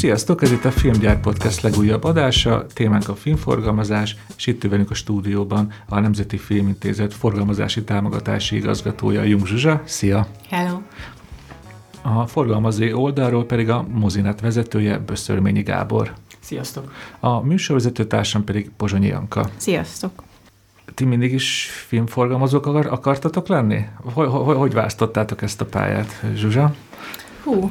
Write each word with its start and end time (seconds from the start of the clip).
Sziasztok, 0.00 0.42
ez 0.42 0.52
itt 0.52 0.64
a 0.64 0.70
Filmgyár 0.70 1.20
Podcast 1.20 1.60
legújabb 1.60 2.04
adása, 2.04 2.66
témánk 2.74 3.08
a 3.08 3.14
filmforgalmazás, 3.14 4.16
és 4.36 4.46
itt 4.46 4.62
velünk 4.62 4.90
a 4.90 4.94
stúdióban 4.94 5.72
a 5.88 5.98
Nemzeti 6.00 6.36
Filmintézet 6.36 7.14
forgalmazási 7.14 7.84
támogatási 7.84 8.56
igazgatója 8.56 9.22
Jung 9.22 9.46
Zsuzsa. 9.46 9.82
Szia! 9.84 10.26
Hello! 10.48 10.80
A 12.02 12.26
forgalmazói 12.26 12.92
oldalról 12.92 13.46
pedig 13.46 13.70
a 13.70 13.86
Mozinet 13.88 14.40
vezetője 14.40 14.98
Böszörményi 14.98 15.62
Gábor. 15.62 16.12
Sziasztok! 16.40 16.92
A 17.18 17.40
műsorvezető 17.40 18.04
társam 18.04 18.44
pedig 18.44 18.70
Pozsonyi 18.76 19.10
Anka. 19.10 19.50
Sziasztok! 19.56 20.22
Ti 20.94 21.04
mindig 21.04 21.32
is 21.32 21.70
filmforgalmazók 21.86 22.66
akar, 22.66 22.86
akartatok 22.86 23.48
lenni? 23.48 23.84
Hogy, 24.02 24.28
hogy, 24.28 24.56
hogy 24.56 24.72
választottátok 24.72 25.42
ezt 25.42 25.60
a 25.60 25.64
pályát, 25.64 26.22
Zsuzsa? 26.34 26.74
Hú, 27.44 27.70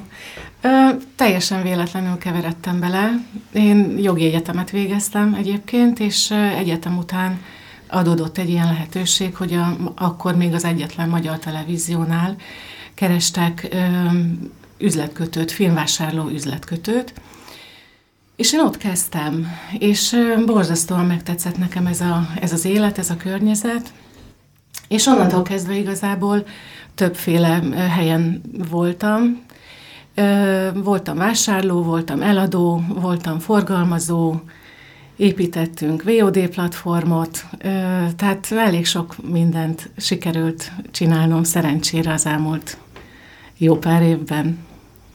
ö, 0.62 0.90
teljesen 1.16 1.64
véletlenül 1.64 2.18
keveredtem 2.18 2.80
bele. 2.80 3.12
Én 3.54 3.98
jogi 3.98 4.26
egyetemet 4.26 4.70
végeztem 4.70 5.34
egyébként, 5.34 6.00
és 6.00 6.32
egyetem 6.32 6.98
után 6.98 7.42
adódott 7.88 8.38
egy 8.38 8.50
ilyen 8.50 8.68
lehetőség, 8.68 9.36
hogy 9.36 9.54
a, 9.54 9.78
akkor 9.96 10.36
még 10.36 10.54
az 10.54 10.64
egyetlen 10.64 11.10
magyar 11.10 11.40
televíziónál 11.40 12.36
kerestek 12.94 13.68
ö, 13.72 13.78
üzletkötőt, 14.78 15.52
filmvásárló 15.52 16.28
üzletkötőt, 16.28 17.14
és 18.36 18.54
én 18.54 18.60
ott 18.60 18.78
kezdtem, 18.78 19.48
és 19.80 20.16
borzasztóan 20.46 21.06
megtetszett 21.06 21.58
nekem 21.58 21.86
ez, 21.86 22.02
a, 22.02 22.28
ez 22.42 22.54
az 22.54 22.66
élet, 22.66 22.98
ez 22.98 23.10
a 23.10 23.18
környezet, 23.18 23.94
és 24.88 25.06
onnantól 25.06 25.42
kezdve 25.42 25.76
igazából 25.76 26.46
többféle 26.96 27.62
helyen 27.90 28.42
voltam. 28.70 29.42
Voltam 30.84 31.18
vásárló, 31.18 31.84
voltam 31.84 32.22
eladó, 32.22 32.82
voltam 32.88 33.40
forgalmazó, 33.40 34.36
építettünk 35.16 36.04
VOD 36.04 36.48
platformot, 36.48 37.46
tehát 38.16 38.52
elég 38.52 38.86
sok 38.86 39.16
mindent 39.30 39.90
sikerült 39.98 40.72
csinálnom 40.92 41.44
szerencsére 41.44 42.14
az 42.14 42.26
elmúlt 42.26 42.78
jó 43.58 43.78
pár 43.78 44.02
évben. 44.02 44.60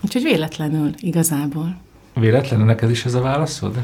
Úgyhogy 0.04 0.22
véletlenül 0.22 0.90
igazából. 0.96 1.76
Véletlenül 2.14 2.66
neked 2.66 2.90
is 2.90 3.04
ez 3.04 3.14
a 3.14 3.20
válaszod? 3.20 3.76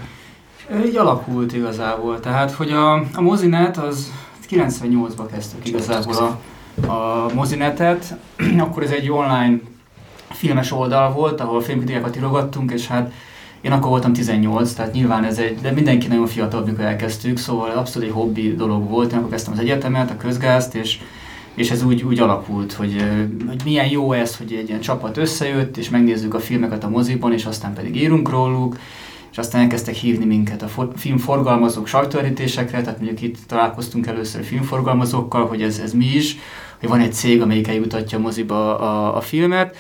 Így 0.87 0.97
alakult 0.97 1.53
igazából. 1.53 2.21
Tehát, 2.21 2.51
hogy 2.51 2.71
a, 2.71 2.95
a 2.95 3.21
mozinet 3.21 3.77
az 3.77 4.13
98-ban 4.51 5.27
kezdtük 5.33 5.67
igazából 5.67 6.17
a, 6.17 6.93
a 6.93 7.31
mozinetet. 7.35 8.17
Akkor 8.59 8.83
ez 8.83 8.91
egy 8.91 9.11
online 9.11 9.61
filmes 10.31 10.73
oldal 10.73 11.13
volt, 11.13 11.41
ahol 11.41 11.61
filmvideókat 11.61 12.17
írogattunk, 12.17 12.73
és 12.73 12.87
hát 12.87 13.13
én 13.61 13.73
akkor 13.73 13.91
voltam 13.91 14.13
18, 14.13 14.73
tehát 14.73 14.93
nyilván 14.93 15.25
ez 15.25 15.39
egy, 15.39 15.59
de 15.61 15.71
mindenki 15.71 16.07
nagyon 16.07 16.27
fiatal, 16.27 16.65
mikor 16.65 16.85
elkezdtük, 16.85 17.39
szóval 17.39 17.71
abszolút 17.71 18.09
egy 18.09 18.15
hobbi 18.15 18.55
dolog 18.55 18.89
volt. 18.89 19.13
Én 19.13 19.19
akkor 19.19 19.31
kezdtem 19.31 19.53
az 19.53 19.59
egyetemet, 19.59 20.11
a 20.11 20.17
közgázt, 20.17 20.75
és 20.75 20.99
és 21.55 21.71
ez 21.71 21.83
úgy, 21.83 22.03
úgy 22.03 22.19
alakult, 22.19 22.73
hogy, 22.73 23.05
hogy 23.47 23.61
milyen 23.65 23.89
jó 23.89 24.13
ez, 24.13 24.37
hogy 24.37 24.53
egy 24.53 24.69
ilyen 24.69 24.81
csapat 24.81 25.17
összejött, 25.17 25.77
és 25.77 25.89
megnézzük 25.89 26.35
a 26.35 26.41
filmeket 26.41 26.85
a 26.85 26.89
moziban, 26.89 27.33
és 27.33 27.45
aztán 27.45 27.75
pedig 27.75 27.97
írunk 27.97 28.31
róluk, 28.31 28.79
és 29.31 29.39
aztán 29.39 29.61
elkezdtek 29.63 29.95
hívni 29.95 30.25
minket 30.25 30.63
a 30.63 30.69
for, 30.69 30.93
filmforgalmazók 30.97 31.87
sajtóerítésekre, 31.87 32.81
tehát 32.81 32.99
mondjuk 32.99 33.23
itt 33.23 33.37
találkoztunk 33.47 34.07
először 34.07 34.45
filmforgalmazókkal, 34.45 35.47
hogy 35.47 35.63
ez, 35.63 35.79
ez 35.79 35.93
mi 35.93 36.05
is, 36.05 36.37
hogy 36.81 36.89
van 36.89 37.01
egy 37.01 37.13
cég, 37.13 37.43
amelyik 37.43 37.69
eljutatja 37.69 38.19
a 38.19 38.21
moziba 38.21 38.79
a, 38.79 39.17
a 39.17 39.21
filmet, 39.21 39.77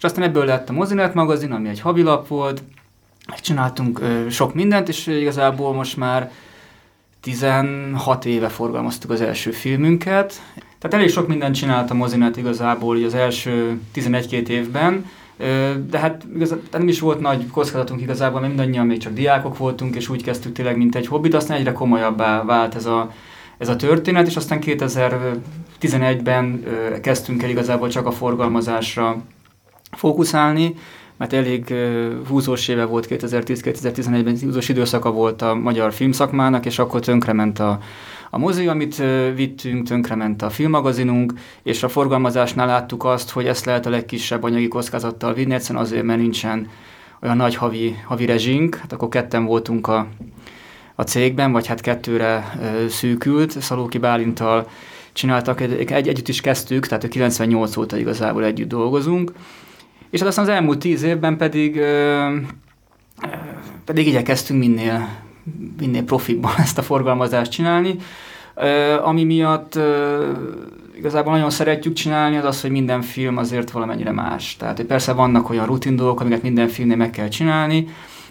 és 0.00 0.06
aztán 0.06 0.24
ebből 0.24 0.44
lett 0.44 0.68
a 0.68 0.72
Mozinet 0.72 1.14
magazin, 1.14 1.52
ami 1.52 1.68
egy 1.68 1.80
havilap 1.80 2.28
volt, 2.28 2.62
csináltunk 3.40 4.00
ö, 4.00 4.26
sok 4.30 4.54
mindent, 4.54 4.88
és 4.88 5.06
igazából 5.06 5.74
most 5.74 5.96
már 5.96 6.30
16 7.20 8.24
éve 8.24 8.48
forgalmaztuk 8.48 9.10
az 9.10 9.20
első 9.20 9.50
filmünket, 9.50 10.42
tehát 10.78 10.96
elég 10.96 11.10
sok 11.10 11.28
mindent 11.28 11.54
csinált 11.54 11.90
a 11.90 11.94
mozinet 11.94 12.36
igazából 12.36 13.04
az 13.04 13.14
első 13.14 13.80
11-2 13.94 14.48
évben, 14.48 15.06
de 15.90 15.98
hát 15.98 16.26
igazából 16.34 16.64
nem 16.70 16.88
is 16.88 17.00
volt 17.00 17.20
nagy 17.20 17.46
kockázatunk 17.46 18.00
igazából, 18.00 18.40
mert 18.40 18.52
mindannyian 18.52 18.86
még 18.86 18.98
csak 18.98 19.12
diákok 19.12 19.58
voltunk, 19.58 19.96
és 19.96 20.08
úgy 20.08 20.22
kezdtük 20.22 20.52
tényleg, 20.52 20.76
mint 20.76 20.94
egy 20.94 21.06
hobbi, 21.06 21.28
de 21.28 21.36
aztán 21.36 21.56
egyre 21.56 21.72
komolyabbá 21.72 22.44
vált 22.44 22.74
ez 22.74 22.86
a, 22.86 23.12
ez 23.58 23.68
a 23.68 23.76
történet, 23.76 24.26
és 24.26 24.36
aztán 24.36 24.58
2011-ben 24.62 26.64
kezdtünk 27.02 27.42
el 27.42 27.50
igazából 27.50 27.88
csak 27.88 28.06
a 28.06 28.10
forgalmazásra 28.10 29.22
fókuszálni, 29.90 30.74
mert 31.16 31.32
elég 31.32 31.74
húzós 32.28 32.68
éve 32.68 32.84
volt 32.84 33.06
2010-2011-ben, 33.10 34.38
húzós 34.40 34.68
időszaka 34.68 35.10
volt 35.10 35.42
a 35.42 35.54
magyar 35.54 35.92
filmszakmának, 35.92 36.66
és 36.66 36.78
akkor 36.78 37.00
tönkrement 37.00 37.58
a, 37.58 37.78
a 38.30 38.38
mozi, 38.38 38.66
amit 38.66 39.02
vittünk, 39.34 39.86
tönkrement 39.86 40.42
a 40.42 40.50
filmmagazinunk, 40.50 41.32
és 41.62 41.82
a 41.82 41.88
forgalmazásnál 41.88 42.66
láttuk 42.66 43.04
azt, 43.04 43.30
hogy 43.30 43.46
ezt 43.46 43.64
lehet 43.64 43.86
a 43.86 43.90
legkisebb 43.90 44.42
anyagi 44.42 44.68
kockázattal 44.68 45.34
vinni, 45.34 45.54
egyszerűen 45.54 45.84
azért, 45.84 46.04
mert 46.04 46.20
nincsen 46.20 46.68
olyan 47.22 47.36
nagy 47.36 47.54
havi, 47.54 47.96
havi 48.04 48.26
rezsink, 48.26 48.74
hát 48.74 48.92
akkor 48.92 49.08
ketten 49.08 49.44
voltunk 49.44 49.86
a, 49.86 50.06
a 50.94 51.02
cégben, 51.02 51.52
vagy 51.52 51.66
hát 51.66 51.80
kettőre 51.80 52.58
ö, 52.62 52.88
szűkült, 52.88 53.60
Szalóki 53.60 53.98
Bálintal 53.98 54.68
csináltak, 55.12 55.60
egy, 55.60 55.72
egy, 55.72 56.08
együtt 56.08 56.28
is 56.28 56.40
kezdtük, 56.40 56.86
tehát 56.86 57.08
98 57.08 57.76
óta 57.76 57.96
igazából 57.96 58.44
együtt 58.44 58.68
dolgozunk, 58.68 59.32
és 60.10 60.18
hát 60.18 60.28
aztán 60.28 60.44
az 60.44 60.50
elmúlt 60.50 60.78
tíz 60.78 61.02
évben 61.02 61.36
pedig, 61.36 61.76
ö, 61.76 62.36
pedig 63.84 64.06
igyekeztünk 64.06 64.60
minél 64.60 65.08
minél 65.80 66.04
profibban 66.04 66.52
ezt 66.64 66.78
a 66.78 66.82
forgalmazást 66.82 67.50
csinálni. 67.50 67.96
Ami 69.02 69.24
miatt 69.24 69.78
igazából 70.96 71.32
nagyon 71.32 71.50
szeretjük 71.50 71.92
csinálni, 71.92 72.36
az 72.36 72.44
az, 72.44 72.60
hogy 72.60 72.70
minden 72.70 73.02
film 73.02 73.36
azért 73.36 73.70
valamennyire 73.70 74.12
más. 74.12 74.56
Tehát 74.56 74.76
hogy 74.76 74.86
persze 74.86 75.12
vannak 75.12 75.50
olyan 75.50 75.66
rutin 75.66 75.96
dolgok, 75.96 76.20
amiket 76.20 76.42
minden 76.42 76.68
filmnél 76.68 76.96
meg 76.96 77.10
kell 77.10 77.28
csinálni, 77.28 77.86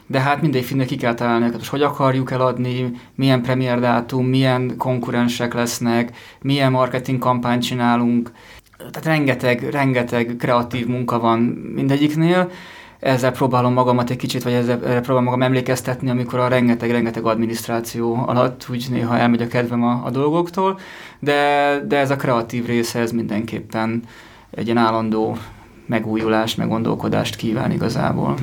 de 0.08 0.20
hát 0.20 0.42
mindegy 0.42 0.64
filmnek 0.64 0.88
ki 0.88 0.96
kell 0.96 1.14
találni, 1.14 1.50
hogy 1.52 1.68
hogy 1.68 1.82
akarjuk 1.82 2.32
eladni, 2.32 2.92
milyen 3.16 3.42
premier 3.42 3.80
dátum, 3.80 4.26
milyen 4.26 4.78
konkurensek 4.78 5.54
lesznek, 5.54 6.18
milyen 6.42 6.72
marketing 6.72 7.20
kampányt 7.20 7.64
csinálunk. 7.64 8.32
Tehát 8.80 9.06
rengeteg, 9.06 9.70
rengeteg 9.70 10.36
kreatív 10.40 10.88
munka 10.88 11.20
van 11.20 11.40
mindegyiknél, 11.76 12.52
ezzel 13.00 13.32
próbálom 13.32 13.74
magamat 13.74 14.10
egy 14.10 14.18
kicsit, 14.18 14.44
vagy 14.44 14.54
ezzel 14.54 14.78
próbálom 14.78 15.24
magam 15.24 15.42
emlékeztetni, 15.42 16.10
amikor 16.10 16.40
a 16.40 16.48
rengeteg-rengeteg 16.48 17.26
adminisztráció 17.26 18.24
alatt 18.28 18.66
úgy 18.70 18.88
néha 18.90 19.18
elmegy 19.18 19.42
a 19.42 19.48
kedvem 19.48 19.84
a, 19.84 20.02
a 20.06 20.10
dolgoktól, 20.10 20.80
de, 21.20 21.84
de 21.88 21.98
ez 21.98 22.12
a 22.12 22.16
kreatív 22.16 22.66
része, 22.66 23.00
ez 23.00 23.12
mindenképpen 23.12 24.04
egy 24.52 24.66
ilyen 24.66 24.78
állandó 24.78 25.38
megújulást, 25.86 26.58
meggondolkodást 26.58 27.36
kíván 27.36 27.72
igazából. 27.72 28.34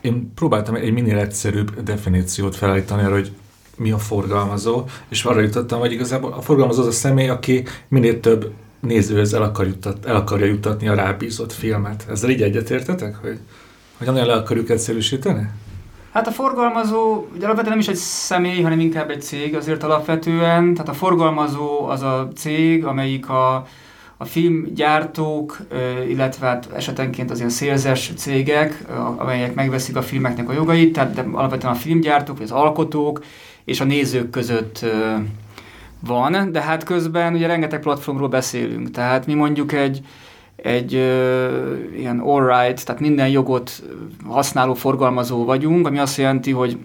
Én 0.00 0.32
próbáltam 0.34 0.74
egy 0.74 0.92
minél 0.92 1.18
egyszerűbb 1.18 1.82
definíciót 1.82 2.56
felállítani 2.56 3.02
arra, 3.02 3.14
hogy 3.14 3.32
mi 3.76 3.90
a 3.90 3.98
forgalmazó, 3.98 4.84
és 5.08 5.24
arra 5.24 5.40
jutottam, 5.40 5.78
hogy 5.78 5.92
igazából 5.92 6.32
a 6.32 6.40
forgalmazó 6.40 6.80
az 6.80 6.86
a 6.86 6.90
személy, 6.90 7.28
aki 7.28 7.64
minél 7.88 8.20
több 8.20 8.52
nézőhöz 8.84 9.34
el, 9.34 9.42
akar 9.42 9.66
jutat, 9.66 10.06
el 10.06 10.16
akarja 10.16 10.46
jutatni 10.46 10.88
a 10.88 10.94
rábízott 10.94 11.52
filmet. 11.52 12.06
Ezzel 12.10 12.30
így 12.30 12.42
egyetértetek? 12.42 13.16
Hogy... 13.16 13.38
Hogy 13.98 14.06
nagyon 14.06 14.26
le 14.26 14.32
akarjuk 14.32 14.70
egyszerűsíteni? 14.70 15.50
Hát 16.12 16.26
a 16.26 16.30
forgalmazó, 16.30 17.26
ugye 17.34 17.44
alapvetően 17.44 17.70
nem 17.70 17.78
is 17.78 17.88
egy 17.88 17.96
személy, 17.96 18.62
hanem 18.62 18.80
inkább 18.80 19.10
egy 19.10 19.22
cég 19.22 19.54
azért 19.54 19.82
alapvetően. 19.82 20.74
Tehát 20.74 20.88
a 20.88 20.92
forgalmazó 20.92 21.86
az 21.86 22.02
a 22.02 22.28
cég, 22.36 22.84
amelyik 22.84 23.28
a, 23.28 23.66
a 24.16 24.24
filmgyártók, 24.24 25.58
illetve 26.08 26.46
hát 26.46 26.68
esetenként 26.74 27.30
az 27.30 27.38
ilyen 27.38 27.50
szélzes 27.50 28.12
cégek, 28.16 28.84
amelyek 29.16 29.54
megveszik 29.54 29.96
a 29.96 30.02
filmeknek 30.02 30.48
a 30.48 30.52
jogait, 30.52 30.92
tehát 30.92 31.14
de 31.14 31.24
alapvetően 31.32 31.72
a 31.72 31.76
filmgyártók, 31.76 32.36
vagy 32.36 32.46
az 32.46 32.52
alkotók 32.52 33.24
és 33.64 33.80
a 33.80 33.84
nézők 33.84 34.30
között 34.30 34.84
van, 36.06 36.52
de 36.52 36.60
hát 36.60 36.82
közben 36.82 37.34
ugye 37.34 37.46
rengeteg 37.46 37.80
platformról 37.80 38.28
beszélünk. 38.28 38.90
Tehát 38.90 39.26
mi 39.26 39.34
mondjuk 39.34 39.72
egy, 39.72 40.00
egy 40.56 40.94
ö, 40.94 41.74
ilyen 41.96 42.18
all-right, 42.18 42.84
tehát 42.84 43.00
minden 43.00 43.28
jogot 43.28 43.82
használó 44.26 44.74
forgalmazó 44.74 45.44
vagyunk, 45.44 45.86
ami 45.86 45.98
azt 45.98 46.16
jelenti, 46.16 46.50
hogy 46.50 46.78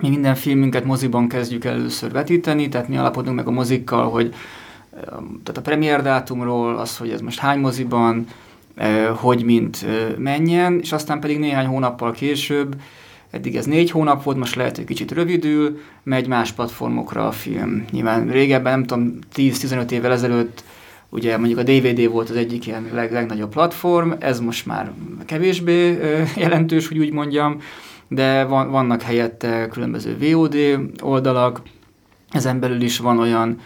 mi 0.00 0.08
minden 0.08 0.34
filmünket 0.34 0.84
moziban 0.84 1.28
kezdjük 1.28 1.64
először 1.64 2.12
vetíteni, 2.12 2.68
tehát 2.68 2.88
mi 2.88 2.96
alapodunk 2.96 3.36
meg 3.36 3.46
a 3.46 3.50
mozikkal, 3.50 4.10
hogy 4.10 4.34
tehát 5.20 5.56
a 5.56 5.60
premier 5.60 6.02
dátumról, 6.02 6.76
az, 6.76 6.96
hogy 6.96 7.10
ez 7.10 7.20
most 7.20 7.38
hány 7.38 7.58
moziban, 7.58 8.26
hogy 9.16 9.44
mint 9.44 9.86
menjen, 10.18 10.78
és 10.80 10.92
aztán 10.92 11.20
pedig 11.20 11.38
néhány 11.38 11.66
hónappal 11.66 12.12
később, 12.12 12.74
eddig 13.32 13.56
ez 13.56 13.66
négy 13.66 13.90
hónap 13.90 14.22
volt, 14.22 14.36
most 14.36 14.54
lehet, 14.54 14.76
hogy 14.76 14.84
kicsit 14.84 15.12
rövidül, 15.12 15.80
megy 16.02 16.26
más 16.26 16.52
platformokra 16.52 17.26
a 17.26 17.32
film. 17.32 17.84
Nyilván 17.90 18.28
régebben, 18.28 18.72
nem 18.72 18.84
tudom, 18.84 19.18
10-15 19.34 19.90
évvel 19.90 20.12
ezelőtt 20.12 20.64
Ugye 21.14 21.36
mondjuk 21.36 21.58
a 21.58 21.62
DVD 21.62 22.10
volt 22.10 22.30
az 22.30 22.36
egyik 22.36 22.66
ilyen 22.66 22.88
leg, 22.92 23.12
legnagyobb 23.12 23.50
platform, 23.50 24.10
ez 24.18 24.40
most 24.40 24.66
már 24.66 24.92
kevésbé 25.26 25.98
jelentős, 26.36 26.88
hogy 26.88 26.98
úgy 26.98 27.12
mondjam, 27.12 27.60
de 28.08 28.44
van, 28.44 28.70
vannak 28.70 29.02
helyette 29.02 29.68
különböző 29.68 30.16
VOD 30.18 30.56
oldalak, 31.02 31.62
ezen 32.30 32.60
belül 32.60 32.80
is 32.80 32.98
van 32.98 33.18
olyan, 33.18 33.60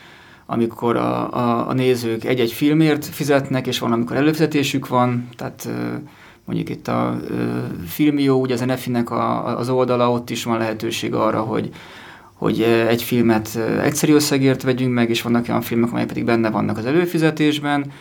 amikor 0.46 0.96
a, 0.96 1.34
a, 1.34 1.68
a 1.68 1.72
nézők 1.72 2.24
egy-egy 2.24 2.52
filmért 2.52 3.04
fizetnek, 3.04 3.66
és 3.66 3.78
van, 3.78 3.92
amikor 3.92 4.16
előfizetésük 4.16 4.88
van, 4.88 5.28
tehát 5.36 5.68
mondjuk 6.46 6.68
itt 6.68 6.88
a 6.88 7.20
Filmió, 7.86 8.40
ugye 8.40 8.54
az 8.54 8.60
NFI-nek 8.60 9.10
a, 9.10 9.58
az 9.58 9.68
oldala, 9.68 10.10
ott 10.10 10.30
is 10.30 10.44
van 10.44 10.58
lehetőség 10.58 11.14
arra, 11.14 11.40
hogy, 11.40 11.70
hogy 12.32 12.62
egy 12.62 13.02
filmet 13.02 13.58
egyszerű 13.82 14.14
összegért 14.14 14.62
vegyünk 14.62 14.94
meg, 14.94 15.10
és 15.10 15.22
vannak 15.22 15.48
olyan 15.48 15.60
filmek, 15.60 15.90
amelyek 15.90 16.08
pedig 16.08 16.24
benne 16.24 16.50
vannak 16.50 16.78
az 16.78 16.86
előfizetésben. 16.86 17.92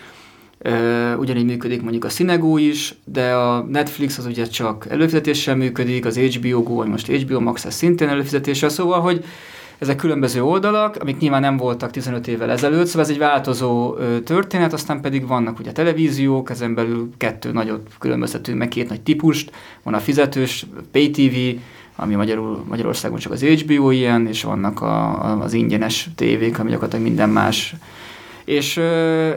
Ugyanígy 1.18 1.46
működik 1.46 1.82
mondjuk 1.82 2.04
a 2.04 2.08
Cinegó 2.08 2.58
is, 2.58 2.96
de 3.04 3.34
a 3.34 3.64
Netflix 3.64 4.18
az 4.18 4.26
ugye 4.26 4.46
csak 4.46 4.86
előfizetéssel 4.90 5.56
működik, 5.56 6.06
az 6.06 6.18
HBO 6.18 6.64
Go, 6.64 6.74
vagy 6.74 6.88
most 6.88 7.08
HBO 7.08 7.40
Max 7.40 7.66
ez 7.66 7.74
szintén 7.74 8.08
előfizetéssel, 8.08 8.70
szóval, 8.70 9.00
hogy 9.00 9.24
ezek 9.80 9.96
különböző 9.96 10.44
oldalak, 10.44 10.96
amik 11.00 11.18
nyilván 11.18 11.42
nem 11.42 11.58
voltak 11.58 11.92
15 11.92 12.28
évvel 12.28 12.52
ezelőtt, 12.52 12.86
szóval 12.86 13.02
ez 13.02 13.10
egy 13.10 13.18
változó 13.18 13.96
történet, 14.24 14.74
aztán 14.74 15.02
pedig 15.02 15.28
vannak 15.28 15.60
ugye 15.60 15.72
televíziók, 15.72 16.50
ezen 16.50 16.74
belül 16.74 17.10
kettő 17.18 17.52
nagyot 17.52 17.88
különböztetünk 18.00 18.58
meg, 18.58 18.68
két 18.68 18.90
nagy 18.90 19.02
típust, 19.02 19.52
van 19.84 19.94
a 19.94 20.00
fizetős 20.00 20.66
Pay 20.92 21.10
TV, 21.10 21.62
ami 21.96 22.16
Magyarul, 22.16 22.64
Magyarországon 22.68 23.18
csak 23.18 23.32
az 23.32 23.44
HBO 23.44 23.90
ilyen, 23.90 24.28
és 24.28 24.44
vannak 24.44 24.82
a, 24.82 25.42
az 25.42 25.54
ingyenes 25.54 26.10
tévék, 26.16 26.60
ami 26.60 26.70
gyakorlatilag 26.70 27.06
minden 27.06 27.30
más. 27.30 27.76
És 28.46 28.78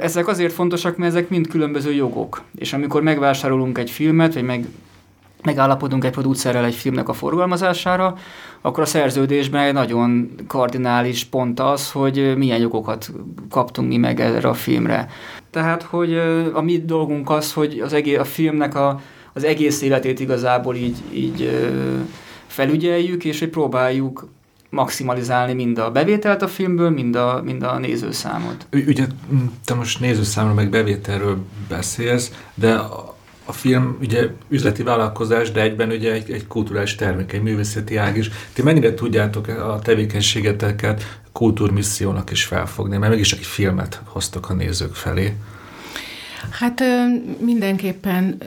ezek 0.01 0.29
azért 0.29 0.53
fontosak, 0.53 0.97
mert 0.97 1.15
ezek 1.15 1.29
mind 1.29 1.49
különböző 1.49 1.93
jogok. 1.93 2.43
És 2.59 2.73
amikor 2.73 3.03
megvásárolunk 3.03 3.79
egy 3.79 3.91
filmet, 3.91 4.35
vagy 4.35 4.43
meg 4.43 4.67
megállapodunk 5.43 6.05
egy 6.05 6.11
producerrel 6.11 6.65
egy 6.65 6.75
filmnek 6.75 7.09
a 7.09 7.13
forgalmazására, 7.13 8.17
akkor 8.61 8.83
a 8.83 8.87
szerződésben 8.87 9.65
egy 9.65 9.73
nagyon 9.73 10.31
kardinális 10.47 11.25
pont 11.25 11.61
az, 11.61 11.91
hogy 11.91 12.37
milyen 12.37 12.59
jogokat 12.59 13.11
kaptunk 13.51 13.89
mi 13.89 13.97
meg 13.97 14.21
erre 14.21 14.49
a 14.49 14.55
filmre. 14.55 15.09
Tehát, 15.51 15.83
hogy 15.83 16.15
a 16.53 16.61
mi 16.61 16.83
dolgunk 16.85 17.31
az, 17.31 17.53
hogy 17.53 17.81
az 17.85 17.93
egész, 17.93 18.19
a 18.19 18.25
filmnek 18.25 18.75
a, 18.75 19.01
az 19.33 19.45
egész 19.45 19.83
életét 19.83 20.21
igazából 20.21 20.75
így, 20.75 20.97
így 21.13 21.69
felügyeljük, 22.47 23.25
és 23.25 23.39
hogy 23.39 23.49
próbáljuk 23.49 24.29
maximalizálni 24.71 25.53
mind 25.53 25.79
a 25.79 25.91
bevételt 25.91 26.43
a 26.43 26.49
filmből, 26.49 26.91
mind 26.91 27.15
a, 27.15 27.41
mind 27.45 27.63
a 27.63 27.79
nézőszámot. 27.79 28.67
Ugye 28.73 29.07
te 29.65 29.75
most 29.75 30.01
nézőszámról 30.01 30.55
meg 30.55 30.71
bevételről 30.71 31.39
beszélsz, 31.69 32.33
de 32.55 32.75
a 32.75 33.17
film 33.53 33.97
ugye 34.01 34.29
üzleti 34.49 34.83
vállalkozás, 34.83 35.51
de 35.51 35.61
egyben 35.61 35.91
ugye 35.91 36.13
egy, 36.13 36.31
egy 36.31 36.47
kulturális 36.47 36.95
termék, 36.95 37.33
egy 37.33 37.43
művészeti 37.43 37.97
ág 37.97 38.17
is. 38.17 38.31
Ti 38.53 38.63
mennyire 38.63 38.95
tudjátok 38.95 39.49
a 39.49 39.79
tevékenységeteket 39.83 41.21
kultúrmissziónak 41.33 42.31
is 42.31 42.45
felfogni, 42.45 42.97
mert 42.97 43.13
mégis 43.13 43.33
egy 43.33 43.47
filmet 43.47 44.03
hoztok 44.05 44.51
a 44.51 44.55
nézők 44.55 44.95
felé. 44.95 45.35
Hát 46.51 46.83
mindenképpen 47.41 48.39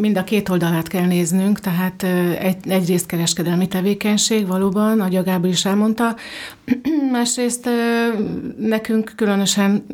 mind 0.00 0.16
a 0.16 0.24
két 0.24 0.48
oldalát 0.48 0.88
kell 0.88 1.06
néznünk, 1.06 1.60
tehát 1.60 2.02
egy, 2.38 2.56
egyrészt 2.68 3.06
kereskedelmi 3.06 3.68
tevékenység 3.68 4.46
valóban, 4.46 5.00
ahogy 5.00 5.16
a 5.16 5.22
Gábor 5.22 5.48
is 5.48 5.64
elmondta, 5.64 6.16
másrészt 7.12 7.68
nekünk 8.58 9.12
különösen 9.16 9.86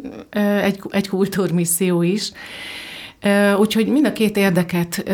egy, 0.63 0.81
egy 0.91 1.09
kultúrmisszió 1.09 2.03
is, 2.03 2.33
Úgyhogy 3.59 3.87
mind 3.87 4.07
a 4.07 4.13
két 4.13 4.37
érdeket 4.37 5.05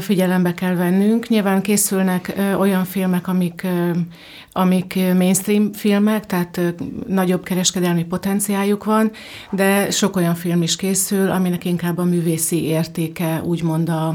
figyelembe 0.00 0.54
kell 0.54 0.74
vennünk. 0.74 1.28
Nyilván 1.28 1.62
készülnek 1.62 2.34
olyan 2.58 2.84
filmek, 2.84 3.28
amik, 3.28 3.66
amik 4.52 4.94
mainstream 4.94 5.72
filmek, 5.72 6.26
tehát 6.26 6.60
nagyobb 7.06 7.42
kereskedelmi 7.42 8.04
potenciáljuk 8.04 8.84
van, 8.84 9.10
de 9.50 9.90
sok 9.90 10.16
olyan 10.16 10.34
film 10.34 10.62
is 10.62 10.76
készül, 10.76 11.30
aminek 11.30 11.64
inkább 11.64 11.98
a 11.98 12.04
művészi 12.04 12.64
értéke 12.64 13.40
úgymond 13.44 13.88
a, 13.88 14.14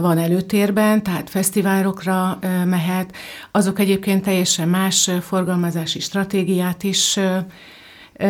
van 0.00 0.18
előtérben, 0.18 1.02
tehát 1.02 1.30
fesztiválokra 1.30 2.38
mehet. 2.64 3.14
Azok 3.50 3.78
egyébként 3.78 4.22
teljesen 4.22 4.68
más 4.68 5.10
forgalmazási 5.20 6.00
stratégiát 6.00 6.82
is 6.82 7.18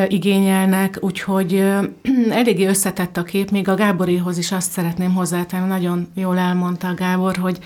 igényelnek, 0.08 0.98
úgyhogy 1.00 1.54
eléggé 2.31 2.66
összetett 2.66 3.16
a 3.16 3.22
kép, 3.22 3.50
még 3.50 3.69
a 3.69 3.75
Gáborihoz 3.75 4.38
is 4.38 4.52
azt 4.52 4.70
szeretném 4.70 5.14
hozzátenni, 5.14 5.69
nagyon 5.69 6.08
jól 6.14 6.38
elmondta 6.38 6.88
a 6.88 6.94
Gábor, 6.94 7.36
hogy 7.36 7.58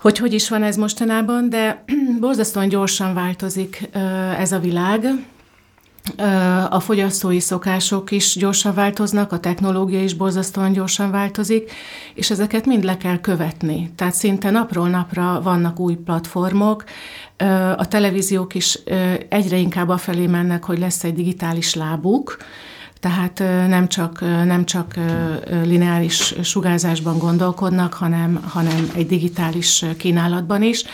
hogy 0.00 0.18
hogy 0.18 0.32
is 0.32 0.48
van 0.48 0.62
ez 0.62 0.76
mostanában, 0.76 1.48
de 1.48 1.84
borzasztóan 2.20 2.68
gyorsan 2.68 3.14
változik 3.14 3.88
ez 4.38 4.52
a 4.52 4.58
világ, 4.58 5.04
a 6.68 6.80
fogyasztói 6.80 7.40
szokások 7.40 8.10
is 8.10 8.36
gyorsan 8.36 8.74
változnak, 8.74 9.32
a 9.32 9.40
technológia 9.40 10.02
is 10.02 10.14
borzasztóan 10.14 10.72
gyorsan 10.72 11.10
változik, 11.10 11.72
és 12.14 12.30
ezeket 12.30 12.66
mind 12.66 12.84
le 12.84 12.96
kell 12.96 13.20
követni. 13.20 13.92
Tehát 13.96 14.14
szinte 14.14 14.50
napról 14.50 14.88
napra 14.88 15.40
vannak 15.42 15.78
új 15.78 15.94
platformok, 15.94 16.84
a 17.76 17.88
televíziók 17.88 18.54
is 18.54 18.78
egyre 19.28 19.56
inkább 19.56 19.88
afelé 19.88 20.26
mennek, 20.26 20.64
hogy 20.64 20.78
lesz 20.78 21.04
egy 21.04 21.14
digitális 21.14 21.74
lábuk, 21.74 22.36
tehát 23.00 23.38
nem 23.68 23.88
csak, 23.88 24.20
nem 24.44 24.64
csak 24.64 24.94
lineáris 25.64 26.34
sugárzásban 26.42 27.18
gondolkodnak, 27.18 27.94
hanem, 27.94 28.44
hanem 28.48 28.90
egy 28.94 29.06
digitális 29.06 29.84
kínálatban 29.96 30.62
is. 30.62 30.84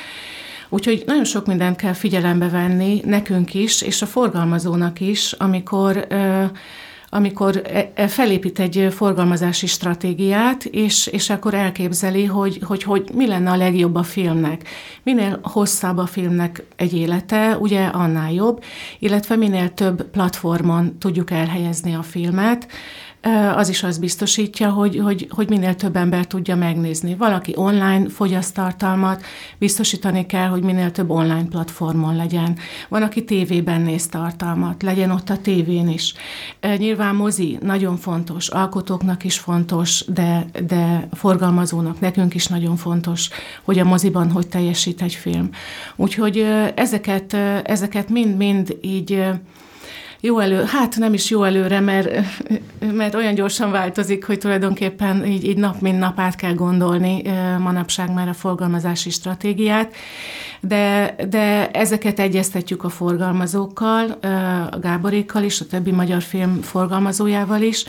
Úgyhogy 0.68 1.02
nagyon 1.06 1.24
sok 1.24 1.46
mindent 1.46 1.76
kell 1.76 1.92
figyelembe 1.92 2.48
venni, 2.48 3.00
nekünk 3.04 3.54
is, 3.54 3.82
és 3.82 4.02
a 4.02 4.06
forgalmazónak 4.06 5.00
is, 5.00 5.32
amikor 5.32 6.06
amikor 7.08 7.62
e, 7.64 7.90
e, 7.94 8.08
felépít 8.08 8.58
egy 8.58 8.88
forgalmazási 8.90 9.66
stratégiát, 9.66 10.64
és, 10.64 11.06
és 11.06 11.30
akkor 11.30 11.54
elképzeli, 11.54 12.24
hogy, 12.24 12.60
hogy, 12.62 12.82
hogy 12.82 13.10
mi 13.14 13.26
lenne 13.26 13.50
a 13.50 13.56
legjobb 13.56 13.94
a 13.94 14.02
filmnek. 14.02 14.68
Minél 15.02 15.40
hosszabb 15.42 15.96
a 15.96 16.06
filmnek 16.06 16.64
egy 16.76 16.94
élete, 16.94 17.56
ugye 17.60 17.84
annál 17.84 18.32
jobb, 18.32 18.62
illetve 18.98 19.36
minél 19.36 19.74
több 19.74 20.02
platformon 20.10 20.98
tudjuk 20.98 21.30
elhelyezni 21.30 21.94
a 21.94 22.02
filmet, 22.02 22.66
az 23.54 23.68
is 23.68 23.82
azt 23.82 24.00
biztosítja, 24.00 24.70
hogy, 24.70 24.98
hogy, 24.98 25.28
hogy 25.30 25.48
minél 25.48 25.74
több 25.74 25.96
ember 25.96 26.26
tudja 26.26 26.56
megnézni. 26.56 27.14
Valaki 27.14 27.52
online 27.56 28.08
fogyaszt 28.08 28.54
tartalmat, 28.54 29.24
biztosítani 29.58 30.26
kell, 30.26 30.48
hogy 30.48 30.62
minél 30.62 30.90
több 30.90 31.10
online 31.10 31.44
platformon 31.44 32.16
legyen. 32.16 32.58
Van, 32.88 33.02
aki 33.02 33.24
tévében 33.24 33.80
néz 33.80 34.06
tartalmat, 34.06 34.82
legyen 34.82 35.10
ott 35.10 35.30
a 35.30 35.38
tévén 35.38 35.88
is. 35.88 36.14
Nyilván 36.76 37.14
mozi 37.14 37.58
nagyon 37.62 37.96
fontos, 37.96 38.48
alkotóknak 38.48 39.24
is 39.24 39.38
fontos, 39.38 40.04
de, 40.08 40.46
de 40.66 41.08
forgalmazónak, 41.12 42.00
nekünk 42.00 42.34
is 42.34 42.46
nagyon 42.46 42.76
fontos, 42.76 43.28
hogy 43.62 43.78
a 43.78 43.84
moziban 43.84 44.30
hogy 44.30 44.46
teljesít 44.46 45.02
egy 45.02 45.14
film. 45.14 45.48
Úgyhogy 45.96 46.46
ezeket, 46.74 47.34
ezeket 47.64 48.08
mind-mind 48.08 48.76
így 48.80 49.24
jó 50.20 50.38
elő, 50.38 50.64
hát 50.64 50.96
nem 50.96 51.14
is 51.14 51.30
jó 51.30 51.42
előre, 51.42 51.80
mert, 51.80 52.08
mert 52.92 53.14
olyan 53.14 53.34
gyorsan 53.34 53.70
változik, 53.70 54.26
hogy 54.26 54.38
tulajdonképpen 54.38 55.26
így, 55.26 55.44
így 55.44 55.56
nap 55.56 55.80
mint 55.80 55.98
nap 55.98 56.18
át 56.18 56.34
kell 56.34 56.54
gondolni 56.54 57.22
manapság 57.58 58.12
már 58.12 58.28
a 58.28 58.32
forgalmazási 58.32 59.10
stratégiát, 59.10 59.94
de, 60.60 61.14
de 61.28 61.70
ezeket 61.70 62.18
egyeztetjük 62.18 62.84
a 62.84 62.88
forgalmazókkal, 62.88 64.10
a 64.70 64.78
Gáborékkal 64.78 65.42
is, 65.42 65.60
a 65.60 65.66
többi 65.66 65.90
magyar 65.90 66.22
film 66.22 66.60
forgalmazójával 66.62 67.62
is, 67.62 67.84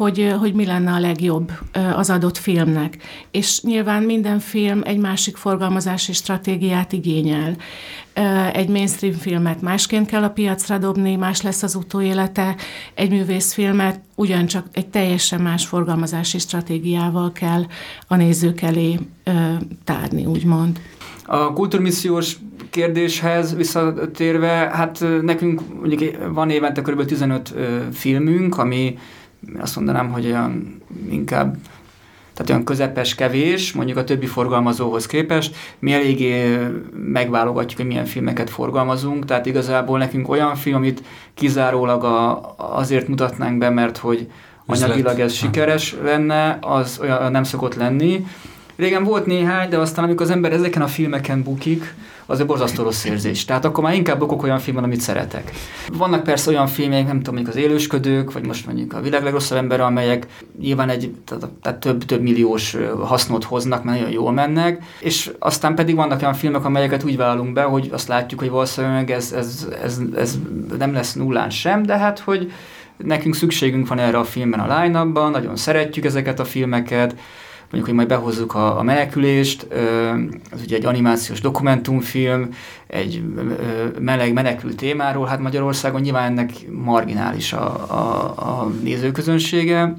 hogy, 0.00 0.34
hogy 0.38 0.54
mi 0.54 0.66
lenne 0.66 0.92
a 0.92 0.98
legjobb 0.98 1.52
az 1.96 2.10
adott 2.10 2.36
filmnek. 2.36 2.96
És 3.30 3.62
nyilván 3.62 4.02
minden 4.02 4.38
film 4.38 4.80
egy 4.84 4.98
másik 4.98 5.36
forgalmazási 5.36 6.12
stratégiát 6.12 6.92
igényel. 6.92 7.56
Egy 8.52 8.68
mainstream 8.68 9.14
filmet 9.14 9.60
másként 9.60 10.06
kell 10.06 10.22
a 10.22 10.30
piacra 10.30 10.78
dobni, 10.78 11.16
más 11.16 11.42
lesz 11.42 11.62
az 11.62 11.74
utóélete, 11.74 12.56
egy 12.94 13.10
művészfilmet 13.10 14.00
ugyancsak 14.14 14.66
egy 14.72 14.88
teljesen 14.88 15.40
más 15.40 15.66
forgalmazási 15.66 16.38
stratégiával 16.38 17.32
kell 17.32 17.62
a 18.08 18.16
nézők 18.16 18.60
elé 18.60 18.98
tárni, 19.84 20.24
úgymond. 20.24 20.80
A 21.24 21.52
kultúrmissziós 21.52 22.36
kérdéshez 22.70 23.56
visszatérve, 23.56 24.70
hát 24.72 25.04
nekünk 25.22 25.60
mondjuk 25.80 26.16
van 26.32 26.50
évente 26.50 26.82
kb. 26.82 27.04
15 27.04 27.54
filmünk, 27.92 28.58
ami 28.58 28.98
azt 29.58 29.76
mondanám, 29.76 30.12
hogy 30.12 30.26
olyan 30.26 30.82
inkább 31.10 31.56
tehát 32.40 32.54
olyan 32.54 32.64
közepes, 32.64 33.14
kevés, 33.14 33.72
mondjuk 33.72 33.98
a 33.98 34.04
többi 34.04 34.26
forgalmazóhoz 34.26 35.06
képest. 35.06 35.56
Mi 35.78 35.92
eléggé 35.92 36.58
megválogatjuk, 36.94 37.76
hogy 37.76 37.86
milyen 37.88 38.04
filmeket 38.04 38.50
forgalmazunk, 38.50 39.24
tehát 39.24 39.46
igazából 39.46 39.98
nekünk 39.98 40.28
olyan 40.28 40.54
film, 40.54 40.76
amit 40.76 41.02
kizárólag 41.34 42.04
a, 42.04 42.54
azért 42.56 43.08
mutatnánk 43.08 43.58
be, 43.58 43.70
mert 43.70 43.96
hogy 43.96 44.30
anyagilag 44.66 45.20
ez 45.20 45.32
sikeres 45.32 45.96
lenne, 46.02 46.58
az 46.60 46.98
olyan 47.02 47.30
nem 47.30 47.44
szokott 47.44 47.74
lenni. 47.74 48.26
Régen 48.80 49.04
volt 49.04 49.26
néhány, 49.26 49.68
de 49.68 49.78
aztán 49.78 50.04
amikor 50.04 50.26
az 50.26 50.32
ember 50.32 50.52
ezeken 50.52 50.82
a 50.82 50.86
filmeken 50.86 51.42
bukik, 51.42 51.94
az 52.26 52.40
egy 52.40 52.46
borzasztó 52.46 52.82
rossz 52.82 53.04
érzés. 53.04 53.44
Tehát 53.44 53.64
akkor 53.64 53.84
már 53.84 53.94
inkább 53.94 54.18
bukok 54.18 54.42
olyan 54.42 54.58
filmen, 54.58 54.84
amit 54.84 55.00
szeretek. 55.00 55.50
Vannak 55.92 56.22
persze 56.22 56.50
olyan 56.50 56.66
filmek, 56.66 57.06
nem 57.06 57.16
tudom, 57.16 57.34
mondjuk 57.34 57.56
az 57.56 57.62
élősködők, 57.62 58.32
vagy 58.32 58.46
most 58.46 58.66
mondjuk 58.66 58.92
a 58.92 59.00
világ 59.00 59.22
legrosszabb 59.22 59.58
ember, 59.58 59.80
amelyek 59.80 60.26
nyilván 60.60 60.88
egy 60.88 61.14
tehát, 61.62 61.78
több, 61.78 62.04
több 62.04 62.20
milliós 62.20 62.76
hasznot 63.00 63.44
hoznak, 63.44 63.84
mert 63.84 63.98
nagyon 63.98 64.12
jól 64.12 64.32
mennek, 64.32 64.82
és 65.00 65.30
aztán 65.38 65.74
pedig 65.74 65.94
vannak 65.94 66.20
olyan 66.20 66.34
filmek, 66.34 66.64
amelyeket 66.64 67.04
úgy 67.04 67.16
vállalunk 67.16 67.52
be, 67.52 67.62
hogy 67.62 67.88
azt 67.92 68.08
látjuk, 68.08 68.40
hogy 68.40 68.50
valószínűleg 68.50 69.10
ez, 69.10 69.32
ez, 69.32 69.66
ez, 69.82 70.00
ez 70.16 70.38
nem 70.78 70.92
lesz 70.92 71.14
nullán 71.14 71.50
sem, 71.50 71.82
de 71.82 71.98
hát, 71.98 72.18
hogy 72.18 72.52
nekünk 72.96 73.34
szükségünk 73.34 73.88
van 73.88 73.98
erre 73.98 74.18
a 74.18 74.24
filmben 74.24 74.60
a 74.60 74.80
line 74.80 75.02
nagyon 75.30 75.56
szeretjük 75.56 76.04
ezeket 76.04 76.40
a 76.40 76.44
filmeket, 76.44 77.14
mondjuk, 77.70 77.84
hogy 77.84 77.94
majd 77.94 78.08
behozzuk 78.08 78.54
a, 78.54 78.78
a 78.78 78.82
menekülést, 78.82 79.66
az 80.50 80.60
ugye 80.62 80.76
egy 80.76 80.86
animációs 80.86 81.40
dokumentumfilm, 81.40 82.48
egy 82.86 83.22
meleg 83.98 84.32
menekült 84.32 84.76
témáról, 84.76 85.26
hát 85.26 85.40
Magyarországon 85.40 86.00
nyilván 86.00 86.30
ennek 86.30 86.50
marginális 86.70 87.52
a, 87.52 87.90
a, 87.90 88.34
a 88.36 88.72
nézőközönsége, 88.82 89.96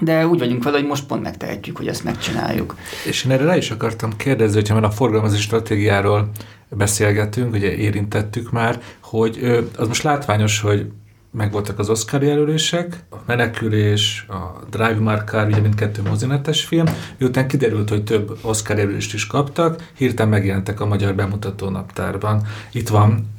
de 0.00 0.26
úgy 0.26 0.38
vagyunk 0.38 0.62
vele, 0.62 0.78
hogy 0.78 0.86
most 0.86 1.06
pont 1.06 1.22
megtehetjük, 1.22 1.76
hogy 1.76 1.88
ezt 1.88 2.04
megcsináljuk. 2.04 2.76
És 3.06 3.24
én 3.24 3.30
erre 3.30 3.44
rá 3.44 3.56
is 3.56 3.70
akartam 3.70 4.16
kérdezni, 4.16 4.54
hogyha 4.54 4.74
már 4.74 4.84
a 4.84 4.90
forgalmazási 4.90 5.42
stratégiáról 5.42 6.30
beszélgetünk, 6.68 7.54
ugye 7.54 7.74
érintettük 7.74 8.50
már, 8.50 8.80
hogy 9.00 9.64
az 9.76 9.88
most 9.88 10.02
látványos, 10.02 10.60
hogy 10.60 10.86
megvoltak 11.30 11.78
az 11.78 11.90
Oscar 11.90 12.22
jelölések, 12.22 13.04
a 13.10 13.16
Menekülés, 13.26 14.26
a 14.28 14.64
Drive 14.70 14.98
My 14.98 15.18
Car, 15.26 15.46
ugye 15.46 15.60
mindkettő 15.60 16.02
mozinetes 16.02 16.64
film, 16.64 16.86
miután 17.18 17.48
kiderült, 17.48 17.88
hogy 17.88 18.04
több 18.04 18.38
Oscar 18.42 18.78
jelölést 18.78 19.14
is 19.14 19.26
kaptak, 19.26 19.90
hirtelen 19.96 20.30
megjelentek 20.30 20.80
a 20.80 20.86
magyar 20.86 21.14
bemutató 21.14 21.68
naptárban. 21.68 22.42
Itt 22.72 22.88
van 22.88 23.34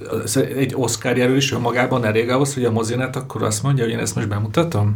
egy 0.56 0.74
Oscar 0.76 1.18
jelölés 1.18 1.52
magában 1.52 2.06
elég 2.06 2.30
ahhoz, 2.30 2.54
hogy 2.54 2.66
a 2.66 2.72
mozinet 2.72 3.16
akkor 3.16 3.44
azt 3.44 3.64
mondja, 3.64 3.84
hogy 3.84 3.94
én 3.94 4.00
ezt 4.00 4.16
most 4.16 4.28
bemutatom? 4.28 4.96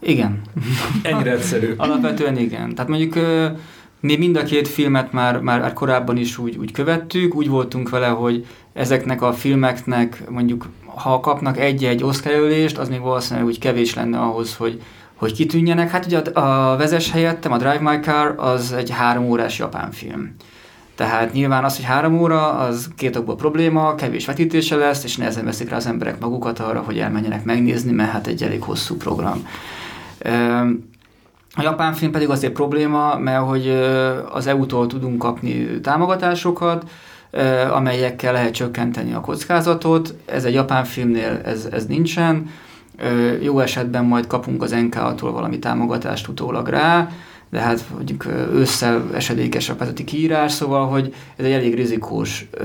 Igen. 0.00 0.40
Ennyire 1.02 1.30
egyszerű. 1.32 1.74
Alapvetően 1.76 2.36
igen. 2.38 2.74
Tehát 2.74 2.90
mondjuk 2.90 3.14
mi 4.00 4.16
mind 4.16 4.36
a 4.36 4.42
két 4.42 4.68
filmet 4.68 5.12
már, 5.12 5.40
már 5.40 5.72
korábban 5.72 6.16
is 6.16 6.38
úgy, 6.38 6.56
úgy 6.56 6.72
követtük, 6.72 7.34
úgy 7.34 7.48
voltunk 7.48 7.88
vele, 7.88 8.06
hogy 8.06 8.46
ezeknek 8.78 9.22
a 9.22 9.32
filmeknek 9.32 10.22
mondjuk 10.28 10.66
ha 10.94 11.20
kapnak 11.20 11.58
egy-egy 11.58 12.02
Oscar 12.04 12.32
az 12.76 12.88
még 12.88 13.00
valószínűleg 13.00 13.46
úgy 13.48 13.58
kevés 13.58 13.94
lenne 13.94 14.18
ahhoz, 14.18 14.56
hogy, 14.56 14.82
hogy 15.14 15.32
kitűnjenek. 15.32 15.90
Hát 15.90 16.06
ugye 16.06 16.18
a, 16.18 16.72
a 16.72 16.76
Vezes 16.76 17.10
helyettem, 17.10 17.52
a 17.52 17.56
Drive 17.56 17.80
My 17.80 17.98
Car, 18.00 18.34
az 18.36 18.72
egy 18.72 18.90
három 18.90 19.24
órás 19.24 19.58
japán 19.58 19.90
film. 19.90 20.34
Tehát 20.94 21.32
nyilván 21.32 21.64
az, 21.64 21.76
hogy 21.76 21.84
három 21.84 22.20
óra, 22.20 22.52
az 22.52 22.88
két 22.96 23.16
okból 23.16 23.36
probléma, 23.36 23.94
kevés 23.94 24.26
vetítése 24.26 24.76
lesz, 24.76 25.04
és 25.04 25.16
nehezen 25.16 25.44
veszik 25.44 25.68
rá 25.68 25.76
az 25.76 25.86
emberek 25.86 26.20
magukat 26.20 26.58
arra, 26.58 26.80
hogy 26.80 26.98
elmenjenek 26.98 27.44
megnézni, 27.44 27.92
mert 27.92 28.10
hát 28.10 28.26
egy 28.26 28.42
elég 28.42 28.62
hosszú 28.62 28.96
program. 28.96 29.46
A 31.54 31.62
japán 31.62 31.92
film 31.92 32.12
pedig 32.12 32.28
azért 32.28 32.52
probléma, 32.52 33.18
mert 33.18 33.44
hogy 33.44 33.68
az 34.32 34.46
EU-tól 34.46 34.86
tudunk 34.86 35.18
kapni 35.18 35.80
támogatásokat, 35.80 36.90
amelyekkel 37.70 38.32
lehet 38.32 38.54
csökkenteni 38.54 39.12
a 39.12 39.20
kockázatot. 39.20 40.14
Ez 40.24 40.44
egy 40.44 40.54
japán 40.54 40.84
filmnél 40.84 41.40
ez, 41.44 41.68
ez 41.72 41.86
nincsen. 41.86 42.50
Jó 43.40 43.60
esetben 43.60 44.04
majd 44.04 44.26
kapunk 44.26 44.62
az 44.62 44.70
NK-tól 44.70 45.32
valami 45.32 45.58
támogatást 45.58 46.28
utólag 46.28 46.68
rá, 46.68 47.08
de 47.50 47.60
hát 47.60 47.84
mondjuk 47.94 48.26
ősszel 48.52 49.04
esedékes 49.14 49.68
a 49.68 49.74
pályázati 49.74 50.04
kiírás, 50.04 50.52
szóval, 50.52 50.86
hogy 50.86 51.14
ez 51.36 51.44
egy 51.44 51.52
elég 51.52 51.74
rizikós 51.74 52.46
ö, 52.50 52.64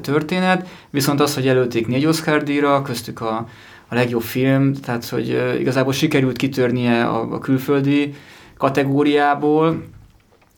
történet, 0.00 0.68
viszont 0.90 1.20
az, 1.20 1.34
hogy 1.34 1.48
előtték 1.48 1.86
négy 1.86 2.06
Oscar 2.06 2.42
díjra, 2.42 2.82
köztük 2.82 3.20
a, 3.20 3.46
a 3.88 3.94
legjobb 3.94 4.22
film, 4.22 4.74
tehát 4.74 5.08
hogy 5.08 5.30
ö, 5.30 5.54
igazából 5.54 5.92
sikerült 5.92 6.36
kitörnie 6.36 7.04
a, 7.04 7.32
a 7.32 7.38
külföldi 7.38 8.14
kategóriából, 8.56 9.82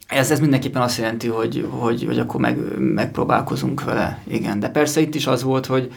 ez, 0.06 0.30
ez 0.30 0.40
mindenképpen 0.40 0.82
azt 0.82 0.98
jelenti, 0.98 1.28
hogy, 1.28 1.68
hogy, 1.70 2.04
hogy 2.06 2.18
akkor 2.18 2.40
meg, 2.40 2.58
megpróbálkozunk 2.78 3.84
vele, 3.84 4.18
igen. 4.26 4.60
De 4.60 4.68
persze 4.68 5.00
itt 5.00 5.14
is 5.14 5.26
az 5.26 5.42
volt, 5.42 5.66
hogy 5.66 5.92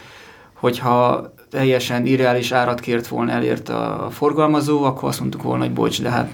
hogyha 0.53 1.33
teljesen 1.49 2.05
irreális 2.05 2.51
árat 2.51 2.79
kért 2.79 3.07
volna 3.07 3.31
elért 3.31 3.69
a 3.69 4.07
forgalmazó, 4.11 4.83
akkor 4.83 5.09
azt 5.09 5.19
mondtuk 5.19 5.43
volna, 5.43 5.63
hogy 5.63 5.73
bocs, 5.73 6.01
de 6.01 6.09
hát 6.09 6.29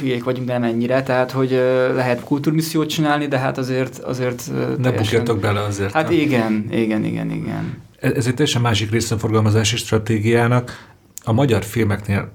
hülyék 0.00 0.24
vagyunk, 0.24 0.48
nem 0.48 0.62
ennyire, 0.62 1.02
tehát 1.02 1.30
hogy 1.30 1.50
lehet 1.94 2.24
kultúrmissziót 2.24 2.88
csinálni, 2.88 3.26
de 3.26 3.38
hát 3.38 3.58
azért... 3.58 3.98
azért 3.98 4.50
ne 4.78 4.90
bukjatok 4.90 5.40
bele 5.40 5.60
azért. 5.60 5.92
Hát 5.92 6.10
igen, 6.10 6.66
igen, 6.70 7.04
igen, 7.04 7.30
igen. 7.30 7.82
Ez 8.00 8.26
egy 8.26 8.34
teljesen 8.34 8.62
másik 8.62 8.90
része 8.90 9.14
a 9.14 9.18
forgalmazási 9.18 9.76
stratégiának. 9.76 10.88
A 11.24 11.32
magyar 11.32 11.64
filmeknél 11.64 12.32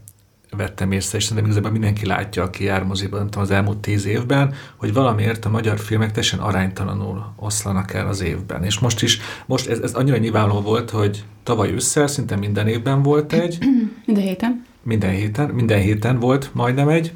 vettem 0.55 0.91
észre, 0.91 1.17
és 1.17 1.23
szerintem 1.23 1.45
igazából 1.45 1.71
mindenki 1.71 2.05
látja, 2.05 2.43
aki 2.43 2.63
jár 2.63 2.83
moziban, 2.83 3.19
nem 3.19 3.29
tudom, 3.29 3.43
az 3.43 3.51
elmúlt 3.51 3.77
tíz 3.77 4.05
évben, 4.05 4.53
hogy 4.75 4.93
valamiért 4.93 5.45
a 5.45 5.49
magyar 5.49 5.79
filmek 5.79 6.07
teljesen 6.07 6.39
aránytalanul 6.39 7.33
oszlanak 7.35 7.93
el 7.93 8.07
az 8.07 8.21
évben. 8.21 8.63
És 8.63 8.79
most 8.79 9.01
is, 9.01 9.19
most 9.45 9.67
ez, 9.67 9.79
ez 9.79 9.93
annyira 9.93 10.17
nyilvánvaló 10.17 10.61
volt, 10.61 10.89
hogy 10.89 11.23
tavaly 11.43 11.71
ősszel 11.71 12.07
szinte 12.07 12.35
minden 12.35 12.67
évben 12.67 13.01
volt 13.01 13.33
egy. 13.33 13.57
Minden 14.05 14.23
héten. 14.23 14.65
Minden 14.83 15.11
héten, 15.11 15.49
minden 15.49 15.79
héten 15.79 16.19
volt 16.19 16.49
majdnem 16.53 16.89
egy. 16.89 17.13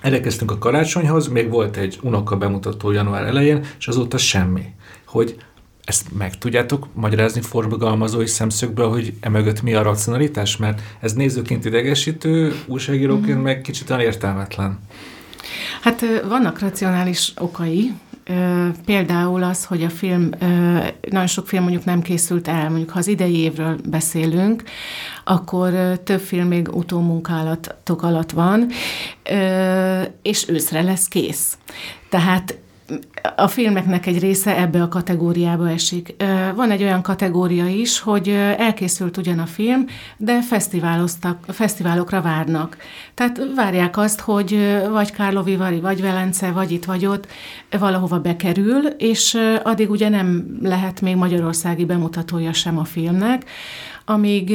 Elkezdtünk 0.00 0.50
a 0.50 0.58
karácsonyhoz, 0.58 1.28
még 1.28 1.50
volt 1.50 1.76
egy 1.76 1.98
unoka 2.02 2.36
bemutató 2.36 2.90
január 2.90 3.24
elején, 3.24 3.64
és 3.78 3.88
azóta 3.88 4.18
semmi. 4.18 4.64
Hogy 5.06 5.36
ezt 5.84 6.12
meg 6.12 6.38
tudjátok 6.38 6.88
magyarázni 6.94 7.40
forgalmazói 7.40 8.26
szemszögből, 8.26 8.88
hogy 8.88 9.12
emögött 9.20 9.62
mi 9.62 9.74
a 9.74 9.82
racionalitás? 9.82 10.56
Mert 10.56 10.80
ez 11.00 11.12
nézőként 11.12 11.64
idegesítő, 11.64 12.54
újságíróként 12.66 13.38
mm. 13.38 13.42
meg 13.42 13.60
kicsit 13.60 13.90
értelmetlen. 13.90 14.78
Hát 15.80 16.04
vannak 16.28 16.58
racionális 16.58 17.32
okai, 17.38 17.92
Például 18.84 19.42
az, 19.42 19.64
hogy 19.64 19.82
a 19.82 19.88
film, 19.88 20.30
nagyon 21.10 21.26
sok 21.26 21.48
film 21.48 21.62
mondjuk 21.62 21.84
nem 21.84 22.02
készült 22.02 22.48
el, 22.48 22.68
mondjuk 22.68 22.90
ha 22.90 22.98
az 22.98 23.06
idei 23.06 23.36
évről 23.36 23.78
beszélünk, 23.88 24.62
akkor 25.24 25.72
több 26.04 26.20
film 26.20 26.46
még 26.46 26.68
utómunkálatok 26.74 28.02
alatt 28.02 28.30
van, 28.30 28.66
és 30.22 30.48
őszre 30.48 30.82
lesz 30.82 31.08
kész. 31.08 31.58
Tehát 32.08 32.58
a 33.36 33.48
filmeknek 33.48 34.06
egy 34.06 34.18
része 34.18 34.56
ebbe 34.58 34.82
a 34.82 34.88
kategóriába 34.88 35.70
esik. 35.70 36.14
Van 36.54 36.70
egy 36.70 36.82
olyan 36.82 37.02
kategória 37.02 37.66
is, 37.66 38.00
hogy 38.00 38.28
elkészült 38.58 39.16
ugyan 39.16 39.38
a 39.38 39.46
film, 39.46 39.86
de 40.16 40.42
fesztiváloztak, 40.42 41.44
fesztiválokra 41.48 42.20
várnak. 42.20 42.76
Tehát 43.14 43.42
várják 43.56 43.96
azt, 43.96 44.20
hogy 44.20 44.80
vagy 44.90 45.12
Kárlovi 45.12 45.56
Vari, 45.56 45.80
vagy 45.80 46.00
Velence, 46.00 46.50
vagy 46.50 46.70
itt, 46.70 46.84
vagy 46.84 47.06
ott 47.06 47.26
valahova 47.78 48.20
bekerül, 48.20 48.86
és 48.86 49.38
addig 49.62 49.90
ugye 49.90 50.08
nem 50.08 50.58
lehet 50.62 51.00
még 51.00 51.16
magyarországi 51.16 51.84
bemutatója 51.84 52.52
sem 52.52 52.78
a 52.78 52.84
filmnek, 52.84 53.44
amíg, 54.12 54.52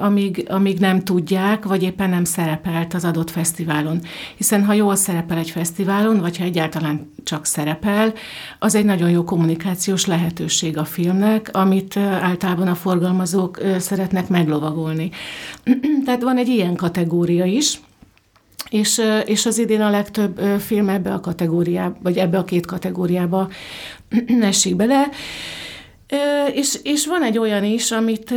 amíg, 0.00 0.46
amíg 0.48 0.78
nem 0.78 1.04
tudják, 1.04 1.64
vagy 1.64 1.82
éppen 1.82 2.10
nem 2.10 2.24
szerepelt 2.24 2.94
az 2.94 3.04
adott 3.04 3.30
fesztiválon. 3.30 4.00
Hiszen 4.36 4.64
ha 4.64 4.72
jól 4.72 4.94
szerepel 4.94 5.38
egy 5.38 5.50
fesztiválon, 5.50 6.20
vagy 6.20 6.38
ha 6.38 6.44
egyáltalán 6.44 7.12
csak 7.24 7.46
szerepel, 7.46 8.12
az 8.58 8.74
egy 8.74 8.84
nagyon 8.84 9.10
jó 9.10 9.24
kommunikációs 9.24 10.06
lehetőség 10.06 10.78
a 10.78 10.84
filmnek, 10.84 11.50
amit 11.52 11.96
általában 11.96 12.68
a 12.68 12.74
forgalmazók 12.74 13.60
szeretnek 13.78 14.28
meglovagolni. 14.28 15.10
Tehát 16.04 16.22
van 16.22 16.36
egy 16.36 16.48
ilyen 16.48 16.74
kategória 16.74 17.44
is, 17.44 17.80
és, 18.70 19.00
és 19.24 19.46
az 19.46 19.58
idén 19.58 19.80
a 19.80 19.90
legtöbb 19.90 20.38
film 20.60 20.88
ebbe 20.88 21.12
a 21.12 21.20
kategóriába, 21.20 21.96
vagy 22.02 22.16
ebbe 22.16 22.38
a 22.38 22.44
két 22.44 22.66
kategóriába 22.66 23.48
esik 24.40 24.76
bele. 24.76 25.08
És, 26.54 26.78
és 26.82 27.06
van 27.06 27.22
egy 27.22 27.38
olyan 27.38 27.64
is, 27.64 27.90
amit 27.90 28.34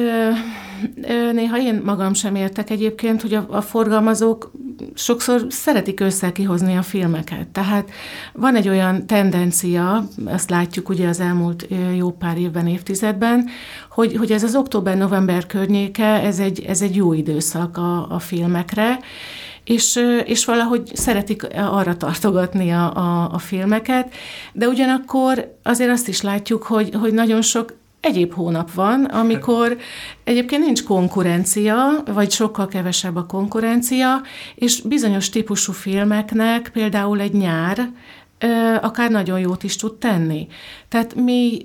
néha 1.31 1.57
én 1.57 1.81
magam 1.85 2.13
sem 2.13 2.35
értek 2.35 2.69
egyébként, 2.69 3.21
hogy 3.21 3.33
a, 3.33 3.45
a 3.49 3.61
forgalmazók 3.61 4.51
sokszor 4.93 5.45
szeretik 5.49 5.99
össze 5.99 6.31
a 6.77 6.81
filmeket. 6.81 7.47
Tehát 7.47 7.89
van 8.33 8.55
egy 8.55 8.69
olyan 8.69 9.05
tendencia, 9.07 10.07
azt 10.25 10.49
látjuk 10.49 10.89
ugye 10.89 11.07
az 11.07 11.19
elmúlt 11.19 11.67
jó 11.95 12.11
pár 12.11 12.37
évben, 12.37 12.67
évtizedben, 12.67 13.49
hogy, 13.89 14.15
hogy 14.15 14.31
ez 14.31 14.43
az 14.43 14.55
október-november 14.55 15.45
környéke, 15.45 16.05
ez 16.05 16.39
egy, 16.39 16.63
ez 16.67 16.81
egy 16.81 16.95
jó 16.95 17.13
időszak 17.13 17.77
a, 17.77 18.07
a 18.09 18.19
filmekre, 18.19 18.99
és, 19.63 19.99
és 20.25 20.45
valahogy 20.45 20.91
szeretik 20.93 21.47
arra 21.55 21.97
tartogatni 21.97 22.71
a, 22.71 22.95
a, 22.95 23.33
a 23.33 23.37
filmeket, 23.37 24.13
de 24.53 24.67
ugyanakkor 24.67 25.57
azért 25.63 25.91
azt 25.91 26.07
is 26.07 26.21
látjuk, 26.21 26.63
hogy, 26.63 26.89
hogy 26.99 27.13
nagyon 27.13 27.41
sok 27.41 27.73
egyéb 28.01 28.33
hónap 28.33 28.73
van, 28.73 29.03
amikor 29.03 29.77
egyébként 30.23 30.65
nincs 30.65 30.83
konkurencia, 30.83 32.03
vagy 32.05 32.31
sokkal 32.31 32.67
kevesebb 32.67 33.15
a 33.15 33.25
konkurencia, 33.25 34.21
és 34.55 34.81
bizonyos 34.81 35.29
típusú 35.29 35.71
filmeknek 35.71 36.69
például 36.73 37.19
egy 37.19 37.33
nyár 37.33 37.89
akár 38.81 39.11
nagyon 39.11 39.39
jót 39.39 39.63
is 39.63 39.75
tud 39.75 39.93
tenni. 39.93 40.47
Tehát 40.89 41.15
mi 41.15 41.61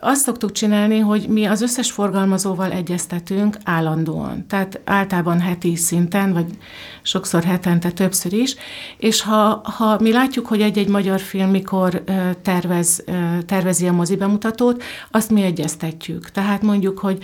azt 0.00 0.22
szoktuk 0.22 0.52
csinálni, 0.52 0.98
hogy 0.98 1.28
mi 1.28 1.44
az 1.44 1.62
összes 1.62 1.90
forgalmazóval 1.90 2.72
egyeztetünk 2.72 3.56
állandóan. 3.64 4.46
Tehát 4.46 4.80
általában 4.84 5.40
heti 5.40 5.76
szinten, 5.76 6.32
vagy 6.32 6.46
sokszor 7.02 7.44
hetente 7.44 7.90
többször 7.90 8.32
is, 8.32 8.54
és 8.98 9.22
ha, 9.22 9.60
ha 9.64 9.98
mi 10.00 10.12
látjuk, 10.12 10.46
hogy 10.46 10.60
egy-egy 10.60 10.88
magyar 10.88 11.20
film 11.20 11.50
mikor 11.50 12.02
tervez, 12.42 13.04
tervezi 13.46 13.86
a 13.86 13.92
mozi 13.92 14.16
bemutatót, 14.16 14.82
azt 15.10 15.30
mi 15.30 15.42
egyeztetjük. 15.42 16.30
Tehát 16.30 16.62
mondjuk, 16.62 16.98
hogy 16.98 17.18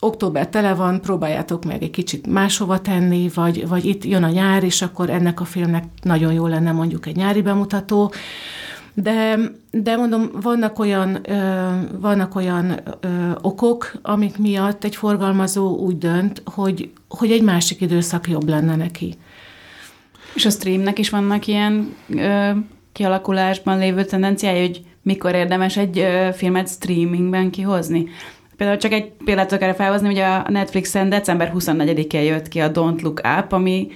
október 0.00 0.48
tele 0.48 0.74
van, 0.74 1.00
próbáljátok 1.00 1.64
meg 1.64 1.82
egy 1.82 1.90
kicsit 1.90 2.26
máshova 2.26 2.80
tenni, 2.80 3.30
vagy, 3.34 3.68
vagy 3.68 3.84
itt 3.84 4.04
jön 4.04 4.22
a 4.22 4.30
nyár, 4.30 4.64
és 4.64 4.82
akkor 4.82 5.10
ennek 5.10 5.40
a 5.40 5.44
filmnek 5.44 5.84
nagyon 6.02 6.32
jó 6.32 6.46
lenne 6.46 6.72
mondjuk 6.72 7.06
egy 7.06 7.16
nyári 7.16 7.42
bemutató. 7.42 8.12
De, 8.94 9.38
de 9.70 9.96
mondom, 9.96 10.30
vannak 10.40 10.78
olyan, 10.78 11.18
ö, 11.22 11.68
vannak 12.00 12.34
olyan 12.34 12.80
ö, 13.00 13.08
okok, 13.40 13.92
amik 14.02 14.38
miatt 14.38 14.84
egy 14.84 14.96
forgalmazó 14.96 15.76
úgy 15.76 15.98
dönt, 15.98 16.42
hogy, 16.44 16.90
hogy 17.08 17.30
egy 17.30 17.42
másik 17.42 17.80
időszak 17.80 18.28
jobb 18.28 18.48
lenne 18.48 18.76
neki. 18.76 19.14
És 20.34 20.44
a 20.44 20.50
streamnek 20.50 20.98
is 20.98 21.10
vannak 21.10 21.46
ilyen 21.46 21.94
ö, 22.08 22.50
kialakulásban 22.92 23.78
lévő 23.78 24.04
tendenciája, 24.04 24.60
hogy 24.60 24.84
mikor 25.02 25.34
érdemes 25.34 25.76
egy 25.76 25.98
ö, 25.98 26.28
filmet 26.32 26.68
streamingben 26.68 27.50
kihozni? 27.50 28.08
Például 28.60 28.80
csak 28.80 28.92
egy 28.92 29.12
példát 29.24 29.52
akar 29.52 29.74
felhozni, 29.74 30.06
hogy 30.06 30.18
a 30.18 30.46
Netflixen 30.48 31.08
december 31.08 31.52
24-én 31.58 32.22
jött 32.22 32.48
ki 32.48 32.58
a 32.58 32.70
Don't 32.70 33.02
Look 33.02 33.20
Up, 33.38 33.52
ami 33.52 33.88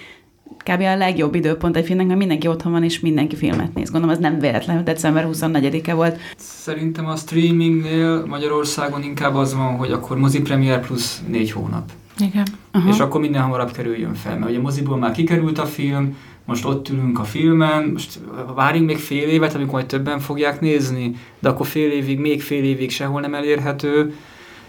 kb. 0.59 0.80
a 0.80 0.97
legjobb 0.97 1.35
időpont 1.35 1.76
egy 1.76 1.85
filmnek, 1.85 2.06
mert 2.06 2.18
mindenki 2.18 2.49
otthon 2.49 2.73
van, 2.73 2.85
és 2.85 3.00
mindenki 3.00 3.37
filmet 3.37 3.75
néz. 3.75 3.90
Gondolom, 3.90 4.16
az 4.16 4.23
nem 4.23 4.38
véletlen, 4.38 4.85
december 4.85 5.28
24-e 5.33 5.94
volt. 5.94 6.18
Szerintem 6.37 7.06
a 7.06 7.16
streamingnél 7.16 8.25
Magyarországon 8.26 9.02
inkább 9.02 9.35
az 9.35 9.54
van, 9.54 9.76
hogy 9.76 9.92
akkor 9.92 10.18
mozi 10.18 10.40
premier 10.40 10.80
plusz 10.80 11.23
négy 11.28 11.50
hónap. 11.50 11.90
Igen. 12.18 12.47
Aha. 12.73 12.88
És 12.88 12.99
akkor 12.99 13.21
minden 13.21 13.42
hamarabb 13.42 13.71
kerüljön 13.71 14.14
fel, 14.14 14.38
mert 14.38 14.50
ugye 14.50 14.59
a 14.59 14.62
moziból 14.62 14.97
már 14.97 15.12
kikerült 15.12 15.59
a 15.59 15.66
film, 15.66 16.16
most 16.44 16.64
ott 16.64 16.88
ülünk 16.88 17.18
a 17.18 17.25
filmen, 17.25 17.85
most 17.92 18.21
várjunk 18.54 18.87
még 18.87 18.99
fél 18.99 19.28
évet, 19.28 19.54
amikor 19.54 19.75
majd 19.75 19.87
többen 19.87 20.18
fogják 20.18 20.61
nézni, 20.61 21.16
de 21.38 21.49
akkor 21.49 21.66
fél 21.66 21.90
évig, 21.90 22.18
még 22.18 22.42
fél 22.42 22.64
évig 22.64 22.90
sehol 22.90 23.21
nem 23.21 23.35
elérhető, 23.35 24.14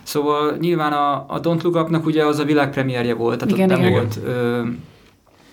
Szóval 0.05 0.55
nyilván 0.59 0.93
a, 0.93 1.13
a 1.27 1.39
Don't 1.39 1.63
Look 1.63 1.75
Up-nak 1.75 2.05
ugye 2.05 2.25
az 2.25 2.39
a 2.39 2.43
világpremierje 2.43 3.13
volt, 3.13 3.37
tehát 3.37 3.53
igen, 3.53 3.71
ott 3.71 3.77
nem 3.77 3.85
igen. 3.85 3.91
volt 3.91 4.19
ö, 4.25 4.61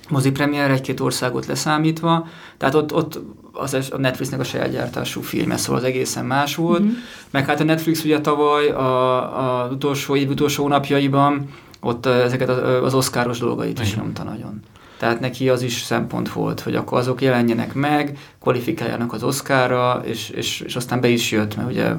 mozi 0.08 0.30
premier 0.30 0.70
egy-két 0.70 1.00
országot 1.00 1.46
leszámítva, 1.46 2.26
tehát 2.56 2.74
ott, 2.74 2.94
ott 2.94 3.20
az 3.52 3.88
a 3.90 3.96
Netflixnek 3.96 4.40
a 4.40 4.44
saját 4.44 4.70
gyártású 4.70 5.20
filme, 5.20 5.56
szóval 5.56 5.80
az 5.80 5.86
egészen 5.86 6.24
más 6.24 6.54
volt. 6.54 6.82
Mm-hmm. 6.82 6.92
Meg 7.30 7.46
hát 7.46 7.60
a 7.60 7.64
Netflix 7.64 8.04
ugye 8.04 8.20
tavaly 8.20 8.68
a, 8.68 9.62
a 9.64 9.68
utolsó 9.68 10.16
év 10.16 10.30
utolsó 10.30 10.68
napjaiban 10.68 11.48
ott 11.80 12.06
ezeket 12.06 12.48
az, 12.48 12.94
oszkáros 12.94 13.38
dolgait 13.38 13.80
is 13.80 13.96
nyomta 13.96 14.22
nagyon. 14.22 14.60
Tehát 14.98 15.20
neki 15.20 15.48
az 15.48 15.62
is 15.62 15.80
szempont 15.80 16.32
volt, 16.32 16.60
hogy 16.60 16.74
akkor 16.74 16.98
azok 16.98 17.22
jelenjenek 17.22 17.74
meg, 17.74 18.18
kvalifikáljanak 18.40 19.12
az 19.12 19.22
oszkára, 19.22 20.02
és, 20.04 20.30
és, 20.30 20.60
és 20.60 20.76
aztán 20.76 21.00
be 21.00 21.08
is 21.08 21.30
jött, 21.30 21.56
mert 21.56 21.70
ugye 21.70 21.92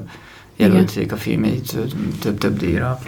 jelölték 0.55 1.11
a 1.11 1.15
filmét 1.15 1.77
több-több 2.21 2.57
díjra. 2.57 2.99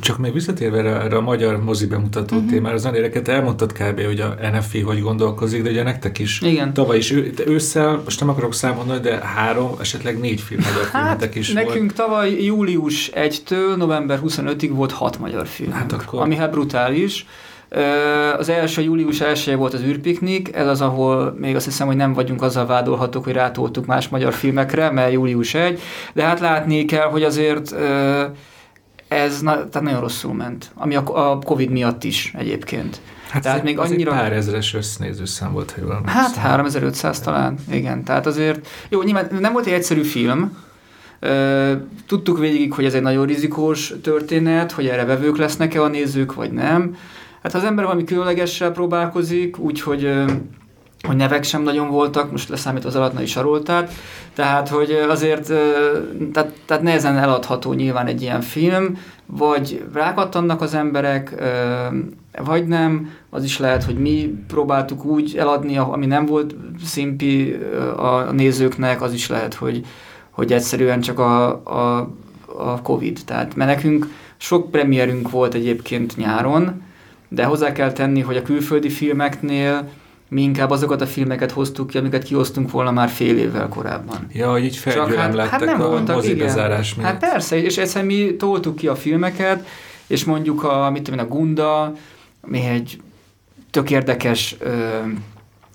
Csak 0.00 0.18
még 0.18 0.32
visszatérve 0.32 0.78
erre, 0.78 1.00
erre 1.00 1.16
a 1.16 1.20
magyar 1.20 1.62
mozi 1.62 1.86
bemutató 1.86 2.36
uh-huh. 2.36 2.50
témára, 2.50 2.74
az 2.74 2.88
érdeket 2.94 3.28
elmondtad 3.28 3.72
kb. 3.72 4.04
hogy 4.04 4.20
a 4.20 4.36
NFI 4.52 4.80
hogy 4.80 5.00
gondolkozik, 5.00 5.62
de 5.62 5.70
ugye 5.70 5.82
nektek 5.82 6.18
is 6.18 6.40
Igen. 6.40 6.72
tavaly 6.72 6.96
is 6.96 7.10
ő, 7.10 7.32
ősszel, 7.46 8.00
most 8.04 8.20
nem 8.20 8.28
akarok 8.28 8.54
számolni, 8.54 9.00
de 9.00 9.18
három, 9.18 9.70
esetleg 9.80 10.18
négy 10.18 10.40
film 10.40 10.60
magyar 10.72 10.86
hát, 10.92 11.34
is 11.34 11.52
nekünk 11.52 11.74
volt. 11.74 11.94
tavaly 11.94 12.44
július 12.44 13.10
1-től 13.14 13.76
november 13.76 14.20
25-ig 14.24 14.70
volt 14.72 14.92
hat 14.92 15.18
magyar 15.18 15.46
film, 15.46 15.70
hát 15.70 15.92
akkor... 15.92 16.22
ami 16.22 16.36
hát 16.36 16.50
brutális. 16.50 17.26
Az 18.38 18.48
első 18.48 18.82
július 18.82 19.20
1 19.20 19.56
volt 19.56 19.74
az 19.74 19.82
űrpiknik, 19.82 20.54
ez 20.54 20.66
az, 20.66 20.80
ahol 20.80 21.34
még 21.38 21.56
azt 21.56 21.64
hiszem, 21.64 21.86
hogy 21.86 21.96
nem 21.96 22.12
vagyunk 22.12 22.42
azzal 22.42 22.66
vádolhatók, 22.66 23.24
hogy 23.24 23.32
rátoltuk 23.32 23.86
más 23.86 24.08
magyar 24.08 24.32
filmekre, 24.32 24.90
mert 24.90 25.12
július 25.12 25.54
1, 25.54 25.80
de 26.12 26.22
hát 26.22 26.40
látni 26.40 26.84
kell, 26.84 27.08
hogy 27.08 27.22
azért 27.22 27.74
ez 29.08 29.40
na, 29.40 29.52
tehát 29.52 29.82
nagyon 29.82 30.00
rosszul 30.00 30.34
ment, 30.34 30.70
ami 30.74 30.94
a, 30.96 31.30
a 31.30 31.38
Covid 31.38 31.70
miatt 31.70 32.04
is 32.04 32.32
egyébként. 32.38 33.00
Hát 33.30 33.42
tehát 33.42 33.62
még 33.62 33.78
annyira... 33.78 34.10
pár 34.10 34.32
ezeres 34.32 34.74
össznéző 34.74 35.24
szám 35.24 35.52
volt, 35.52 35.70
ha 35.70 35.80
jól 35.80 36.02
Hát 36.06 36.34
3500 36.34 37.20
talán, 37.20 37.58
igen. 37.70 38.04
Tehát 38.04 38.26
azért, 38.26 38.68
jó, 38.88 39.02
nyilván 39.02 39.28
nem 39.40 39.52
volt 39.52 39.66
egy 39.66 39.72
egyszerű 39.72 40.02
film, 40.02 40.56
tudtuk 42.06 42.38
végig, 42.38 42.72
hogy 42.72 42.84
ez 42.84 42.94
egy 42.94 43.02
nagyon 43.02 43.26
rizikós 43.26 43.94
történet, 44.02 44.72
hogy 44.72 44.86
erre 44.86 45.04
vevők 45.04 45.36
lesznek-e 45.36 45.82
a 45.82 45.88
nézők, 45.88 46.34
vagy 46.34 46.52
nem. 46.52 46.96
Hát 47.42 47.54
az 47.54 47.64
ember 47.64 47.84
valami 47.84 48.04
különlegessel 48.04 48.70
próbálkozik, 48.70 49.58
úgyhogy 49.58 50.24
hogy 51.06 51.16
nevek 51.16 51.44
sem 51.44 51.62
nagyon 51.62 51.90
voltak, 51.90 52.30
most 52.30 52.48
leszámít 52.48 52.84
az 52.84 52.96
alatnai 52.96 53.26
saroltát, 53.26 53.92
tehát 54.34 54.68
hogy 54.68 54.90
azért 55.08 55.46
tehát, 56.32 56.52
tehát 56.66 56.82
nehezen 56.82 57.16
eladható 57.16 57.72
nyilván 57.72 58.06
egy 58.06 58.22
ilyen 58.22 58.40
film, 58.40 58.98
vagy 59.26 59.84
rákattannak 59.92 60.60
az 60.60 60.74
emberek, 60.74 61.34
vagy 62.44 62.66
nem, 62.66 63.10
az 63.30 63.44
is 63.44 63.58
lehet, 63.58 63.84
hogy 63.84 63.98
mi 63.98 64.34
próbáltuk 64.46 65.04
úgy 65.04 65.36
eladni, 65.36 65.76
ami 65.76 66.06
nem 66.06 66.26
volt 66.26 66.54
szimpi 66.84 67.58
a 67.96 68.32
nézőknek, 68.32 69.02
az 69.02 69.12
is 69.12 69.28
lehet, 69.28 69.54
hogy, 69.54 69.86
hogy 70.30 70.52
egyszerűen 70.52 71.00
csak 71.00 71.18
a, 71.18 71.46
a, 71.48 72.10
a 72.58 72.82
Covid. 72.82 73.18
Tehát 73.24 73.56
mert 73.56 73.70
nekünk 73.70 74.06
sok 74.36 74.70
premierünk 74.70 75.30
volt 75.30 75.54
egyébként 75.54 76.16
nyáron, 76.16 76.82
de 77.32 77.44
hozzá 77.44 77.72
kell 77.72 77.92
tenni, 77.92 78.20
hogy 78.20 78.36
a 78.36 78.42
külföldi 78.42 78.88
filmeknél 78.88 79.88
mi 80.28 80.42
inkább 80.42 80.70
azokat 80.70 81.00
a 81.00 81.06
filmeket 81.06 81.50
hoztuk 81.50 81.86
ki, 81.86 81.98
amiket 81.98 82.22
kihoztunk 82.22 82.70
volna 82.70 82.90
már 82.90 83.08
fél 83.08 83.38
évvel 83.38 83.68
korábban. 83.68 84.26
Ja, 84.32 84.50
hogy 84.50 84.64
így 84.64 84.76
felgyűlöm 84.76 85.18
hát, 85.18 85.34
lettek 85.34 85.50
hát 85.50 85.64
nem 85.64 85.80
a 85.80 85.88
voltak, 85.88 86.24
igen. 86.24 86.54
miatt. 86.56 87.00
Hát 87.00 87.18
persze, 87.18 87.62
és 87.62 87.78
egyszerűen 87.78 88.12
mi 88.12 88.36
toltuk 88.36 88.76
ki 88.76 88.86
a 88.86 88.94
filmeket, 88.94 89.66
és 90.06 90.24
mondjuk 90.24 90.64
a, 90.64 90.90
mit 90.90 91.02
tudom 91.02 91.18
én, 91.18 91.24
a 91.26 91.28
Gunda, 91.28 91.92
mi 92.46 92.58
egy 92.58 93.00
tök 93.70 93.90
érdekes 93.90 94.56
ö, 94.58 94.98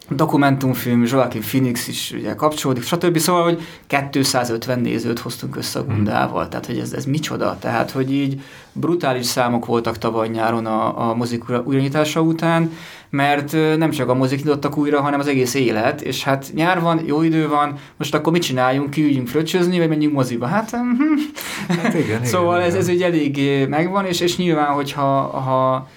dokumentumfilm, 0.10 1.04
Joaquin 1.04 1.42
Phoenix 1.42 1.88
is 1.88 2.14
ugye 2.18 2.36
kapcsolódik, 2.36 2.84
stb. 2.84 3.18
Szóval, 3.18 3.44
hogy 3.44 3.62
250 4.10 4.80
nézőt 4.80 5.20
hoztunk 5.20 5.56
össze 5.56 5.80
a 5.80 5.84
hmm. 5.84 5.94
Gundával, 5.94 6.48
tehát 6.48 6.66
hogy 6.66 6.78
ez, 6.78 6.94
ez 6.94 7.06
micsoda, 7.06 7.58
tehát 7.60 7.92
hogy 7.92 8.14
így 8.14 8.42
brutális 8.72 9.26
számok 9.26 9.66
voltak 9.66 9.98
tavaly 9.98 10.28
nyáron 10.28 10.66
a, 10.66 11.10
a 11.10 11.16
mozik 11.16 11.44
újranyitása 11.64 12.22
után, 12.22 12.72
mert 13.10 13.52
nem 13.78 13.90
csak 13.90 14.10
a 14.10 14.14
mozik 14.14 14.44
nyitottak 14.44 14.78
újra, 14.78 15.02
hanem 15.02 15.20
az 15.20 15.28
egész 15.28 15.54
élet, 15.54 16.02
és 16.02 16.24
hát 16.24 16.52
nyár 16.54 16.82
van, 16.82 17.02
jó 17.06 17.22
idő 17.22 17.48
van, 17.48 17.78
most 17.98 18.16
akkor 18.16 18.32
mit 18.32 18.42
csináljunk, 18.42 18.90
kiüljünk 18.90 19.28
fröccsözni, 19.28 19.78
vagy 19.78 19.90
menjünk 19.90 20.14
moziba? 20.14 20.46
Hát, 20.46 20.70
hm. 20.70 21.74
hát 21.82 21.94
igen, 21.94 22.26
szóval 22.26 22.58
igen, 22.58 22.70
ez, 22.70 22.76
ez 22.76 22.88
egy 22.88 23.02
elég 23.02 23.68
megvan, 23.70 24.06
és, 24.06 24.20
és 24.20 24.38
nyilván, 24.38 24.74
hogyha 24.74 25.22
ha 25.40 25.88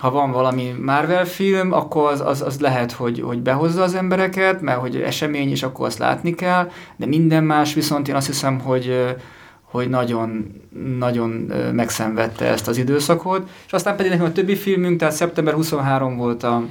ha 0.00 0.10
van 0.10 0.30
valami 0.30 0.74
Marvel 0.84 1.24
film, 1.24 1.72
akkor 1.72 2.12
az, 2.12 2.20
az, 2.20 2.42
az 2.42 2.60
lehet, 2.60 2.92
hogy, 2.92 3.20
hogy 3.20 3.38
behozza 3.38 3.82
az 3.82 3.94
embereket, 3.94 4.60
mert 4.60 4.78
hogy 4.78 4.96
esemény, 4.96 5.50
és 5.50 5.62
akkor 5.62 5.86
azt 5.86 5.98
látni 5.98 6.34
kell, 6.34 6.70
de 6.96 7.06
minden 7.06 7.44
más 7.44 7.74
viszont 7.74 8.08
én 8.08 8.14
azt 8.14 8.26
hiszem, 8.26 8.60
hogy 8.60 9.14
hogy 9.62 9.88
nagyon, 9.88 10.60
nagyon 10.98 11.30
megszenvedte 11.72 12.44
ezt 12.44 12.68
az 12.68 12.76
időszakot, 12.76 13.48
és 13.66 13.72
aztán 13.72 13.96
pedig 13.96 14.10
nekem 14.10 14.26
a 14.26 14.32
többi 14.32 14.56
filmünk, 14.56 14.98
tehát 14.98 15.14
szeptember 15.14 15.54
23 15.54 16.16
volt 16.16 16.42
a, 16.42 16.64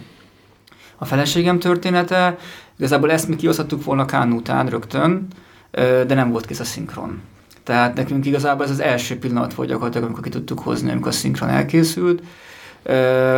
a 0.98 1.06
feleségem 1.06 1.60
története, 1.60 2.38
igazából 2.78 3.12
ezt 3.12 3.28
mi 3.28 3.36
kihozhattuk 3.36 3.84
volna 3.84 4.06
Kán 4.06 4.32
után 4.32 4.68
rögtön, 4.68 5.28
de 5.72 6.14
nem 6.14 6.32
volt 6.32 6.46
kész 6.46 6.60
a 6.60 6.64
szinkron. 6.64 7.22
Tehát 7.64 7.96
nekünk 7.96 8.26
igazából 8.26 8.66
ez 8.66 8.72
az 8.72 8.80
első 8.80 9.18
pillanat 9.18 9.54
volt 9.54 9.70
gyakorlatilag, 9.70 10.06
amikor 10.06 10.24
ki 10.24 10.30
tudtuk 10.30 10.60
hozni, 10.60 10.92
amikor 10.92 11.08
a 11.08 11.12
szinkron 11.12 11.50
elkészült, 11.50 12.22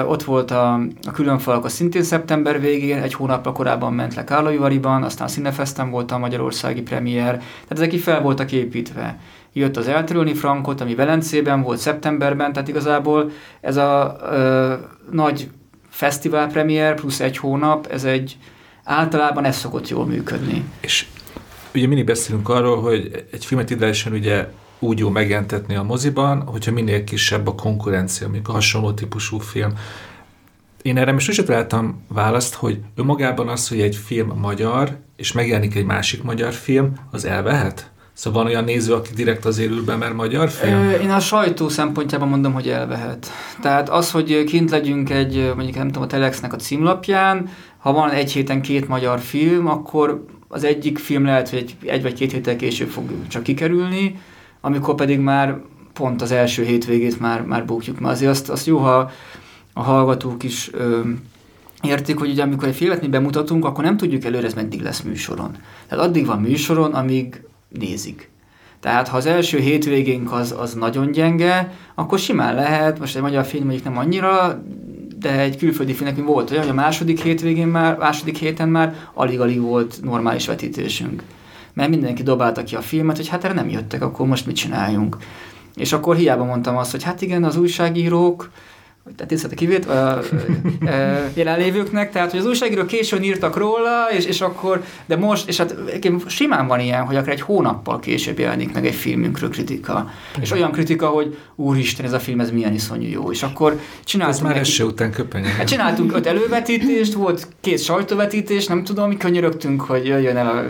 Ott 0.06 0.24
volt 0.24 0.52
a, 0.52 0.74
a 1.08 1.12
különfalak, 1.14 1.66
a 1.66 1.70
szintén 1.70 2.04
szeptember 2.04 2.62
végén, 2.62 3.02
egy 3.02 3.14
hónappal 3.14 3.54
korábban 3.54 3.94
ment 3.94 4.16
le 4.16 4.24
Kárlóivariban, 4.24 5.04
aztán 5.04 5.28
a 5.28 5.30
Cinefesten 5.30 5.90
volt 5.90 6.12
a 6.12 6.18
magyarországi 6.18 6.82
premier, 6.82 7.38
tehát 7.38 7.70
ezek 7.70 7.94
így 7.94 8.02
fel 8.02 8.22
voltak 8.22 8.52
építve. 8.52 9.20
Jött 9.54 9.78
az 9.78 9.88
Eltörölni 9.88 10.34
Frankot, 10.34 10.82
ami 10.82 10.96
Velencében 10.96 11.62
volt 11.62 11.80
szeptemberben, 11.80 12.54
tehát 12.54 12.68
igazából 12.68 13.32
ez 13.62 13.78
a 13.78 14.18
ö, 14.32 14.74
nagy 15.12 15.50
fesztivál 15.90 16.48
premier 16.48 16.96
plusz 16.96 17.20
egy 17.20 17.38
hónap, 17.38 17.88
ez 17.88 18.04
egy 18.04 18.38
általában 18.84 19.46
ez 19.46 19.58
szokott 19.58 19.90
jól 19.90 20.06
működni. 20.06 20.64
És 20.80 21.06
ugye 21.76 21.88
mindig 21.88 22.06
beszélünk 22.06 22.50
arról, 22.50 22.82
hogy 22.82 23.26
egy 23.32 23.46
filmet 23.46 23.70
ideálisan 23.70 24.14
ugye 24.14 24.48
úgy 24.82 25.00
jó 25.00 25.10
megjelentetni 25.10 25.76
a 25.76 25.84
moziban, 25.84 26.42
hogyha 26.42 26.72
minél 26.72 27.04
kisebb 27.04 27.48
a 27.48 27.56
konkurencia, 27.56 28.28
mondjuk 28.28 28.50
a 28.50 28.52
hasonló 28.52 28.92
típusú 28.92 29.38
film. 29.38 29.74
én 30.82 30.98
erre 30.98 31.12
most 31.12 31.26
sosem 31.26 31.46
találtam 31.46 32.04
választ, 32.08 32.54
hogy 32.54 32.80
önmagában 32.96 33.48
az, 33.48 33.68
hogy 33.68 33.82
egy 33.82 33.96
film 33.96 34.28
magyar, 34.28 34.98
és 35.16 35.32
megjelenik 35.32 35.76
egy 35.76 35.86
másik 35.86 36.24
magyar 36.24 36.54
film, 36.54 36.94
az 37.12 37.26
elvehet? 37.26 37.92
Szóval 38.14 38.44
van 38.44 38.52
olyan 38.52 38.64
néző, 38.64 38.94
aki 38.94 39.14
direkt 39.14 39.46
azért 39.46 39.72
ül 39.72 39.84
be, 39.84 39.96
mert 39.96 40.14
magyar 40.14 40.50
film? 40.50 40.74
Ö, 40.74 40.92
én 40.92 41.10
a 41.10 41.20
sajtó 41.20 41.70
szempontjában 41.70 42.28
mondom, 42.28 42.54
hogy 42.54 42.70
elvehet. 42.70 43.28
Tehát 43.62 43.90
az, 43.90 44.12
hogy 44.12 44.44
kint 44.44 44.70
legyünk 44.70 45.10
egy, 45.10 45.52
mondjuk 45.56 45.78
nem 45.78 45.88
tudom, 45.88 46.04
a 46.04 46.08
Telexnek 46.08 46.54
a 46.54 46.58
címlapján, 46.58 47.50
ha 47.78 47.94
van 47.94 48.10
egy 48.10 48.32
héten 48.32 48.62
két 48.62 48.88
magyar 48.88 49.20
film, 49.20 49.68
akkor 49.68 50.26
az 50.48 50.64
egyik 50.64 50.98
film 50.98 51.26
lehet, 51.26 51.50
hogy 51.50 51.60
egy, 51.60 51.90
egy 51.90 52.02
vagy 52.02 52.14
két 52.14 52.32
héttel 52.32 52.56
később 52.56 52.90
fog 52.90 53.10
csak 53.28 53.44
kikerülni, 53.44 54.20
amikor 54.62 54.96
pedig 54.96 55.20
már 55.20 55.62
pont 55.94 56.22
az 56.22 56.32
első 56.32 56.64
hétvégét 56.64 57.20
már, 57.20 57.42
már 57.42 57.66
bukjuk. 57.66 58.00
Mert 58.00 58.14
azért 58.14 58.32
azt, 58.32 58.50
azt 58.50 58.66
jó, 58.66 58.78
ha 58.78 59.12
a 59.74 59.82
hallgatók 59.82 60.44
is 60.44 60.70
ö, 60.74 61.00
értik, 61.82 62.18
hogy 62.18 62.30
ugye 62.30 62.44
amikor 62.44 62.68
egy 62.68 62.76
filmet 62.76 63.02
mi 63.02 63.08
bemutatunk, 63.08 63.66
akkor 63.66 63.84
nem 63.84 63.98
tudjuk 63.98 64.24
előre, 64.24 64.46
ez 64.46 64.54
meddig 64.54 64.82
lesz 64.82 65.02
műsoron. 65.02 65.52
Tehát 65.88 66.06
addig 66.06 66.26
van 66.26 66.42
műsoron, 66.42 66.94
amíg 66.94 67.44
nézik. 67.70 68.30
Tehát 68.80 69.08
ha 69.08 69.18
az 69.18 69.26
első 69.26 69.60
hétvégénk 69.60 70.32
az, 70.32 70.56
az 70.58 70.74
nagyon 70.74 71.12
gyenge, 71.12 71.74
akkor 71.96 72.20
simán 72.20 72.56
lehet, 72.56 73.00
most 73.00 73.16
egy 73.16 73.22
magyar 73.22 73.46
film 73.46 73.64
mondjuk 73.64 73.84
nem 73.84 73.98
annyira, 73.98 74.64
de 75.20 75.40
egy 75.40 75.58
külföldi 75.58 75.94
film 75.94 76.10
nekünk 76.10 76.28
volt 76.28 76.52
olyan, 76.52 76.62
hogy 76.62 76.72
a 76.72 76.76
második 76.76 77.22
hétvégén 77.22 77.68
már, 77.68 77.98
második 77.98 78.38
héten 78.38 78.70
már 78.70 78.96
alig-alig 79.14 79.62
volt 79.62 80.00
normális 80.04 80.48
vetítésünk. 80.48 81.24
Mert 81.74 81.90
mindenki 81.90 82.24
dobálta 82.24 82.64
ki 82.64 82.76
a 82.76 82.82
filmet, 82.82 83.16
hogy 83.16 83.28
hát 83.28 83.44
erre 83.44 83.54
nem 83.54 83.70
jöttek, 83.70 84.02
akkor 84.02 84.28
most 84.28 84.46
mit 84.46 84.56
csináljunk. 84.56 85.18
És 85.76 85.94
akkor 85.94 86.16
hiába 86.16 86.44
mondtam 86.44 86.78
azt, 86.78 86.92
hogy 86.92 87.04
hát 87.04 87.22
igen, 87.22 87.44
az 87.44 87.58
újságírók, 87.58 88.50
tehát 89.16 89.52
a 89.52 89.56
kivét 89.56 89.86
a, 89.86 90.18
a, 90.18 90.24
jelenlévőknek, 91.34 92.12
tehát 92.12 92.32
hogy 92.32 92.40
az 92.40 92.46
újságírók 92.46 92.88
későn 92.88 93.24
írtak 93.24 93.58
róla, 93.58 94.08
és, 94.12 94.26
és 94.26 94.42
akkor, 94.42 94.84
de 95.06 95.16
most, 95.16 95.48
és 95.48 95.58
hát 95.58 95.76
simán 96.28 96.68
van 96.68 96.80
ilyen, 96.80 97.06
hogy 97.06 97.16
akár 97.16 97.34
egy 97.34 97.42
hónappal 97.42 98.00
később 98.00 98.40
jelenik 98.40 98.74
meg 98.74 98.86
egy 98.86 98.96
filmünkről 98.96 99.50
kritika. 99.50 100.12
Igen. 100.32 100.42
És 100.42 100.52
olyan 100.52 100.72
kritika, 100.72 101.08
hogy 101.08 101.38
úristen, 101.56 102.06
ez 102.06 102.14
a 102.14 102.20
film, 102.20 102.40
ez 102.40 102.52
milyen 102.52 102.74
iszonyú 102.74 103.10
jó. 103.10 103.32
És 103.32 103.44
akkor 103.44 103.80
csináltunk... 104.04 104.38
Ez 104.38 104.44
már 104.44 104.58
eső 104.58 104.84
után 104.84 105.12
köpenyeg. 105.12 105.52
Hát 105.52 105.68
csináltunk 105.68 106.14
öt 106.16 106.26
elővetítést, 106.28 107.14
volt 107.14 107.48
két 107.62 107.84
sajtóvetítés, 107.84 108.68
nem 108.68 108.84
tudom, 108.84 109.08
mi 109.08 109.18
könyörögtünk, 109.18 109.82
hogy 109.82 110.06
jöjjön 110.06 110.38
el 110.38 110.48
a 110.48 110.64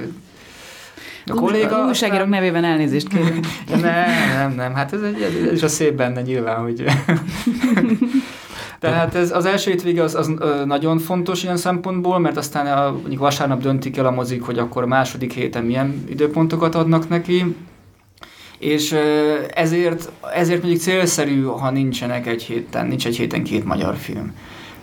a 1.26 1.34
kolléga... 1.34 1.86
Újságírók 1.88 2.30
nevében 2.30 2.64
elnézést 2.64 3.08
kérünk. 3.08 3.46
nem, 3.70 3.82
nem, 4.38 4.54
nem, 4.56 4.74
hát 4.74 4.94
ez, 4.94 5.02
egy, 5.02 5.22
ez 5.48 5.54
is 5.54 5.64
a 5.64 5.68
szép 5.68 5.94
benne 5.94 6.22
nyilván, 6.22 6.62
hogy... 6.62 6.84
Tehát 8.80 9.16
ez, 9.16 9.32
az 9.32 9.46
első 9.46 9.72
hétvége 9.72 10.04
az, 10.04 10.16
az 10.16 10.32
nagyon 10.66 10.98
fontos 10.98 11.44
ilyen 11.44 11.58
szempontból, 11.58 12.20
mert 12.20 12.38
aztán 12.38 12.78
a, 12.78 12.92
mondjuk 12.92 13.20
vasárnap 13.20 13.62
döntik 13.62 13.98
el 13.98 14.06
a 14.06 14.12
mozik, 14.12 14.42
hogy 14.42 14.60
akkor 14.60 14.84
a 14.84 14.88
második 14.88 15.34
héten 15.34 15.64
milyen 15.64 16.04
időpontokat 16.10 16.76
adnak 16.76 17.10
neki, 17.10 17.56
és 18.60 18.96
ezért, 19.54 20.12
ezért 20.34 20.62
mondjuk 20.62 20.82
célszerű, 20.84 21.44
ha 21.44 21.72
nincsenek 21.72 22.28
egy 22.28 22.44
héten, 22.44 22.88
nincs 22.88 23.06
egy 23.06 23.18
héten 23.18 23.44
két 23.44 23.66
magyar 23.66 23.96
film. 23.96 24.34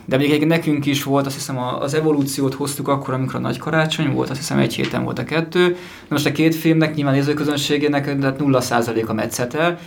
De 0.09 0.17
még 0.17 0.47
nekünk 0.47 0.87
is 0.87 1.03
volt, 1.03 1.27
azt 1.27 1.35
hiszem 1.35 1.59
az 1.59 1.95
evolúciót 1.95 2.55
hoztuk 2.55 2.89
akkor, 2.89 3.15
amikor 3.15 3.35
a 3.35 3.39
nagy 3.39 3.59
karácsony 3.59 4.13
volt, 4.13 4.31
azt 4.31 4.39
hiszem 4.39 4.59
egy 4.59 4.75
héten 4.75 5.05
volt 5.05 5.19
a 5.19 5.25
kettő. 5.25 5.77
Most 6.09 6.27
a 6.27 6.33
két 6.33 6.55
filmnek 6.55 6.95
nyilván 6.95 7.15
nézőközönségének 7.15 8.39
nulla 8.39 8.61
százalék 8.61 9.09
a 9.09 9.13
metszete. 9.13 9.79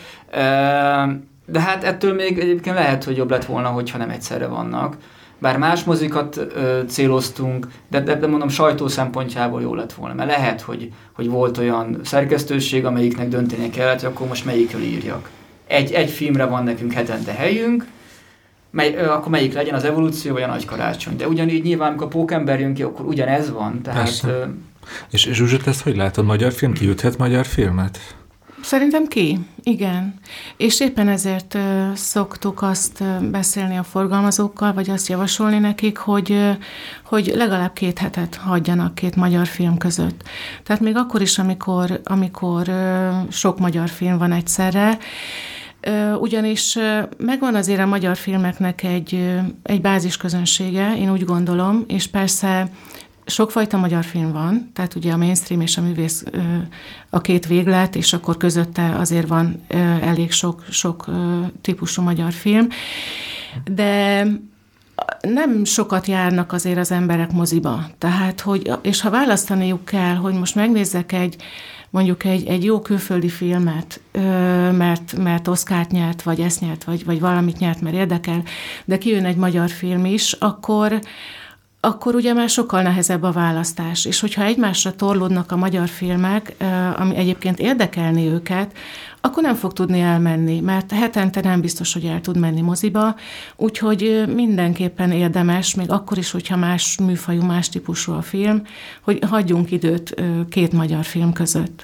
De 1.45 1.59
hát 1.59 1.83
ettől 1.83 2.13
még 2.13 2.39
egyébként 2.39 2.75
lehet, 2.75 3.03
hogy 3.03 3.17
jobb 3.17 3.29
lett 3.29 3.45
volna, 3.45 3.67
hogyha 3.67 3.97
nem 3.97 4.09
egyszerre 4.09 4.47
vannak. 4.47 4.97
Bár 5.39 5.57
más 5.57 5.83
mozikat 5.83 6.37
ö, 6.37 6.81
céloztunk, 6.87 7.67
de, 7.89 8.01
de, 8.01 8.15
de 8.15 8.27
mondom, 8.27 8.49
sajtó 8.49 8.87
szempontjából 8.87 9.61
jó 9.61 9.75
lett 9.75 9.93
volna. 9.93 10.13
Mert 10.13 10.29
lehet, 10.29 10.61
hogy, 10.61 10.91
hogy 11.13 11.29
volt 11.29 11.57
olyan 11.57 11.99
szerkesztőség, 12.03 12.85
amelyiknek 12.85 13.27
döntenie 13.27 13.69
kellett, 13.69 13.99
hogy 13.99 14.09
akkor 14.09 14.27
most 14.27 14.45
melyikről 14.45 14.81
írjak. 14.81 15.29
Egy, 15.67 15.91
egy 15.91 16.09
filmre 16.09 16.45
van 16.45 16.63
nekünk 16.63 16.93
hetente 16.93 17.31
helyünk, 17.31 17.85
mely, 18.71 18.95
akkor 18.95 19.31
melyik 19.31 19.53
legyen 19.53 19.75
az 19.75 19.83
evolúció 19.83 20.33
vagy 20.33 20.41
a 20.41 20.47
nagy 20.47 20.65
karácsony. 20.65 21.15
De 21.15 21.27
ugyanígy 21.27 21.63
nyilván, 21.63 21.87
amikor 21.87 22.05
a 22.05 22.09
pókember 22.09 22.59
jön 22.59 22.73
ki, 22.73 22.83
akkor 22.83 23.05
ugyanez 23.05 23.51
van. 23.51 23.81
Tehát, 23.81 24.23
Ö, 24.23 24.43
és, 25.09 25.29
Zsuzsa, 25.31 25.57
ezt 25.65 25.81
hogy 25.81 25.95
látod? 25.95 26.25
Magyar 26.25 26.51
film 26.51 26.73
kiüthet 26.73 27.17
magyar 27.17 27.45
filmet? 27.45 27.99
Szerintem 28.63 29.07
ki, 29.07 29.39
igen. 29.63 30.13
És 30.57 30.79
éppen 30.79 31.07
ezért 31.07 31.53
uh, 31.53 31.93
szoktuk 31.93 32.61
azt 32.61 33.03
beszélni 33.31 33.77
a 33.77 33.83
forgalmazókkal, 33.83 34.73
vagy 34.73 34.89
azt 34.89 35.07
javasolni 35.07 35.59
nekik, 35.59 35.97
hogy, 35.97 36.57
hogy 37.03 37.31
legalább 37.35 37.73
két 37.73 37.99
hetet 37.99 38.35
hagyjanak 38.35 38.95
két 38.95 39.15
magyar 39.15 39.47
film 39.47 39.77
között. 39.77 40.23
Tehát 40.63 40.81
még 40.81 40.95
akkor 40.95 41.21
is, 41.21 41.37
amikor, 41.37 42.01
amikor 42.03 42.71
sok 43.29 43.59
magyar 43.59 43.89
film 43.89 44.17
van 44.17 44.31
egyszerre, 44.31 44.97
ugyanis 46.19 46.77
megvan 47.17 47.55
azért 47.55 47.79
a 47.79 47.85
magyar 47.85 48.17
filmeknek 48.17 48.83
egy, 48.83 49.39
egy 49.63 49.81
bázisközönsége, 49.81 50.97
én 50.97 51.11
úgy 51.11 51.25
gondolom, 51.25 51.83
és 51.87 52.07
persze 52.07 52.69
sokfajta 53.25 53.77
magyar 53.77 54.03
film 54.03 54.31
van, 54.31 54.71
tehát 54.73 54.95
ugye 54.95 55.11
a 55.11 55.17
mainstream 55.17 55.61
és 55.61 55.77
a 55.77 55.81
művész 55.81 56.23
a 57.09 57.21
két 57.21 57.47
véglet, 57.47 57.95
és 57.95 58.13
akkor 58.13 58.37
közötte 58.37 58.95
azért 58.95 59.27
van 59.27 59.65
elég 60.01 60.31
sok, 60.31 60.63
sok 60.69 61.05
típusú 61.61 62.01
magyar 62.01 62.31
film, 62.31 62.67
de 63.73 64.25
nem 65.21 65.63
sokat 65.63 66.05
járnak 66.05 66.51
azért 66.51 66.77
az 66.77 66.91
emberek 66.91 67.31
moziba. 67.31 67.85
Tehát, 67.97 68.41
hogy, 68.41 68.71
és 68.81 69.01
ha 69.01 69.09
választaniuk 69.09 69.85
kell, 69.85 70.15
hogy 70.15 70.33
most 70.33 70.55
megnézzek 70.55 71.11
egy 71.11 71.35
mondjuk 71.91 72.23
egy, 72.23 72.47
egy 72.47 72.63
jó 72.63 72.79
külföldi 72.79 73.29
filmet, 73.29 74.01
mert, 74.77 75.17
mert 75.17 75.47
Oszkárt 75.47 75.91
nyert, 75.91 76.21
vagy 76.21 76.39
ezt 76.39 76.61
nyert, 76.61 76.83
vagy, 76.83 77.05
vagy 77.05 77.19
valamit 77.19 77.57
nyert, 77.57 77.81
mert 77.81 77.95
érdekel, 77.95 78.43
de 78.85 78.97
kijön 78.97 79.25
egy 79.25 79.35
magyar 79.35 79.69
film 79.69 80.05
is, 80.05 80.31
akkor, 80.31 80.99
akkor 81.83 82.15
ugye 82.15 82.33
már 82.33 82.49
sokkal 82.49 82.81
nehezebb 82.81 83.23
a 83.23 83.31
választás. 83.31 84.05
És 84.05 84.19
hogyha 84.19 84.43
egymásra 84.43 84.95
torlódnak 84.95 85.51
a 85.51 85.55
magyar 85.55 85.87
filmek, 85.87 86.55
ami 86.97 87.15
egyébként 87.15 87.59
érdekelni 87.59 88.27
őket, 88.27 88.77
akkor 89.21 89.43
nem 89.43 89.55
fog 89.55 89.73
tudni 89.73 89.99
elmenni, 89.99 90.59
mert 90.59 90.91
hetente 90.91 91.41
nem 91.41 91.61
biztos, 91.61 91.93
hogy 91.93 92.05
el 92.05 92.21
tud 92.21 92.37
menni 92.37 92.61
moziba, 92.61 93.15
úgyhogy 93.55 94.23
mindenképpen 94.35 95.11
érdemes, 95.11 95.75
még 95.75 95.91
akkor 95.91 96.17
is, 96.17 96.31
hogyha 96.31 96.57
más 96.57 96.97
műfajú, 96.97 97.41
más 97.41 97.69
típusú 97.69 98.11
a 98.11 98.21
film, 98.21 98.63
hogy 99.01 99.19
hagyjunk 99.29 99.71
időt 99.71 100.15
két 100.49 100.71
magyar 100.71 101.03
film 101.03 101.33
között. 101.33 101.83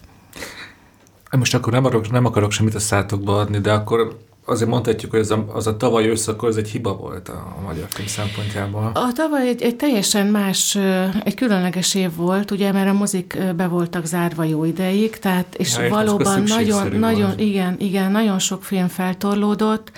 Most 1.37 1.53
akkor 1.53 1.73
nem 1.73 1.85
akarok, 1.85 2.11
nem 2.11 2.25
akarok 2.25 2.51
semmit 2.51 2.75
a 2.75 2.79
szátokba 2.79 3.39
adni, 3.39 3.59
de 3.59 3.71
akkor 3.71 4.25
azért 4.49 4.69
mondhatjuk, 4.69 5.11
hogy 5.11 5.19
az 5.19 5.31
a, 5.31 5.45
az 5.53 5.67
a 5.67 5.77
tavaly 5.77 6.07
ősz, 6.07 6.27
akkor 6.27 6.49
ez 6.49 6.55
egy 6.55 6.69
hiba 6.69 6.95
volt 6.95 7.29
a, 7.29 7.55
a 7.57 7.61
magyar 7.65 7.85
film 7.89 8.07
szempontjából. 8.07 8.91
A 8.93 9.11
tavaly 9.13 9.47
egy, 9.47 9.61
egy 9.61 9.75
teljesen 9.75 10.27
más, 10.27 10.77
egy 11.23 11.35
különleges 11.35 11.95
év 11.95 12.15
volt, 12.15 12.51
ugye, 12.51 12.71
mert 12.71 12.89
a 12.89 12.93
mozik 12.93 13.37
be 13.55 13.67
voltak 13.67 14.05
zárva 14.05 14.43
jó 14.43 14.63
ideig, 14.63 15.19
tehát, 15.19 15.55
és 15.55 15.77
ja, 15.77 15.89
valóban 15.89 16.43
nagyon, 16.43 16.87
nagyon, 16.87 17.39
igen, 17.39 17.75
igen, 17.79 18.11
nagyon 18.11 18.39
sok 18.39 18.63
film 18.63 18.87
feltorlódott, 18.87 19.91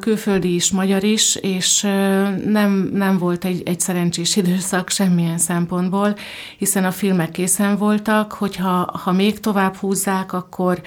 külföldi 0.00 0.54
is, 0.54 0.70
magyar 0.70 1.04
is, 1.04 1.36
és 1.36 1.80
nem, 2.44 2.90
nem 2.92 3.18
volt 3.18 3.44
egy, 3.44 3.62
egy 3.64 3.80
szerencsés 3.80 4.36
időszak 4.42 4.90
semmilyen 4.90 5.38
szempontból, 5.38 6.14
hiszen 6.58 6.84
a 6.84 6.90
filmek 6.90 7.30
készen 7.30 7.76
voltak, 7.76 8.32
hogyha 8.32 9.00
ha 9.02 9.12
még 9.12 9.40
tovább 9.40 9.76
húzzák, 9.76 10.32
akkor, 10.32 10.80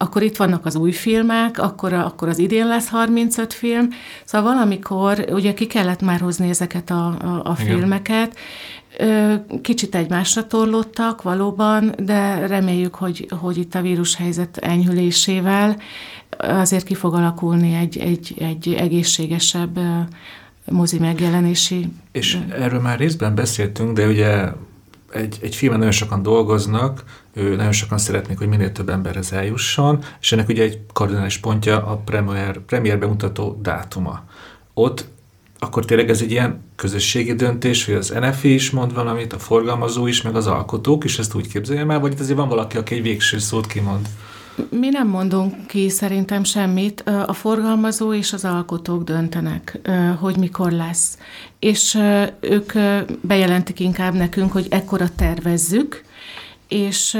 akkor 0.00 0.22
itt 0.22 0.36
vannak 0.36 0.66
az 0.66 0.76
új 0.76 0.92
filmek, 0.92 1.58
akkor, 1.58 1.92
akkor 1.92 2.28
az 2.28 2.38
idén 2.38 2.66
lesz 2.66 2.88
35 2.88 3.52
film, 3.52 3.88
szóval 4.24 4.52
valamikor 4.52 5.24
ugye 5.30 5.54
ki 5.54 5.66
kellett 5.66 6.00
már 6.00 6.20
hozni 6.20 6.48
ezeket 6.48 6.90
a, 6.90 7.06
a, 7.06 7.40
a 7.44 7.54
filmeket, 7.54 8.36
Kicsit 9.62 9.94
egymásra 9.94 10.46
torlódtak 10.46 11.22
valóban, 11.22 11.94
de 11.98 12.46
reméljük, 12.46 12.94
hogy, 12.94 13.28
hogy 13.40 13.56
itt 13.56 13.74
a 13.74 13.80
vírushelyzet 13.80 14.56
enyhülésével 14.56 15.76
azért 16.38 16.84
ki 16.84 16.94
fog 16.94 17.14
alakulni 17.14 17.74
egy, 17.74 17.98
egy, 17.98 18.34
egy 18.38 18.74
egészségesebb 18.74 19.78
mozi 20.64 20.98
megjelenési. 20.98 21.88
És 22.12 22.38
erről 22.50 22.80
már 22.80 22.98
részben 22.98 23.34
beszéltünk, 23.34 23.96
de 23.96 24.06
ugye 24.06 24.48
egy, 25.12 25.38
egy 25.42 25.54
filmen 25.54 25.78
nagyon 25.78 25.92
sokan 25.92 26.22
dolgoznak, 26.22 27.04
ő 27.32 27.56
nagyon 27.56 27.72
sokan 27.72 27.98
szeretnék, 27.98 28.38
hogy 28.38 28.48
minél 28.48 28.72
több 28.72 28.88
emberhez 28.88 29.32
eljusson, 29.32 30.04
és 30.20 30.32
ennek 30.32 30.48
ugye 30.48 30.62
egy 30.62 30.80
kardinális 30.92 31.38
pontja 31.38 31.86
a 31.86 31.96
premier, 31.96 32.58
premier 32.58 32.98
bemutató 32.98 33.58
dátuma. 33.62 34.22
Ott 34.74 35.06
akkor 35.58 35.84
tényleg 35.84 36.10
ez 36.10 36.20
egy 36.20 36.30
ilyen 36.30 36.60
közösségi 36.76 37.34
döntés, 37.34 37.84
hogy 37.84 37.94
az 37.94 38.14
NFI 38.20 38.54
is 38.54 38.70
mond 38.70 38.94
valamit, 38.94 39.32
a 39.32 39.38
forgalmazó 39.38 40.06
is, 40.06 40.22
meg 40.22 40.36
az 40.36 40.46
alkotók 40.46 41.04
is 41.04 41.18
ezt 41.18 41.34
úgy 41.34 41.48
képzeljem 41.48 41.90
el, 41.90 42.00
vagy 42.00 42.12
itt 42.12 42.20
azért 42.20 42.38
van 42.38 42.48
valaki, 42.48 42.76
aki 42.76 42.94
egy 42.94 43.02
végső 43.02 43.38
szót 43.38 43.66
kimond? 43.66 44.08
Mi 44.70 44.88
nem 44.88 45.08
mondunk 45.08 45.66
ki 45.66 45.88
szerintem 45.88 46.44
semmit. 46.44 47.04
A 47.26 47.32
forgalmazó 47.32 48.14
és 48.14 48.32
az 48.32 48.44
alkotók 48.44 49.04
döntenek, 49.04 49.78
hogy 50.20 50.36
mikor 50.36 50.70
lesz. 50.72 51.18
És 51.58 51.98
ők 52.40 52.72
bejelentik 53.20 53.80
inkább 53.80 54.14
nekünk, 54.14 54.52
hogy 54.52 54.66
ekkora 54.70 55.08
tervezzük, 55.16 56.04
és 56.68 57.18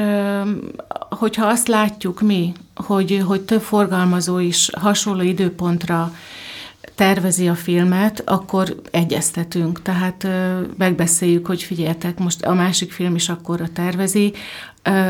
hogyha 1.11 1.47
azt 1.47 1.69
látjuk 1.69 2.21
mi, 2.21 2.53
hogy, 2.75 3.23
hogy 3.27 3.41
több 3.41 3.61
forgalmazó 3.61 4.39
is 4.39 4.71
hasonló 4.73 5.23
időpontra 5.23 6.13
tervezi 6.95 7.49
a 7.49 7.55
filmet, 7.55 8.23
akkor 8.27 8.81
egyeztetünk. 8.91 9.83
Tehát 9.83 10.27
megbeszéljük, 10.77 11.47
hogy 11.47 11.63
figyeljetek, 11.63 12.19
most 12.19 12.43
a 12.43 12.55
másik 12.55 12.93
film 12.93 13.15
is 13.15 13.29
akkorra 13.29 13.69
tervezi, 13.73 14.33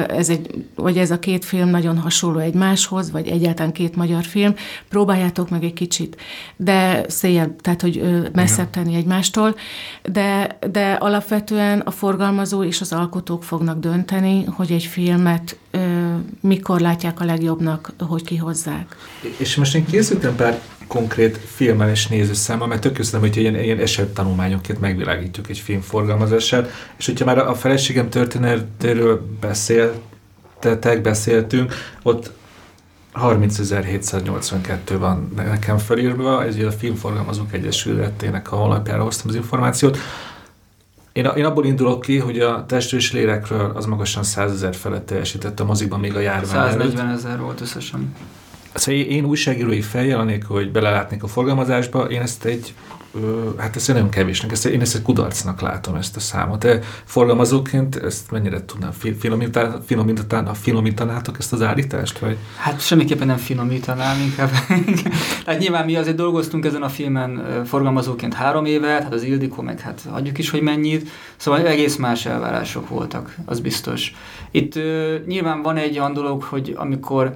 ez 0.08 0.28
egy, 0.28 0.64
vagy 0.74 0.98
ez 0.98 1.10
a 1.10 1.18
két 1.18 1.44
film 1.44 1.68
nagyon 1.68 1.98
hasonló 1.98 2.38
egymáshoz, 2.38 3.10
vagy 3.10 3.28
egyáltalán 3.28 3.72
két 3.72 3.96
magyar 3.96 4.24
film, 4.24 4.54
próbáljátok 4.88 5.50
meg 5.50 5.64
egy 5.64 5.72
kicsit, 5.72 6.16
de 6.56 7.04
széjjel, 7.08 7.56
tehát 7.60 7.80
hogy 7.80 8.28
messzebb 8.32 8.70
tenni 8.70 8.94
egymástól, 8.94 9.54
de, 10.02 10.58
de 10.70 10.92
alapvetően 10.92 11.80
a 11.80 11.90
forgalmazó 11.90 12.62
és 12.64 12.80
az 12.80 12.92
alkotók 12.92 13.44
fognak 13.44 13.78
dönteni, 13.78 14.44
hogy 14.44 14.72
egy 14.72 14.84
filmet 14.84 15.58
mikor 16.40 16.80
látják 16.80 17.20
a 17.20 17.24
legjobbnak, 17.24 17.92
hogy 17.98 18.24
kihozzák. 18.24 18.96
És 19.36 19.56
most 19.56 19.74
én 19.74 19.84
készültem 19.84 20.36
pár 20.36 20.60
konkrét 20.88 21.36
filmmel 21.36 21.90
és 21.90 22.06
nézőszámmal, 22.06 22.66
mert 22.66 22.80
tök 22.80 22.92
köszönöm, 22.92 23.20
hogy 23.20 23.36
ilyen, 23.36 23.54
ilyen 23.54 23.78
esettanulmányokként 23.78 24.80
megvilágítjuk 24.80 25.48
egy 25.48 25.58
film 25.58 25.80
forgalmazással, 25.80 26.66
és 26.96 27.06
hogyha 27.06 27.24
már 27.24 27.38
a 27.38 27.54
feleségem 27.54 28.08
történetéről 28.08 29.26
beszéltetek, 29.40 31.02
beszéltünk, 31.02 31.74
ott 32.02 32.30
30.782 33.14 34.96
van 34.98 35.32
nekem 35.36 35.78
felírva, 35.78 36.44
ez 36.44 36.56
a 36.56 36.70
Filmforgalmazók 36.70 37.52
Egyesületének 37.52 38.52
a 38.52 38.56
honlapjára 38.56 39.02
hoztam 39.02 39.28
az 39.28 39.34
információt. 39.34 39.98
Én, 41.12 41.24
én 41.24 41.44
abból 41.44 41.64
indulok 41.64 42.00
ki, 42.00 42.18
hogy 42.18 42.38
a 42.38 42.64
testről 42.66 43.00
lélekről 43.12 43.72
az 43.74 43.86
magasan 43.86 44.22
100 44.22 44.52
ezer 44.52 44.74
felett 44.74 45.06
teljesített 45.06 45.60
a 45.60 45.64
moziban 45.64 46.00
még 46.00 46.16
a 46.16 46.20
járvány 46.20 46.70
140 46.70 47.08
ezer 47.08 47.40
volt 47.40 47.60
összesen. 47.60 48.14
Szóval 48.74 49.00
én 49.00 49.24
újságírói 49.24 49.80
fejjel, 49.80 50.20
anélkül, 50.20 50.56
hogy 50.56 50.72
belelátnék 50.72 51.22
a 51.22 51.26
forgalmazásba, 51.26 52.04
én 52.04 52.20
ezt 52.20 52.44
egy 52.44 52.74
hát 53.56 53.76
ezt 53.76 53.92
nem 53.92 54.08
kevésnek, 54.08 54.52
ezt, 54.52 54.66
én 54.66 54.80
ezt 54.80 54.94
egy 54.94 55.02
kudarcnak 55.02 55.60
látom 55.60 55.94
ezt 55.94 56.16
a 56.16 56.20
számot. 56.20 56.58
De 56.58 56.80
forgalmazóként 57.04 57.96
ezt 57.96 58.30
mennyire 58.30 58.64
tudnám 58.64 58.92
finomítani, 59.86 60.48
finomítanátok 60.54 61.36
ezt 61.38 61.52
az 61.52 61.62
állítást? 61.62 62.18
Vagy? 62.18 62.36
Hát 62.56 62.80
semmiképpen 62.80 63.26
nem 63.26 63.36
finomítanám, 63.36 64.20
inkább. 64.20 64.50
hát 65.46 65.58
nyilván 65.58 65.84
mi 65.84 65.96
azért 65.96 66.16
dolgoztunk 66.16 66.64
ezen 66.64 66.82
a 66.82 66.88
filmen 66.88 67.62
forgalmazóként 67.66 68.34
három 68.34 68.64
évet, 68.64 69.02
hát 69.02 69.12
az 69.12 69.22
Ildikó 69.22 69.62
meg 69.62 69.80
hát 69.80 70.00
adjuk 70.10 70.38
is, 70.38 70.50
hogy 70.50 70.62
mennyit, 70.62 71.08
szóval 71.36 71.66
egész 71.66 71.96
más 71.96 72.26
elvárások 72.26 72.88
voltak, 72.88 73.36
az 73.44 73.60
biztos. 73.60 74.14
Itt 74.50 74.74
nyilván 75.26 75.62
van 75.62 75.76
egy 75.76 75.98
olyan 75.98 76.12
dolog, 76.12 76.42
hogy 76.42 76.74
amikor 76.76 77.32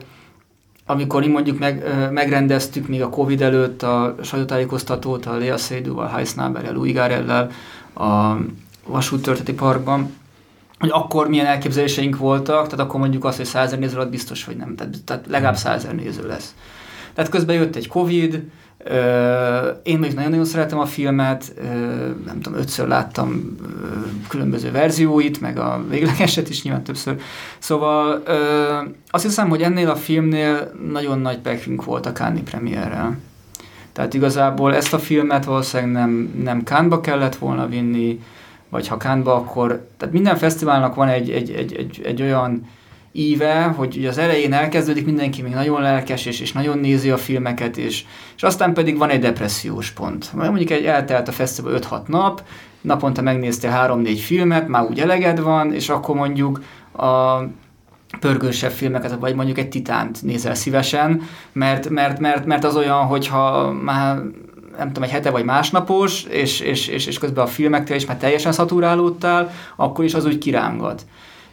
amikor 0.92 1.26
mondjuk 1.26 1.58
meg, 1.58 1.84
megrendeztük 2.12 2.88
még 2.88 3.02
a 3.02 3.08
Covid 3.08 3.42
előtt 3.42 3.82
a 3.82 4.14
sajtótájékoztatót 4.22 5.26
a 5.26 5.36
Lea 5.36 5.56
Heisnaberrel, 6.12 6.72
Louis 6.72 6.92
Garellel 6.92 7.50
a 7.94 8.36
vasúttörténeti 8.86 9.52
parkban, 9.52 10.14
hogy 10.78 10.90
akkor 10.92 11.28
milyen 11.28 11.46
elképzeléseink 11.46 12.16
voltak, 12.16 12.68
tehát 12.68 12.86
akkor 12.86 13.00
mondjuk 13.00 13.24
azt, 13.24 13.36
hogy 13.36 13.46
százer 13.46 13.78
néző 13.78 13.96
alatt 13.96 14.10
biztos, 14.10 14.44
hogy 14.44 14.56
nem, 14.56 14.74
tehát, 14.74 14.94
tehát 15.04 15.26
legalább 15.28 15.56
százer 15.56 15.94
néző 15.94 16.26
lesz. 16.26 16.54
Tehát 17.14 17.30
közben 17.30 17.56
jött 17.56 17.76
egy 17.76 17.88
Covid, 17.88 18.42
én 19.82 19.98
még 19.98 20.12
nagyon-nagyon 20.12 20.44
szeretem 20.44 20.78
a 20.78 20.86
filmet, 20.86 21.54
nem 22.26 22.40
tudom, 22.40 22.58
ötször 22.58 22.88
láttam 22.88 23.56
különböző 24.28 24.70
verzióit, 24.70 25.40
meg 25.40 25.58
a 25.58 25.84
véglegeset 25.88 26.48
is 26.48 26.62
nyilván 26.62 26.82
többször. 26.82 27.16
Szóval 27.58 28.22
azt 29.10 29.24
hiszem, 29.24 29.48
hogy 29.48 29.62
ennél 29.62 29.90
a 29.90 29.96
filmnél 29.96 30.72
nagyon 30.90 31.18
nagy 31.18 31.38
pekünk 31.38 31.84
volt 31.84 32.06
a 32.06 32.12
Cannes 32.12 32.50
premierrel. 32.50 33.18
Tehát 33.92 34.14
igazából 34.14 34.74
ezt 34.74 34.92
a 34.92 34.98
filmet 34.98 35.44
valószínűleg 35.44 35.92
nem, 35.92 36.34
nem 36.42 36.62
Kánba 36.64 37.00
kellett 37.00 37.36
volna 37.36 37.68
vinni, 37.68 38.20
vagy 38.68 38.88
ha 38.88 38.96
Kánba, 38.96 39.34
akkor... 39.34 39.86
Tehát 39.96 40.14
minden 40.14 40.36
fesztiválnak 40.36 40.94
van 40.94 41.08
egy, 41.08 41.30
egy, 41.30 41.50
egy, 41.50 41.74
egy, 41.74 42.00
egy 42.04 42.22
olyan 42.22 42.68
íve, 43.12 43.62
hogy 43.62 44.06
az 44.06 44.18
elején 44.18 44.52
elkezdődik, 44.52 45.04
mindenki 45.04 45.42
még 45.42 45.52
nagyon 45.52 45.80
lelkes, 45.80 46.26
és, 46.26 46.40
és 46.40 46.52
nagyon 46.52 46.78
nézi 46.78 47.10
a 47.10 47.16
filmeket, 47.16 47.76
és, 47.76 48.04
és 48.36 48.42
aztán 48.42 48.74
pedig 48.74 48.98
van 48.98 49.10
egy 49.10 49.20
depressziós 49.20 49.90
pont. 49.90 50.32
Mondjuk 50.32 50.70
egy 50.70 50.84
eltelt 50.84 51.28
a 51.28 51.32
fesztivál 51.32 51.78
5-6 51.90 52.06
nap, 52.06 52.42
naponta 52.80 53.22
megnéztél 53.22 53.70
3-4 53.74 54.18
filmet, 54.24 54.68
már 54.68 54.82
úgy 54.82 55.00
eleged 55.00 55.40
van, 55.40 55.74
és 55.74 55.88
akkor 55.88 56.16
mondjuk 56.16 56.62
a 56.96 57.38
pörgősebb 58.20 58.70
filmeket, 58.70 59.16
vagy 59.20 59.34
mondjuk 59.34 59.58
egy 59.58 59.68
titánt 59.68 60.22
nézel 60.22 60.54
szívesen, 60.54 61.22
mert, 61.52 61.88
mert, 61.88 62.18
mert, 62.18 62.46
mert 62.46 62.64
az 62.64 62.76
olyan, 62.76 63.04
hogyha 63.04 63.72
már 63.72 64.16
nem 64.78 64.86
tudom, 64.86 65.02
egy 65.02 65.10
hete 65.10 65.30
vagy 65.30 65.44
másnapos, 65.44 66.24
és, 66.24 66.60
és, 66.60 66.88
és, 66.88 67.06
és 67.06 67.18
közben 67.18 67.44
a 67.44 67.48
filmekkel 67.48 67.96
is 67.96 68.06
már 68.06 68.16
teljesen 68.16 68.52
szaturálódtál, 68.52 69.50
akkor 69.76 70.04
is 70.04 70.14
az 70.14 70.24
úgy 70.24 70.38
kirángat 70.38 71.04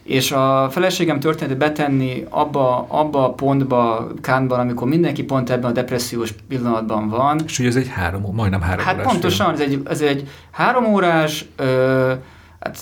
és 0.09 0.31
a 0.31 0.67
feleségem 0.71 1.19
történetét 1.19 1.57
betenni 1.57 2.25
abba, 2.29 2.85
abba 2.87 3.25
a 3.25 3.33
pontba, 3.33 4.07
Kánban, 4.21 4.59
amikor 4.59 4.87
mindenki 4.87 5.23
pont 5.23 5.49
ebben 5.49 5.69
a 5.69 5.73
depressziós 5.73 6.31
pillanatban 6.47 7.09
van. 7.09 7.39
És 7.45 7.59
ugye 7.59 7.67
ez 7.67 7.75
egy 7.75 7.87
három, 7.87 8.33
majdnem 8.33 8.61
három 8.61 8.85
hát 8.85 8.95
órás 8.95 9.11
pontosan, 9.11 9.55
film. 9.55 9.67
ez 9.67 9.73
egy, 9.73 9.81
ez 9.89 10.01
egy 10.01 10.27
három 10.51 10.85
órás, 10.85 11.45
ö, 11.55 12.13
hát 12.59 12.81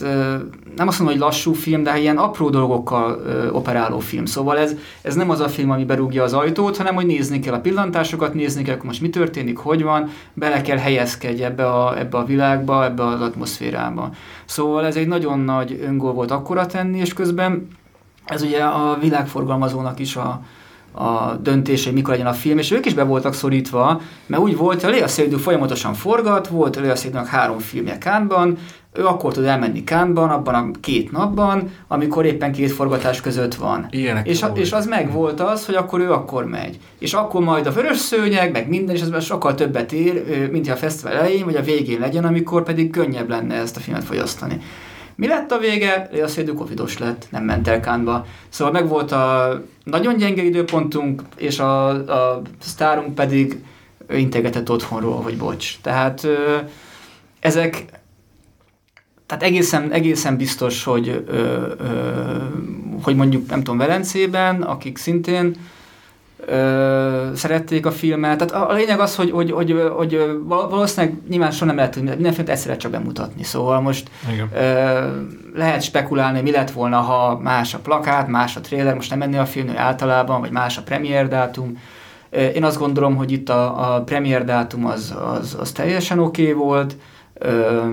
nem 0.75 0.87
azt 0.87 0.99
mondom, 0.99 1.17
hogy 1.17 1.25
lassú 1.25 1.53
film, 1.53 1.83
de 1.83 1.97
ilyen 1.97 2.17
apró 2.17 2.49
dolgokkal 2.49 3.21
operáló 3.51 3.99
film. 3.99 4.25
Szóval 4.25 4.57
ez, 4.57 4.75
ez 5.01 5.15
nem 5.15 5.29
az 5.29 5.39
a 5.39 5.47
film, 5.47 5.71
ami 5.71 5.85
berúgja 5.85 6.23
az 6.23 6.33
ajtót, 6.33 6.77
hanem 6.77 6.95
hogy 6.95 7.05
nézni 7.05 7.39
kell 7.39 7.53
a 7.53 7.59
pillantásokat, 7.59 8.33
nézni 8.33 8.63
kell, 8.63 8.75
hogy 8.75 8.85
most 8.85 9.01
mi 9.01 9.09
történik, 9.09 9.57
hogy 9.57 9.83
van, 9.83 10.09
bele 10.33 10.61
kell 10.61 10.77
helyezkedj 10.77 11.43
ebbe 11.43 11.65
a, 11.65 11.99
ebbe 11.99 12.17
a 12.17 12.25
világba, 12.25 12.83
ebbe 12.83 13.05
az 13.05 13.21
atmoszférába. 13.21 14.09
Szóval 14.45 14.85
ez 14.85 14.95
egy 14.95 15.07
nagyon 15.07 15.39
nagy 15.39 15.79
öngól 15.83 16.13
volt 16.13 16.31
akkora 16.31 16.65
tenni, 16.65 16.99
és 16.99 17.13
közben 17.13 17.67
ez 18.25 18.41
ugye 18.41 18.63
a 18.63 18.97
világforgalmazónak 19.01 19.99
is 19.99 20.15
a, 20.15 20.41
a 20.91 21.35
döntés, 21.41 21.83
hogy 21.85 21.93
mikor 21.93 22.11
legyen 22.11 22.27
a 22.27 22.33
film, 22.33 22.57
és 22.57 22.71
ők 22.71 22.85
is 22.85 22.93
be 22.93 23.03
voltak 23.03 23.33
szorítva, 23.33 24.01
mert 24.25 24.41
úgy 24.41 24.57
volt, 24.57 24.81
hogy 24.81 24.93
Lea 24.93 25.07
Seydoux 25.07 25.43
folyamatosan 25.43 25.93
forgat, 25.93 26.47
volt 26.47 26.75
Lea 26.75 26.95
Seydoux 26.95 27.27
három 27.27 27.59
filmje 27.59 27.97
Kánban, 27.97 28.57
ő 28.97 29.05
akkor 29.05 29.33
tud 29.33 29.45
elmenni 29.45 29.83
Kánban, 29.83 30.29
abban 30.29 30.53
a 30.53 30.71
két 30.79 31.11
napban, 31.11 31.71
amikor 31.87 32.25
éppen 32.25 32.51
két 32.51 32.71
forgatás 32.71 33.21
között 33.21 33.55
van. 33.55 33.87
Ilyenek 33.89 34.27
és, 34.27 34.43
a, 34.43 34.51
és 34.55 34.71
az 34.71 34.85
meg 34.85 35.11
volt 35.11 35.39
az, 35.39 35.65
hogy 35.65 35.75
akkor 35.75 35.99
ő 35.99 36.11
akkor 36.11 36.45
megy. 36.45 36.77
És 36.99 37.13
akkor 37.13 37.41
majd 37.41 37.65
a 37.65 37.71
vörös 37.71 37.97
szőnyeg, 37.97 38.51
meg 38.51 38.69
minden, 38.69 38.95
és 38.95 39.01
ez 39.01 39.23
sokkal 39.23 39.55
többet 39.55 39.91
ér, 39.91 40.49
mint 40.51 40.69
a 40.69 40.75
fesztivál 40.75 41.13
elején, 41.13 41.45
vagy 41.45 41.55
a 41.55 41.61
végén 41.61 41.99
legyen, 41.99 42.25
amikor 42.25 42.63
pedig 42.63 42.91
könnyebb 42.91 43.29
lenne 43.29 43.55
ezt 43.55 43.77
a 43.77 43.79
filmet 43.79 44.03
fogyasztani. 44.03 44.61
Mi 45.15 45.27
lett 45.27 45.51
a 45.51 45.57
vége? 45.57 46.09
Lea 46.11 46.27
Seydoux 46.27 46.59
covidos 46.59 46.97
lett, 46.97 47.27
nem 47.29 47.43
ment 47.43 47.67
el 47.67 47.79
Kánba. 47.79 48.25
Szóval 48.49 48.73
meg 48.73 48.87
volt 48.87 49.11
a 49.11 49.61
nagyon 49.83 50.17
gyenge 50.17 50.43
időpontunk, 50.43 51.21
és 51.35 51.59
a, 51.59 51.87
a 51.89 52.41
sztárunk 52.59 53.15
pedig 53.15 53.63
integetett 54.09 54.71
otthonról, 54.71 55.21
hogy 55.21 55.37
bocs. 55.37 55.77
Tehát 55.81 56.27
ezek, 57.39 57.85
tehát 59.27 59.43
egészen, 59.43 59.91
egészen 59.91 60.37
biztos, 60.37 60.83
hogy, 60.83 61.23
ö, 61.27 61.31
ö, 61.77 62.37
hogy 63.01 63.15
mondjuk, 63.15 63.49
nem 63.49 63.63
tudom, 63.63 63.77
Velencében, 63.77 64.61
akik 64.61 64.97
szintén 64.97 65.55
ö, 66.45 67.29
szerették 67.35 67.85
a 67.85 67.91
filmet. 67.91 68.37
Tehát 68.37 68.53
a, 68.53 68.69
a 68.69 68.73
lényeg 68.73 68.99
az, 68.99 69.15
hogy, 69.15 69.31
hogy, 69.31 69.51
hogy, 69.51 69.75
hogy 69.95 70.19
valószínűleg 70.47 71.17
nyilván 71.29 71.51
soha 71.51 71.65
nem 71.65 71.75
lehet 71.75 71.95
minden 71.95 72.33
filmet 72.33 72.49
egyszerre 72.49 72.77
csak 72.77 72.91
bemutatni. 72.91 73.43
Szóval 73.43 73.81
most 73.81 74.09
ö, 74.53 75.07
lehet 75.55 75.81
spekulálni, 75.81 76.41
mi 76.41 76.51
lett 76.51 76.71
volna, 76.71 76.99
ha 76.99 77.39
más 77.39 77.73
a 77.73 77.79
plakát, 77.79 78.27
más 78.27 78.55
a 78.55 78.61
trailer, 78.61 78.95
most 78.95 79.09
nem 79.09 79.19
menni 79.19 79.37
a 79.37 79.45
film 79.45 79.71
általában, 79.75 80.39
vagy 80.39 80.51
más 80.51 80.77
a 80.77 80.81
premier 80.81 81.27
dátum. 81.27 81.81
Én 82.29 82.63
azt 82.63 82.77
gondolom, 82.77 83.15
hogy 83.15 83.31
itt 83.31 83.49
a, 83.49 83.95
a 83.95 84.01
premier 84.01 84.45
dátum 84.45 84.85
az, 84.85 85.15
az, 85.39 85.57
az 85.59 85.71
teljesen 85.71 86.19
oké 86.19 86.41
okay 86.41 86.53
volt. 86.53 86.95
Ö, 87.33 87.87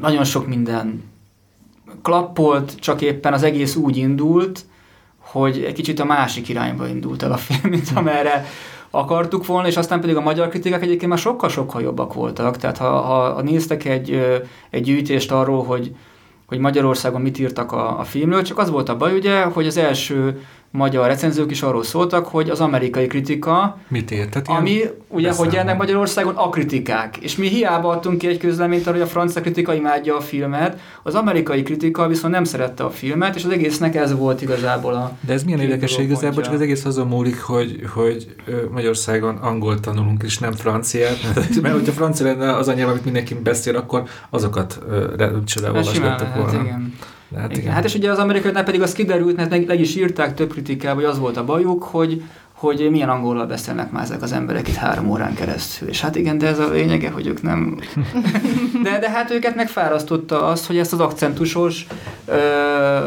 nagyon 0.00 0.24
sok 0.24 0.46
minden 0.46 1.02
klappolt, 2.02 2.74
csak 2.78 3.00
éppen 3.00 3.32
az 3.32 3.42
egész 3.42 3.76
úgy 3.76 3.96
indult, 3.96 4.64
hogy 5.18 5.62
egy 5.62 5.72
kicsit 5.72 6.00
a 6.00 6.04
másik 6.04 6.48
irányba 6.48 6.88
indult 6.88 7.22
el 7.22 7.32
a 7.32 7.36
film, 7.36 7.70
mint 7.70 7.88
hm. 7.88 7.96
amerre 7.96 8.46
akartuk 8.90 9.46
volna, 9.46 9.68
és 9.68 9.76
aztán 9.76 10.00
pedig 10.00 10.16
a 10.16 10.20
magyar 10.20 10.48
kritikák 10.48 10.82
egyébként 10.82 11.10
már 11.10 11.18
sokkal-sokkal 11.20 11.82
jobbak 11.82 12.14
voltak. 12.14 12.56
Tehát 12.56 12.78
ha, 12.78 13.00
ha, 13.00 13.32
ha 13.32 13.42
néztek 13.42 13.84
egy, 13.84 14.40
egy 14.70 14.82
gyűjtést 14.82 15.32
arról, 15.32 15.64
hogy, 15.64 15.94
hogy 16.46 16.58
Magyarországon 16.58 17.20
mit 17.20 17.38
írtak 17.38 17.72
a, 17.72 17.98
a 17.98 18.04
filmről, 18.04 18.42
csak 18.42 18.58
az 18.58 18.70
volt 18.70 18.88
a 18.88 18.96
baj 18.96 19.14
ugye, 19.14 19.42
hogy 19.42 19.66
az 19.66 19.76
első 19.76 20.42
magyar 20.74 21.06
recenzők 21.06 21.50
is 21.50 21.62
arról 21.62 21.82
szóltak, 21.82 22.26
hogy 22.26 22.50
az 22.50 22.60
amerikai 22.60 23.06
kritika, 23.06 23.78
Mit 23.88 24.10
érted? 24.10 24.44
ami 24.48 24.80
ugye, 25.08 25.28
hogy 25.28 25.46
beszámol. 25.46 25.56
ennek 25.58 25.76
Magyarországon 25.76 26.34
a 26.36 26.48
kritikák. 26.48 27.16
És 27.16 27.36
mi 27.36 27.48
hiába 27.48 27.88
adtunk 27.88 28.18
ki 28.18 28.26
egy 28.26 28.38
közleményt 28.38 28.82
arra, 28.86 28.92
hogy 28.92 29.00
a 29.06 29.06
francia 29.06 29.40
kritika 29.40 29.74
imádja 29.74 30.16
a 30.16 30.20
filmet, 30.20 30.80
az 31.02 31.14
amerikai 31.14 31.62
kritika 31.62 32.08
viszont 32.08 32.32
nem 32.32 32.44
szerette 32.44 32.84
a 32.84 32.90
filmet, 32.90 33.36
és 33.36 33.44
az 33.44 33.50
egésznek 33.50 33.94
ez 33.94 34.16
volt 34.16 34.42
igazából 34.42 34.92
a... 34.92 35.16
De 35.20 35.32
ez 35.32 35.42
milyen 35.42 35.58
Kiinduló 35.58 35.62
érdekes, 35.80 35.96
hogy 35.96 36.04
igazából 36.04 36.42
csak 36.42 36.52
az 36.54 36.60
egész 36.60 36.84
azon 36.84 37.06
múlik, 37.06 37.40
hogy, 37.40 37.80
hogy 37.94 38.34
Magyarországon 38.70 39.36
angol 39.36 39.80
tanulunk, 39.80 40.22
és 40.22 40.38
nem 40.38 40.52
franciát. 40.52 41.18
Mert, 41.62 41.74
hogyha 41.74 41.92
francia 41.92 42.26
lenne 42.26 42.56
az 42.56 42.68
a 42.68 42.72
nyelv, 42.72 42.90
amit 42.90 43.04
mindenki 43.04 43.34
beszél, 43.34 43.76
akkor 43.76 44.02
azokat 44.30 44.78
re- 45.16 45.30
csoda 45.44 45.72
Hát 46.02 46.36
volna. 46.36 46.60
igen. 46.60 46.94
De 47.32 47.40
Hát 47.40 47.50
igen. 47.50 47.62
igen. 47.62 47.72
Hát 47.72 47.84
és 47.84 47.94
ugye 47.94 48.10
az 48.10 48.18
amerikaiaknál 48.18 48.64
pedig 48.64 48.82
az 48.82 48.92
kiderült, 48.92 49.36
mert 49.36 49.50
meg, 49.50 49.66
meg 49.66 49.80
is 49.80 49.96
írták 49.96 50.34
több 50.34 50.52
kritikában, 50.52 51.02
hogy 51.02 51.12
az 51.12 51.18
volt 51.18 51.36
a 51.36 51.44
bajuk, 51.44 51.82
hogy 51.82 52.22
hogy 52.62 52.90
milyen 52.90 53.08
angolul 53.08 53.46
beszélnek 53.46 53.90
már 53.90 54.02
ezek 54.02 54.22
az 54.22 54.32
emberek 54.32 54.68
itt 54.68 54.74
három 54.74 55.10
órán 55.10 55.34
keresztül. 55.34 55.88
És 55.88 56.00
hát 56.00 56.16
igen, 56.16 56.38
de 56.38 56.46
ez 56.46 56.58
a 56.58 56.70
lényege, 56.70 57.10
hogy 57.10 57.26
ők 57.26 57.42
nem... 57.42 57.78
De, 58.82 58.98
de 58.98 59.10
hát 59.10 59.30
őket 59.30 59.54
megfárasztotta 59.54 60.44
az, 60.44 60.66
hogy 60.66 60.78
ezt 60.78 60.92
az 60.92 61.00
akcentusos 61.00 61.86
ö, 62.24 62.36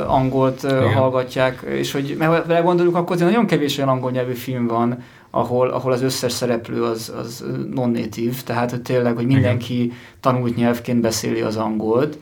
angolt 0.07 0.63
ö, 0.63 0.77
Igen. 0.79 0.93
hallgatják, 0.93 1.61
és 1.69 1.91
hogy 1.91 2.15
mert 2.19 2.31
ha 2.31 2.41
belegondoljuk, 2.47 2.95
akkor 2.95 3.17
nagyon 3.17 3.45
kevés 3.45 3.77
olyan 3.77 3.89
angol 3.89 4.11
nyelvű 4.11 4.33
film 4.33 4.67
van, 4.67 5.03
ahol, 5.31 5.69
ahol 5.69 5.91
az 5.91 6.01
összes 6.01 6.31
szereplő 6.31 6.83
az, 6.83 7.13
az 7.19 7.45
non-native, 7.73 8.35
tehát 8.45 8.69
hogy 8.71 8.81
tényleg, 8.81 9.15
hogy 9.15 9.25
mindenki 9.25 9.91
tanult 10.19 10.55
nyelvként 10.55 11.01
beszéli 11.01 11.41
az 11.41 11.55
angolt. 11.55 12.17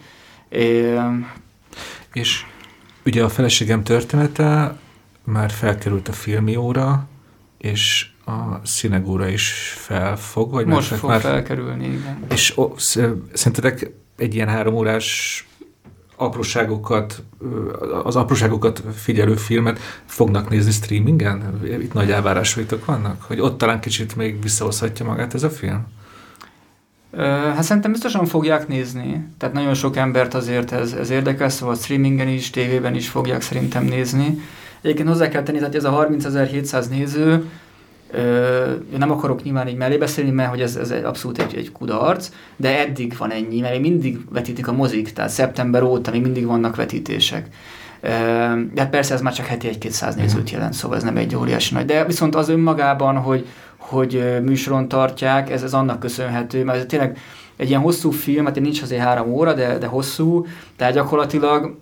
É, 0.50 0.96
És 2.14 2.46
ugye 3.06 3.24
a 3.24 3.30
feleségem 3.30 3.84
története 3.84 4.78
már 5.24 5.52
felkerült 5.52 6.08
a 6.08 6.12
filmióra, 6.12 7.08
és 7.58 8.08
a 8.26 8.66
színegóra 8.66 9.28
is 9.28 9.52
felfog, 9.78 10.52
vagy 10.52 10.66
most 10.66 10.94
fog 10.94 11.10
már 11.10 11.22
felkerülni, 11.22 11.86
igen. 11.86 12.24
És 12.30 12.58
ó, 12.58 12.74
sz- 12.78 13.16
szerintetek 13.34 13.92
egy 14.18 14.36
ilyen 14.36 14.48
három 14.48 14.74
órás 14.74 15.48
apróságokat, 16.16 17.24
az 18.04 18.16
apróságokat 18.16 18.84
figyelő 18.96 19.36
filmet 19.36 19.80
fognak 20.06 20.50
nézni 20.50 20.72
streamingen? 20.72 21.60
Itt 21.82 21.94
nagy 21.94 22.12
elvárásaitok 22.12 22.86
vannak? 22.86 23.22
Hogy 23.22 23.40
ott 23.40 23.58
talán 23.58 23.80
kicsit 23.80 24.16
még 24.16 24.42
visszahozhatja 24.42 25.06
magát 25.06 25.34
ez 25.34 25.44
a 25.44 25.50
film? 25.50 25.88
Hát 27.18 27.64
szerintem 27.64 27.92
biztosan 27.92 28.26
fogják 28.26 28.68
nézni. 28.68 29.28
Tehát 29.38 29.56
nagyon 29.56 29.74
sok 29.74 29.98
embert 29.98 30.34
azért 30.34 30.72
ez, 30.72 30.94
ez 30.94 31.10
érdekel, 31.10 31.50
szóval 31.50 31.76
streamingen 31.76 32.28
is, 32.28 32.50
tévében 32.50 32.96
is 32.96 33.10
fogják 33.10 33.42
szerintem 33.42 33.84
nézni. 33.84 34.40
Egyébként 34.82 35.08
hozzá 35.08 35.28
kell 35.28 35.44
tenni, 35.44 35.60
hogy 35.60 35.76
ez 35.76 35.84
a 35.84 36.08
30.700 36.10 36.90
néző, 36.90 37.46
én 38.92 38.98
nem 38.98 39.12
akarok 39.12 39.44
nyilván 39.44 39.68
így 39.68 39.76
mellé 39.76 39.98
beszélni, 39.98 40.32
mert 40.32 40.50
hogy 40.50 40.62
ez, 40.62 40.76
ez 40.76 40.92
abszolút 40.92 41.42
egy, 41.42 41.56
egy 41.56 41.72
kudarc, 41.72 42.30
de 42.56 42.80
eddig 42.80 43.16
van 43.18 43.32
ennyi, 43.32 43.60
mert 43.60 43.80
mindig 43.80 44.20
vetítik 44.30 44.68
a 44.68 44.72
mozik, 44.72 45.14
tehát 45.14 45.32
szeptember 45.32 45.84
óta 45.84 46.12
még 46.12 46.22
mindig 46.22 46.46
vannak 46.46 46.76
vetítések. 46.76 47.48
De 48.74 48.86
persze 48.90 49.14
ez 49.14 49.22
már 49.22 49.34
csak 49.34 49.46
heti 49.46 49.68
egy-két 49.68 49.92
száz 49.92 50.16
nézőt 50.16 50.50
jelent, 50.50 50.74
szóval 50.74 50.98
ez 50.98 51.04
nem 51.04 51.18
egy 51.18 51.36
óriási 51.36 51.74
nagy. 51.74 51.86
De 51.86 52.06
viszont 52.06 52.36
az 52.36 52.50
önmagában, 52.50 53.18
hogy, 53.18 53.48
hogy 53.90 54.42
műsoron 54.44 54.88
tartják, 54.88 55.52
ez, 55.52 55.64
ez 55.64 55.74
annak 55.74 56.00
köszönhető, 56.00 56.64
mert 56.64 56.78
ez 56.80 56.86
tényleg 56.86 57.18
egy 57.56 57.70
ilyen 57.70 57.82
hosszú 57.82 58.12
film, 58.12 58.46
hát 58.46 58.60
nincs 58.60 58.82
azért 58.82 59.02
három 59.02 59.32
óra, 59.32 59.54
de, 59.54 59.78
de 59.78 59.86
hosszú, 59.86 60.46
tehát 60.76 60.94
gyakorlatilag 60.94 61.78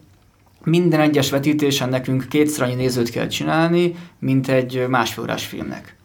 minden 0.63 0.99
egyes 0.99 1.29
vetítésen 1.29 1.89
nekünk 1.89 2.25
kétszer 2.29 2.67
annyi 2.67 2.75
nézőt 2.75 3.09
kell 3.09 3.27
csinálni, 3.27 3.95
mint 4.19 4.47
egy 4.47 4.85
másfél 4.87 5.23
órás 5.23 5.45
filmnek. 5.45 5.95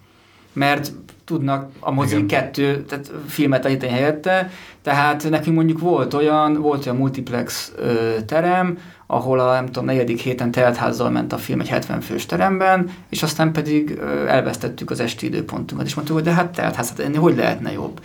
Mert 0.57 0.93
tudnak 1.25 1.71
a 1.81 1.91
mozin 1.91 2.25
Igen. 2.25 2.27
kettő 2.27 2.85
tehát 2.85 3.11
filmet 3.29 3.67
állítani 3.67 3.93
helyette, 3.93 4.51
tehát 4.83 5.31
nekünk 5.31 5.57
mondjuk 5.57 5.79
volt 5.79 6.15
olyan, 6.15 6.61
volt 6.61 6.87
olyan 6.87 6.99
multiplex 6.99 7.73
ö, 7.77 8.15
terem, 8.27 8.79
ahol 9.07 9.41
a 9.41 9.53
nem 9.53 9.67
tudom, 9.67 9.85
negyedik 9.85 10.21
héten 10.21 10.51
teltházzal 10.51 11.11
ment 11.11 11.33
a 11.33 11.37
film 11.37 11.61
egy 11.61 11.69
70 11.69 12.01
fős 12.01 12.27
teremben, 12.27 12.91
és 13.09 13.23
aztán 13.23 13.53
pedig 13.53 13.99
ö, 14.01 14.27
elvesztettük 14.27 14.91
az 14.91 15.01
esti 15.01 15.27
időpontunkat, 15.27 15.87
és 15.87 15.95
mondtuk, 15.95 16.17
hogy 16.17 16.25
de 16.25 16.33
hát 16.33 16.51
teltház, 16.51 16.89
hát 16.89 16.99
ennél 16.99 17.21
hogy 17.21 17.37
lehetne 17.37 17.73
jobb? 17.73 18.01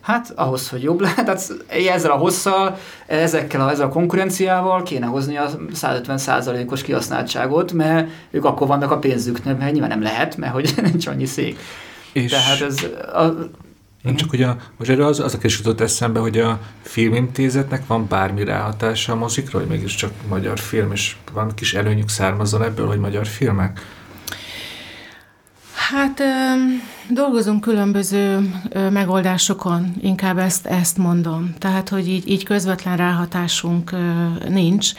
Hát 0.00 0.32
ahhoz, 0.36 0.68
hogy 0.68 0.82
jobb 0.82 1.00
lehet, 1.06 1.24
tehát 1.24 1.54
ezzel 1.88 2.10
a 2.10 2.16
hosszal, 2.16 2.78
ezekkel 3.06 3.60
a, 3.60 3.70
ezzel 3.70 3.86
a 3.86 3.90
konkurenciával 3.90 4.82
kéne 4.82 5.06
hozni 5.06 5.36
a 5.36 5.50
150%-os 5.74 6.82
kihasználtságot, 6.82 7.72
mert 7.72 8.08
ők 8.30 8.44
akkor 8.44 8.66
vannak 8.66 8.90
a 8.90 8.98
pénzüknek, 8.98 9.58
mert 9.58 9.72
nyilván 9.72 9.90
nem 9.90 10.02
lehet, 10.02 10.36
mert 10.36 10.52
hogy 10.52 10.74
nincs 10.90 11.06
annyi 11.06 11.26
szék. 11.26 11.58
És 12.12 12.30
Tehát 12.30 12.60
ez 12.60 12.82
a, 13.12 13.50
nem 14.02 14.16
csak, 14.16 14.30
hogy 14.30 14.42
a, 14.42 14.56
most 14.76 14.90
erről 14.90 15.06
az, 15.06 15.20
az 15.20 15.34
a 15.34 15.38
kérdés 15.38 15.58
jutott 15.58 15.80
eszembe, 15.80 16.20
hogy 16.20 16.38
a 16.38 16.60
filmintézetnek 16.82 17.86
van 17.86 18.06
bármi 18.08 18.44
ráhatása 18.44 19.12
a 19.12 19.16
mozikra, 19.16 19.58
hogy 19.58 19.68
mégiscsak 19.68 20.12
magyar 20.28 20.58
film, 20.58 20.92
és 20.92 21.16
van 21.32 21.54
kis 21.54 21.74
előnyük 21.74 22.08
származon 22.08 22.62
ebből, 22.62 22.86
hogy 22.86 22.98
magyar 22.98 23.26
filmek? 23.26 23.86
Hát 25.74 26.20
ö, 26.20 26.24
dolgozunk 27.14 27.60
különböző 27.60 28.50
megoldásokon, 28.90 29.94
inkább 30.00 30.38
ezt, 30.38 30.66
ezt 30.66 30.98
mondom. 30.98 31.54
Tehát, 31.58 31.88
hogy 31.88 32.08
így, 32.08 32.30
így 32.30 32.44
közvetlen 32.44 32.96
ráhatásunk 32.96 33.90
nincs. 34.48 34.92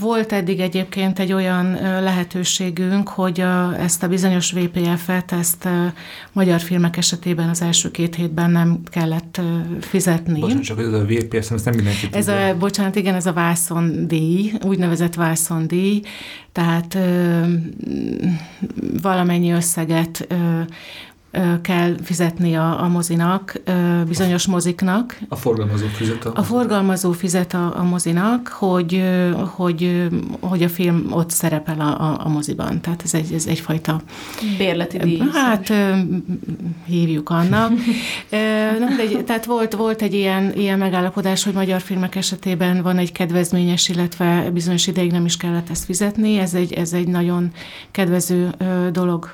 Volt 0.00 0.32
eddig 0.32 0.60
egyébként 0.60 1.18
egy 1.18 1.32
olyan 1.32 1.72
lehetőségünk, 2.02 3.08
hogy 3.08 3.40
a, 3.40 3.80
ezt 3.80 4.02
a 4.02 4.08
bizonyos 4.08 4.52
VPF-et, 4.52 5.32
ezt 5.32 5.68
magyar 6.32 6.60
filmek 6.60 6.96
esetében 6.96 7.48
az 7.48 7.62
első 7.62 7.90
két 7.90 8.14
hétben 8.14 8.50
nem 8.50 8.78
kellett 8.84 9.40
fizetni. 9.80 10.40
Bocsánat, 10.40 10.62
csak 10.64 10.78
ez 10.80 10.92
a 10.92 11.04
VPS, 11.04 11.50
ezt 11.50 11.64
nem 11.64 11.74
mindenki 11.74 12.08
Ez 12.12 12.24
tudja. 12.24 12.46
a, 12.46 12.56
bocsánat, 12.56 12.96
igen, 12.96 13.14
ez 13.14 13.26
a 13.26 13.32
vászondíj, 13.32 14.52
úgynevezett 14.64 15.14
vászondíj, 15.14 16.00
tehát 16.52 16.94
ö, 16.94 17.40
valamennyi 19.02 19.50
összeget 19.50 20.26
Uh. 20.30 20.66
Kell 21.62 21.94
fizetni 22.02 22.56
a, 22.56 22.82
a 22.82 22.88
mozinak, 22.88 23.60
bizonyos 24.06 24.46
moziknak. 24.46 25.18
A 25.28 25.36
forgalmazó 25.36 25.86
fizet 25.86 26.24
a... 26.24 26.32
A 26.34 26.42
forgalmazó 26.42 27.12
fizet 27.12 27.54
a, 27.54 27.78
a 27.78 27.82
mozinak, 27.82 28.48
hogy, 28.48 29.04
hogy, 29.54 30.08
hogy 30.40 30.62
a 30.62 30.68
film 30.68 31.06
ott 31.10 31.30
szerepel 31.30 31.80
a, 31.80 32.00
a, 32.00 32.20
a 32.24 32.28
moziban. 32.28 32.80
Tehát 32.80 33.02
ez, 33.04 33.14
egy, 33.14 33.32
ez 33.32 33.46
egyfajta 33.46 34.00
Bérleti 34.58 34.98
díj. 34.98 35.22
Hát 35.32 35.72
hívjuk 36.84 37.30
annak. 37.30 37.70
Nem, 38.78 38.96
de, 38.96 39.22
tehát 39.22 39.44
volt, 39.44 39.74
volt 39.74 40.02
egy 40.02 40.14
ilyen, 40.14 40.52
ilyen 40.56 40.78
megállapodás, 40.78 41.44
hogy 41.44 41.52
magyar 41.52 41.80
filmek 41.80 42.14
esetében 42.14 42.82
van 42.82 42.98
egy 42.98 43.12
kedvezményes, 43.12 43.88
illetve 43.88 44.50
bizonyos 44.52 44.86
ideig 44.86 45.10
nem 45.10 45.24
is 45.24 45.36
kellett 45.36 45.70
ezt 45.70 45.84
fizetni. 45.84 46.38
Ez 46.38 46.54
egy, 46.54 46.72
ez 46.72 46.92
egy 46.92 47.08
nagyon 47.08 47.50
kedvező 47.90 48.54
dolog 48.92 49.32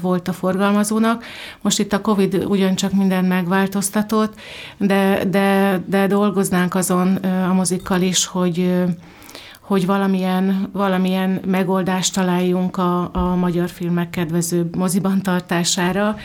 volt 0.00 0.28
a 0.28 0.32
forgalmazónak. 0.32 1.24
Most 1.60 1.78
itt 1.78 1.92
a 1.92 2.00
Covid 2.00 2.44
ugyancsak 2.48 2.92
mindent 2.92 3.28
megváltoztatott, 3.28 4.34
de, 4.76 5.24
de, 5.24 5.80
de 5.86 6.06
dolgoznánk 6.06 6.74
azon 6.74 7.14
a 7.48 7.52
mozikkal 7.52 8.00
is, 8.00 8.26
hogy 8.26 8.84
hogy 9.66 9.86
valamilyen, 9.86 10.68
valamilyen 10.72 11.40
megoldást 11.46 12.14
találjunk 12.14 12.76
a, 12.76 13.10
a 13.12 13.34
magyar 13.34 13.68
filmek 13.68 14.10
kedvező 14.10 14.68
moziban 14.76 15.22
tartására. 15.22 16.16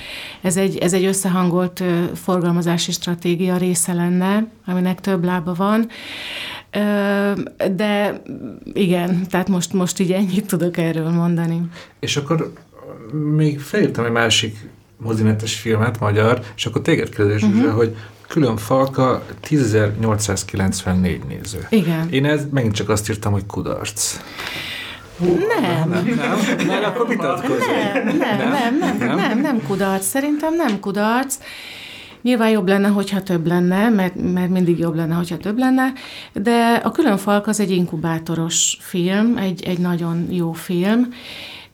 Ez 0.41 0.57
egy, 0.57 0.77
ez 0.77 0.93
egy 0.93 1.05
összehangolt 1.05 1.83
forgalmazási 2.13 2.91
stratégia 2.91 3.57
része 3.57 3.93
lenne, 3.93 4.47
aminek 4.65 4.99
több 4.99 5.23
lába 5.23 5.53
van. 5.53 5.87
De 7.75 8.21
igen, 8.73 9.27
tehát 9.29 9.49
most, 9.49 9.73
most 9.73 9.99
így 9.99 10.11
ennyit 10.11 10.47
tudok 10.47 10.77
erről 10.77 11.09
mondani. 11.09 11.61
És 11.99 12.17
akkor 12.17 12.53
még 13.35 13.59
felírtam 13.59 14.05
egy 14.05 14.11
másik 14.11 14.69
mozinetes 15.03 15.53
filmet, 15.59 15.99
magyar, 15.99 16.39
és 16.55 16.65
akkor 16.65 16.81
téged 16.81 17.09
kérdezés, 17.15 17.41
Mhm. 17.41 17.57
uh-huh. 17.57 17.73
hogy 17.75 17.95
külön 18.27 18.57
falka 18.57 19.23
10.894 19.47 21.19
néző. 21.27 21.67
Igen. 21.69 22.09
Én 22.09 22.25
ez 22.25 22.41
megint 22.51 22.73
csak 22.75 22.89
azt 22.89 23.09
írtam, 23.09 23.31
hogy 23.31 23.45
kudarc. 23.45 24.19
Nem. 25.19 25.89
Nem, 25.89 26.05
nem, 26.15 26.67
nem 26.67 26.83
akkor 26.83 27.07
vitatkozunk. 27.07 27.59
Nem, 28.05 28.17
nem, 28.17 28.17
nem, 28.51 28.77
nem, 28.79 28.97
nem, 28.97 29.15
nem, 29.15 29.39
nem 29.41 29.61
kudarc. 29.67 30.05
Szerintem 30.05 30.55
nem 30.55 30.79
kudarc. 30.79 31.37
Nyilván 32.21 32.49
jobb 32.49 32.67
lenne, 32.67 32.87
hogyha 32.87 33.21
több 33.23 33.47
lenne, 33.47 33.89
mert, 33.89 34.13
mert 34.33 34.49
mindig 34.49 34.79
jobb 34.79 34.95
lenne, 34.95 35.15
hogyha 35.15 35.37
több 35.37 35.57
lenne, 35.57 35.91
de 36.33 36.81
a 36.83 36.91
Külön 36.91 37.17
Falk 37.17 37.47
az 37.47 37.59
egy 37.59 37.71
inkubátoros 37.71 38.77
film, 38.81 39.37
egy, 39.37 39.63
egy 39.63 39.79
nagyon 39.79 40.27
jó 40.29 40.51
film, 40.51 41.07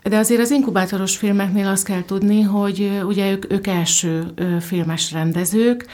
de 0.07 0.17
azért 0.17 0.41
az 0.41 0.51
inkubátoros 0.51 1.17
filmeknél 1.17 1.67
azt 1.67 1.85
kell 1.85 2.03
tudni, 2.05 2.41
hogy 2.41 3.01
ugye 3.03 3.31
ők, 3.31 3.51
ők 3.51 3.67
első 3.67 4.33
filmes 4.59 5.11
rendezők, 5.11 5.85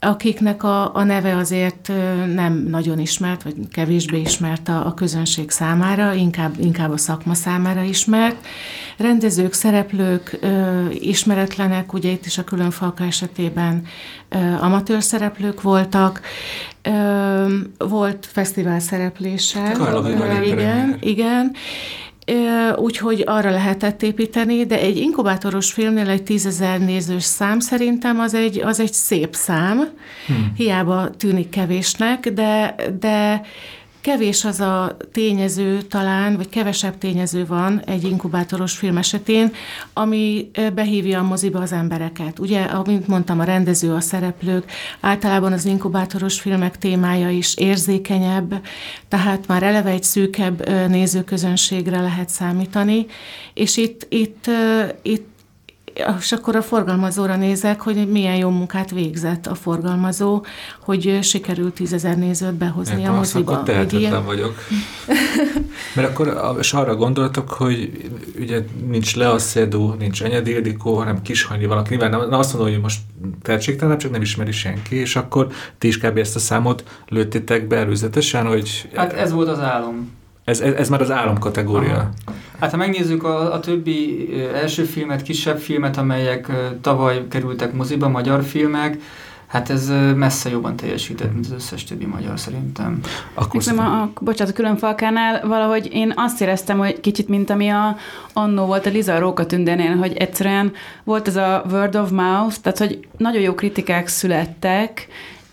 akiknek 0.00 0.62
a, 0.62 0.94
a 0.94 1.02
neve 1.02 1.36
azért 1.36 1.92
nem 2.34 2.66
nagyon 2.68 2.98
ismert, 2.98 3.42
vagy 3.42 3.54
kevésbé 3.72 4.20
ismert 4.20 4.68
a, 4.68 4.86
a 4.86 4.94
közönség 4.94 5.50
számára, 5.50 6.12
inkább, 6.12 6.54
inkább 6.60 6.90
a 6.90 6.96
szakma 6.96 7.34
számára 7.34 7.82
ismert. 7.82 8.46
Rendezők, 8.96 9.52
szereplők 9.52 10.38
ö, 10.40 10.86
ismeretlenek, 10.90 11.92
ugye 11.92 12.10
itt 12.10 12.26
is 12.26 12.38
a 12.38 12.44
külön 12.44 12.70
falka 12.70 13.04
esetében 13.04 13.82
ö, 14.28 14.36
amatőr 14.60 15.02
szereplők 15.02 15.62
voltak, 15.62 16.20
ö, 16.82 17.54
volt 17.78 18.28
fesztivál 18.32 18.80
szereplése. 18.80 19.72
Igen, 20.42 20.96
igen 21.00 21.56
úgyhogy 22.76 23.22
arra 23.26 23.50
lehetett 23.50 24.02
építeni, 24.02 24.66
de 24.66 24.80
egy 24.80 24.96
inkubátoros 24.96 25.72
filmnél 25.72 26.08
egy 26.08 26.22
tízezer 26.22 26.80
nézős 26.80 27.22
szám 27.22 27.60
szerintem 27.60 28.20
az 28.20 28.34
egy, 28.34 28.60
az 28.60 28.80
egy 28.80 28.92
szép 28.92 29.34
szám, 29.34 29.88
hmm. 30.26 30.52
hiába 30.56 31.10
tűnik 31.10 31.48
kevésnek, 31.48 32.28
de, 32.32 32.74
de 33.00 33.42
Kevés 34.08 34.44
az 34.44 34.60
a 34.60 34.96
tényező 35.12 35.82
talán, 35.82 36.36
vagy 36.36 36.48
kevesebb 36.48 36.98
tényező 36.98 37.46
van 37.46 37.80
egy 37.86 38.04
inkubátoros 38.04 38.76
film 38.76 38.96
esetén, 38.96 39.52
ami 39.92 40.50
behívja 40.74 41.18
a 41.18 41.22
moziba 41.22 41.60
az 41.60 41.72
embereket. 41.72 42.38
Ugye, 42.38 42.60
amint 42.60 43.06
mondtam, 43.06 43.40
a 43.40 43.44
rendező, 43.44 43.92
a 43.92 44.00
szereplők, 44.00 44.70
általában 45.00 45.52
az 45.52 45.64
inkubátoros 45.64 46.40
filmek 46.40 46.78
témája 46.78 47.30
is 47.30 47.56
érzékenyebb, 47.56 48.60
tehát 49.08 49.46
már 49.46 49.62
eleve 49.62 49.90
egy 49.90 50.02
szűkebb 50.02 50.68
nézőközönségre 50.88 52.00
lehet 52.00 52.28
számítani, 52.28 53.06
és 53.54 53.76
itt, 53.76 54.06
itt, 54.08 54.46
itt 55.02 55.37
és 56.18 56.32
akkor 56.32 56.56
a 56.56 56.62
forgalmazóra 56.62 57.36
nézek, 57.36 57.80
hogy 57.80 58.08
milyen 58.10 58.36
jó 58.36 58.48
munkát 58.48 58.90
végzett 58.90 59.46
a 59.46 59.54
forgalmazó, 59.54 60.44
hogy 60.80 61.18
sikerült 61.22 61.74
tízezer 61.74 62.18
nézőt 62.18 62.54
behozni 62.54 63.00
Én 63.00 63.08
a 63.08 63.12
moziba. 63.12 63.52
Akkor 63.52 63.64
tehetetlen 63.64 64.00
ilyen... 64.00 64.24
vagyok. 64.24 64.54
Mert 65.94 66.08
akkor 66.08 66.56
és 66.58 66.72
arra 66.72 66.96
gondoltok, 66.96 67.50
hogy 67.50 68.10
ugye 68.38 68.64
nincs 68.86 69.16
Lea 69.16 69.38
Szedó, 69.38 69.94
nincs 69.98 70.22
Enyedi 70.22 70.50
Ildikó, 70.50 70.96
hanem 70.96 71.22
Kishanyi 71.22 71.66
valaki. 71.66 71.90
Nyilván 71.90 72.10
nem, 72.10 72.28
nem 72.28 72.38
azt 72.38 72.54
mondom, 72.54 72.72
hogy 72.72 72.82
most 72.82 73.00
tehetségtelen, 73.42 73.98
csak 73.98 74.10
nem 74.10 74.22
ismeri 74.22 74.52
senki, 74.52 74.96
és 74.96 75.16
akkor 75.16 75.46
ti 75.78 75.86
is 75.86 75.98
kb. 75.98 76.16
ezt 76.18 76.36
a 76.36 76.38
számot 76.38 76.84
lőttétek 77.06 77.66
be 77.66 77.76
előzetesen, 77.76 78.46
hogy... 78.46 78.88
Hát 78.94 79.12
ez 79.12 79.32
volt 79.32 79.48
az 79.48 79.60
álom. 79.60 80.16
Ez, 80.44 80.60
ez, 80.60 80.74
ez 80.74 80.88
már 80.88 81.00
az 81.00 81.10
álom 81.10 81.38
kategória. 81.38 81.94
Aha. 81.94 82.36
Hát 82.58 82.70
ha 82.70 82.76
megnézzük 82.76 83.24
a, 83.24 83.52
a 83.52 83.60
többi 83.60 84.28
első 84.54 84.84
filmet, 84.84 85.22
kisebb 85.22 85.58
filmet, 85.58 85.96
amelyek 85.96 86.52
tavaly 86.80 87.26
kerültek 87.28 87.72
moziba, 87.72 88.08
magyar 88.08 88.42
filmek, 88.42 88.98
Hát 89.48 89.70
ez 89.70 89.92
messze 90.16 90.50
jobban 90.50 90.76
teljesített, 90.76 91.32
mint 91.32 91.46
az 91.46 91.52
összes 91.52 91.84
többi 91.84 92.04
magyar 92.04 92.38
szerintem. 92.38 93.00
Akkor 93.34 93.62
Nekem 93.64 93.86
a, 93.86 94.02
a, 94.02 94.10
bocsánat, 94.20 94.52
a 94.52 94.56
külön 94.56 94.76
falkánál 94.76 95.46
valahogy 95.46 95.88
én 95.92 96.12
azt 96.16 96.40
éreztem, 96.40 96.78
hogy 96.78 97.00
kicsit, 97.00 97.28
mint 97.28 97.50
ami 97.50 97.68
a 97.68 97.96
annó 98.32 98.66
volt 98.66 98.86
a 98.86 98.90
Liza 98.90 99.18
Róka 99.18 99.46
tündénél, 99.46 99.96
hogy 99.96 100.16
egyszerűen 100.16 100.72
volt 101.04 101.28
ez 101.28 101.36
a 101.36 101.64
word 101.70 101.96
of 101.96 102.10
mouth, 102.10 102.56
tehát 102.56 102.78
hogy 102.78 103.08
nagyon 103.16 103.42
jó 103.42 103.54
kritikák 103.54 104.08
születtek, 104.08 105.06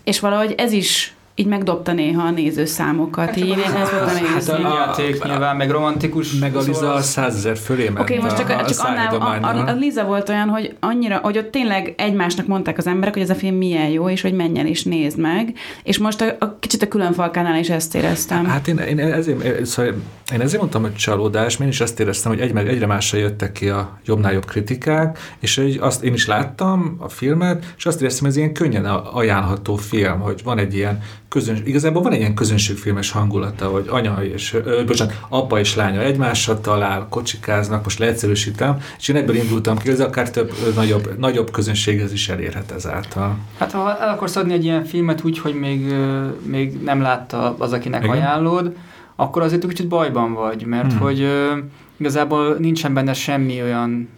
és 0.04 0.20
valahogy 0.20 0.54
ez 0.56 0.72
is 0.72 1.15
így 1.38 1.46
megdobta 1.46 1.92
néha 1.92 2.22
a 2.22 2.30
nézőszámokat. 2.30 3.26
Hát, 3.26 3.36
így 3.36 3.46
én 3.46 3.58
ezt 3.58 3.90
voltam 3.90 4.62
hát 4.62 4.72
a, 4.72 4.74
játék 4.74 5.24
nyilván, 5.24 5.56
meg 5.56 5.70
romantikus. 5.70 6.32
Meg 6.38 6.56
a 6.56 6.60
Liza 6.60 6.94
a 6.94 7.02
százezer 7.02 7.56
fölé 7.56 7.84
ment 7.84 7.98
Oké, 7.98 8.16
okay, 8.16 8.24
most 8.24 8.36
csak, 8.36 8.50
a, 8.50 8.64
csak 8.64 8.78
a 8.78 8.88
annál, 8.88 9.44
a, 9.44 9.46
a, 9.46 9.68
a, 9.68 9.72
Liza 9.72 10.04
volt 10.04 10.28
olyan, 10.28 10.48
hogy 10.48 10.76
annyira, 10.80 11.16
hogy 11.16 11.38
ott 11.38 11.50
tényleg 11.50 11.94
egymásnak 11.96 12.46
mondták 12.46 12.78
az 12.78 12.86
emberek, 12.86 13.14
hogy 13.14 13.22
ez 13.22 13.30
a 13.30 13.34
film 13.34 13.54
milyen 13.54 13.88
jó, 13.88 14.08
és 14.08 14.20
hogy 14.20 14.32
menjen 14.32 14.66
és 14.66 14.84
nézd 14.84 15.18
meg. 15.18 15.52
És 15.82 15.98
most 15.98 16.20
a, 16.20 16.36
a 16.38 16.58
kicsit 16.58 16.82
a 16.82 16.88
külön 16.88 17.12
falkánál 17.12 17.58
is 17.58 17.68
ezt 17.68 17.94
éreztem. 17.94 18.44
Hát 18.44 18.68
én, 18.68 18.78
én, 18.78 18.98
ezért, 18.98 19.66
szóval 19.66 19.94
én 20.32 20.40
ezért 20.40 20.60
mondtam, 20.60 20.82
hogy 20.82 20.94
csalódás, 20.94 21.56
mert 21.56 21.60
én 21.60 21.68
is 21.68 21.80
azt 21.80 22.00
éreztem, 22.00 22.32
hogy 22.32 22.40
egy, 22.40 22.56
egyre 22.56 22.86
másra 22.86 23.18
jöttek 23.18 23.52
ki 23.52 23.68
a 23.68 23.98
jobbnál 24.04 24.32
jobb 24.32 24.44
kritikák, 24.44 25.18
és 25.40 25.56
hogy 25.56 25.78
azt 25.80 26.02
én 26.02 26.12
is 26.12 26.26
láttam 26.26 26.96
a 26.98 27.08
filmet, 27.08 27.74
és 27.76 27.86
azt 27.86 28.00
éreztem, 28.00 28.22
hogy 28.22 28.30
ez 28.30 28.36
ilyen 28.36 28.52
könnyen 28.52 28.84
ajánlható 28.84 29.76
film, 29.76 30.20
hogy 30.20 30.40
van 30.44 30.58
egy 30.58 30.74
ilyen 30.74 31.02
közöns, 31.28 31.58
igazából 31.64 32.02
van 32.02 32.12
egy 32.12 32.18
ilyen 32.18 32.34
közönségfilmes 32.34 33.10
hangulata, 33.10 33.66
hogy 33.66 33.86
anya 33.88 34.24
és, 34.24 34.54
ö, 34.64 34.84
bocsánat, 34.86 35.14
apa 35.28 35.58
és 35.58 35.74
lánya 35.74 36.00
egymással 36.00 36.60
talál, 36.60 37.06
kocsikáznak, 37.10 37.84
most 37.84 37.98
leegyszerűsítem, 37.98 38.78
és 38.98 39.08
én 39.08 39.16
ebből 39.16 39.36
indultam 39.36 39.78
ki, 39.78 39.90
ez 39.90 40.00
akár 40.00 40.30
több 40.30 40.52
ö, 40.66 40.70
nagyobb, 40.74 41.18
nagyobb 41.18 41.50
közönséghez 41.50 42.12
is 42.12 42.28
elérhet 42.28 42.70
ezáltal. 42.70 43.38
Hát 43.58 43.72
ha 43.72 43.98
el 44.00 44.08
akarsz 44.08 44.36
adni 44.36 44.52
egy 44.52 44.64
ilyen 44.64 44.84
filmet 44.84 45.24
úgy, 45.24 45.38
hogy 45.38 45.54
még, 45.54 45.90
ö, 45.90 46.26
még 46.42 46.82
nem 46.82 47.00
látta 47.00 47.54
az, 47.58 47.72
akinek 47.72 48.02
Igen? 48.02 48.16
ajánlod, 48.16 48.76
akkor 49.16 49.42
azért 49.42 49.66
kicsit 49.66 49.88
bajban 49.88 50.32
vagy, 50.32 50.64
mert 50.64 50.92
hmm. 50.92 51.00
hogy 51.00 51.20
ö, 51.20 51.56
igazából 51.96 52.56
nincsen 52.58 52.94
benne 52.94 53.12
semmi 53.12 53.62
olyan 53.62 54.08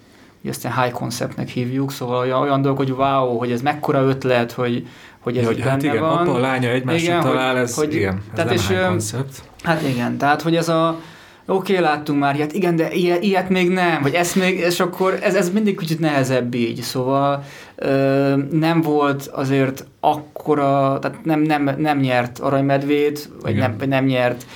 ezt 0.49 0.63
high 0.63 0.93
conceptnek 0.93 1.49
hívjuk, 1.49 1.93
szóval 1.93 2.19
olyan, 2.19 2.41
olyan 2.41 2.63
dolog, 2.63 2.77
hogy 2.77 2.91
wow, 2.91 3.39
hogy 3.39 3.53
ez 3.53 3.63
mekkora 3.63 4.03
ötlet, 4.03 4.53
hogy, 4.53 4.87
hogy 5.21 5.37
ez 5.37 5.43
ja, 5.43 5.49
hogy 5.49 5.61
hát 5.61 5.83
igen, 5.83 6.01
van. 6.01 6.19
apa, 6.19 6.35
a 6.35 6.39
lánya 6.39 6.69
egymásra 6.69 7.19
talál, 7.19 7.53
hogy, 7.53 7.63
ez, 7.63 7.75
hogy, 7.75 7.95
igen, 7.95 8.15
ez 8.15 8.35
tehát 8.35 8.53
és, 8.53 8.69
high 8.69 8.87
concept. 8.87 9.43
Hát 9.63 9.83
igen, 9.83 10.17
tehát 10.17 10.43
hogy 10.43 10.57
ez 10.57 10.69
a 10.69 11.01
oké, 11.47 11.73
okay, 11.73 11.85
láttunk 11.85 12.19
már 12.19 12.35
ilyet, 12.35 12.53
igen, 12.53 12.77
de 12.77 12.93
ilyet, 12.93 13.23
ilyet 13.23 13.49
még 13.49 13.69
nem, 13.71 14.03
vagy 14.03 14.15
ezt 14.15 14.35
még, 14.35 14.59
és 14.59 14.81
akkor 14.81 15.19
ez, 15.23 15.35
ez 15.35 15.51
mindig 15.51 15.79
kicsit 15.79 16.01
nehezebb 16.01 16.55
így, 16.55 16.81
szóval 16.81 17.43
ö, 17.77 18.37
nem 18.51 18.81
volt 18.81 19.27
azért 19.27 19.85
akkora, 20.01 20.99
tehát 21.01 21.25
nem, 21.25 21.41
nem, 21.41 21.75
nem 21.79 21.99
nyert 21.99 22.39
aranymedvét, 22.39 23.29
vagy 23.43 23.57
nem, 23.57 23.75
vagy 23.79 23.89
nem 23.89 24.05
nyert 24.05 24.47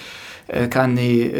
Cannes 0.68 1.30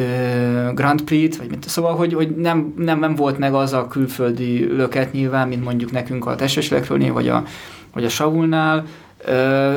Grand 0.75 1.03
Prix-t, 1.03 1.39
vagy 1.39 1.51
mit, 1.51 1.69
szóval, 1.69 1.95
hogy, 1.95 2.15
hogy 2.15 2.37
nem, 2.37 2.75
nem, 2.77 2.99
nem 2.99 3.15
volt 3.15 3.39
meg 3.39 3.55
az 3.55 3.73
a 3.73 3.89
külföldi 3.89 4.65
löket 4.65 5.13
nyilván, 5.13 5.49
mint 5.49 5.65
mondjuk 5.65 5.91
nekünk 5.91 6.27
a 6.27 6.35
Testeslekről, 6.35 7.13
vagy 7.13 7.29
a, 7.29 7.45
vagy 7.93 8.05
a 8.05 8.09
Saulnál, 8.09 8.85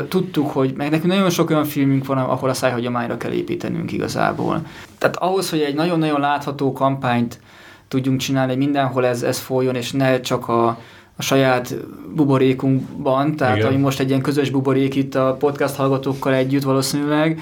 tudtuk, 0.08 0.50
hogy 0.50 0.74
meg 0.78 0.90
nekünk 0.90 1.14
nagyon 1.14 1.30
sok 1.30 1.50
olyan 1.50 1.66
filmünk 1.66 2.06
van, 2.06 2.18
ahol 2.18 2.50
a 2.50 2.54
szájhagyományra 2.54 3.18
kell 3.18 3.32
építenünk 3.32 3.92
igazából. 3.92 4.62
Tehát 4.98 5.16
ahhoz, 5.16 5.50
hogy 5.50 5.60
egy 5.60 5.76
nagyon-nagyon 5.76 6.20
látható 6.20 6.74
kampányt 6.74 7.40
tudjunk 7.88 8.20
csinálni, 8.20 8.56
mindenhol 8.56 9.06
ez, 9.06 9.24
ez 9.24 9.40
folyjon, 9.40 9.76
és 9.76 9.92
ne 9.92 10.20
csak 10.20 10.48
a, 10.48 10.68
a 11.16 11.22
saját 11.22 11.76
buborékunkban, 12.16 13.36
tehát 13.36 13.56
Igen. 13.58 13.68
ami 13.68 13.78
most 13.78 14.00
egy 14.00 14.10
ilyen 14.10 14.22
közös 14.22 14.50
buborék 14.50 14.96
itt 14.96 15.16
a 15.16 15.36
podcast 15.40 15.76
hallgatókkal 15.76 16.34
együtt 16.34 16.64
valószínűleg, 16.64 17.42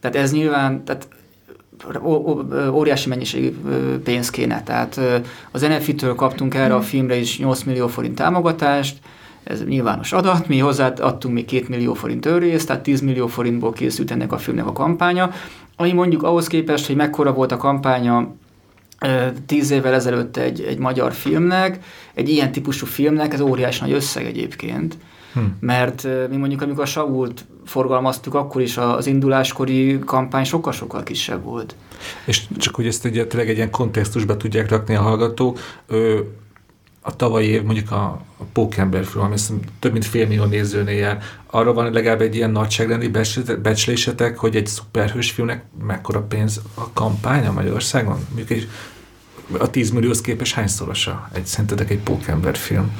tehát 0.00 0.16
ez 0.16 0.32
nyilván, 0.32 0.84
tehát 0.84 1.08
óriási 2.70 3.08
mennyiségű 3.08 3.54
pénz 4.04 4.30
kéne. 4.30 4.62
Tehát 4.62 5.00
az 5.50 5.60
NFI-től 5.60 6.14
kaptunk 6.14 6.54
erre 6.54 6.74
a 6.74 6.80
filmre 6.80 7.16
is 7.16 7.38
8 7.38 7.62
millió 7.62 7.86
forint 7.86 8.14
támogatást, 8.14 8.98
ez 9.44 9.64
nyilvános 9.64 10.12
adat, 10.12 10.48
mi 10.48 10.58
hozzáadtunk 10.58 11.34
még 11.34 11.44
2 11.44 11.64
millió 11.68 11.94
forint 11.94 12.26
őrészt, 12.26 12.66
tehát 12.66 12.82
10 12.82 13.00
millió 13.00 13.26
forintból 13.26 13.72
készült 13.72 14.10
ennek 14.10 14.32
a 14.32 14.38
filmnek 14.38 14.66
a 14.66 14.72
kampánya, 14.72 15.30
ami 15.76 15.92
mondjuk 15.92 16.22
ahhoz 16.22 16.46
képest, 16.46 16.86
hogy 16.86 16.96
mekkora 16.96 17.32
volt 17.32 17.52
a 17.52 17.56
kampánya 17.56 18.34
tíz 19.46 19.70
évvel 19.70 19.94
ezelőtt 19.94 20.36
egy, 20.36 20.60
egy 20.60 20.78
magyar 20.78 21.12
filmnek, 21.12 21.84
egy 22.14 22.28
ilyen 22.28 22.52
típusú 22.52 22.86
filmnek, 22.86 23.32
ez 23.32 23.40
óriási 23.40 23.80
nagy 23.80 23.92
összeg 23.92 24.26
egyébként. 24.26 24.96
Hmm. 25.32 25.56
Mert 25.60 26.06
mi 26.30 26.36
mondjuk, 26.36 26.62
amikor 26.62 26.82
a 26.82 26.86
Sault 26.86 27.44
forgalmaztuk, 27.64 28.34
akkor 28.34 28.60
is 28.60 28.76
az 28.76 29.06
induláskori 29.06 29.98
kampány 29.98 30.44
sokkal-sokkal 30.44 31.02
kisebb 31.02 31.42
volt. 31.42 31.74
És 32.24 32.42
csak 32.56 32.74
hogy 32.74 32.86
ezt 32.86 33.04
ugye 33.04 33.26
tényleg 33.26 33.48
egy 33.48 33.56
ilyen 33.56 33.70
kontextusba 33.70 34.36
tudják 34.36 34.70
rakni 34.70 34.94
a 34.94 35.00
hallgatók, 35.00 35.58
a 37.06 37.16
tavalyi 37.16 37.48
év 37.48 37.62
mondjuk 37.62 37.90
a, 37.90 38.20
a 38.54 38.70
film, 39.04 39.24
ami 39.24 39.36
több 39.78 39.92
mint 39.92 40.04
fél 40.04 40.26
millió 40.26 40.44
nézőnél 40.44 40.96
jár, 40.96 41.22
arra 41.46 41.72
van 41.72 41.92
legalább 41.92 42.20
egy 42.20 42.34
ilyen 42.34 42.50
nagyságrendi 42.50 43.10
becslésetek, 43.62 44.38
hogy 44.38 44.56
egy 44.56 44.66
szuperhős 44.66 45.30
filmnek 45.30 45.64
mekkora 45.86 46.22
pénz 46.22 46.60
a 46.74 46.92
kampánya 46.92 47.52
Magyarországon? 47.52 48.18
Mondjuk 48.26 48.50
egy, 48.50 48.68
a 49.58 49.70
10 49.70 49.90
millióhoz 49.90 50.20
képes 50.20 50.52
hányszorosa 50.52 51.28
egy, 51.32 51.46
szerintetek 51.46 51.90
egy 51.90 51.98
Pókember 51.98 52.56
film? 52.56 52.96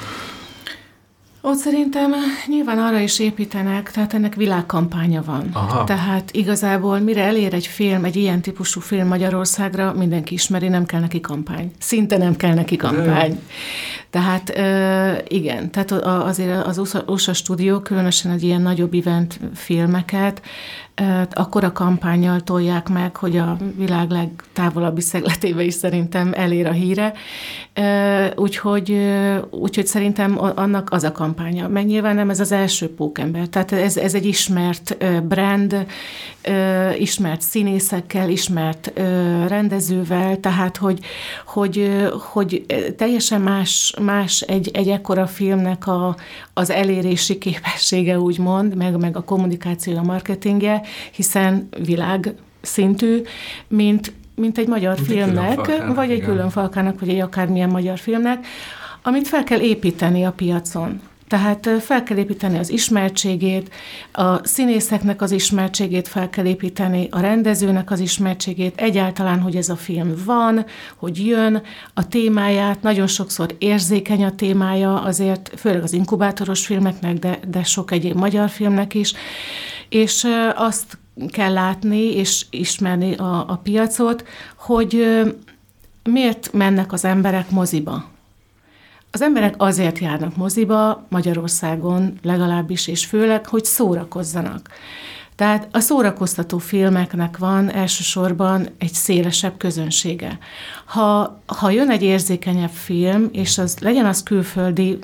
Ott 1.46 1.56
szerintem 1.56 2.12
nyilván 2.46 2.78
arra 2.78 2.98
is 2.98 3.18
építenek, 3.18 3.90
tehát 3.90 4.14
ennek 4.14 4.34
világkampánya 4.34 5.22
van. 5.22 5.48
Aha. 5.52 5.84
Tehát 5.84 6.30
igazából 6.32 6.98
mire 6.98 7.22
elér 7.22 7.54
egy 7.54 7.66
film, 7.66 8.04
egy 8.04 8.16
ilyen 8.16 8.40
típusú 8.40 8.80
film 8.80 9.06
Magyarországra, 9.06 9.92
mindenki 9.92 10.34
ismeri, 10.34 10.68
nem 10.68 10.86
kell 10.86 11.00
neki 11.00 11.20
kampány. 11.20 11.72
Szinte 11.78 12.16
nem 12.16 12.36
kell 12.36 12.54
neki 12.54 12.76
kampány. 12.76 13.40
Tehát 14.10 14.48
igen, 15.28 15.70
tehát 15.70 15.90
azért 16.02 16.66
az 16.66 16.78
USA, 16.78 17.02
USA 17.06 17.32
stúdió 17.32 17.80
különösen 17.80 18.32
egy 18.32 18.42
ilyen 18.42 18.62
nagyobb 18.62 18.94
event 18.94 19.40
filmeket 19.54 20.42
akkor 21.32 21.64
a 21.64 21.72
kampányjal 21.72 22.40
tolják 22.40 22.88
meg, 22.88 23.16
hogy 23.16 23.36
a 23.36 23.56
világ 23.76 24.10
legtávolabbi 24.10 25.00
szegletébe 25.00 25.62
is 25.62 25.74
szerintem 25.74 26.32
elér 26.34 26.66
a 26.66 26.72
híre. 26.72 27.12
Úgyhogy, 28.36 28.98
úgyhogy 29.50 29.86
szerintem 29.86 30.38
annak 30.38 30.92
az 30.92 31.04
a 31.04 31.12
kampánya. 31.12 31.68
Meg 31.68 31.86
nyilván 31.86 32.14
nem 32.14 32.30
ez 32.30 32.40
az 32.40 32.52
első 32.52 32.94
pókember. 32.94 33.46
Tehát 33.46 33.72
ez, 33.72 33.96
ez 33.96 34.14
egy 34.14 34.26
ismert 34.26 34.96
brand, 35.26 35.86
ismert 36.98 37.40
színészekkel, 37.40 38.28
ismert 38.28 38.92
rendezővel, 39.48 40.40
tehát 40.40 40.76
hogy, 40.76 40.98
hogy, 41.46 42.04
hogy 42.32 42.64
teljesen 42.96 43.40
más, 43.40 43.94
más 44.02 44.40
egy, 44.40 44.70
egy 44.72 44.88
ekkora 44.88 45.26
filmnek 45.26 45.86
a, 45.86 46.16
az 46.52 46.70
elérési 46.70 47.38
képessége, 47.38 48.18
úgymond, 48.18 48.76
meg, 48.76 48.96
meg 48.96 49.16
a 49.16 49.24
kommunikáció, 49.24 49.96
a 49.96 50.02
marketingje, 50.02 50.82
hiszen 51.12 51.68
világ 51.84 52.34
szintű, 52.60 53.22
mint, 53.68 54.12
mint 54.34 54.58
egy 54.58 54.68
magyar 54.68 54.94
mint 54.94 55.06
filmnek, 55.06 55.68
egy 55.68 55.94
vagy 55.94 56.10
egy 56.10 56.16
igen. 56.16 56.28
külön 56.28 56.50
falkának, 56.50 57.00
vagy 57.00 57.08
egy 57.08 57.20
akármilyen 57.20 57.70
magyar 57.70 57.98
filmnek, 57.98 58.46
amit 59.02 59.28
fel 59.28 59.44
kell 59.44 59.60
építeni 59.60 60.24
a 60.24 60.32
piacon. 60.32 61.00
Tehát 61.28 61.70
fel 61.80 62.02
kell 62.02 62.16
építeni 62.16 62.58
az 62.58 62.70
ismertségét, 62.70 63.74
a 64.12 64.46
színészeknek 64.46 65.22
az 65.22 65.30
ismertségét 65.30 66.08
fel 66.08 66.30
kell 66.30 66.44
építeni, 66.44 67.08
a 67.10 67.20
rendezőnek 67.20 67.90
az 67.90 68.00
ismertségét, 68.00 68.80
egyáltalán, 68.80 69.40
hogy 69.40 69.56
ez 69.56 69.68
a 69.68 69.76
film 69.76 70.14
van, 70.24 70.66
hogy 70.96 71.26
jön, 71.26 71.62
a 71.94 72.08
témáját, 72.08 72.82
nagyon 72.82 73.06
sokszor 73.06 73.54
érzékeny 73.58 74.24
a 74.24 74.34
témája, 74.34 75.02
azért 75.02 75.52
főleg 75.56 75.82
az 75.82 75.92
inkubátoros 75.92 76.66
filmeknek, 76.66 77.18
de, 77.18 77.38
de 77.48 77.62
sok 77.62 77.90
egyéb 77.90 78.16
magyar 78.16 78.48
filmnek 78.48 78.94
is, 78.94 79.12
és 79.88 80.26
azt 80.54 80.98
kell 81.28 81.52
látni 81.52 82.14
és 82.14 82.46
ismerni 82.50 83.14
a, 83.14 83.44
a 83.48 83.60
piacot, 83.62 84.24
hogy 84.56 85.22
miért 86.02 86.52
mennek 86.52 86.92
az 86.92 87.04
emberek 87.04 87.50
moziba 87.50 88.12
az 89.14 89.22
emberek 89.22 89.54
azért 89.56 89.98
járnak 89.98 90.36
moziba, 90.36 91.06
Magyarországon 91.08 92.18
legalábbis, 92.22 92.88
és 92.88 93.06
főleg, 93.06 93.46
hogy 93.46 93.64
szórakozzanak. 93.64 94.68
Tehát 95.36 95.68
a 95.70 95.80
szórakoztató 95.80 96.58
filmeknek 96.58 97.38
van 97.38 97.72
elsősorban 97.72 98.68
egy 98.78 98.92
szélesebb 98.92 99.56
közönsége. 99.56 100.38
Ha, 100.84 101.40
ha 101.46 101.70
jön 101.70 101.90
egy 101.90 102.02
érzékenyebb 102.02 102.70
film, 102.70 103.28
és 103.32 103.58
az 103.58 103.78
legyen 103.78 104.06
az 104.06 104.22
külföldi, 104.22 104.98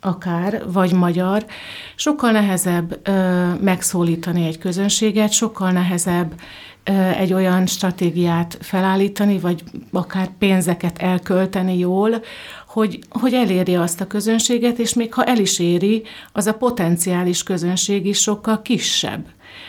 akár, 0.00 0.62
vagy 0.72 0.92
magyar, 0.92 1.44
sokkal 1.94 2.30
nehezebb 2.30 3.00
ö, 3.08 3.44
megszólítani 3.60 4.46
egy 4.46 4.58
közönséget, 4.58 5.32
sokkal 5.32 5.70
nehezebb 5.70 6.32
ö, 6.84 6.92
egy 6.92 7.32
olyan 7.32 7.66
stratégiát 7.66 8.58
felállítani, 8.60 9.38
vagy 9.38 9.62
akár 9.92 10.28
pénzeket 10.38 10.98
elkölteni 10.98 11.78
jól, 11.78 12.22
hogy, 12.76 12.98
hogy 13.10 13.34
elérje 13.34 13.80
azt 13.80 14.00
a 14.00 14.06
közönséget, 14.06 14.78
és 14.78 14.94
még 14.94 15.14
ha 15.14 15.24
el 15.24 15.38
is 15.38 15.58
éri, 15.58 16.02
az 16.32 16.46
a 16.46 16.52
potenciális 16.52 17.42
közönség 17.42 18.06
is 18.06 18.20
sokkal 18.20 18.62
kisebb. 18.62 19.26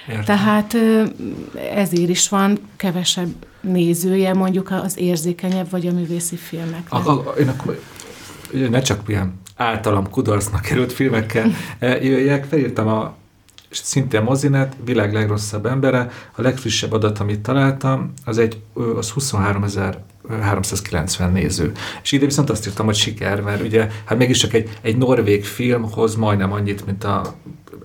Értem. 0.09 0.23
Tehát 0.23 0.75
ezért 1.73 2.09
is 2.09 2.29
van 2.29 2.59
kevesebb 2.75 3.45
nézője 3.61 4.33
mondjuk 4.33 4.71
az 4.71 4.99
érzékenyebb 4.99 5.69
vagy 5.69 5.87
a 5.87 5.91
művészi 5.91 6.35
filmeknek. 6.35 7.07
A, 7.07 7.09
a, 7.09 7.33
én 7.39 7.47
akkor 7.47 7.81
ne 8.69 8.81
csak 8.81 9.01
ilyen 9.07 9.39
általam 9.55 10.09
kudarcnak 10.09 10.61
került 10.61 10.93
filmekkel 10.93 11.51
jöjjek, 11.79 12.45
felírtam 12.45 12.87
a 12.87 13.15
szintén 13.69 14.21
mozinet, 14.21 14.75
világ 14.85 15.13
legrosszabb 15.13 15.65
embere. 15.65 16.09
A 16.35 16.41
legfrissebb 16.41 16.91
adat, 16.91 17.19
amit 17.19 17.39
találtam, 17.39 18.13
az, 18.25 18.37
egy, 18.37 18.61
az 18.97 19.09
23.390 20.29 21.31
néző. 21.31 21.71
És 22.03 22.11
ide 22.11 22.25
viszont 22.25 22.49
azt 22.49 22.67
írtam, 22.67 22.85
hogy 22.85 22.95
siker, 22.95 23.41
mert 23.41 23.61
ugye, 23.63 23.87
hát 24.05 24.17
mégiscsak 24.17 24.53
egy, 24.53 24.69
egy 24.81 24.97
norvég 24.97 25.45
film 25.45 25.91
hoz 25.91 26.15
majdnem 26.15 26.51
annyit, 26.51 26.85
mint 26.85 27.03
a 27.03 27.35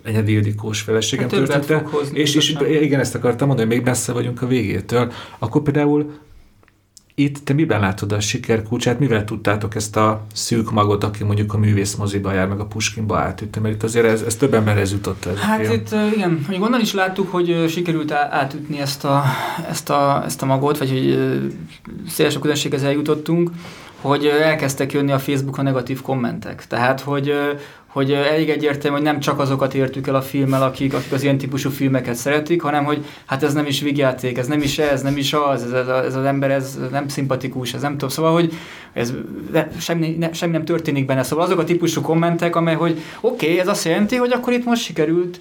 Enyedi 0.02 0.32
Ildikós 0.32 0.80
feleségem 0.80 1.28
hát 1.28 1.38
története. 1.38 1.84
És, 2.12 2.34
és 2.34 2.56
igen, 2.80 3.00
ezt 3.00 3.14
akartam 3.14 3.46
mondani, 3.46 3.68
hogy 3.68 3.76
még 3.76 3.86
messze 3.86 4.12
vagyunk 4.12 4.42
a 4.42 4.46
végétől. 4.46 5.12
Akkor 5.38 5.62
például 5.62 6.12
itt 7.14 7.44
te 7.44 7.52
miben 7.52 7.80
látod 7.80 8.12
a 8.12 8.20
siker 8.20 8.62
kulcsát, 8.62 8.98
mivel 8.98 9.24
tudtátok 9.24 9.74
ezt 9.74 9.96
a 9.96 10.22
szűk 10.32 10.70
magot, 10.70 11.04
aki 11.04 11.24
mondjuk 11.24 11.54
a 11.54 11.58
művész 11.58 11.94
moziba 11.94 12.32
jár, 12.32 12.48
meg 12.48 12.60
a 12.60 12.64
Puskinba 12.66 13.18
átütni, 13.18 13.60
mert 13.60 13.74
itt 13.74 13.82
azért 13.82 14.06
ez, 14.06 14.22
ez 14.22 14.36
több 14.36 14.54
emberhez 14.54 14.92
jutott 14.92 15.24
ez 15.26 15.38
Hát 15.38 15.60
film. 15.60 15.72
itt 15.72 15.94
igen, 16.14 16.44
hogy 16.46 16.58
onnan 16.60 16.80
is 16.80 16.92
láttuk, 16.94 17.30
hogy 17.30 17.64
sikerült 17.68 18.12
átütni 18.12 18.80
ezt 18.80 19.04
a, 19.04 19.22
ezt 19.68 19.90
a, 19.90 20.22
ezt 20.24 20.42
a 20.42 20.46
magot, 20.46 20.78
vagy 20.78 20.90
hogy 20.90 21.18
szélesebb 22.08 22.40
közönséghez 22.40 22.82
eljutottunk, 22.82 23.50
hogy 24.00 24.26
elkezdtek 24.26 24.92
jönni 24.92 25.12
a 25.12 25.18
Facebookon 25.18 25.64
negatív 25.64 26.02
kommentek. 26.02 26.66
Tehát, 26.66 27.00
hogy 27.00 27.32
hogy 27.92 28.12
elég 28.12 28.50
egyértelmű, 28.50 28.96
hogy 28.96 29.06
nem 29.06 29.20
csak 29.20 29.38
azokat 29.38 29.74
értük 29.74 30.06
el 30.06 30.14
a 30.14 30.22
filmmel, 30.22 30.62
akik, 30.62 30.94
akik 30.94 31.12
az 31.12 31.22
ilyen 31.22 31.38
típusú 31.38 31.70
filmeket 31.70 32.14
szeretik, 32.14 32.62
hanem 32.62 32.84
hogy 32.84 33.04
hát 33.26 33.42
ez 33.42 33.52
nem 33.52 33.66
is 33.66 33.80
vigyáték, 33.80 34.38
ez 34.38 34.46
nem 34.46 34.60
is 34.60 34.78
ez, 34.78 35.02
nem 35.02 35.16
is 35.16 35.32
az, 35.32 35.62
ez, 35.62 35.72
ez, 35.72 35.88
ez 35.88 36.14
az 36.14 36.24
ember 36.24 36.50
ez 36.50 36.78
nem 36.90 37.08
szimpatikus, 37.08 37.74
ez 37.74 37.82
nem 37.82 37.92
tudom, 37.92 38.08
szóval, 38.08 38.32
hogy 38.32 38.52
ez 38.92 39.12
semmi, 39.78 40.16
ne, 40.18 40.32
semmi 40.32 40.52
nem 40.52 40.64
történik 40.64 41.06
benne. 41.06 41.22
Szóval 41.22 41.44
azok 41.44 41.58
a 41.58 41.64
típusú 41.64 42.00
kommentek, 42.00 42.56
amely, 42.56 42.74
hogy 42.74 43.00
oké, 43.20 43.46
okay, 43.46 43.58
ez 43.58 43.68
azt 43.68 43.84
jelenti, 43.84 44.16
hogy 44.16 44.32
akkor 44.32 44.52
itt 44.52 44.64
most 44.64 44.82
sikerült, 44.82 45.40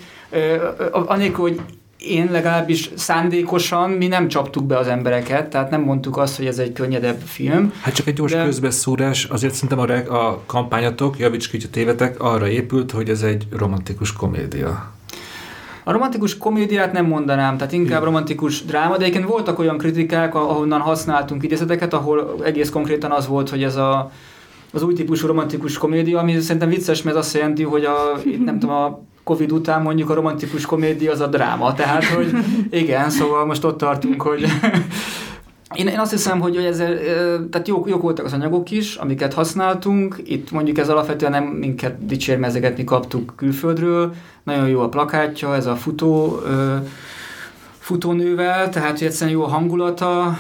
anélkül, 0.92 1.42
hogy 1.42 1.60
én 2.08 2.32
legalábbis 2.32 2.92
szándékosan 2.96 3.90
mi 3.90 4.08
nem 4.08 4.28
csaptuk 4.28 4.66
be 4.66 4.78
az 4.78 4.88
embereket, 4.88 5.50
tehát 5.50 5.70
nem 5.70 5.82
mondtuk 5.82 6.18
azt, 6.18 6.38
hogy 6.38 6.46
ez 6.46 6.58
egy 6.58 6.74
könnyedebb 6.74 7.20
film. 7.26 7.74
Hát 7.82 7.94
csak 7.94 8.08
egy 8.08 8.14
gyors 8.14 8.32
de... 8.32 8.44
közbeszúrás, 8.44 9.24
azért 9.24 9.54
szerintem 9.54 9.80
a, 9.80 10.16
a 10.16 10.42
kampányatok, 10.46 11.20
javíts 11.20 11.50
ki, 11.50 11.58
tévetek, 11.58 12.20
arra 12.20 12.48
épült, 12.48 12.92
hogy 12.92 13.10
ez 13.10 13.22
egy 13.22 13.48
romantikus 13.52 14.14
komédia. 14.14 14.92
A 15.84 15.92
romantikus 15.92 16.38
komédiát 16.38 16.92
nem 16.92 17.06
mondanám, 17.06 17.58
tehát 17.58 17.74
inkább 17.74 18.04
romantikus 18.04 18.66
dráma, 18.66 18.98
de 18.98 19.04
egyébként 19.04 19.30
voltak 19.30 19.60
olyan 19.60 19.78
kritikák, 19.78 20.36
ahonnan 20.36 20.80
használtunk 20.80 21.44
idézeteket, 21.44 21.94
ahol 21.94 22.36
egész 22.44 22.70
konkrétan 22.70 23.12
az 23.12 23.28
volt, 23.28 23.50
hogy 23.50 23.64
ez 23.64 23.76
a, 23.76 24.12
az 24.74 24.84
új 24.84 24.94
típusú 24.94 25.28
romantikus 25.28 25.78
komédia, 25.78 26.20
ami 26.20 26.40
szerintem 26.40 26.70
vicces, 26.70 27.02
mert 27.02 27.18
az 27.18 27.26
azt 27.26 27.36
jelenti, 27.36 27.64
hogy 27.64 27.86
a, 27.86 28.20
nem 28.46 28.60
tudom, 28.60 28.76
a 28.76 29.02
Covid 29.24 29.52
után 29.52 29.82
mondjuk 29.82 30.10
a 30.10 30.14
romantikus 30.14 30.66
komédia 30.66 31.12
az 31.12 31.20
a 31.20 31.28
dráma. 31.28 31.74
Tehát, 31.74 32.04
hogy 32.04 32.34
igen, 32.70 33.10
szóval 33.10 33.46
most 33.46 33.64
ott 33.64 33.78
tartunk, 33.78 34.22
hogy 34.22 34.46
én, 35.74 35.88
én 35.88 36.00
azt 36.00 36.12
hiszem, 36.12 36.40
hogy 36.40 36.56
ez, 36.56 36.78
tehát 37.50 37.68
jók, 37.68 37.90
jók 37.90 38.02
voltak 38.02 38.26
az 38.26 38.34
anyagok 38.34 38.72
is, 38.72 38.96
amiket 38.96 39.34
használtunk. 39.34 40.22
Itt 40.26 40.52
mondjuk 40.52 40.78
ez 40.78 40.90
alapvetően 40.90 41.32
nem 41.32 41.44
minket 41.44 42.06
dicsérmezegetni 42.06 42.84
kaptuk 42.84 43.34
külföldről. 43.36 44.14
Nagyon 44.44 44.68
jó 44.68 44.80
a 44.80 44.90
plakátja, 44.90 45.56
ez 45.56 45.66
a 45.66 45.76
futó, 45.76 46.40
futónővel, 47.80 48.70
tehát 48.70 48.98
hogy 48.98 49.08
egyszerűen 49.08 49.38
jó 49.38 49.44
a 49.44 49.48
hangulata. 49.48 50.38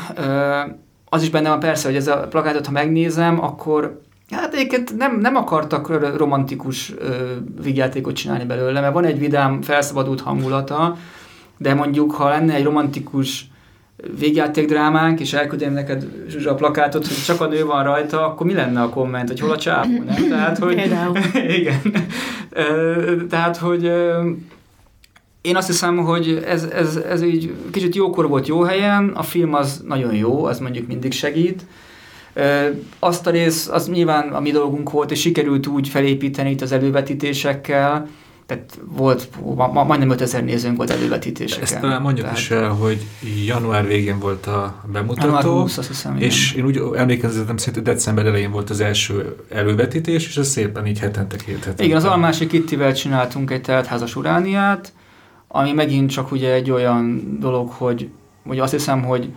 Az 1.10 1.22
is 1.22 1.30
benne 1.30 1.50
van 1.50 1.60
persze, 1.60 1.88
hogy 1.88 1.98
ez 1.98 2.08
a 2.08 2.28
plakátot, 2.30 2.66
ha 2.66 2.72
megnézem, 2.72 3.44
akkor 3.44 4.02
Hát 4.32 4.54
egyébként 4.54 4.98
nem, 4.98 5.20
nem 5.20 5.36
akartak 5.36 6.16
romantikus 6.18 6.94
vígjátékot 7.62 8.16
csinálni 8.16 8.46
belőle, 8.46 8.82
mert 8.82 8.94
van 8.94 9.06
egy 9.06 9.20
vidám, 9.20 9.62
felszabadult 9.62 10.22
hangulata, 10.22 10.98
de 11.58 11.74
mondjuk, 11.74 12.12
ha 12.12 12.30
lenne 12.30 12.54
egy 12.54 12.64
romantikus 12.64 13.50
drámánk, 14.54 15.20
és 15.20 15.34
elküldjem 15.34 15.74
neked 15.74 16.06
Zsuzsa 16.28 16.52
a 16.52 16.56
plakátot, 16.56 17.08
hogy 17.08 17.24
csak 17.26 17.42
a 17.42 17.48
nő 17.48 17.66
van 17.66 17.84
rajta, 17.84 18.26
akkor 18.26 18.46
mi 18.46 18.54
lenne 18.54 18.82
a 18.82 18.90
komment, 18.90 19.28
hogy 19.28 19.40
hol 19.40 19.52
a 19.52 19.58
csávó, 19.58 20.04
nem? 20.06 20.28
Tehát, 20.30 20.58
hogy... 20.58 20.92
igen. 21.60 21.82
Tehát, 23.30 23.58
hogy 23.58 23.92
én 25.42 25.56
azt 25.56 25.68
hiszem, 25.68 25.98
hogy 25.98 26.44
ez, 26.48 26.64
ez, 26.64 26.96
ez 26.96 27.22
így 27.22 27.54
kicsit 27.72 27.96
jókor 27.96 28.28
volt 28.28 28.48
jó 28.48 28.62
helyen, 28.62 29.08
a 29.08 29.24
film 29.24 29.54
az 29.54 29.84
nagyon 29.88 30.16
jó, 30.16 30.46
az 30.46 30.60
mondjuk 30.60 30.88
mindig 30.88 31.12
segít, 31.12 31.66
azt 33.00 33.28
a 33.28 33.30
rész, 33.30 33.68
az 33.68 33.90
nyilván 33.90 34.34
a 34.34 34.40
mi 34.40 34.52
dolgunk 34.52 34.92
volt, 34.92 35.12
és 35.12 35.20
sikerült 35.20 35.68
úgy 35.68 35.88
felépíteni 35.88 36.50
itt 36.50 36.62
az 36.62 36.72
elővetítésekkel, 36.72 38.08
tehát 38.52 38.80
volt, 38.86 39.30
ma, 39.56 39.68
ma, 39.68 39.84
majdnem 39.84 40.10
5000 40.10 40.44
nézőnk 40.44 40.78
volt 40.78 40.90
elővetítéseken. 40.90 41.64
Ezt 41.64 41.80
talán 41.80 42.02
mondjuk 42.02 42.26
tehát, 42.26 42.40
is 42.40 42.52
el, 42.52 42.70
hogy 42.70 43.06
január 43.46 43.88
végén 43.88 44.20
volt 44.20 44.46
a 44.46 44.84
bemutató, 44.92 45.26
január 45.26 45.44
20, 45.44 45.78
azt 45.78 45.88
hiszem, 45.88 46.18
és 46.18 46.54
én 46.54 46.66
úgy 46.66 46.82
emlékeztem 46.96 47.58
szerint, 47.58 47.76
hogy 47.76 47.96
december 47.96 48.26
elején 48.26 48.52
volt 48.52 48.70
az 48.70 48.80
első 48.80 49.36
elővetítés, 49.50 50.28
és 50.28 50.38
ez 50.38 50.48
szépen 50.48 50.88
így 50.88 51.00
hetente 51.00 51.36
két 51.36 51.56
hetente. 51.56 51.84
Igen, 51.84 51.98
az 51.98 52.06
Almási 52.06 52.48
Kittivel 52.48 52.94
csináltunk 52.94 53.52
egy 53.52 53.62
teltházas 53.62 54.16
urániát, 54.16 54.94
ami 55.48 55.72
megint 55.72 56.12
csak 56.12 56.32
ugye 56.32 56.54
egy 56.54 56.72
olyan 56.72 57.38
dolog, 57.40 57.70
hogy, 57.70 58.10
hogy 58.48 58.60
azt 58.60 58.72
hiszem, 58.72 59.04
hogy 59.04 59.30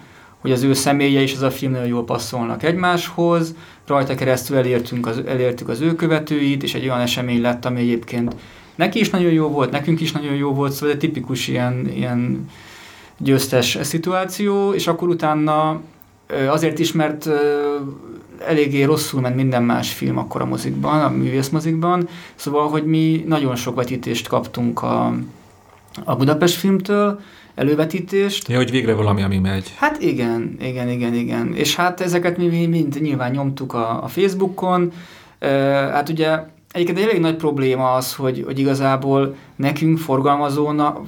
hogy 0.45 0.53
az 0.53 0.63
ő 0.63 0.73
személye 0.73 1.21
és 1.21 1.35
ez 1.35 1.43
a 1.43 1.51
film 1.51 1.73
nagyon 1.73 1.87
jól 1.87 2.05
passzolnak 2.05 2.63
egymáshoz, 2.63 3.55
rajta 3.87 4.15
keresztül 4.15 4.57
elértünk 4.57 5.07
az, 5.07 5.23
elértük 5.27 5.69
az 5.69 5.81
ő 5.81 5.95
követőit, 5.95 6.63
és 6.63 6.75
egy 6.75 6.85
olyan 6.85 7.01
esemény 7.01 7.41
lett, 7.41 7.65
ami 7.65 7.81
egyébként 7.81 8.35
neki 8.75 8.99
is 8.99 9.11
nagyon 9.11 9.33
jó 9.33 9.49
volt, 9.49 9.71
nekünk 9.71 10.01
is 10.01 10.13
nagyon 10.13 10.35
jó 10.35 10.55
volt, 10.55 10.73
szóval 10.73 10.91
egy 10.91 10.99
tipikus 10.99 11.49
ilyen, 11.49 11.91
ilyen 11.95 12.49
győztes 13.19 13.79
szituáció, 13.83 14.73
és 14.73 14.87
akkor 14.87 15.09
utána 15.09 15.81
azért 16.49 16.79
is, 16.79 16.93
mert 16.93 17.29
eléggé 18.47 18.83
rosszul 18.83 19.21
ment 19.21 19.37
minden 19.37 19.63
más 19.63 19.93
film 19.93 20.19
akkor 20.19 20.41
a 20.41 20.47
mozikban, 20.47 21.01
a 21.01 21.09
művészmozikban, 21.09 22.09
szóval, 22.35 22.69
hogy 22.69 22.85
mi 22.85 23.25
nagyon 23.27 23.57
sok 23.57 23.75
vetítést 23.75 24.29
kaptunk 24.29 24.83
a, 24.83 25.15
a 26.05 26.17
Budapest 26.17 26.55
filmtől, 26.55 27.21
elővetítést. 27.55 28.49
Ja, 28.49 28.57
hogy 28.57 28.71
végre 28.71 28.95
valami, 28.95 29.23
ami 29.23 29.39
megy. 29.39 29.75
Hát 29.77 30.03
igen, 30.03 30.57
igen, 30.61 30.89
igen, 30.89 31.15
igen. 31.15 31.55
És 31.55 31.77
hát 31.77 32.01
ezeket 32.01 32.37
mi 32.37 32.67
mind 32.67 33.01
nyilván 33.01 33.31
nyomtuk 33.31 33.75
a, 33.75 34.03
a 34.03 34.09
Facebookon. 34.09 34.93
E, 35.39 35.49
hát 35.93 36.09
ugye 36.09 36.39
egyébként 36.71 36.99
egy 36.99 37.05
elég 37.05 37.21
nagy 37.21 37.37
probléma 37.37 37.93
az, 37.93 38.15
hogy, 38.15 38.43
hogy 38.47 38.59
igazából 38.59 39.35
nekünk 39.57 39.99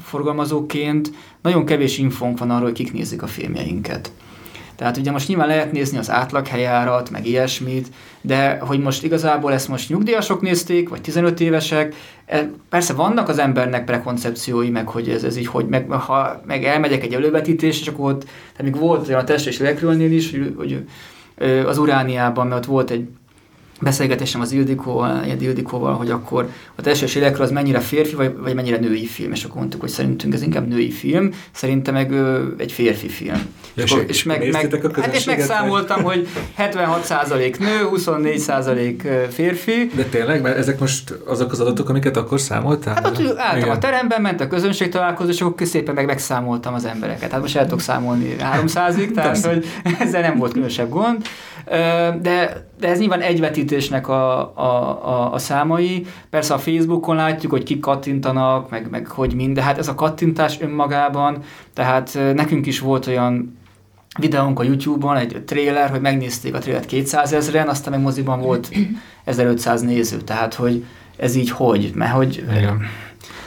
forgalmazóként 0.02 1.10
nagyon 1.42 1.64
kevés 1.64 1.98
infónk 1.98 2.38
van 2.38 2.50
arról, 2.50 2.64
hogy 2.64 2.72
kik 2.72 2.92
nézik 2.92 3.22
a 3.22 3.26
filmjeinket. 3.26 4.12
Tehát 4.76 4.96
ugye 4.96 5.10
most 5.10 5.28
nyilván 5.28 5.46
lehet 5.46 5.72
nézni 5.72 5.98
az 5.98 6.10
átlaghelyárat, 6.10 7.10
meg 7.10 7.26
ilyesmit, 7.26 7.88
de 8.20 8.58
hogy 8.60 8.80
most 8.80 9.04
igazából 9.04 9.52
ezt 9.52 9.68
most 9.68 9.88
nyugdíjasok 9.88 10.40
nézték, 10.40 10.88
vagy 10.88 11.00
15 11.00 11.40
évesek, 11.40 11.94
e, 12.26 12.50
persze 12.68 12.92
vannak 12.92 13.28
az 13.28 13.38
embernek 13.38 13.84
prekoncepciói, 13.84 14.70
meg 14.70 14.88
hogy 14.88 15.08
ez, 15.08 15.24
ez 15.24 15.36
így, 15.36 15.46
hogy 15.46 15.66
meg, 15.66 15.90
ha 15.90 16.40
meg 16.46 16.64
elmegyek 16.64 17.02
egy 17.02 17.14
elővetítésre, 17.14 17.80
és 17.80 17.88
akkor 17.88 18.12
ott, 18.12 18.24
tehát 18.24 18.72
még 18.72 18.80
volt 18.80 19.08
olyan 19.08 19.20
a 19.20 19.24
test 19.24 19.46
és 19.46 19.58
lélekülnél 19.58 20.12
is, 20.12 20.30
hogy, 20.30 20.54
hogy 20.56 20.84
az 21.66 21.78
Urániában, 21.78 22.46
mert 22.46 22.60
ott 22.60 22.66
volt 22.66 22.90
egy 22.90 23.08
beszélgetésem 23.80 24.40
az 24.40 24.52
Ildikóval, 24.52 25.24
Ildikóval, 25.40 25.94
hogy 25.94 26.10
akkor 26.10 26.48
a 26.74 26.82
teljes 26.82 27.14
életről 27.14 27.44
az 27.44 27.50
mennyire 27.50 27.80
férfi, 27.80 28.14
vagy, 28.14 28.36
vagy 28.36 28.54
mennyire 28.54 28.78
női 28.78 29.06
film, 29.06 29.32
és 29.32 29.44
akkor 29.44 29.56
mondtuk, 29.56 29.80
hogy 29.80 29.90
szerintünk 29.90 30.34
ez 30.34 30.42
inkább 30.42 30.68
női 30.68 30.90
film, 30.90 31.30
szerintem 31.52 31.94
meg 31.94 32.10
ö, 32.10 32.44
egy 32.58 32.72
férfi 32.72 33.08
film. 33.08 33.40
És, 33.74 33.82
és, 33.82 33.92
akkor, 33.92 34.04
és, 34.08 34.22
meg, 34.22 34.50
meg, 34.50 34.80
hát 34.94 35.14
és 35.14 35.24
megszámoltam, 35.24 36.02
hogy 36.02 36.28
76% 36.58 37.58
nő, 37.58 37.88
24% 37.94 39.28
férfi. 39.30 39.90
De 39.94 40.02
tényleg, 40.02 40.42
mert 40.42 40.56
ezek 40.56 40.80
most 40.80 41.10
azok 41.26 41.52
az 41.52 41.60
adatok, 41.60 41.88
amiket 41.88 42.16
akkor 42.16 42.40
számoltál? 42.40 42.94
Hát 42.94 43.06
ott 43.06 43.36
álltam 43.36 43.70
a 43.70 43.78
teremben, 43.78 44.20
ment 44.20 44.40
a 44.40 44.46
közönség 44.46 44.88
találkozó, 44.88 45.30
és 45.30 45.40
akkor 45.40 45.66
szépen 45.66 45.94
meg 45.94 46.06
megszámoltam 46.06 46.74
az 46.74 46.84
embereket. 46.84 47.30
Hát 47.30 47.40
most 47.40 47.56
el 47.56 47.62
tudok 47.62 47.80
számolni 47.80 48.36
300-ig, 48.56 49.10
tehát 49.10 49.46
hogy 49.46 49.66
ezzel 49.98 50.20
nem 50.20 50.38
volt 50.38 50.52
különösebb 50.52 50.88
gond. 50.88 51.26
De, 52.20 52.66
de 52.80 52.88
ez 52.88 52.98
nyilván 52.98 53.20
egy 53.20 53.40
vetítésnek 53.40 54.08
a, 54.08 54.38
a, 54.54 55.06
a, 55.08 55.32
a 55.32 55.38
számai. 55.38 56.06
Persze 56.30 56.54
a 56.54 56.58
Facebookon 56.58 57.16
látjuk, 57.16 57.52
hogy 57.52 57.62
kik 57.62 57.80
kattintanak, 57.80 58.70
meg, 58.70 58.90
meg 58.90 59.06
hogy 59.06 59.34
mind, 59.34 59.54
de 59.54 59.62
hát 59.62 59.78
ez 59.78 59.88
a 59.88 59.94
kattintás 59.94 60.60
önmagában, 60.60 61.38
tehát 61.74 62.18
nekünk 62.34 62.66
is 62.66 62.80
volt 62.80 63.06
olyan 63.06 63.58
videónk 64.18 64.60
a 64.60 64.62
YouTube-on, 64.62 65.16
egy 65.16 65.42
trailer, 65.46 65.90
hogy 65.90 66.00
megnézték 66.00 66.54
a 66.54 66.58
trailert 66.58 66.86
200 66.86 67.32
ezeren, 67.32 67.68
aztán 67.68 67.92
meg 67.92 68.02
moziban 68.02 68.40
volt 68.40 68.68
1500 69.24 69.82
néző, 69.82 70.16
tehát 70.16 70.54
hogy 70.54 70.84
ez 71.16 71.34
így 71.34 71.50
hogy, 71.50 71.90
mert 71.94 72.12
hogy... 72.12 72.44
Igen. 72.56 72.82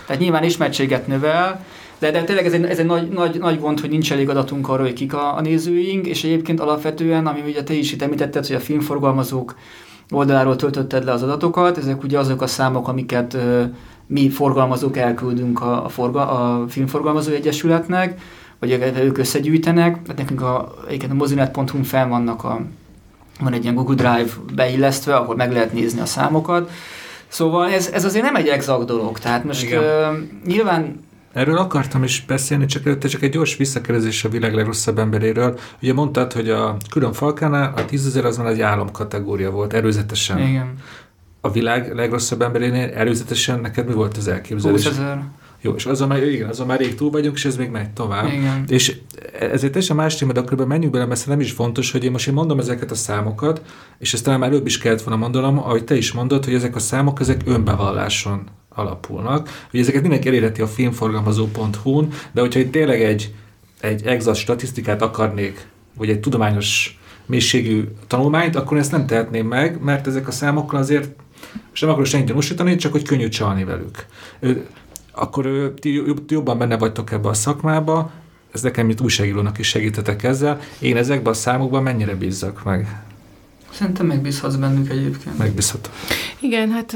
Tehát 0.06 0.22
nyilván 0.22 0.44
ismertséget 0.44 1.08
növel, 1.08 1.66
de, 2.00 2.12
de 2.12 2.24
tényleg 2.24 2.46
ez 2.46 2.54
egy, 2.54 2.64
ez 2.64 2.80
egy 2.80 2.86
nagy, 2.86 3.10
nagy, 3.10 3.40
nagy 3.40 3.60
gond, 3.60 3.80
hogy 3.80 3.90
nincs 3.90 4.12
elég 4.12 4.30
adatunk 4.30 4.70
arról, 4.70 4.86
hogy 4.86 4.94
kik 4.94 5.14
a, 5.14 5.36
a 5.36 5.42
nézőink, 5.42 6.08
és 6.08 6.24
egyébként 6.24 6.60
alapvetően, 6.60 7.28
ami 7.28 7.42
ugye 7.46 7.64
te 7.64 7.74
is 7.74 7.92
itt 7.92 8.02
említetted, 8.02 8.46
hogy 8.46 8.56
a 8.56 8.60
filmforgalmazók 8.60 9.56
oldaláról 10.12 10.56
töltötted 10.56 11.04
le 11.04 11.12
az 11.12 11.24
adatokat, 11.24 11.78
ezek 11.78 12.04
ugye 12.04 12.20
azok 12.20 12.42
a 12.42 12.48
számok, 12.48 12.88
amiket 12.88 13.34
ö, 13.34 13.64
mi 14.08 14.30
forgalmazók 14.30 14.98
elküldünk 14.98 15.62
a, 15.62 15.86
a, 15.86 15.90
forga, 15.90 16.30
a 16.30 16.68
Filmforgalmazó 16.68 17.32
Egyesületnek, 17.32 18.22
vagy 18.60 18.94
ők 19.04 19.18
összegyűjtenek, 19.18 20.08
hát 20.08 20.18
nekünk 20.18 20.42
a, 20.42 20.58
a 21.10 21.14
mozinet.hu 21.14 21.84
fel 21.84 22.08
vannak 22.08 22.44
a, 22.44 22.62
van 23.40 23.54
egy 23.54 23.64
ilyen 23.64 23.76
Google 23.76 23.96
Drive 23.96 24.32
beillesztve, 24.56 25.16
ahol 25.16 25.36
meg 25.36 25.52
lehet 25.52 25.74
nézni 25.74 26.00
a 26.00 26.06
számokat. 26.06 26.72
Szóval 27.28 27.70
ez, 27.70 27.90
ez 27.94 28.06
azért 28.06 28.26
nem 28.26 28.36
egy 28.36 28.48
exakt 28.48 28.86
dolog. 28.86 29.20
Tehát 29.20 29.44
most 29.44 29.72
ö, 29.72 30.08
nyilván 30.46 31.08
Erről 31.34 31.58
akartam 31.58 32.04
is 32.04 32.24
beszélni, 32.28 32.66
csak 32.66 32.86
előtte 32.86 33.08
csak 33.08 33.22
egy 33.22 33.32
gyors 33.32 33.58
visszakérdezés 33.58 34.24
a 34.24 34.30
világ 34.30 34.54
legrosszabb 34.54 35.00
emberéről. 35.00 35.60
Ugye 35.82 35.94
mondtad, 35.94 36.34
hogy 36.34 36.50
a 36.50 36.78
külön 36.90 37.14
falkánál 37.14 37.74
a 37.76 37.86
tízezer 37.86 38.26
az 38.26 38.38
már 38.38 38.48
egy 38.48 38.62
álomkategória 38.62 39.52
volt, 39.52 39.74
előzetesen. 39.74 40.40
Igen. 40.40 40.74
A 41.42 41.52
világ 41.52 41.96
legrosszabb 41.96 42.42
emberénél 42.42 42.90
előzetesen 42.94 43.60
neked 43.60 43.88
mi 43.88 43.94
volt 43.94 44.18
az 44.18 44.28
elképzelés? 44.28 44.84
20 44.84 44.98
ezer. 44.98 45.24
Jó, 45.62 45.74
és 45.74 45.86
azon 45.86 46.08
már, 46.08 46.24
igen, 46.24 46.50
azon 46.50 46.68
már 46.68 46.80
rég 46.80 46.96
túl 46.96 47.10
vagyunk, 47.10 47.36
és 47.36 47.46
ez 47.46 47.56
még 47.56 47.70
megy 47.70 47.90
tovább. 47.90 48.32
Igen. 48.32 48.64
És 48.68 48.98
ezért 49.40 49.72
teljesen 49.72 49.96
más 49.96 50.16
téma, 50.16 50.32
de 50.32 50.40
akkor 50.40 50.68
menjünk 50.68 50.94
bele, 50.94 51.06
mert 51.06 51.28
nem 51.28 51.40
is 51.40 51.52
fontos, 51.52 51.92
hogy 51.92 52.04
én 52.04 52.12
most 52.12 52.28
én 52.28 52.34
mondom 52.34 52.60
ezeket 52.60 52.92
a 52.92 52.96
számokat, 52.96 53.62
és 53.98 54.14
ezt 54.14 54.24
talán 54.24 54.40
már 54.40 54.50
előbb 54.50 54.66
is 54.66 54.78
kellett 54.78 55.02
volna 55.02 55.20
mondanom, 55.20 55.58
ahogy 55.58 55.84
te 55.84 55.96
is 55.96 56.12
mondod, 56.12 56.46
hogy 56.46 56.54
ezek 56.54 56.76
a 56.76 56.80
számok, 56.80 57.20
ezek 57.20 57.42
önbevalláson 57.46 58.44
alapulnak. 58.80 59.66
Ugye 59.74 59.82
ezeket 59.82 60.02
mindenki 60.02 60.28
elérheti 60.28 60.62
a 60.62 60.68
filmforgalmazó.hu-n, 60.68 62.14
de 62.32 62.42
hogyha 62.42 62.60
itt 62.60 62.72
tényleg 62.72 63.02
egy, 63.02 63.34
egy 63.82 64.06
exakt 64.06 64.38
statisztikát 64.38 65.02
akarnék, 65.02 65.68
vagy 65.98 66.10
egy 66.10 66.20
tudományos 66.20 67.00
mélységű 67.26 67.84
tanulmányt, 68.08 68.56
akkor 68.56 68.78
ezt 68.78 68.92
nem 68.92 69.06
tehetném 69.06 69.48
meg, 69.48 69.82
mert 69.82 70.08
ezek 70.08 70.28
a 70.28 70.32
számokkal 70.32 70.80
azért, 70.80 71.10
és 71.74 71.80
nem 71.80 71.90
akarok 71.90 72.08
senkit 72.08 72.28
gyanúsítani, 72.28 72.76
csak 72.76 72.92
hogy 72.92 73.04
könnyű 73.04 73.28
csalni 73.28 73.64
velük. 73.64 74.06
Akkor 75.12 75.74
ti 75.80 76.04
jobban 76.28 76.58
benne 76.58 76.78
vagytok 76.78 77.12
ebbe 77.12 77.30
a 77.30 77.34
szakmába, 77.34 78.12
ez 78.52 78.62
nekem, 78.62 78.86
mint 78.86 79.02
újságírónak 79.02 79.58
is 79.58 79.68
segítetek 79.68 80.24
ezzel. 80.24 80.60
Én 80.80 80.98
ezekben 80.98 81.34
a 81.34 81.36
számokban 81.36 81.84
mennyire 81.84 82.16
bízzak 82.16 82.64
meg? 82.64 83.04
Szerintem 83.72 84.06
megbízhatsz 84.06 84.56
bennük 84.56 84.90
egyébként. 84.90 85.38
Megbízhatok. 85.38 85.94
Igen, 86.40 86.72
hát 86.72 86.96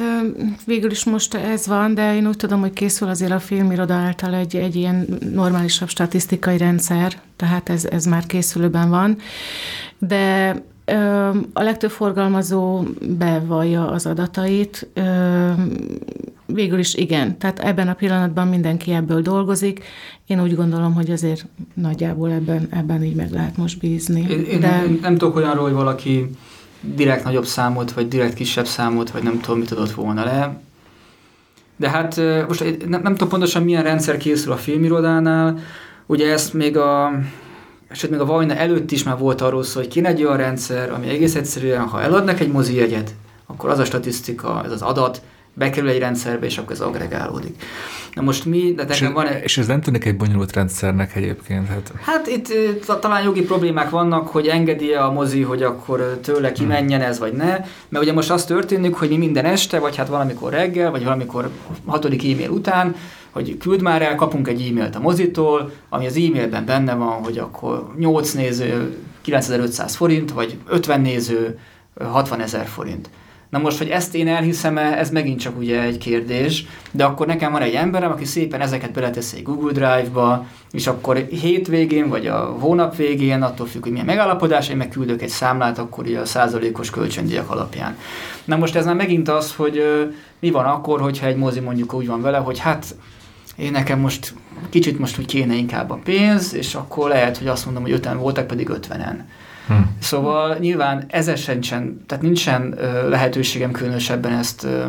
végül 0.66 0.92
is 0.92 1.04
most 1.04 1.34
ez 1.34 1.68
van, 1.68 1.94
de 1.94 2.16
én 2.16 2.28
úgy 2.28 2.38
tudom, 2.38 2.60
hogy 2.60 2.74
készül 2.74 3.08
azért 3.08 3.32
a 3.32 3.40
filmiroda 3.40 3.94
által 3.94 4.34
egy, 4.34 4.56
egy 4.56 4.76
ilyen 4.76 5.08
normálisabb 5.34 5.90
statisztikai 5.90 6.58
rendszer, 6.58 7.22
tehát 7.36 7.70
ez, 7.70 7.86
ez 7.86 8.06
már 8.06 8.26
készülőben 8.26 8.90
van. 8.90 9.18
De 9.98 10.56
a 11.54 11.62
legtöbb 11.62 11.92
forgalmazó 11.92 12.84
bevallja 13.18 13.90
az 13.90 14.06
adatait. 14.06 14.88
Végül 16.46 16.80
is 16.80 16.94
igen. 16.94 17.38
Tehát 17.38 17.60
ebben 17.60 17.88
a 17.88 17.94
pillanatban 17.94 18.48
mindenki 18.48 18.92
ebből 18.92 19.22
dolgozik. 19.22 19.84
Én 20.26 20.42
úgy 20.42 20.56
gondolom, 20.56 20.94
hogy 20.94 21.12
azért 21.12 21.46
nagyjából 21.74 22.32
ebben, 22.32 22.68
ebben 22.70 23.04
így 23.04 23.16
meg 23.16 23.32
lehet 23.32 23.58
most 23.58 23.80
bízni. 23.80 24.26
Én, 24.30 24.44
én 24.44 24.60
De... 24.60 24.68
nem, 24.68 25.00
nem 25.02 25.18
tudok 25.18 25.36
olyanról, 25.36 25.64
hogy 25.64 25.74
valaki 25.74 26.30
direkt 26.84 27.24
nagyobb 27.24 27.46
számot, 27.46 27.92
vagy 27.92 28.08
direkt 28.08 28.34
kisebb 28.34 28.66
számot, 28.66 29.12
vagy 29.12 29.24
nem 29.24 29.40
tudom, 29.40 29.60
mit 29.60 29.72
adott 29.72 29.92
volna 29.92 30.24
le. 30.24 30.62
De 31.76 31.90
hát 31.90 32.22
most 32.48 32.88
nem, 32.88 33.02
nem 33.02 33.12
tudom 33.12 33.30
pontosan 33.30 33.64
milyen 33.64 33.84
rendszer 33.84 34.18
készül 34.18 34.52
a 34.52 34.58
filmirodánál, 34.58 35.60
ugye 36.06 36.32
ezt 36.32 36.54
még 36.54 36.78
a 36.78 37.12
és 37.92 38.08
még 38.08 38.20
a 38.20 38.26
Vajna 38.26 38.56
előtt 38.56 38.92
is 38.92 39.04
már 39.04 39.18
volt 39.18 39.42
arról 39.42 39.64
szó, 39.64 39.80
hogy 39.80 39.90
kéne 39.90 40.08
egy 40.08 40.24
olyan 40.24 40.38
rendszer, 40.38 40.92
ami 40.92 41.08
egész 41.10 41.36
egyszerűen, 41.36 41.88
ha 41.88 42.02
eladnak 42.02 42.40
egy 42.40 42.52
mozi 42.52 42.76
jegyet, 42.76 43.14
akkor 43.46 43.70
az 43.70 43.80
a 43.80 43.86
statisztika, 43.86 44.62
ez 44.66 44.72
az 44.72 44.82
adat 44.82 45.22
bekerül 45.54 45.90
egy 45.90 46.00
rendszerbe, 46.00 46.46
és 46.46 46.58
akkor 46.58 46.72
ez 46.72 46.80
agregálódik. 46.80 47.64
Na 48.14 48.22
most 48.22 48.46
mi, 48.46 48.74
de 48.76 48.84
nekem 48.84 49.14
van 49.14 49.28
egy... 49.28 49.44
És 49.44 49.58
ez 49.58 49.68
nem 49.68 49.82
tűnik 49.82 50.06
egy 50.06 50.18
bonyolult 50.18 50.54
rendszernek 50.54 51.16
egyébként? 51.16 51.68
Hát, 51.68 51.92
hát 52.02 52.28
itt 52.28 52.54
talán 53.00 53.24
jogi 53.24 53.42
problémák 53.42 53.90
vannak, 53.90 54.28
hogy 54.28 54.48
engedi-e 54.48 55.06
a 55.06 55.12
mozi, 55.12 55.42
hogy 55.42 55.64
akkor 55.64 56.20
tőle 56.24 56.48
hmm. 56.48 56.56
kimenjen 56.56 57.02
ez, 57.02 57.20
vagy 57.20 57.34
ne. 57.34 57.50
Mert 57.90 58.04
ugye 58.04 58.14
most 58.14 58.32
az 58.32 58.46
történik, 58.46 58.94
hogy 58.94 59.10
mi 59.10 59.18
minden 59.18 59.46
este, 59.46 59.80
vagy 59.80 59.96
hát 59.96 60.08
valamikor 60.08 60.52
reggel, 60.52 60.92
vagy 60.92 61.04
valamikor 61.04 61.50
hatodik 61.86 62.24
e-mail 62.24 62.50
után, 62.50 62.96
hogy 63.32 63.58
küld 63.58 63.82
már 63.82 64.02
el, 64.02 64.16
kapunk 64.16 64.48
egy 64.48 64.62
e-mailt 64.62 64.96
a 64.96 65.00
mozitól, 65.00 65.72
ami 65.90 66.06
az 66.06 66.16
e-mailben 66.16 66.66
benne 66.66 66.94
van, 66.94 67.24
hogy 67.24 67.38
akkor 67.38 67.94
8 67.98 68.32
néző 68.32 68.98
9500 69.22 69.96
forint, 69.96 70.32
vagy 70.32 70.58
50 70.68 71.02
néző 71.02 71.60
60 72.00 72.42
ezer 72.42 72.66
forint. 72.66 73.10
Na 73.54 73.60
most, 73.60 73.78
hogy 73.78 73.90
ezt 73.90 74.16
én 74.16 74.28
elhiszem 74.28 74.78
ez 74.78 75.10
megint 75.10 75.40
csak 75.40 75.58
ugye 75.58 75.82
egy 75.82 75.98
kérdés, 75.98 76.66
de 76.92 77.04
akkor 77.04 77.28
nekem 77.28 77.52
van 77.52 77.62
egy 77.62 77.74
emberem, 77.74 78.12
aki 78.12 78.26
szépen 78.26 78.62
ezeket 78.62 78.92
beleteszi 78.92 79.42
Google 79.42 79.72
Drive-ba, 79.72 80.46
és 80.72 80.88
akkor 80.88 81.18
hétvégén, 81.18 82.10
vagy 82.10 82.28
a 82.28 82.38
hónap 82.60 82.96
végén, 82.96 83.42
attól 83.42 83.68
függ, 83.68 83.82
hogy 83.82 83.92
milyen 83.92 84.06
megállapodás, 84.06 84.70
én 84.70 84.78
megküldök 84.78 85.22
egy 85.22 85.30
számlát, 85.30 85.78
akkor 85.78 86.06
ugye 86.06 86.20
a 86.20 86.26
százalékos 86.26 86.90
kölcsöndíjak 86.90 87.50
alapján. 87.50 87.98
Na 88.46 88.56
most 88.56 88.76
ez 88.76 88.86
már 88.86 88.96
megint 88.96 89.30
az, 89.30 89.56
hogy 89.56 89.84
mi 90.40 90.52
van 90.52 90.66
akkor, 90.66 91.02
hogyha 91.02 91.28
egy 91.28 91.38
mozi 91.38 91.60
mondjuk 91.60 91.94
úgy 91.94 92.08
van 92.08 92.22
vele, 92.22 92.38
hogy 92.38 92.60
hát 92.60 92.96
én 93.56 93.72
nekem 93.72 94.00
most 94.00 94.34
kicsit 94.70 95.00
most 95.00 95.20
úgy 95.20 95.26
kéne 95.26 95.56
inkább 95.56 95.90
a 95.90 96.00
pénz, 96.04 96.54
és 96.54 96.76
akkor 96.76 97.10
lehet, 97.10 97.38
hogy 97.38 97.48
azt 97.48 97.66
mondom, 97.66 97.84
hogy 97.84 97.92
öten 97.92 98.18
voltak, 98.18 98.48
pedig 98.48 98.70
ötvenen. 98.70 99.28
Hm. 99.68 99.74
Szóval 100.00 100.58
nyilván 100.60 101.04
ezen 101.08 101.36
sincsen, 101.36 102.04
tehát 102.08 102.24
nincsen 102.24 102.74
ö, 102.78 103.10
lehetőségem 103.10 103.72
különösebben 103.72 104.32
ezt 104.32 104.64
ö, 104.64 104.86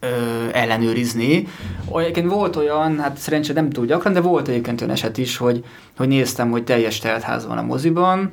ö, 0.00 0.06
ellenőrizni. 0.52 1.46
Egyébként 1.94 2.30
volt 2.30 2.56
olyan, 2.56 2.98
hát 2.98 3.16
szerencsére 3.16 3.60
nem 3.60 3.70
túl 3.70 3.86
gyakran, 3.86 4.12
de 4.12 4.20
volt 4.20 4.48
egyébként 4.48 4.80
olyan 4.80 4.92
eset 4.92 5.18
is, 5.18 5.36
hogy, 5.36 5.64
hogy 5.96 6.08
néztem, 6.08 6.50
hogy 6.50 6.64
teljes 6.64 6.98
teltház 6.98 7.46
van 7.46 7.58
a 7.58 7.62
moziban, 7.62 8.32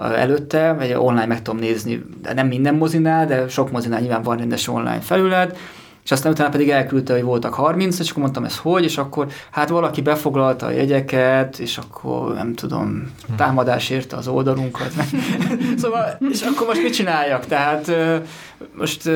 előtte, 0.00 0.72
vagy 0.72 0.92
online 0.92 1.26
meg 1.26 1.42
tudom 1.42 1.60
nézni, 1.60 2.04
de 2.22 2.32
nem 2.32 2.46
minden 2.46 2.74
mozinál, 2.74 3.26
de 3.26 3.48
sok 3.48 3.70
mozinál 3.70 4.00
nyilván 4.00 4.22
van 4.22 4.36
rendes 4.36 4.68
online 4.68 5.00
felület, 5.00 5.58
és 6.04 6.10
aztán 6.10 6.32
utána 6.32 6.48
pedig 6.48 6.70
elküldte, 6.70 7.12
hogy 7.12 7.22
voltak 7.22 7.54
30, 7.54 7.98
és 7.98 8.10
akkor 8.10 8.22
mondtam, 8.22 8.44
ez 8.44 8.56
hogy, 8.56 8.84
és 8.84 8.98
akkor 8.98 9.26
hát 9.50 9.68
valaki 9.68 10.02
befoglalta 10.02 10.66
a 10.66 10.70
jegyeket, 10.70 11.58
és 11.58 11.78
akkor 11.78 12.34
nem 12.34 12.54
tudom, 12.54 13.10
támadás 13.36 13.90
érte 13.90 14.16
az 14.16 14.28
oldalunkat. 14.28 14.92
szóval, 15.82 16.18
és 16.30 16.42
akkor 16.42 16.66
most 16.66 16.82
mit 16.82 16.94
csináljak? 16.94 17.46
Tehát 17.46 17.92
most 18.74 19.10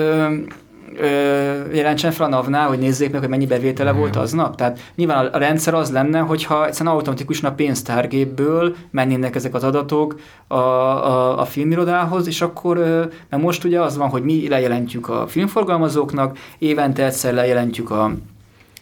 jelentsen 1.73 2.13
fel 2.13 2.27
a 2.27 2.29
NAV-nál, 2.29 2.69
hogy 2.69 2.79
nézzék 2.79 3.11
meg, 3.11 3.21
hogy 3.21 3.29
mennyi 3.29 3.47
bevétele 3.47 3.93
mm. 3.93 3.97
volt 3.97 4.17
aznap. 4.17 4.57
Tehát 4.57 4.79
nyilván 4.95 5.27
a, 5.27 5.39
rendszer 5.39 5.75
az 5.75 5.91
lenne, 5.91 6.19
hogyha 6.19 6.67
egyszerűen 6.67 6.95
automatikusan 6.95 7.51
a 7.51 7.55
pénztárgépből 7.55 8.75
mennének 8.91 9.35
ezek 9.35 9.55
az 9.55 9.65
adatok 9.65 10.21
a, 10.47 10.55
a, 10.55 11.41
a 11.41 11.45
filmirodához, 11.45 12.27
és 12.27 12.41
akkor, 12.41 12.77
mert 13.31 13.43
most 13.43 13.65
ugye 13.65 13.81
az 13.81 13.97
van, 13.97 14.09
hogy 14.09 14.23
mi 14.23 14.49
lejelentjük 14.49 15.09
a 15.09 15.27
filmforgalmazóknak, 15.27 16.39
évente 16.59 17.05
egyszer 17.05 17.35
lejelentjük 17.35 17.91
a 17.91 18.11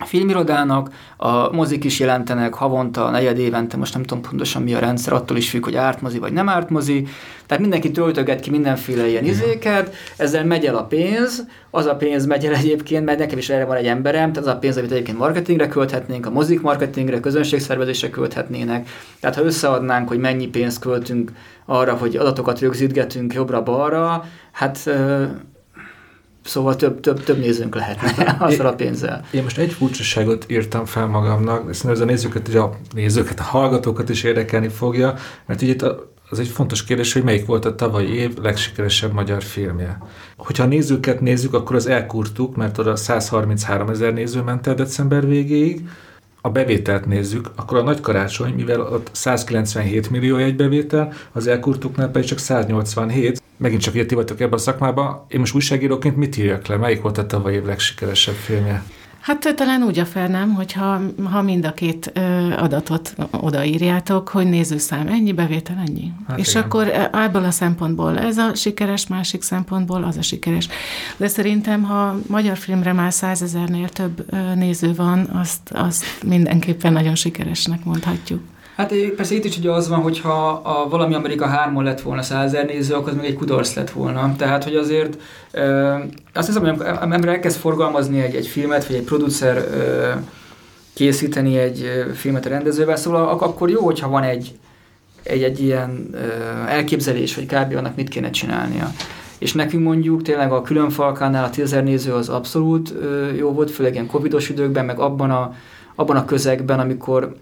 a 0.03 0.07
filmirodának, 0.07 0.91
a 1.17 1.53
mozik 1.53 1.85
is 1.85 2.01
jelentenek 2.01 2.55
havonta, 2.55 3.11
negyed 3.11 3.39
évente, 3.39 3.77
most 3.77 3.95
nem 3.95 4.03
tudom 4.03 4.23
pontosan 4.23 4.63
mi 4.63 4.75
a 4.75 4.79
rendszer, 4.79 5.13
attól 5.13 5.37
is 5.37 5.51
függ, 5.51 5.65
hogy 5.65 5.77
ártmozi 5.77 6.19
vagy 6.19 6.33
nem 6.33 6.49
ártmozi. 6.49 7.07
Tehát 7.47 7.63
mindenki 7.63 7.91
töltöget 7.91 8.41
ki 8.41 8.51
mindenféle 8.51 9.09
ilyen 9.09 9.25
izéket, 9.25 9.95
ezzel 10.17 10.45
megy 10.45 10.65
el 10.65 10.77
a 10.77 10.85
pénz, 10.85 11.47
az 11.71 11.87
a 11.87 11.97
pénz 11.97 12.27
megy 12.27 12.47
el 12.47 12.55
egyébként, 12.55 13.05
mert 13.05 13.19
nekem 13.19 13.39
is 13.39 13.49
erre 13.49 13.65
van 13.65 13.77
egy 13.77 13.87
emberem, 13.87 14.33
tehát 14.33 14.49
az 14.49 14.55
a 14.55 14.59
pénz, 14.59 14.77
amit 14.77 14.93
egyébként 14.93 15.19
marketingre 15.19 15.69
költhetnénk, 15.69 16.27
a 16.27 16.31
mozik 16.31 16.61
marketingre, 16.61 17.21
közönségszervezésre 17.21 18.11
költhetnének. 18.11 18.89
Tehát 19.21 19.37
ha 19.37 19.45
összeadnánk, 19.45 20.09
hogy 20.09 20.19
mennyi 20.19 20.47
pénzt 20.47 20.81
költünk 20.81 21.33
arra, 21.65 21.95
hogy 21.95 22.17
adatokat 22.17 22.61
rögzítgetünk 22.61 23.35
jobbra-balra, 23.35 24.25
hát 24.53 24.91
Szóval 26.45 26.77
több, 26.77 27.01
több, 27.01 27.25
több 27.25 27.39
nézőnk 27.39 27.75
lehetne 27.75 28.37
azzal 28.47 28.67
a 28.67 28.75
pénzzel. 28.75 29.25
Én 29.31 29.43
most 29.43 29.59
egy 29.59 29.73
furcsaságot 29.73 30.45
írtam 30.49 30.85
fel 30.85 31.07
magamnak, 31.07 31.75
szerintem 31.75 31.91
ez 31.91 32.01
a 32.01 32.05
nézőket, 32.05 32.55
a 32.55 32.77
nézőket, 32.95 33.41
a 33.41 33.43
hallgatókat 33.43 34.09
is 34.09 34.23
érdekelni 34.23 34.69
fogja, 34.69 35.15
mert 35.47 35.63
ugye 35.63 35.73
itt 35.73 35.85
az 36.33 36.39
egy 36.39 36.49
fontos 36.49 36.85
kérdés, 36.85 37.13
hogy 37.13 37.23
melyik 37.23 37.47
volt 37.47 37.65
a 37.65 37.75
tavalyi 37.75 38.15
év 38.15 38.39
legsikeresebb 38.43 39.13
magyar 39.13 39.43
filmje. 39.43 39.99
Hogyha 40.37 40.63
a 40.63 40.67
nézőket 40.67 41.21
nézzük, 41.21 41.55
akkor 41.55 41.77
az 41.77 41.87
elkurtuk, 41.87 42.57
mert 42.57 42.79
oda 42.79 42.97
133 42.97 43.89
ezer 43.89 44.13
néző 44.13 44.43
ment 44.43 44.67
el 44.67 44.75
december 44.75 45.27
végéig, 45.27 45.89
a 46.41 46.51
bevételt 46.51 47.07
nézzük, 47.07 47.51
akkor 47.57 47.79
a 47.79 47.83
nagy 47.83 48.01
karácsony, 48.01 48.55
mivel 48.55 48.81
ott 48.81 49.11
197 49.13 50.11
millió 50.11 50.37
egy 50.37 50.57
bevétel, 50.57 51.13
az 51.33 51.47
elkurtuknál 51.47 52.11
pedig 52.11 52.29
csak 52.29 52.39
187, 52.39 53.43
megint 53.63 53.83
csak 53.83 54.07
ti 54.07 54.15
vagytok 54.15 54.41
ebben 54.41 54.59
a 54.59 54.63
szakmában. 54.63 55.25
Én 55.29 55.41
most 55.41 55.55
újságíróként 55.55 56.17
mit 56.17 56.37
írjak 56.37 56.67
le? 56.67 56.77
Melyik 56.77 57.03
volt 57.03 57.19
a 57.19 57.27
tavaly 57.27 57.55
év 57.55 57.65
legsikeresebb 57.65 58.35
filmje? 58.35 58.83
Hát 59.21 59.55
talán 59.57 59.83
úgy 59.83 59.99
a 59.99 60.05
fel 60.05 60.29
nem, 60.29 60.55
hogyha 60.55 61.01
ha 61.25 61.43
mind 61.43 61.67
a 61.67 61.73
két 61.73 62.11
ö, 62.15 62.21
adatot 62.57 63.15
odaírjátok, 63.31 64.29
hogy 64.29 64.47
nézőszám 64.47 65.07
ennyi, 65.07 65.33
bevétel 65.33 65.85
ennyi. 65.87 66.13
Hát 66.29 66.39
És 66.39 66.51
igen. 66.51 66.63
akkor 66.63 66.89
ebből 67.13 67.45
a 67.45 67.51
szempontból 67.51 68.19
ez 68.19 68.39
a 68.39 68.55
sikeres, 68.55 69.07
másik 69.07 69.43
szempontból 69.43 70.05
az 70.05 70.17
a 70.17 70.23
sikeres. 70.23 70.69
De 71.17 71.29
szerintem, 71.29 71.83
ha 71.83 72.19
magyar 72.27 72.57
filmre 72.57 72.93
már 72.93 73.13
százezernél 73.13 73.89
több 73.89 74.25
néző 74.55 74.95
van, 74.95 75.29
azt, 75.33 75.71
azt 75.71 76.05
mindenképpen 76.27 76.93
nagyon 76.93 77.15
sikeresnek 77.15 77.85
mondhatjuk. 77.85 78.41
Hát 78.77 78.95
persze 79.17 79.35
itt 79.35 79.45
is 79.45 79.59
ugye 79.59 79.71
az 79.71 79.89
van, 79.89 80.01
hogyha 80.01 80.49
a 80.49 80.89
valami 80.89 81.15
Amerika 81.15 81.47
3 81.47 81.83
lett 81.83 82.01
volna 82.01 82.23
százer 82.23 82.67
néző, 82.67 82.95
akkor 82.95 83.09
az 83.09 83.17
még 83.17 83.25
egy 83.25 83.37
kudarc 83.37 83.75
lett 83.75 83.91
volna. 83.91 84.35
Tehát, 84.37 84.65
hogy 84.65 84.75
azért 84.75 85.19
e, 85.51 85.95
azt 86.35 86.47
hiszem, 86.47 86.63
hogy 86.63 86.87
ember 87.01 87.29
elkezd 87.29 87.59
forgalmazni 87.59 88.21
egy, 88.21 88.35
egy 88.35 88.47
filmet, 88.47 88.87
vagy 88.87 88.97
egy 88.97 89.05
producer 89.05 89.57
e, 89.57 90.23
készíteni 90.95 91.59
egy 91.59 91.91
filmet 92.15 92.47
a 92.47 92.49
rendezővel, 92.49 92.97
szóval 92.97 93.29
akkor 93.29 93.71
jó, 93.71 93.85
hogyha 93.85 94.09
van 94.09 94.23
egy, 94.23 94.53
egy, 95.23 95.43
egy 95.43 95.61
ilyen 95.61 96.11
e, 96.15 96.19
elképzelés, 96.73 97.35
hogy 97.35 97.47
kb. 97.47 97.77
annak 97.77 97.97
mit 97.97 98.09
kéne 98.09 98.31
csinálnia. 98.31 98.93
És 99.39 99.53
nekünk 99.53 99.83
mondjuk 99.83 100.23
tényleg 100.23 100.53
a 100.53 100.63
különfalkánál 100.63 101.45
a 101.45 101.51
10 101.51 101.71
néző 101.71 102.13
az 102.13 102.29
abszolút 102.29 102.95
jó 103.37 103.53
volt, 103.53 103.71
főleg 103.71 103.93
ilyen 103.93 104.07
covidos 104.07 104.49
időkben, 104.49 104.85
meg 104.85 104.99
abban 104.99 105.31
a, 105.31 105.55
abban 105.95 106.17
a 106.17 106.25
közegben, 106.25 106.81
amikor 106.81 107.35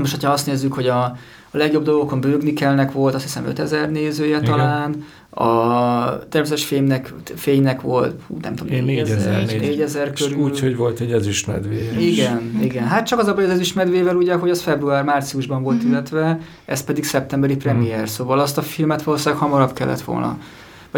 most, 0.00 0.12
hogyha 0.14 0.30
azt 0.30 0.46
nézzük, 0.46 0.72
hogy 0.72 0.86
a, 0.86 1.02
a 1.50 1.56
legjobb 1.56 1.84
dolgokon 1.84 2.20
bőgni 2.20 2.52
kellnek 2.52 2.92
volt, 2.92 3.14
azt 3.14 3.24
hiszem 3.24 3.46
5000 3.46 3.90
nézője 3.90 4.36
Igen. 4.36 4.44
talán, 4.44 5.04
a 5.30 6.28
természetes 6.28 6.64
fénynek, 6.64 7.12
fénynek 7.34 7.80
volt, 7.80 8.20
nem 8.42 8.54
tudom, 8.54 8.74
Én 8.74 8.84
4000, 8.84 9.46
4000 9.46 10.12
körül. 10.12 10.38
Úgy, 10.38 10.60
hogy 10.60 10.76
volt 10.76 11.00
egy 11.00 11.12
ezüstmedvéje. 11.12 12.00
Igen, 12.00 12.58
igen. 12.60 12.86
Hát 12.86 13.06
csak 13.06 13.18
az 13.18 13.26
a 13.26 13.34
baj 13.34 13.44
az 13.44 13.50
ezüstmedvével, 13.50 14.16
ugye, 14.16 14.34
hogy 14.34 14.50
az 14.50 14.62
február-márciusban 14.62 15.62
volt, 15.62 15.76
mm-hmm. 15.76 15.90
illetve 15.90 16.40
ez 16.64 16.84
pedig 16.84 17.04
szeptemberi 17.04 17.56
premier, 17.56 18.00
mm. 18.00 18.04
szóval 18.04 18.38
azt 18.38 18.58
a 18.58 18.62
filmet 18.62 19.02
valószínűleg 19.02 19.40
hamarabb 19.40 19.72
kellett 19.72 20.00
volna 20.00 20.38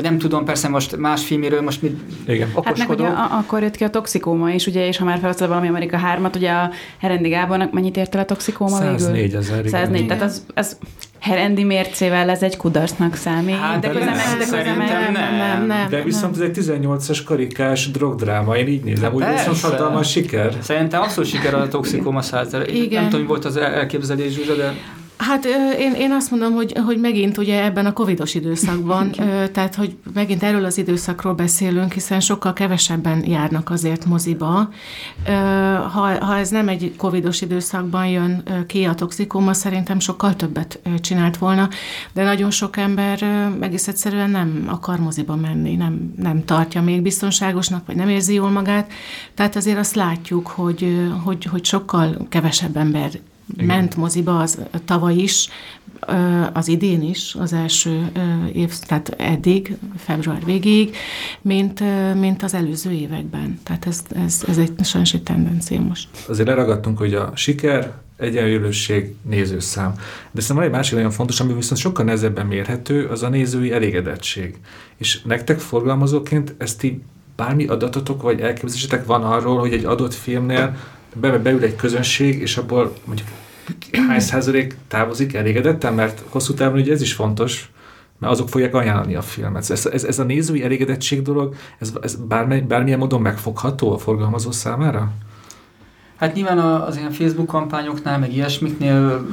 vagy 0.01 0.11
nem 0.11 0.18
tudom, 0.18 0.44
persze 0.44 0.68
most 0.68 0.96
más 0.96 1.24
filméről 1.24 1.61
most 1.61 1.82
mit 1.82 2.01
Igen. 2.26 2.49
Hát 2.64 2.78
meg 2.78 2.90
ugye 2.90 3.07
akkor 3.07 3.62
jött 3.62 3.76
ki 3.76 3.84
a 3.84 3.90
toxikóma 3.90 4.51
is, 4.51 4.66
ugye, 4.66 4.86
és 4.86 4.96
ha 4.96 5.05
már 5.05 5.18
felhasznál 5.18 5.49
valami 5.49 5.68
Amerika 5.68 5.99
3-at, 6.16 6.36
ugye 6.36 6.51
a 6.51 6.70
Herendi 6.99 7.28
Gábornak 7.28 7.72
mennyit 7.72 7.96
ért 7.96 8.14
el 8.14 8.20
a 8.20 8.24
toxikóma 8.24 8.76
104 8.76 9.34
ezer. 9.34 9.64
104, 9.66 10.07
tehát 10.07 10.22
az, 10.22 10.44
az 10.55 10.76
Herendi 11.18 11.64
mércével 11.64 12.30
ez 12.30 12.42
egy 12.42 12.57
kudarcnak 12.57 13.14
számít. 13.14 13.57
Hát, 13.57 13.80
de, 13.80 13.86
de 13.86 13.92
közben 13.92 14.16
nem, 14.16 14.38
de 14.38 14.44
közben 14.44 14.64
nem, 14.64 15.12
nem, 15.12 15.34
nem, 15.36 15.66
nem, 15.66 15.88
De 15.88 16.03
viszont 16.03 16.34
ez 16.36 16.40
egy 16.40 16.59
18-as 16.61 17.20
karikás 17.24 17.90
drogdráma, 17.90 18.57
én 18.57 18.68
így 18.68 18.84
nézem, 18.84 19.14
úgy 19.14 19.24
viszont 19.32 19.61
hatalmas 19.61 20.11
siker. 20.11 20.57
Szerintem 20.61 21.03
abszolút 21.03 21.30
siker 21.30 21.55
a 21.55 21.68
toxikóma 21.68 22.22
100 22.22 22.57
Igen. 22.66 23.03
Nem 23.03 23.11
tudom, 23.11 23.26
hogy 23.26 23.28
volt 23.28 23.44
az 23.44 23.57
elképzelés, 23.57 24.34
de 24.34 24.74
Hát 25.19 25.45
én, 25.79 25.95
én 25.95 26.12
azt 26.12 26.31
mondom, 26.31 26.53
hogy, 26.53 26.73
hogy 26.85 27.01
megint 27.01 27.39
ugye 27.39 27.64
ebben 27.64 27.87
a 27.87 27.93
covidos 27.93 28.35
időszakban, 28.35 29.11
tehát 29.53 29.75
hogy 29.75 29.97
megint 30.14 30.43
erről 30.43 30.64
az 30.64 30.79
időszakról 30.79 31.35
beszélünk, 31.35 31.93
hiszen 31.93 32.21
sokkal 32.21 32.53
kevesebben 32.53 33.27
járnak 33.27 33.71
azért 33.71 34.05
moziba. 34.05 34.69
Ha, 35.93 36.25
ha 36.25 36.37
ez 36.37 36.49
nem 36.49 36.69
egy 36.69 36.95
covidos 36.97 37.41
időszakban 37.41 38.07
jön 38.07 38.43
ki 38.66 38.85
a 38.85 38.95
toxikóma, 38.95 39.53
szerintem 39.53 39.99
sokkal 39.99 40.37
többet 40.37 40.81
csinált 41.01 41.37
volna, 41.37 41.69
de 42.12 42.25
nagyon 42.25 42.51
sok 42.51 42.77
ember 42.77 43.23
egész 43.61 43.89
egyszerűen 43.89 44.31
nem 44.31 44.64
akar 44.66 44.99
moziba 44.99 45.37
menni, 45.37 45.75
nem, 45.75 46.14
nem 46.16 46.45
tartja 46.45 46.83
még 46.83 47.03
biztonságosnak, 47.03 47.87
vagy 47.87 47.97
nem 47.97 48.09
érzi 48.09 48.35
jól 48.35 48.51
magát. 48.51 48.93
Tehát 49.35 49.57
azért 49.57 49.79
azt 49.79 49.95
látjuk, 49.95 50.47
hogy, 50.47 51.11
hogy, 51.25 51.45
hogy 51.45 51.64
sokkal 51.64 52.27
kevesebb 52.29 52.77
ember 52.77 53.11
igen. 53.53 53.66
ment 53.66 53.96
moziba 53.96 54.38
az 54.38 54.59
tavaly 54.84 55.14
is, 55.14 55.49
az 56.53 56.68
idén 56.68 57.03
is, 57.03 57.34
az 57.38 57.53
első 57.53 58.11
év, 58.53 58.78
tehát 58.78 59.14
eddig, 59.18 59.76
február 59.96 60.44
végéig, 60.44 60.96
mint, 61.40 61.82
mint 62.14 62.42
az 62.42 62.55
előző 62.55 62.90
években. 62.90 63.61
Tehát 63.62 63.86
ez, 63.86 64.03
ez, 64.24 64.42
ez 64.49 64.59
egy 64.59 64.84
sajnos 64.84 65.14
egy 65.14 65.22
tendencia 65.22 65.80
most. 65.80 66.09
Azért 66.28 66.49
leragadtunk, 66.49 66.99
hogy 66.99 67.14
a 67.14 67.32
siker, 67.34 67.92
egyenlőség, 68.16 69.14
nézőszám. 69.22 69.94
De 70.30 70.40
szerintem 70.40 70.64
egy 70.64 70.76
másik 70.76 70.94
nagyon 70.94 71.11
fontos, 71.11 71.40
ami 71.40 71.53
viszont 71.53 71.80
sokkal 71.80 72.05
nehezebben 72.05 72.46
mérhető, 72.46 73.07
az 73.07 73.22
a 73.22 73.28
nézői 73.28 73.72
elégedettség. 73.72 74.59
És 74.96 75.22
nektek 75.22 75.59
forgalmazóként 75.59 76.55
ezt 76.59 76.78
ti 76.78 77.03
bármi 77.36 77.66
adatotok 77.66 78.22
vagy 78.22 78.40
elképzelésetek 78.40 79.07
van 79.07 79.22
arról, 79.22 79.59
hogy 79.59 79.72
egy 79.72 79.84
adott 79.84 80.14
filmnél 80.14 80.76
be, 81.15 81.39
beül 81.39 81.63
egy 81.63 81.77
közönség, 81.77 82.41
és 82.41 82.57
abból 82.57 82.95
mondjuk 83.05 83.29
hány 84.09 84.21
százalék 84.21 84.77
távozik 84.89 85.35
elégedetten, 85.35 85.95
mert 85.95 86.23
hosszú 86.29 86.55
távon 86.55 86.79
ugye 86.79 86.93
ez 86.93 87.03
is 87.03 87.13
fontos, 87.13 87.71
mert 88.19 88.33
azok 88.33 88.49
fogják 88.49 88.75
ajánlani 88.75 89.15
a 89.15 89.23
filmet. 89.23 89.71
Ez, 89.71 89.87
ez, 89.87 90.05
ez 90.05 90.19
a 90.19 90.25
nézői 90.25 90.65
elégedettség 90.65 91.23
dolog, 91.23 91.55
ez, 91.79 91.93
ez 92.03 92.15
bármely, 92.15 92.61
bármilyen 92.61 92.99
módon 92.99 93.21
megfogható 93.21 93.93
a 93.93 93.99
forgalmazó 93.99 94.51
számára? 94.51 95.13
Hát 96.17 96.35
nyilván 96.35 96.59
az 96.59 96.97
ilyen 96.97 97.11
Facebook 97.11 97.47
kampányoknál, 97.47 98.19
meg 98.19 98.33
ilyesmiknél 98.33 99.27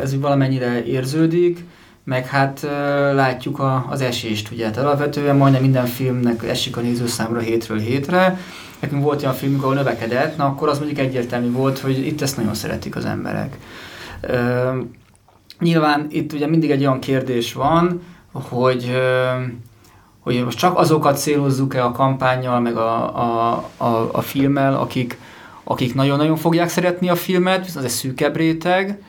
ez 0.00 0.20
valamennyire 0.20 0.84
érződik, 0.84 1.64
meg 2.04 2.26
hát 2.26 2.66
látjuk 3.14 3.58
a, 3.58 3.86
az 3.88 4.00
esést, 4.00 4.50
ugye. 4.50 4.70
Tehát 4.70 4.88
alapvetően 4.88 5.36
majdnem 5.36 5.62
minden 5.62 5.86
filmnek 5.86 6.42
esik 6.44 6.76
a 6.76 6.80
nézőszámra 6.80 7.38
hétről 7.38 7.78
hétre, 7.78 8.38
nekünk 8.80 9.02
volt 9.02 9.22
olyan 9.22 9.34
filmünk, 9.34 9.62
ahol 9.62 9.74
növekedett, 9.74 10.36
na 10.36 10.44
akkor 10.44 10.68
az 10.68 10.78
mondjuk 10.78 10.98
egyértelmű 10.98 11.50
volt, 11.52 11.78
hogy 11.78 12.06
itt 12.06 12.20
ezt 12.20 12.36
nagyon 12.36 12.54
szeretik 12.54 12.96
az 12.96 13.04
emberek. 13.04 13.56
Ö, 14.20 14.70
nyilván 15.58 16.06
itt 16.10 16.32
ugye 16.32 16.46
mindig 16.46 16.70
egy 16.70 16.80
olyan 16.80 17.00
kérdés 17.00 17.52
van, 17.52 18.02
hogy, 18.32 18.90
ö, 18.94 19.28
hogy 20.20 20.44
most 20.44 20.58
csak 20.58 20.78
azokat 20.78 21.18
célozzuk-e 21.18 21.84
a 21.84 21.92
kampányjal, 21.92 22.60
meg 22.60 22.76
a, 22.76 23.16
a, 23.16 23.64
a, 23.76 24.08
a 24.12 24.20
filmmel, 24.20 24.74
akik, 24.74 25.18
akik 25.64 25.94
nagyon-nagyon 25.94 26.36
fogják 26.36 26.68
szeretni 26.68 27.08
a 27.08 27.14
filmet, 27.14 27.66
az 27.76 27.84
egy 27.84 27.90
szűkebb 27.90 28.36
réteg, 28.36 29.02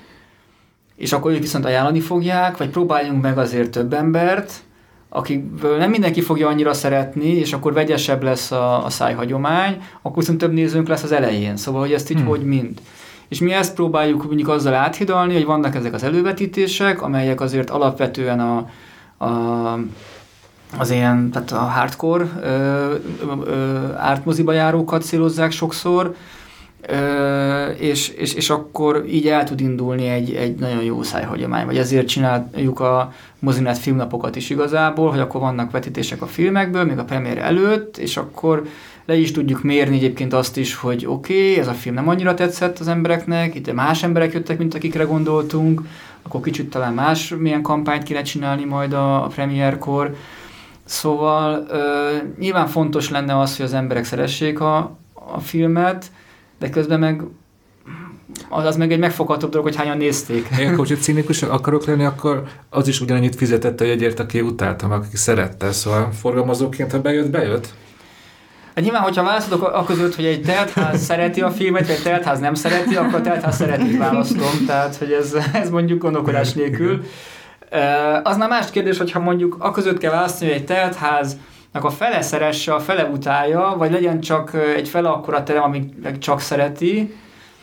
és 0.95 1.13
akkor 1.13 1.32
ők 1.32 1.39
viszont 1.39 1.65
ajánlani 1.65 1.99
fogják, 1.99 2.57
vagy 2.57 2.70
próbáljunk 2.70 3.22
meg 3.22 3.38
azért 3.38 3.70
több 3.70 3.93
embert, 3.93 4.63
akikből 5.10 5.78
nem 5.78 5.89
mindenki 5.89 6.22
fogja 6.22 6.47
annyira 6.47 6.74
szeretni, 6.74 7.28
és 7.28 7.53
akkor 7.53 7.74
vegyesebb 7.74 8.24
lesz 8.24 8.51
a, 8.51 8.86
a 8.86 8.89
szájhagyomány, 8.89 9.82
akkor 10.01 10.18
viszont 10.18 10.38
több 10.38 10.53
nézőnk 10.53 10.88
lesz 10.88 11.03
az 11.03 11.12
elején. 11.12 11.57
Szóval, 11.57 11.82
hogy 11.82 11.93
ezt 11.93 12.10
így 12.10 12.18
hmm. 12.18 12.28
hogy 12.28 12.43
mind. 12.43 12.82
És 13.28 13.39
mi 13.39 13.51
ezt 13.51 13.74
próbáljuk 13.74 14.26
mondjuk 14.26 14.49
azzal 14.49 14.74
áthidalni, 14.74 15.34
hogy 15.34 15.45
vannak 15.45 15.76
ezek 15.76 15.93
az 15.93 16.03
elővetítések, 16.03 17.01
amelyek 17.01 17.41
azért 17.41 17.70
alapvetően 17.70 18.39
a, 18.39 18.70
a 19.26 19.80
az 20.78 20.91
ilyen, 20.91 21.32
tehát 21.32 21.51
a 21.51 21.57
hardcore 21.57 22.26
ö, 22.41 22.93
ö, 23.45 23.78
ártmoziba 23.97 24.51
járókat 24.51 25.03
célozzák 25.03 25.51
sokszor, 25.51 26.16
És, 27.77 28.09
és, 28.09 28.34
és 28.34 28.49
akkor 28.49 29.05
így 29.07 29.27
el 29.27 29.43
tud 29.43 29.59
indulni 29.61 30.07
egy, 30.07 30.34
egy 30.34 30.55
nagyon 30.55 30.84
jó 30.84 31.03
szájhagyomány, 31.03 31.65
vagy 31.65 31.77
ezért 31.77 32.07
csináljuk 32.07 32.80
a 32.80 33.13
mozinet 33.39 33.77
filmnapokat 33.77 34.36
is 34.36 34.49
igazából, 34.49 35.09
hogy 35.09 35.19
akkor 35.19 35.41
vannak 35.41 35.71
vetítések 35.71 36.21
a 36.21 36.27
filmekből, 36.27 36.84
még 36.84 36.97
a 36.97 37.03
premier 37.03 37.38
előtt, 37.38 37.97
és 37.97 38.17
akkor 38.17 38.67
le 39.05 39.15
is 39.15 39.32
tudjuk 39.32 39.63
mérni 39.63 39.95
egyébként 39.95 40.34
azt 40.34 40.57
is, 40.57 40.75
hogy 40.75 41.05
oké, 41.07 41.34
okay, 41.34 41.59
ez 41.59 41.67
a 41.67 41.73
film 41.73 41.95
nem 41.95 42.09
annyira 42.09 42.34
tetszett 42.34 42.80
az 42.80 42.88
embereknek, 42.88 43.55
itt 43.55 43.73
más 43.73 44.03
emberek 44.03 44.34
jöttek, 44.34 44.57
mint 44.57 44.73
akikre 44.73 45.03
gondoltunk, 45.03 45.82
akkor 46.21 46.41
kicsit 46.41 46.69
talán 46.69 46.93
más 46.93 47.34
milyen 47.38 47.61
kampányt 47.61 48.03
kéne 48.03 48.21
csinálni 48.21 48.65
majd 48.65 48.93
a, 48.93 49.23
a 49.23 49.27
premierkor. 49.27 50.15
Szóval 50.86 51.65
ö, 51.69 52.09
nyilván 52.39 52.67
fontos 52.67 53.09
lenne 53.09 53.39
az, 53.39 53.57
hogy 53.57 53.65
az 53.65 53.73
emberek 53.73 54.03
szeressék 54.03 54.59
a, 54.59 54.97
a 55.13 55.39
filmet, 55.39 56.11
de 56.60 56.70
közben 56.70 56.99
meg 56.99 57.24
az, 58.49 58.66
az 58.66 58.76
meg 58.76 58.91
egy 58.91 58.99
megfoghatóbb 58.99 59.49
dolog, 59.49 59.66
hogy 59.66 59.76
hányan 59.76 59.97
nézték. 59.97 60.47
Én 60.60 60.66
akkor, 60.66 60.78
hogyha 60.78 60.95
cinikus 60.95 61.43
akarok 61.43 61.86
lenni, 61.86 62.05
akkor 62.05 62.43
az 62.70 62.88
is 62.88 63.01
ugyanannyit 63.01 63.36
fizetett 63.36 63.82
a 63.82 63.84
jegyért, 63.84 64.20
aki 64.20 64.41
utáltam, 64.41 64.91
aki 64.91 65.18
szerette. 65.18 65.72
Szóval 65.72 66.10
forgalmazóként, 66.12 66.91
ha 66.91 67.01
bejött, 67.01 67.30
bejött. 67.30 67.74
Hát 68.76 68.84
nyilván, 68.84 69.01
hogyha 69.01 69.24
választodok 69.24 69.68
a 69.68 69.84
között, 69.84 70.16
hogy 70.16 70.26
egy 70.26 70.41
teltház 70.41 71.01
szereti 71.01 71.41
a 71.41 71.51
filmet, 71.51 71.88
vagy 71.88 71.95
egy 71.95 72.01
teltház 72.01 72.39
nem 72.39 72.53
szereti, 72.53 72.95
akkor 72.95 73.20
a 73.20 73.22
teltház 73.22 73.55
szereti 73.55 73.97
választom. 73.97 74.66
Tehát, 74.68 74.95
hogy 74.95 75.12
ez, 75.12 75.36
ez 75.53 75.70
mondjuk 75.70 76.01
gondolkodás 76.01 76.53
nélkül. 76.53 77.03
Az 78.24 78.38
már 78.38 78.49
más 78.49 78.70
kérdés, 78.70 78.97
hogyha 78.97 79.20
mondjuk 79.20 79.55
a 79.60 79.72
között 79.72 79.97
kell 79.97 80.12
választani, 80.12 80.51
hogy 80.51 80.60
egy 80.60 80.66
teltház 80.66 81.38
a 81.72 81.89
fele 81.89 82.22
szeresse, 82.22 82.74
a 82.74 82.80
fele 82.80 83.03
utálja, 83.03 83.76
vagy 83.78 83.91
legyen 83.91 84.20
csak 84.20 84.53
egy 84.76 84.88
fele 84.88 85.09
akkora 85.09 85.43
terem, 85.43 85.63
amit 85.63 86.01
meg 86.01 86.17
csak 86.17 86.39
szereti, 86.39 87.13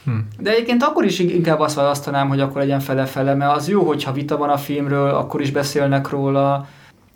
Hmm. 0.06 0.26
De 0.38 0.50
egyébként 0.50 0.82
akkor 0.82 1.04
is 1.04 1.18
inkább 1.18 1.60
azt 1.60 1.74
választanám, 1.74 2.28
hogy 2.28 2.40
akkor 2.40 2.60
legyen 2.60 2.80
fele-fele, 2.80 3.34
mert 3.34 3.56
az 3.56 3.68
jó, 3.68 3.82
hogyha 3.86 4.12
vita 4.12 4.36
van 4.36 4.48
a 4.48 4.56
filmről, 4.56 5.14
akkor 5.14 5.40
is 5.40 5.50
beszélnek 5.50 6.08
róla, 6.08 6.68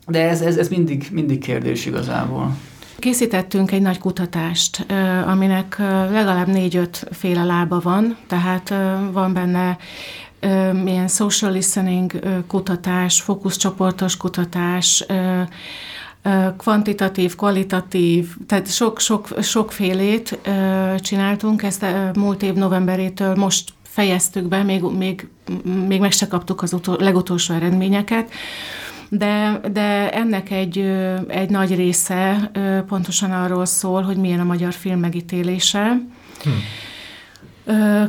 de 0.07 0.29
ez, 0.29 0.41
ez, 0.41 0.57
ez 0.57 0.69
mindig, 0.69 1.09
mindig 1.13 1.39
kérdés 1.39 1.87
igazából. 1.87 2.57
Készítettünk 2.99 3.73
egy 3.73 3.83
nagy 3.83 3.99
kutatást, 3.99 4.87
aminek 5.27 5.79
legalább 6.11 6.47
négy-öt 6.47 7.07
féle 7.11 7.45
lába 7.45 7.81
van, 7.81 8.17
tehát 8.27 8.75
van 9.13 9.33
benne 9.33 9.77
milyen 10.83 11.09
social 11.09 11.53
listening 11.53 12.13
kutatás, 12.47 13.21
fókuszcsoportos 13.21 14.17
kutatás, 14.17 15.05
kvantitatív, 16.57 17.37
kvalitatív, 17.37 18.29
tehát 18.47 18.73
sok, 18.73 19.01
sok, 19.01 19.29
sokfélét 19.43 20.39
csináltunk, 20.97 21.63
ezt 21.63 21.87
múlt 22.15 22.43
év 22.43 22.55
novemberétől 22.55 23.35
most 23.35 23.73
fejeztük 23.83 24.45
be, 24.45 24.63
még, 24.63 24.83
még, 24.83 25.29
még 25.89 26.01
meg 26.01 26.13
se 26.13 26.29
kaptuk 26.29 26.63
az 26.63 26.73
utol, 26.73 26.97
legutolsó 26.99 27.55
eredményeket, 27.55 28.31
de, 29.09 29.61
de 29.73 30.11
ennek 30.11 30.51
egy, 30.51 30.79
egy 31.29 31.51
nagy 31.51 31.75
része 31.75 32.51
pontosan 32.89 33.33
arról 33.33 33.65
szól, 33.65 34.03
hogy 34.03 34.17
milyen 34.17 34.41
a 34.41 34.45
magyar 34.45 34.73
film 34.73 34.99
megítélése. 34.99 36.01
Hmm 36.43 36.63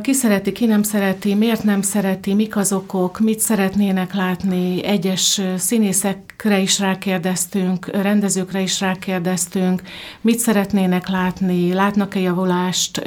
ki 0.02 0.12
szereti, 0.12 0.52
ki 0.52 0.66
nem 0.66 0.82
szereti, 0.82 1.34
miért 1.34 1.62
nem 1.62 1.82
szereti, 1.82 2.34
mik 2.34 2.56
az 2.56 2.72
okok, 2.72 3.18
mit 3.18 3.40
szeretnének 3.40 4.14
látni, 4.14 4.84
egyes 4.84 5.40
színészekre 5.56 6.58
is 6.58 6.78
rákérdeztünk, 6.78 7.86
rendezőkre 7.86 8.60
is 8.60 8.80
rákérdeztünk, 8.80 9.82
mit 10.20 10.38
szeretnének 10.38 11.08
látni, 11.08 11.72
látnak-e 11.72 12.20
javulást. 12.20 13.02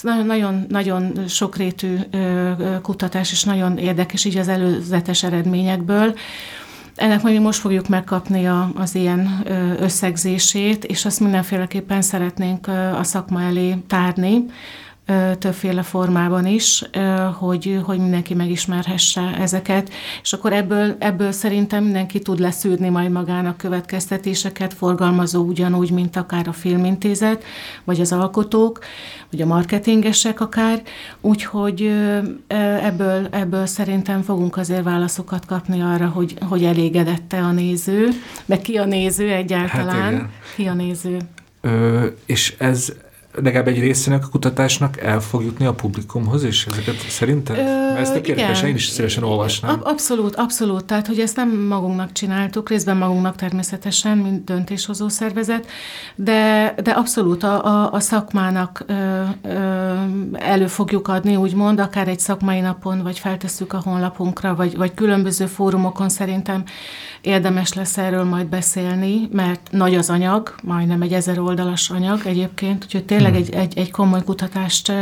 Nagyon, 0.00 0.26
nagyon, 0.26 0.66
nagyon 0.68 1.12
sokrétű 1.28 1.96
kutatás, 2.82 3.32
és 3.32 3.44
nagyon 3.44 3.78
érdekes 3.78 4.24
így 4.24 4.36
az 4.36 4.48
előzetes 4.48 5.22
eredményekből. 5.22 6.14
Ennek 6.94 7.22
majd 7.22 7.40
most 7.40 7.60
fogjuk 7.60 7.88
megkapni 7.88 8.46
a, 8.46 8.70
az 8.74 8.94
ilyen 8.94 9.44
összegzését, 9.80 10.84
és 10.84 11.04
azt 11.04 11.20
mindenféleképpen 11.20 12.02
szeretnénk 12.02 12.66
a 12.98 13.02
szakma 13.02 13.42
elé 13.42 13.76
tárni, 13.86 14.44
többféle 15.38 15.82
formában 15.82 16.46
is, 16.46 16.82
hogy, 17.38 17.80
hogy 17.84 17.98
mindenki 17.98 18.34
megismerhesse 18.34 19.36
ezeket, 19.38 19.90
és 20.22 20.32
akkor 20.32 20.52
ebből, 20.52 20.96
ebből 20.98 21.32
szerintem 21.32 21.84
mindenki 21.84 22.18
tud 22.18 22.38
leszűrni 22.38 22.88
majd 22.88 23.10
magának 23.10 23.56
következtetéseket, 23.56 24.74
forgalmazó 24.74 25.42
ugyanúgy, 25.42 25.90
mint 25.90 26.16
akár 26.16 26.48
a 26.48 26.52
filmintézet, 26.52 27.44
vagy 27.84 28.00
az 28.00 28.12
alkotók, 28.12 28.78
vagy 29.30 29.40
a 29.40 29.46
marketingesek 29.46 30.40
akár, 30.40 30.82
úgyhogy 31.20 31.92
ebből, 32.82 33.28
ebből 33.30 33.66
szerintem 33.66 34.22
fogunk 34.22 34.56
azért 34.56 34.82
válaszokat 34.82 35.46
kapni 35.46 35.80
arra, 35.80 36.06
hogy, 36.06 36.34
hogy 36.48 36.64
elégedette 36.64 37.38
a 37.38 37.52
néző, 37.52 38.08
meg 38.44 38.60
ki 38.60 38.76
a 38.76 38.84
néző 38.84 39.30
egyáltalán, 39.30 40.14
hát 40.14 40.28
ki 40.56 40.66
a 40.66 40.74
néző. 40.74 41.16
Ö, 41.60 42.06
és 42.26 42.54
ez 42.58 42.92
legalább 43.42 43.68
egy 43.68 43.78
részének 43.78 44.24
a 44.24 44.28
kutatásnak 44.28 45.00
el 45.00 45.20
fog 45.20 45.42
jutni 45.42 45.66
a 45.66 45.74
publikumhoz, 45.74 46.42
és 46.42 46.66
ezeket 46.66 46.94
szerinted? 47.08 47.58
Ö, 47.58 47.62
Mert 47.62 47.98
ezt 47.98 48.16
a 48.16 48.20
kérdés, 48.20 48.62
én 48.62 48.74
is 48.74 48.86
szívesen 48.86 49.22
olvasnám. 49.22 49.80
Abszolút, 49.82 50.34
abszolút. 50.34 50.84
Tehát, 50.84 51.06
hogy 51.06 51.18
ezt 51.18 51.36
nem 51.36 51.50
magunknak 51.50 52.12
csináltuk, 52.12 52.68
részben 52.68 52.96
magunknak 52.96 53.36
természetesen, 53.36 54.18
mint 54.18 54.44
döntéshozó 54.44 55.08
szervezet, 55.08 55.66
de, 56.14 56.74
de 56.82 56.90
abszolút 56.90 57.42
a, 57.42 57.64
a, 57.64 57.92
a 57.92 58.00
szakmának 58.00 58.84
ö, 58.86 59.22
ö, 59.42 59.92
elő 60.32 60.66
fogjuk 60.66 61.08
adni, 61.08 61.36
úgymond, 61.36 61.80
akár 61.80 62.08
egy 62.08 62.20
szakmai 62.20 62.60
napon, 62.60 63.02
vagy 63.02 63.18
feltesszük 63.18 63.72
a 63.72 63.80
honlapunkra, 63.84 64.54
vagy, 64.54 64.76
vagy 64.76 64.94
különböző 64.94 65.46
fórumokon 65.46 66.08
szerintem 66.08 66.64
érdemes 67.20 67.72
lesz 67.72 67.98
erről 67.98 68.24
majd 68.24 68.46
beszélni, 68.46 69.28
mert 69.32 69.60
nagy 69.70 69.94
az 69.94 70.10
anyag, 70.10 70.54
majdnem 70.62 71.02
egy 71.02 71.12
ezer 71.12 71.38
oldalas 71.38 71.90
anyag 71.90 72.20
egyébként, 72.24 72.84
úgyhogy 72.84 73.04
tényleg 73.04 73.25
hmm. 73.32 73.42
egy, 73.42 73.54
egy, 73.54 73.78
egy 73.78 73.90
komoly 73.90 74.22
kutatást 74.24 74.92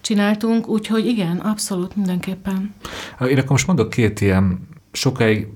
csináltunk, 0.00 0.68
úgyhogy 0.68 1.06
igen, 1.06 1.36
abszolút 1.36 1.96
mindenképpen. 1.96 2.74
Én 3.20 3.38
akkor 3.38 3.50
most 3.50 3.66
mondok 3.66 3.90
két 3.90 4.20
ilyen 4.20 4.68
sokáig 4.92 5.46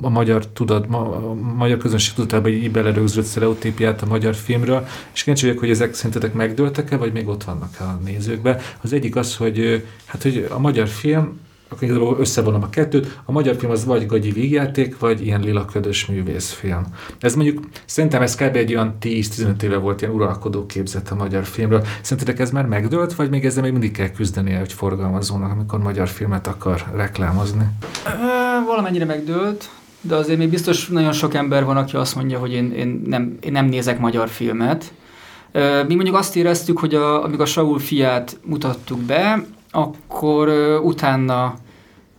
a 0.00 0.08
magyar 0.08 0.46
tudat, 0.46 0.86
a 0.90 1.34
magyar 1.34 1.78
közönség 1.78 2.14
tudatában 2.14 2.50
így 2.50 2.70
belerögzött 2.70 3.24
sztereotípiát 3.24 4.02
a 4.02 4.06
magyar 4.06 4.34
filmről, 4.34 4.86
és 5.12 5.22
kíváncsi 5.22 5.46
vagyok, 5.46 5.60
hogy 5.60 5.70
ezek 5.70 5.94
szerintetek 5.94 6.34
megdőltek-e, 6.34 6.96
vagy 6.96 7.12
még 7.12 7.28
ott 7.28 7.44
vannak 7.44 7.80
a 7.80 8.00
nézőkbe. 8.04 8.60
Az 8.80 8.92
egyik 8.92 9.16
az, 9.16 9.36
hogy, 9.36 9.86
hát, 10.04 10.22
hogy 10.22 10.46
a 10.50 10.58
magyar 10.58 10.88
film 10.88 11.38
akkor 11.68 11.82
igazából 11.82 12.16
összevonom 12.18 12.62
a 12.62 12.68
kettőt. 12.68 13.20
A 13.24 13.32
magyar 13.32 13.56
film 13.56 13.70
az 13.70 13.84
vagy 13.84 14.06
gagyi 14.06 14.30
vígjáték, 14.30 14.98
vagy 14.98 15.26
ilyen 15.26 15.40
lilaködös 15.40 16.06
művészfilm. 16.06 16.86
Ez 17.20 17.34
mondjuk, 17.34 17.64
szerintem 17.84 18.22
ez 18.22 18.34
kb. 18.34 18.56
egy 18.56 18.74
olyan 18.74 18.96
10-15 19.00 19.62
éve 19.62 19.76
volt 19.76 20.00
ilyen 20.00 20.14
uralkodó 20.14 20.66
képzet 20.66 21.10
a 21.10 21.14
magyar 21.14 21.44
filmről. 21.44 21.84
Szerintetek 22.00 22.40
ez 22.40 22.50
már 22.50 22.66
megdőlt, 22.66 23.14
vagy 23.14 23.30
még 23.30 23.44
ezzel 23.44 23.62
még 23.62 23.72
mindig 23.72 23.90
kell 23.92 24.10
küzdeni 24.10 24.52
egy 24.52 24.72
forgalmazónak, 24.72 25.50
amikor 25.50 25.78
magyar 25.78 26.08
filmet 26.08 26.46
akar 26.46 26.84
reklámozni? 26.94 27.64
Valamennyire 28.66 29.04
megdőlt, 29.04 29.70
de 30.00 30.14
azért 30.14 30.38
még 30.38 30.50
biztos 30.50 30.88
nagyon 30.88 31.12
sok 31.12 31.34
ember 31.34 31.64
van, 31.64 31.76
aki 31.76 31.96
azt 31.96 32.14
mondja, 32.14 32.38
hogy 32.38 32.52
én, 32.52 32.72
én, 32.72 33.02
nem, 33.06 33.36
én 33.40 33.52
nem 33.52 33.66
nézek 33.66 33.98
magyar 33.98 34.28
filmet. 34.28 34.92
Mi 35.86 35.94
mondjuk 35.94 36.16
azt 36.16 36.36
éreztük, 36.36 36.78
hogy 36.78 36.94
a, 36.94 37.24
amíg 37.24 37.40
a 37.40 37.46
Saul 37.46 37.78
fiát 37.78 38.38
mutattuk 38.44 39.00
be, 39.00 39.46
akkor 39.76 40.48
utána, 40.82 41.54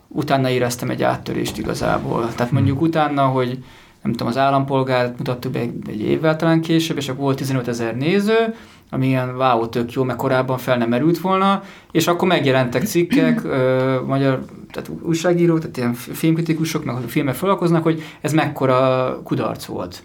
utána 0.07 0.49
éreztem 0.49 0.89
egy 0.89 1.03
áttörést 1.03 1.57
igazából. 1.57 2.21
Tehát 2.21 2.39
hmm. 2.39 2.57
mondjuk 2.57 2.81
utána, 2.81 3.25
hogy 3.25 3.63
nem 4.01 4.11
tudom, 4.11 4.27
az 4.27 4.37
állampolgárt 4.37 5.17
mutattuk 5.17 5.51
be 5.51 5.59
egy, 5.59 5.73
egy 5.87 6.01
évvel 6.01 6.35
talán 6.35 6.61
később, 6.61 6.97
és 6.97 7.09
akkor 7.09 7.21
volt 7.21 7.37
15 7.37 7.67
ezer 7.67 7.95
néző, 7.95 8.55
ami 8.89 9.07
ilyen 9.07 9.35
wow, 9.35 9.69
tök 9.69 9.91
jó, 9.91 10.03
mert 10.03 10.17
korábban 10.17 10.57
fel 10.57 10.77
nem 10.77 10.89
merült 10.89 11.19
volna, 11.19 11.63
és 11.91 12.07
akkor 12.07 12.27
megjelentek 12.27 12.83
cikkek, 12.83 13.43
ö, 13.43 13.99
magyar 14.05 14.45
tehát 14.71 14.89
újságírók, 15.01 15.59
tehát 15.59 15.77
ilyen 15.77 15.93
filmkritikusok, 15.93 16.83
meg 16.83 16.95
a 16.95 16.99
filmek 16.99 17.35
foglalkoznak, 17.35 17.83
hogy 17.83 18.03
ez 18.21 18.33
mekkora 18.33 19.21
kudarc 19.23 19.65
volt. 19.65 20.03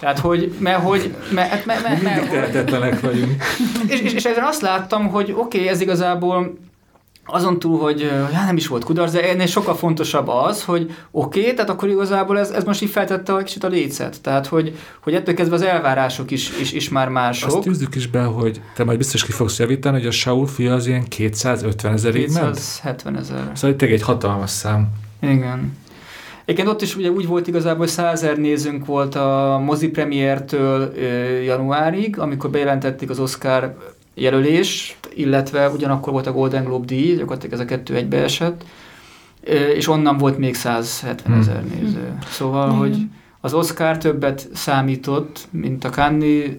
Tehát, 0.00 0.18
hogy, 0.18 0.54
mert 0.58 0.82
hogy, 0.82 1.14
mert, 1.32 1.66
mert, 1.66 1.82
mert, 1.82 2.02
mert, 2.02 2.30
tehetetlenek 2.30 3.00
vagyunk. 3.00 3.42
És, 3.88 4.00
és, 4.00 4.12
és 4.12 4.24
ezen 4.24 4.44
azt 4.44 4.60
láttam, 4.60 5.08
hogy 5.08 5.32
oké, 5.36 5.58
okay, 5.58 5.68
ez 5.68 5.80
igazából 5.80 6.58
azon 7.30 7.58
túl, 7.58 7.78
hogy 7.78 8.00
já, 8.32 8.44
nem 8.44 8.56
is 8.56 8.66
volt 8.66 8.84
kudarc, 8.84 9.12
de 9.12 9.30
ennél 9.30 9.46
sokkal 9.46 9.74
fontosabb 9.76 10.28
az, 10.28 10.64
hogy 10.64 10.94
oké, 11.10 11.40
okay, 11.40 11.54
tehát 11.54 11.70
akkor 11.70 11.88
igazából 11.88 12.38
ez, 12.38 12.50
ez 12.50 12.64
most 12.64 12.82
így 12.82 12.90
feltette 12.90 13.36
egy 13.36 13.44
kicsit 13.44 13.64
a 13.64 13.68
lécet. 13.68 14.20
Tehát, 14.20 14.46
hogy, 14.46 14.76
hogy 15.00 15.14
ettől 15.14 15.34
kezdve 15.34 15.54
az 15.54 15.62
elvárások 15.62 16.30
is, 16.30 16.50
is, 16.60 16.72
is 16.72 16.88
már 16.88 17.08
mások. 17.08 17.52
Azt 17.52 17.60
tűzzük 17.60 17.94
is 17.94 18.06
be, 18.06 18.22
hogy 18.22 18.60
te 18.74 18.84
majd 18.84 18.98
biztos 18.98 19.24
ki 19.24 19.32
fogsz 19.32 19.58
javítani, 19.58 19.98
hogy 19.98 20.06
a 20.06 20.10
Saul 20.10 20.46
fia 20.46 20.74
az 20.74 20.86
ilyen 20.86 21.08
250 21.08 21.92
ezerig 21.92 22.32
ment? 22.32 22.54
270 22.54 23.16
ezer. 23.16 23.50
Szóval 23.54 23.76
tényleg 23.76 23.98
egy 23.98 24.04
hatalmas 24.04 24.50
szám. 24.50 24.88
Igen. 25.20 25.76
Egyébként 26.44 26.68
ott 26.68 26.82
is 26.82 26.96
ugye 26.96 27.10
úgy 27.10 27.26
volt 27.26 27.46
igazából, 27.46 27.78
hogy 27.78 27.88
százer 27.88 28.36
nézőnk 28.36 28.86
volt 28.86 29.14
a 29.14 29.60
mozi 29.64 29.88
premiértől 29.88 30.92
januárig, 31.44 32.18
amikor 32.18 32.50
bejelentették 32.50 33.10
az 33.10 33.18
Oscar 33.18 33.76
jelölés, 34.20 34.98
illetve 35.14 35.68
ugyanakkor 35.68 36.12
volt 36.12 36.26
a 36.26 36.32
Golden 36.32 36.64
Globe 36.64 36.84
díj, 36.84 37.16
gyakorlatilag 37.16 37.54
ez 37.54 37.60
a 37.60 37.64
kettő 37.64 37.94
egybe 37.94 38.22
esett, 38.22 38.64
és 39.76 39.88
onnan 39.88 40.16
volt 40.16 40.38
még 40.38 40.54
170 40.54 41.32
hmm. 41.32 41.40
ezer 41.40 41.60
hmm. 41.60 41.80
néző. 41.80 42.18
Szóval, 42.28 42.68
hmm. 42.68 42.78
hogy 42.78 42.96
az 43.40 43.54
Oscar 43.54 43.98
többet 43.98 44.48
számított, 44.54 45.48
mint 45.50 45.84
a 45.84 45.90
Cannes 45.90 46.50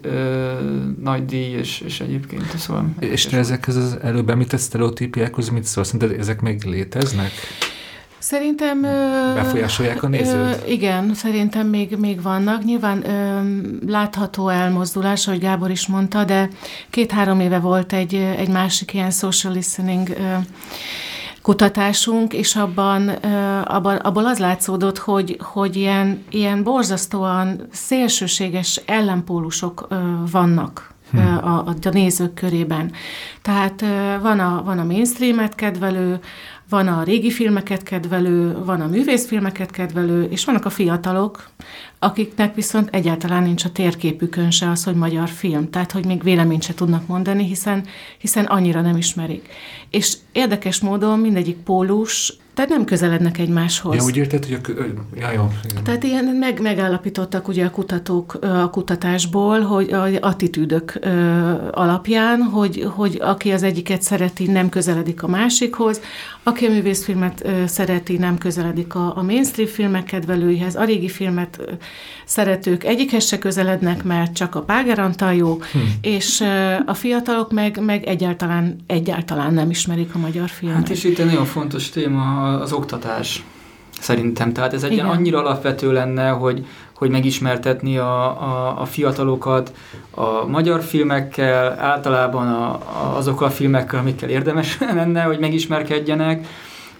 nagy 1.01 1.25
díj, 1.25 1.51
és, 1.51 1.81
és 1.81 1.99
egyébként. 1.99 2.57
Szóval 2.57 2.85
és 2.99 3.25
te 3.25 3.37
ezekhez 3.37 3.75
az 3.75 3.97
előbb 4.01 4.29
említett 4.29 4.59
sztereotípiákhoz 4.59 5.49
mit 5.49 5.63
szólsz? 5.63 5.87
Szerinted 5.87 6.19
ezek 6.19 6.41
még 6.41 6.63
léteznek? 6.63 7.31
Szerintem... 8.19 8.81
Befolyásolják 9.33 10.03
a 10.03 10.07
nézőt? 10.07 10.63
Ö, 10.63 10.67
igen, 10.67 11.13
szerintem 11.13 11.67
még, 11.67 11.95
még 11.97 12.21
vannak. 12.21 12.63
Nyilván 12.63 13.09
ö, 13.09 13.39
látható 13.87 14.49
elmozdulás, 14.49 15.27
ahogy 15.27 15.39
Gábor 15.39 15.69
is 15.69 15.87
mondta, 15.87 16.23
de 16.23 16.49
két-három 16.89 17.39
éve 17.39 17.59
volt 17.59 17.93
egy, 17.93 18.13
egy 18.13 18.49
másik 18.49 18.93
ilyen 18.93 19.11
social 19.11 19.53
listening 19.53 20.09
ö, 20.09 20.35
kutatásunk, 21.41 22.33
és 22.33 22.55
abban, 22.55 23.07
abban, 23.63 23.95
abból 23.95 24.25
az 24.25 24.39
látszódott, 24.39 24.97
hogy, 24.97 25.37
hogy 25.43 25.75
ilyen, 25.75 26.23
ilyen 26.29 26.63
borzasztóan 26.63 27.67
szélsőséges 27.71 28.81
ellenpólusok 28.85 29.87
vannak 30.31 30.93
hmm. 31.11 31.37
a, 31.37 31.57
a, 31.57 31.75
a 31.83 31.89
nézők 31.91 32.33
körében. 32.33 32.91
Tehát 33.41 33.83
van 34.21 34.39
a, 34.39 34.61
van 34.63 34.79
a 34.79 34.83
mainstreamet 34.83 35.55
kedvelő, 35.55 36.19
van 36.69 36.87
a 36.87 37.03
régi 37.03 37.31
filmeket 37.31 37.83
kedvelő, 37.83 38.63
van 38.63 38.81
a 38.81 38.87
művészfilmeket 38.87 39.71
kedvelő, 39.71 40.23
és 40.23 40.45
vannak 40.45 40.65
a 40.65 40.69
fiatalok, 40.69 41.49
akiknek 41.99 42.55
viszont 42.55 42.89
egyáltalán 42.91 43.43
nincs 43.43 43.65
a 43.65 43.71
térképükön 43.71 44.51
se 44.51 44.69
az, 44.69 44.83
hogy 44.83 44.95
magyar 44.95 45.29
film, 45.29 45.69
tehát 45.69 45.91
hogy 45.91 46.05
még 46.05 46.23
véleményt 46.23 46.63
se 46.63 46.73
tudnak 46.73 47.07
mondani, 47.07 47.45
hiszen, 47.45 47.85
hiszen 48.17 48.45
annyira 48.45 48.81
nem 48.81 48.97
ismerik. 48.97 49.49
És 49.89 50.17
érdekes 50.31 50.79
módon 50.79 51.19
mindegyik 51.19 51.57
pólus 51.57 52.37
tehát 52.53 52.69
nem 52.69 52.85
közelednek 52.85 53.37
egymáshoz. 53.37 53.95
Ja, 53.95 54.03
úgy 54.03 54.17
érted, 54.17 54.45
hogy 54.45 54.53
a... 54.53 54.81
Ja, 55.15 55.31
jó. 55.31 55.51
Igen. 55.69 55.83
Tehát 55.83 56.03
ilyen 56.03 56.25
meg, 56.25 56.61
megállapítottak 56.61 57.47
ugye 57.47 57.65
a 57.65 57.69
kutatók 57.71 58.33
a 58.41 58.69
kutatásból, 58.69 59.61
hogy 59.61 59.91
a 59.91 60.07
attitűdök 60.19 60.99
alapján, 61.71 62.41
hogy, 62.41 62.87
hogy 62.95 63.17
aki 63.21 63.51
az 63.51 63.63
egyiket 63.63 64.01
szereti, 64.01 64.45
nem 64.45 64.69
közeledik 64.69 65.23
a 65.23 65.27
másikhoz, 65.27 66.01
aki 66.43 66.65
a 66.65 66.69
művészfilmet 66.69 67.47
szereti, 67.65 68.17
nem 68.17 68.37
közeledik 68.37 68.95
a, 68.95 69.17
a 69.17 69.21
mainstream 69.21 69.69
filmek 69.69 70.03
kedvelőihez, 70.03 70.75
a 70.75 70.83
régi 70.83 71.09
filmet 71.09 71.59
szeretők 72.25 72.83
egyikhez 72.83 73.25
se 73.25 73.37
közelednek, 73.39 74.03
mert 74.03 74.33
csak 74.33 74.55
a 74.55 74.61
Páger 74.61 74.99
Antal 74.99 75.33
jó, 75.33 75.59
hmm. 75.71 75.93
és 76.01 76.43
a 76.85 76.93
fiatalok 76.93 77.51
meg, 77.51 77.79
meg 77.85 78.03
egyáltalán, 78.03 78.75
egyáltalán 78.87 79.53
nem 79.53 79.69
ismerik 79.69 80.15
a 80.15 80.17
magyar 80.17 80.49
filmet. 80.49 80.77
Hát 80.77 80.89
és 80.89 81.03
itt 81.03 81.19
egy 81.19 81.25
nagyon 81.25 81.45
fontos 81.45 81.89
téma 81.89 82.38
az 82.39 82.71
oktatás, 82.71 83.43
szerintem. 83.99 84.53
Tehát 84.53 84.73
ez 84.73 84.83
egy 84.83 84.91
ilyen 84.91 85.05
annyira 85.05 85.39
alapvető 85.39 85.91
lenne, 85.91 86.29
hogy, 86.29 86.65
hogy 86.93 87.09
megismertetni 87.09 87.97
a, 87.97 88.23
a, 88.43 88.81
a 88.81 88.85
fiatalokat 88.85 89.73
a 90.11 90.45
magyar 90.47 90.81
filmekkel, 90.81 91.79
általában 91.79 92.47
a, 92.47 92.71
a, 92.71 93.13
azokkal 93.15 93.47
a 93.47 93.51
filmekkel, 93.51 93.99
amikkel 93.99 94.29
érdemes 94.29 94.77
lenne, 94.95 95.21
hogy 95.21 95.39
megismerkedjenek. 95.39 96.47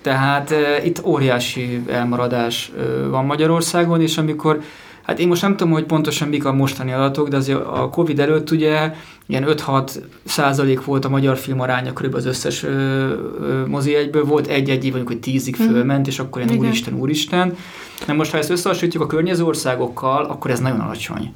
Tehát 0.01 0.51
e, 0.51 0.83
itt 0.83 1.05
óriási 1.05 1.83
elmaradás 1.87 2.71
e, 2.77 3.07
van 3.07 3.25
Magyarországon, 3.25 4.01
és 4.01 4.17
amikor 4.17 4.61
Hát 5.03 5.19
én 5.19 5.27
most 5.27 5.41
nem 5.41 5.55
tudom, 5.55 5.73
hogy 5.73 5.83
pontosan 5.83 6.27
mik 6.27 6.45
a 6.45 6.53
mostani 6.53 6.91
adatok, 6.91 7.27
de 7.27 7.37
azért 7.37 7.59
a 7.59 7.89
Covid 7.91 8.19
előtt 8.19 8.51
ugye 8.51 8.93
ilyen 9.25 9.45
5-6 9.47 9.95
százalék 10.23 10.85
volt 10.85 11.05
a 11.05 11.09
magyar 11.09 11.37
film 11.37 11.59
aránya 11.59 11.93
körülbelül 11.93 12.27
az 12.27 12.33
összes 12.35 12.63
ö, 12.63 12.69
ö, 12.69 13.65
mozi 13.67 13.95
egyből, 13.95 14.25
volt 14.25 14.47
egy-egy 14.47 14.85
év, 14.85 15.05
hogy 15.05 15.19
tízig 15.19 15.55
mhm. 15.59 15.69
fölment, 15.69 16.07
és 16.07 16.19
akkor 16.19 16.41
ilyen 16.41 16.53
Igen. 16.53 16.65
úristen, 16.65 16.93
úristen. 16.93 17.55
Na 18.07 18.13
most, 18.13 18.31
ha 18.31 18.37
ezt 18.37 18.49
összehasonlítjuk 18.49 19.03
a 19.03 19.07
környező 19.07 19.43
országokkal, 19.43 20.25
akkor 20.25 20.51
ez 20.51 20.59
nagyon 20.59 20.79
alacsony. 20.79 21.33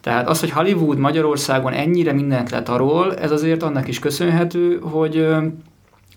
Tehát 0.00 0.28
az, 0.28 0.40
hogy 0.40 0.50
Hollywood 0.50 0.98
Magyarországon 0.98 1.72
ennyire 1.72 2.12
mindent 2.12 2.68
arról, 2.68 3.16
ez 3.16 3.30
azért 3.30 3.62
annak 3.62 3.88
is 3.88 3.98
köszönhető, 3.98 4.78
hogy, 4.82 5.26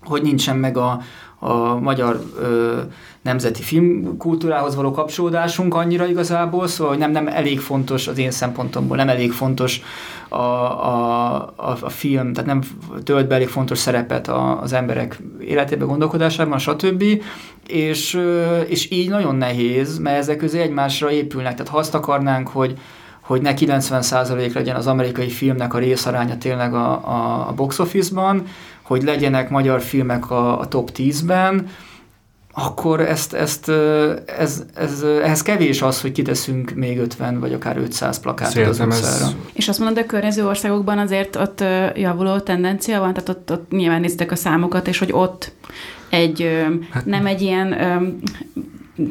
hogy 0.02 0.22
nincsen 0.22 0.58
meg 0.58 0.78
a, 0.78 1.02
a 1.44 1.80
magyar 1.80 2.24
ö, 2.40 2.80
nemzeti 3.22 3.62
filmkultúrához 3.62 4.76
való 4.76 4.92
kapcsolódásunk 4.92 5.76
annyira 5.76 6.08
igazából, 6.08 6.68
szóval 6.68 6.96
nem, 6.96 7.12
nem 7.12 7.28
elég 7.28 7.60
fontos 7.60 8.08
az 8.08 8.18
én 8.18 8.32
szempontomból, 8.32 8.98
nem 8.98 9.10
elég 9.10 9.32
fontos 9.32 9.82
a, 10.30 10.36
a, 10.36 11.36
a, 11.56 11.78
a 11.82 11.90
film, 11.90 12.34
tehát 12.34 12.50
nem 12.50 12.62
tölt 13.04 13.28
be 13.28 13.36
elég 13.36 13.48
fontos 13.48 13.78
szerepet 13.78 14.28
a, 14.28 14.62
az 14.62 14.74
emberek 14.74 15.22
életében, 15.40 15.88
gondolkodásában, 15.88 16.58
stb. 16.58 17.04
És, 17.68 18.20
és 18.68 18.92
így 18.92 19.10
nagyon 19.10 19.36
nehéz, 19.36 19.98
mert 19.98 20.18
ezek 20.18 20.38
közé 20.38 20.60
egymásra 20.60 21.12
épülnek. 21.12 21.52
Tehát 21.52 21.72
ha 21.72 21.78
azt 21.78 21.96
akarnánk, 21.96 22.48
hogy 22.48 22.78
hogy 23.24 23.42
ne 23.42 23.54
90% 23.56 24.54
legyen 24.54 24.76
az 24.76 24.88
amerikai 24.88 25.30
filmnek 25.30 25.74
a 25.74 25.78
részaránya 25.78 26.38
tényleg 26.38 26.74
a, 26.74 27.08
a, 27.08 27.48
a 27.48 27.54
box 27.54 27.80
office-ban, 27.80 28.44
hogy 28.94 29.04
legyenek 29.04 29.50
magyar 29.50 29.82
filmek 29.82 30.32
a, 30.32 30.60
a 30.60 30.68
top 30.68 30.92
10-ben, 30.96 31.68
akkor 32.56 33.00
ezt, 33.00 33.34
ezt, 33.34 33.70
ez, 34.26 34.64
ez, 34.76 35.04
ehhez 35.24 35.42
kevés 35.42 35.82
az, 35.82 36.02
hogy 36.02 36.12
kiteszünk 36.12 36.74
még 36.76 37.00
50 37.00 37.40
vagy 37.40 37.54
akár 37.54 37.78
500 37.78 38.20
plakátot 38.20 38.68
az 38.68 38.80
utcára. 38.80 39.26
Ez... 39.26 39.36
És 39.54 39.68
azt 39.68 39.80
mondod, 39.80 39.98
a 39.98 40.06
környező 40.06 40.48
országokban 40.48 40.98
azért 40.98 41.36
ott 41.36 41.64
javuló 41.96 42.40
tendencia 42.40 43.00
van, 43.00 43.14
tehát 43.14 43.30
ott, 43.30 43.52
ott 43.52 43.72
nyilván 43.72 44.02
néztek 44.02 44.32
a 44.32 44.36
számokat, 44.36 44.88
és 44.88 45.00
hogy 45.00 45.12
ott 45.12 45.52
egy, 46.10 46.66
hát, 46.90 47.06
nem 47.06 47.26
egy 47.26 47.42
ilyen 47.42 47.76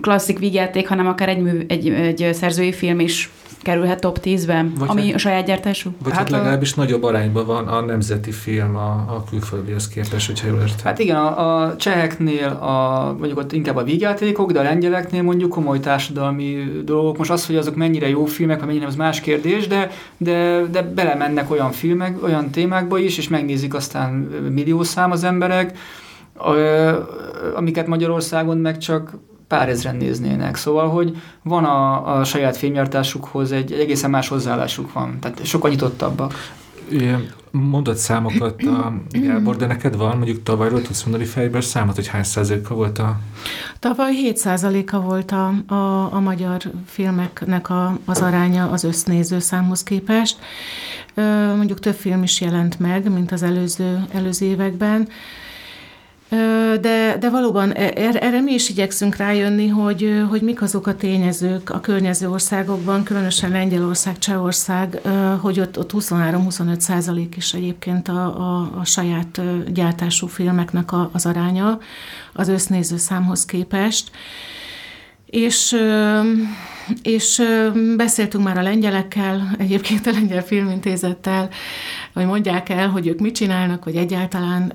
klasszik 0.01 0.39
vígjáték, 0.39 0.89
hanem 0.89 1.07
akár 1.07 1.29
egy, 1.29 1.43
mű, 1.43 1.65
egy, 1.69 1.89
egy 1.89 2.35
szerzői 2.35 2.73
film 2.73 3.01
is 3.01 3.31
kerülhet 3.63 4.01
top 4.01 4.19
10-ben, 4.23 4.73
vagy 4.79 4.89
ami 4.91 5.07
hát, 5.07 5.15
a 5.15 5.19
saját 5.19 5.47
gyártású? 5.47 5.91
Vagy 6.03 6.13
hát, 6.13 6.21
hát 6.21 6.31
legalábbis 6.31 6.73
a... 6.73 6.75
nagyobb 6.77 7.03
arányban 7.03 7.47
van 7.47 7.69
a 7.69 7.81
nemzeti 7.81 8.31
film 8.31 8.77
a, 8.77 8.91
a 8.91 9.25
külföldihez 9.31 9.89
képest, 9.89 10.27
hogyha 10.27 10.47
jól 10.47 10.61
értem. 10.61 10.85
Hát 10.85 10.99
igen, 10.99 11.17
a, 11.17 11.63
a 11.63 11.77
cseheknél 11.77 12.49
a, 12.49 13.07
mondjuk 13.19 13.39
ott 13.39 13.53
inkább 13.53 13.77
a 13.77 13.83
vígjátékok, 13.83 14.53
de 14.53 14.59
a 14.59 14.63
lengyeleknél 14.63 15.23
mondjuk 15.23 15.51
komoly 15.51 15.81
társadalmi 15.81 16.57
dolgok. 16.85 17.19
Most 17.19 17.31
az, 17.31 17.47
hogy 17.47 17.57
azok 17.57 17.75
mennyire 17.75 18.09
jó 18.09 18.25
filmek, 18.25 18.59
vagy 18.59 18.67
mennyire 18.67 18.87
az 18.87 18.97
más 18.97 19.21
kérdés, 19.21 19.67
de, 19.67 19.91
de, 20.17 20.63
de 20.71 20.83
belemennek 20.83 21.51
olyan 21.51 21.71
filmek, 21.71 22.23
olyan 22.23 22.51
témákba 22.51 22.99
is, 22.99 23.19
és 23.19 23.29
megnézik 23.29 23.75
aztán 23.75 24.11
millió 24.51 24.83
szám 24.83 25.11
az 25.11 25.25
emberek, 25.25 25.79
amiket 27.55 27.87
Magyarországon 27.87 28.59
meg 28.59 28.79
csak 28.79 29.13
pár 29.53 29.69
ezren 29.69 29.97
néznének. 29.97 30.57
Szóval, 30.57 30.89
hogy 30.89 31.17
van 31.43 31.65
a, 31.65 32.17
a 32.19 32.25
saját 32.25 32.57
filmgyártásukhoz 32.57 33.53
egy, 33.53 33.73
egy 33.73 33.81
egészen 33.81 34.11
más 34.11 34.29
hozzáállásuk 34.29 34.93
van, 34.93 35.19
tehát 35.21 35.45
sokkal 35.45 35.71
nyitottabbak. 35.71 36.35
Mondott 37.51 37.97
számokat 37.97 38.63
a 38.63 38.93
Gábor, 39.11 39.57
de 39.57 39.67
neked 39.67 39.97
van, 39.97 40.17
mondjuk 40.17 40.43
tavalyról 40.43 40.83
tudsz 40.83 41.03
mondani 41.03 41.25
fejből 41.25 41.61
számot, 41.61 41.95
hogy 41.95 42.07
hány 42.07 42.23
százaléka 42.23 42.75
volt 42.75 42.99
a... 42.99 43.19
Tavaly 43.79 44.15
7 44.15 44.37
százaléka 44.37 45.01
volt 45.01 45.31
a, 45.31 45.55
a, 45.67 46.15
a 46.15 46.21
magyar 46.21 46.61
filmeknek 46.87 47.71
a, 47.71 47.99
az 48.05 48.21
aránya 48.21 48.71
az 48.71 48.85
össznéző 48.85 49.39
számhoz 49.39 49.83
képest. 49.83 50.37
Mondjuk 51.57 51.81
több 51.81 51.95
film 51.95 52.23
is 52.23 52.41
jelent 52.41 52.79
meg, 52.79 53.13
mint 53.13 53.33
az 53.33 53.43
előző, 53.43 54.05
előző 54.13 54.47
években. 54.47 55.09
De, 56.81 57.17
de 57.21 57.31
valóban 57.31 57.71
e, 57.71 57.93
er, 57.95 58.17
erre 58.21 58.41
mi 58.41 58.53
is 58.53 58.69
igyekszünk 58.69 59.17
rájönni, 59.17 59.69
hogy, 59.69 60.25
hogy 60.31 60.43
mik 60.43 60.63
azok 60.63 60.87
a 60.87 60.97
tényezők 60.97 61.71
a 61.71 61.81
környező 61.81 62.31
országokban, 62.31 63.03
különösen 63.03 63.51
Lengyelország, 63.51 64.19
Csehország, 64.19 65.01
hogy 65.41 65.61
ott, 65.61 65.79
ott 65.79 65.91
23-25 65.95 66.79
százalék 66.79 67.37
is 67.37 67.55
egyébként 67.55 68.09
a, 68.09 68.25
a, 68.41 68.71
a 68.79 68.85
saját 68.85 69.41
gyártású 69.73 70.27
filmeknek 70.27 70.93
a, 70.93 71.11
az 71.13 71.27
aránya 71.27 71.79
az 72.33 72.49
össznéző 72.49 72.97
számhoz 72.97 73.45
képest. 73.45 74.11
És 75.27 75.77
és 77.03 77.43
beszéltünk 77.97 78.45
már 78.45 78.59
a 78.59 78.63
lengyelekkel, 78.63 79.55
egyébként 79.59 80.07
a 80.07 80.11
Lengyel 80.11 80.43
Filmintézettel, 80.43 81.49
hogy 82.13 82.27
mondják 82.27 82.69
el, 82.69 82.89
hogy 82.89 83.07
ők 83.07 83.21
mit 83.21 83.35
csinálnak, 83.35 83.83
hogy 83.83 83.97
egyáltalán 83.97 84.73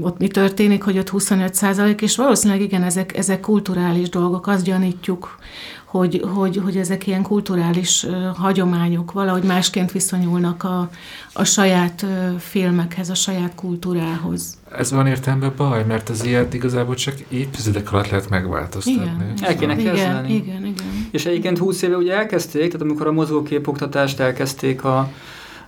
ott 0.00 0.18
mi 0.18 0.28
történik, 0.28 0.82
hogy 0.82 0.98
ott 0.98 1.08
25 1.08 1.54
százalék, 1.54 2.00
és 2.00 2.16
valószínűleg 2.16 2.62
igen, 2.62 2.82
ezek, 2.82 3.16
ezek 3.16 3.40
kulturális 3.40 4.08
dolgok, 4.08 4.46
azt 4.46 4.64
gyanítjuk, 4.64 5.38
hogy, 5.90 6.24
hogy, 6.34 6.60
hogy 6.64 6.76
ezek 6.76 7.06
ilyen 7.06 7.22
kulturális 7.22 8.06
hagyományok, 8.36 9.12
valahogy 9.12 9.42
másként 9.42 9.92
viszonyulnak 9.92 10.64
a, 10.64 10.90
a 11.32 11.44
saját 11.44 12.06
filmekhez, 12.38 13.10
a 13.10 13.14
saját 13.14 13.54
kultúrához. 13.54 14.58
Ez 14.76 14.90
van 14.90 15.06
értelemben 15.06 15.52
baj, 15.56 15.84
mert 15.84 16.08
az 16.08 16.24
ilyet 16.24 16.54
igazából 16.54 16.94
csak 16.94 17.14
évtizedek 17.28 17.92
alatt 17.92 18.08
lehet 18.08 18.28
megváltoztatni. 18.28 19.02
Igen. 19.02 19.34
El 19.40 19.56
kéne 19.56 19.76
kezdeni. 19.76 20.34
Igen, 20.34 20.46
igen, 20.46 20.64
igen. 20.66 21.08
És 21.10 21.26
egyébként 21.26 21.58
20 21.58 21.82
éve 21.82 21.96
ugye 21.96 22.14
elkezdték, 22.14 22.66
tehát 22.66 22.82
amikor 22.82 23.06
a 23.06 23.12
mozgókép 23.12 23.68
oktatást 23.68 24.20
elkezdték 24.20 24.84
a 24.84 25.10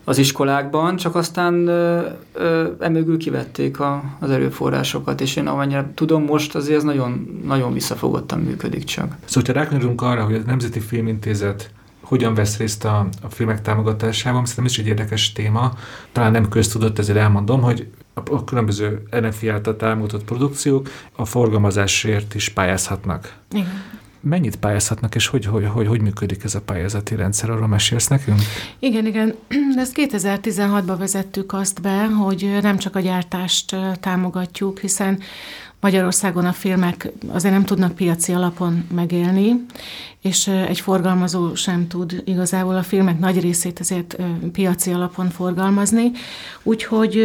az 0.04 0.18
iskolákban, 0.18 0.96
csak 0.96 1.14
aztán 1.14 1.66
ö, 1.66 2.06
ö, 2.32 2.68
emögül 2.80 3.18
kivették 3.18 3.80
a, 3.80 4.04
az 4.20 4.30
erőforrásokat, 4.30 5.20
és 5.20 5.36
én 5.36 5.46
amennyire 5.46 5.90
tudom, 5.94 6.24
most 6.24 6.54
azért 6.54 6.76
ez 6.76 6.82
nagyon, 6.82 7.40
nagyon 7.46 7.72
visszafogottan 7.72 8.40
működik 8.40 8.84
csak. 8.84 9.16
Szóval, 9.24 9.54
ha 9.54 9.60
rákanyarunk 9.60 10.02
arra, 10.02 10.24
hogy 10.24 10.34
a 10.34 10.40
Nemzeti 10.46 10.80
Filmintézet 10.80 11.70
hogyan 12.00 12.34
vesz 12.34 12.56
részt 12.56 12.84
a, 12.84 13.08
a 13.22 13.28
filmek 13.28 13.62
támogatásában, 13.62 14.40
szerintem 14.40 14.64
ez 14.64 14.70
is 14.70 14.78
egy 14.78 14.86
érdekes 14.86 15.32
téma. 15.32 15.72
Talán 16.12 16.32
nem 16.32 16.48
köztudott, 16.48 16.98
ezért 16.98 17.18
elmondom, 17.18 17.60
hogy 17.60 17.86
a, 18.14 18.20
a 18.34 18.44
különböző 18.44 19.02
NFI 19.20 19.48
által 19.48 19.76
támogatott 19.76 20.24
produkciók 20.24 20.88
a 21.16 21.24
forgalmazásért 21.24 22.34
is 22.34 22.48
pályázhatnak. 22.48 23.34
Igen 23.52 24.00
mennyit 24.22 24.56
pályázhatnak, 24.56 25.14
és 25.14 25.26
hogy, 25.26 25.44
hogy, 25.44 25.66
hogy, 25.66 25.86
hogy 25.86 26.00
működik 26.00 26.44
ez 26.44 26.54
a 26.54 26.60
pályázati 26.60 27.14
rendszer? 27.14 27.50
Arról 27.50 27.66
mesélsz 27.66 28.06
nekünk? 28.06 28.38
Igen, 28.78 29.06
igen. 29.06 29.34
Ezt 29.76 29.92
2016-ban 29.96 30.94
vezettük 30.98 31.52
azt 31.52 31.80
be, 31.80 32.04
hogy 32.04 32.58
nem 32.62 32.78
csak 32.78 32.96
a 32.96 33.00
gyártást 33.00 33.76
támogatjuk, 34.00 34.78
hiszen 34.78 35.18
Magyarországon 35.82 36.44
a 36.44 36.52
filmek 36.52 37.10
azért 37.28 37.54
nem 37.54 37.64
tudnak 37.64 37.94
piaci 37.94 38.32
alapon 38.32 38.86
megélni, 38.94 39.64
és 40.20 40.46
egy 40.46 40.80
forgalmazó 40.80 41.54
sem 41.54 41.88
tud 41.88 42.22
igazából 42.24 42.76
a 42.76 42.82
filmek 42.82 43.18
nagy 43.18 43.40
részét 43.40 43.80
azért 43.80 44.16
piaci 44.52 44.90
alapon 44.90 45.30
forgalmazni, 45.30 46.10
úgyhogy 46.62 47.24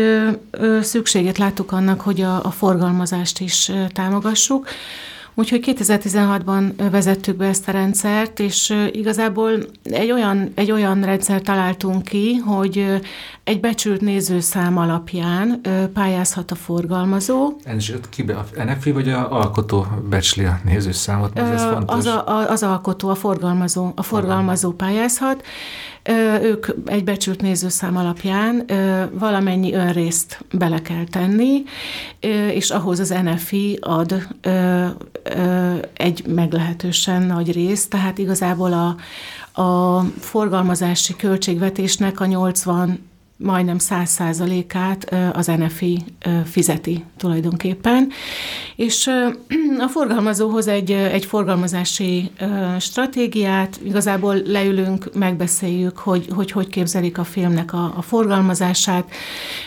szükségét 0.81 1.37
láttuk 1.37 1.71
annak, 1.71 2.01
hogy 2.01 2.21
a, 2.21 2.45
a 2.45 2.51
forgalmazást 2.51 3.39
is 3.39 3.71
támogassuk. 3.93 4.67
Úgyhogy 5.39 5.75
2016-ban 5.77 6.71
vezettük 6.91 7.35
be 7.35 7.45
ezt 7.45 7.67
a 7.67 7.71
rendszert, 7.71 8.39
és 8.39 8.73
igazából 8.91 9.51
egy 9.83 10.11
olyan, 10.11 10.51
egy 10.55 10.71
olyan 10.71 11.01
rendszer 11.01 11.41
találtunk 11.41 12.03
ki, 12.03 12.35
hogy 12.35 13.01
egy 13.43 13.59
becsült 13.59 14.01
nézőszám 14.01 14.77
alapján 14.77 15.61
pályázhat 15.93 16.51
a 16.51 16.55
forgalmazó. 16.55 17.53
És 17.77 17.93
ki 18.09 18.23
be, 18.23 18.35
a 18.35 18.63
NFI 18.63 18.91
vagy 18.91 19.09
a 19.09 19.31
alkotó 19.31 19.85
becsli 20.09 20.45
a 20.45 20.59
nézőszámot? 20.63 21.39
Ez 21.39 21.63
fontos. 21.63 21.97
Az, 21.97 22.05
a, 22.05 22.49
az 22.49 22.63
alkotó, 22.63 23.09
a 23.09 23.15
forgalmazó, 23.15 23.91
a 23.95 24.03
forgalmazó 24.03 24.71
pályázhat. 24.71 25.43
Ők 26.41 26.67
egy 26.85 27.03
becsült 27.03 27.41
nézőszám 27.41 27.97
alapján 27.97 28.65
valamennyi 29.11 29.73
önrészt 29.73 30.43
bele 30.51 30.81
kell 30.81 31.03
tenni, 31.11 31.63
és 32.53 32.69
ahhoz 32.69 32.99
az 32.99 33.15
NFI 33.23 33.77
ad 33.81 34.27
egy 35.93 36.25
meglehetősen 36.27 37.21
nagy 37.21 37.51
részt, 37.51 37.89
tehát 37.89 38.17
igazából 38.17 38.73
a, 38.73 38.95
a 39.61 40.01
forgalmazási 40.19 41.15
költségvetésnek 41.15 42.19
a 42.19 42.25
80 42.25 42.99
majdnem 43.37 43.77
száz 43.77 44.09
százalékát 44.09 45.15
az 45.33 45.47
NFI 45.47 46.03
fizeti 46.45 47.03
tulajdonképpen. 47.17 48.09
És 48.75 49.09
a 49.85 49.87
forgalmazóhoz 49.87 50.67
egy, 50.67 50.91
egy 50.91 51.25
forgalmazási 51.25 52.31
stratégiát, 52.79 53.79
igazából 53.83 54.35
leülünk, 54.45 55.09
megbeszéljük, 55.13 55.97
hogy 55.97 56.27
hogy, 56.29 56.51
hogy 56.51 56.67
képzelik 56.67 57.17
a 57.17 57.23
filmnek 57.23 57.73
a, 57.73 57.93
a 57.95 58.01
forgalmazását, 58.01 59.11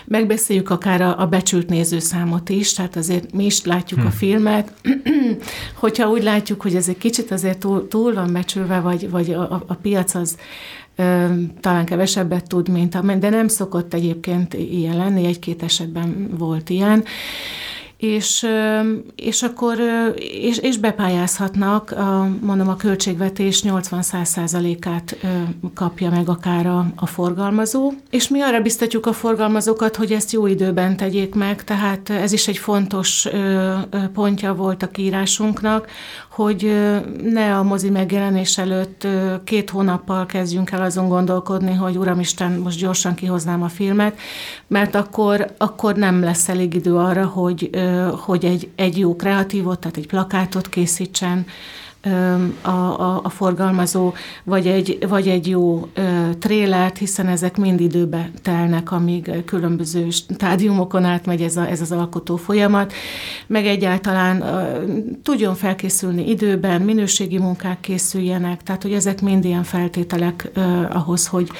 megbeszéljük 0.04 0.70
akár 0.70 1.00
a, 1.00 1.20
a 1.20 1.26
becsült 1.26 1.68
nézőszámot 1.68 2.48
is, 2.48 2.72
tehát 2.72 2.96
azért 2.96 3.32
mi 3.32 3.44
is 3.44 3.64
látjuk 3.64 4.00
hmm. 4.00 4.08
a 4.08 4.12
filmet, 4.12 4.72
hogyha 5.80 6.10
úgy 6.10 6.22
látjuk, 6.22 6.62
hogy 6.62 6.76
ez 6.76 6.88
egy 6.88 6.98
kicsit 6.98 7.30
azért 7.30 7.58
túl, 7.58 7.88
túl 7.88 8.14
van 8.14 8.32
becsülve, 8.32 8.80
vagy, 8.80 9.10
vagy 9.10 9.32
a, 9.32 9.62
a 9.66 9.74
piac 9.74 10.14
az 10.14 10.36
talán 11.60 11.84
kevesebbet 11.84 12.48
tud, 12.48 12.68
mint 12.68 12.94
a, 12.94 13.00
de 13.00 13.28
nem 13.28 13.48
szokott 13.48 13.94
egyébként 13.94 14.54
ilyen 14.54 14.96
lenni, 14.96 15.26
egy-két 15.26 15.62
esetben 15.62 16.28
volt 16.38 16.70
ilyen. 16.70 17.04
És, 18.00 18.46
és 19.16 19.42
akkor 19.42 19.78
és, 20.16 20.58
és 20.58 20.78
bepályázhatnak, 20.78 21.90
a, 21.90 22.28
mondom, 22.40 22.68
a 22.68 22.76
költségvetés 22.76 23.62
80-100%-át 23.66 25.16
kapja 25.74 26.10
meg 26.10 26.28
akár 26.28 26.66
a, 26.66 26.86
a 26.96 27.06
forgalmazó, 27.06 27.92
és 28.10 28.28
mi 28.28 28.40
arra 28.40 28.60
biztatjuk 28.60 29.06
a 29.06 29.12
forgalmazókat, 29.12 29.96
hogy 29.96 30.12
ezt 30.12 30.32
jó 30.32 30.46
időben 30.46 30.96
tegyék 30.96 31.34
meg, 31.34 31.64
tehát 31.64 32.10
ez 32.10 32.32
is 32.32 32.48
egy 32.48 32.58
fontos 32.58 33.28
pontja 34.12 34.54
volt 34.54 34.82
a 34.82 34.90
kiírásunknak, 34.90 35.86
hogy 36.42 36.72
ne 37.22 37.56
a 37.56 37.62
mozi 37.62 37.90
megjelenés 37.90 38.58
előtt 38.58 39.06
két 39.44 39.70
hónappal 39.70 40.26
kezdjünk 40.26 40.70
el 40.70 40.82
azon 40.82 41.08
gondolkodni, 41.08 41.74
hogy 41.74 41.96
Uramisten, 41.96 42.52
most 42.52 42.78
gyorsan 42.78 43.14
kihoznám 43.14 43.62
a 43.62 43.68
filmet, 43.68 44.18
mert 44.66 44.94
akkor, 44.94 45.54
akkor 45.58 45.94
nem 45.94 46.22
lesz 46.22 46.48
elég 46.48 46.74
idő 46.74 46.96
arra, 46.96 47.26
hogy, 47.26 47.70
hogy 48.10 48.44
egy, 48.44 48.70
egy 48.76 48.98
jó 48.98 49.16
kreatívot, 49.16 49.78
tehát 49.78 49.96
egy 49.96 50.06
plakátot 50.06 50.68
készítsen, 50.68 51.46
a, 52.62 52.68
a, 52.70 53.20
a 53.22 53.28
forgalmazó, 53.28 54.12
vagy 54.44 54.66
egy, 54.66 54.98
vagy 55.08 55.28
egy 55.28 55.48
jó 55.48 55.88
ö, 55.94 56.28
trélert, 56.38 56.98
hiszen 56.98 57.26
ezek 57.26 57.56
mind 57.56 57.80
időbe 57.80 58.30
telnek, 58.42 58.92
amíg 58.92 59.44
különböző 59.44 60.10
stádiumokon 60.10 61.04
átmegy 61.04 61.42
ez, 61.42 61.56
a, 61.56 61.68
ez 61.68 61.80
az 61.80 61.92
alkotó 61.92 62.36
folyamat, 62.36 62.92
meg 63.46 63.66
egyáltalán 63.66 64.42
ö, 64.42 64.84
tudjon 65.22 65.54
felkészülni 65.54 66.28
időben, 66.28 66.82
minőségi 66.82 67.38
munkák 67.38 67.80
készüljenek, 67.80 68.62
tehát 68.62 68.82
hogy 68.82 68.92
ezek 68.92 69.20
mind 69.20 69.44
ilyen 69.44 69.64
feltételek 69.64 70.50
ö, 70.54 70.60
ahhoz, 70.90 71.26
hogy, 71.26 71.50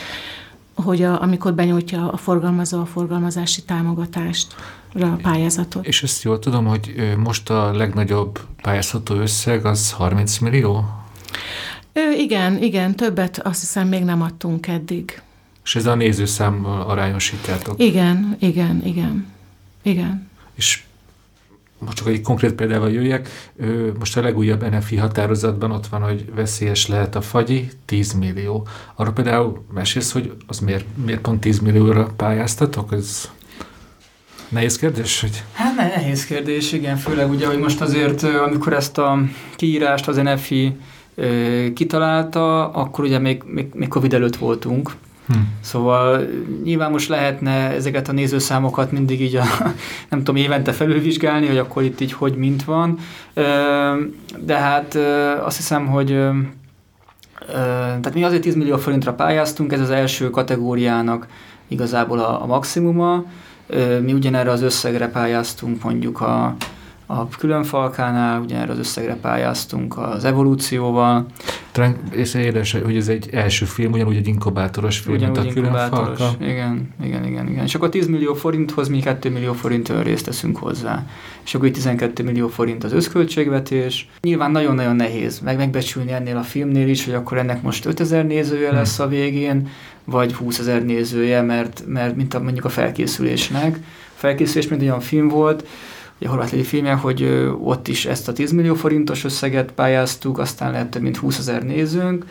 hogy 0.75 1.03
a, 1.03 1.23
amikor 1.23 1.55
benyújtja 1.55 2.13
a 2.13 2.17
forgalmazó 2.17 2.81
a 2.81 2.87
forgalmazási 2.87 3.63
támogatást 3.63 4.55
a 4.95 5.07
pályázatot. 5.23 5.87
És 5.87 6.03
ezt 6.03 6.23
jól 6.23 6.39
tudom, 6.39 6.67
hogy 6.67 7.15
most 7.17 7.51
a 7.51 7.73
legnagyobb 7.73 8.41
pályázható 8.63 9.15
összeg 9.15 9.65
az 9.65 9.93
30 9.93 10.39
millió? 10.39 10.85
Ö, 11.93 12.01
igen, 12.17 12.63
igen, 12.63 12.97
többet 12.97 13.39
azt 13.39 13.61
hiszem 13.61 13.89
még 13.89 14.05
nem 14.05 14.23
adtunk 14.23 14.67
eddig. 14.67 15.23
És 15.65 15.77
ez 15.77 15.87
a 15.87 15.95
nézőszámmal 15.95 16.83
arányosítjátok? 16.83 17.81
Igen, 17.81 18.37
igen, 18.39 18.83
igen, 18.85 19.27
igen. 19.83 20.29
És 20.55 20.83
most 21.79 21.97
csak 21.97 22.07
egy 22.07 22.21
konkrét 22.21 22.53
példával 22.53 22.91
jöjjek, 22.91 23.51
most 23.99 24.17
a 24.17 24.21
legújabb 24.21 24.71
NFI 24.71 24.97
határozatban 24.97 25.71
ott 25.71 25.87
van, 25.87 26.03
hogy 26.03 26.35
veszélyes 26.35 26.87
lehet 26.87 27.15
a 27.15 27.21
fagyi, 27.21 27.71
10 27.85 28.13
millió. 28.13 28.67
Arra 28.95 29.13
például 29.13 29.65
mesélsz, 29.75 30.13
hogy 30.13 30.33
az 30.47 30.59
miért, 30.59 30.85
miért 31.05 31.21
pont 31.21 31.41
10 31.41 31.59
millióra 31.59 32.13
pályáztatok? 32.17 32.93
Ez 32.93 33.31
nehéz 34.51 34.77
kérdés? 34.77 35.21
Hogy... 35.21 35.45
Hát 35.53 35.77
nehéz 35.77 36.25
kérdés, 36.25 36.73
igen, 36.73 36.97
főleg 36.97 37.31
ugye, 37.31 37.47
hogy 37.47 37.59
most 37.59 37.81
azért, 37.81 38.23
amikor 38.23 38.73
ezt 38.73 38.99
a 38.99 39.19
kiírást 39.57 40.09
az 40.09 40.17
NFI 40.17 40.77
kitalálta, 41.75 42.71
akkor 42.71 43.05
ugye 43.05 43.19
még, 43.19 43.43
még, 43.47 43.67
még 43.75 43.89
Covid 43.89 44.15
előtt 44.15 44.37
voltunk, 44.37 44.91
Hmm. 45.33 45.49
Szóval 45.61 46.27
nyilván 46.65 46.91
most 46.91 47.09
lehetne 47.09 47.71
ezeket 47.71 48.09
a 48.09 48.13
nézőszámokat 48.13 48.93
mindig 48.93 49.21
így 49.21 49.37
a, 49.37 49.45
nem 50.11 50.19
tudom, 50.19 50.37
évente 50.37 50.73
felülvizsgálni, 50.73 51.47
hogy 51.47 51.59
akkor 51.59 51.83
itt 51.83 52.01
így 52.01 52.13
hogy 52.13 52.37
mint 52.37 52.65
van, 52.65 52.99
de 54.39 54.57
hát 54.57 54.95
azt 55.45 55.57
hiszem, 55.57 55.87
hogy 55.87 56.19
tehát 58.01 58.15
mi 58.15 58.25
azért 58.25 58.43
10 58.43 58.55
millió 58.55 58.77
forintra 58.77 59.13
pályáztunk, 59.13 59.73
ez 59.73 59.81
az 59.81 59.91
első 59.91 60.31
kategóriának 60.31 61.27
igazából 61.69 62.19
a, 62.19 62.43
a 62.43 62.47
maximuma, 62.47 63.25
mi 64.03 64.13
ugyanerre 64.13 64.51
az 64.51 64.63
összegre 64.63 65.09
pályáztunk 65.09 65.83
mondjuk 65.83 66.21
a, 66.21 66.57
a 67.07 67.29
különfalkánál, 67.29 68.41
ugye 68.41 68.57
erre 68.57 68.73
az 68.73 68.79
összegre 68.79 69.17
pályáztunk 69.17 69.99
az 69.99 70.25
evolúcióval. 70.25 71.27
Talán 71.73 71.97
és 72.11 72.35
édes, 72.35 72.73
hogy 72.73 72.97
ez 72.97 73.09
egy 73.09 73.29
első 73.33 73.65
film, 73.65 73.93
ugyanúgy 73.93 74.17
egy 74.17 74.27
inkubátoros 74.27 74.99
film, 74.99 75.17
Ugyanúgy 75.17 75.39
mint 75.39 75.51
a 75.51 75.53
különfalka. 75.53 76.31
Igen, 76.41 76.95
igen, 77.03 77.25
igen, 77.25 77.49
igen. 77.49 77.65
És 77.65 77.75
akkor 77.75 77.89
10 77.89 78.07
millió 78.07 78.35
forinthoz 78.35 78.89
mi 78.89 79.01
2 79.01 79.31
millió 79.31 79.53
forint 79.53 79.93
részt 80.03 80.25
teszünk 80.25 80.57
hozzá. 80.57 81.07
És 81.45 81.55
akkor 81.55 81.69
itt 81.69 81.75
12 81.75 82.23
millió 82.23 82.49
forint 82.49 82.85
az 82.85 82.93
összköltségvetés. 82.93 84.09
Nyilván 84.21 84.51
nagyon-nagyon 84.51 84.97
nehéz 84.97 85.41
meg 85.41 85.57
megbecsülni 85.57 86.13
ennél 86.13 86.37
a 86.37 86.43
filmnél 86.43 86.89
is, 86.89 87.05
hogy 87.05 87.15
akkor 87.15 87.39
ennek 87.39 87.63
most 87.63 87.87
5000 87.87 88.27
nézője 88.27 88.73
lesz 88.73 88.99
a 88.99 89.09
végén, 89.09 89.69
vagy 90.11 90.35
20 90.35 90.59
ezer 90.59 90.85
nézője, 90.85 91.43
mert, 91.43 91.83
mert 91.87 92.17
mint 92.17 92.35
a, 92.35 92.41
mondjuk 92.41 92.65
a 92.65 92.69
felkészülésnek. 92.69 93.77
A 93.85 94.15
felkészülés 94.15 94.69
mint 94.69 94.83
olyan 94.83 95.01
film 95.01 95.29
volt, 95.29 95.67
ugye 96.19 96.29
a 96.29 96.31
horvát 96.31 96.67
filmje, 96.67 96.93
hogy 96.93 97.49
ott 97.63 97.89
is 97.89 98.07
ezt 98.07 98.29
a 98.29 98.33
10 98.33 98.53
millió 98.53 98.75
forintos 98.75 99.25
összeget 99.25 99.73
pályáztuk, 99.73 100.39
aztán 100.39 100.73
lett 100.73 100.91
több 100.91 101.03
mint 101.03 101.17
20 101.17 101.39
ezer 101.39 101.63
nézőnk. 101.63 102.25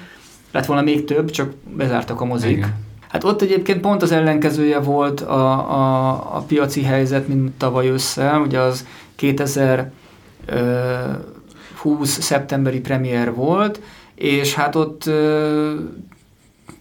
Lett 0.52 0.66
volna 0.66 0.82
még 0.82 1.06
több, 1.06 1.30
csak 1.30 1.54
bezártak 1.76 2.22
a 2.22 2.26
mozik. 2.26 2.52
Igen. 2.52 2.88
Hát 3.08 3.24
ott 3.24 3.42
egyébként 3.42 3.82
pont 3.82 4.02
az 4.02 4.12
ellenkezője 4.12 4.80
volt 4.80 5.22
a, 5.22 5.72
a, 5.72 6.10
a 6.36 6.40
piaci 6.40 6.84
helyzet, 6.84 7.28
mint 7.28 7.52
tavaly 7.58 7.88
össze, 7.88 8.38
ugye 8.38 8.60
az 8.60 8.86
2020 9.16 9.92
szeptemberi 12.20 12.80
premier 12.80 13.34
volt, 13.34 13.82
és 14.16 14.54
hát 14.54 14.76
ott 14.76 15.10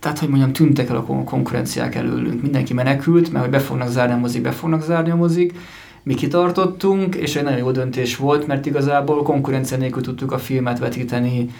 tehát, 0.08 0.22
hogy 0.22 0.28
mondjam, 0.32 0.52
tűntek 0.52 0.88
el 0.88 0.96
a 0.96 1.02
kon- 1.02 1.24
konkurenciák 1.24 1.94
előlünk. 1.94 2.42
Mindenki 2.42 2.72
menekült, 2.74 3.32
mert 3.32 3.44
hogy 3.44 3.52
be 3.52 3.58
fognak 3.58 3.88
zárni 3.88 4.12
a 4.14 4.16
mozik, 4.16 4.42
be 4.42 4.50
fognak 4.50 4.82
zárni 4.82 5.10
a 5.10 5.16
mozik. 5.16 5.54
Mi 6.02 6.14
kitartottunk, 6.14 7.14
és 7.14 7.36
egy 7.36 7.42
nagyon 7.42 7.58
jó 7.58 7.70
döntés 7.70 8.16
volt, 8.16 8.46
mert 8.46 8.66
igazából 8.66 9.22
konkurencia 9.22 9.76
nélkül 9.76 10.02
tudtuk 10.02 10.32
a 10.32 10.38
filmet 10.38 10.78
vetíteni, 10.78 11.50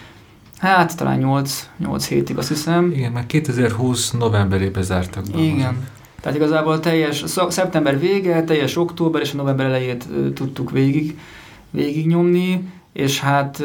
hát 0.59 0.97
talán 0.97 1.19
8, 1.19 1.69
8 1.79 2.07
hétig 2.09 2.39
azt 2.39 2.49
hiszem. 2.49 2.93
Igen, 2.95 3.13
mert 3.13 3.27
2020 3.27 4.11
novemberében 4.11 4.83
zártak 4.83 5.25
be. 5.33 5.39
Igen. 5.39 5.89
Tehát 6.21 6.37
igazából 6.39 6.81
teljes 6.81 7.23
sz- 7.27 7.51
szeptember 7.51 7.99
vége, 7.99 8.45
teljes 8.45 8.77
október 8.77 9.23
és 9.23 9.33
a 9.33 9.37
november 9.37 9.67
elejét 9.67 10.09
tudtuk 10.35 10.71
végig, 10.71 11.19
végig 11.71 12.07
nyomni, 12.07 12.69
és 12.93 13.21
hát 13.21 13.63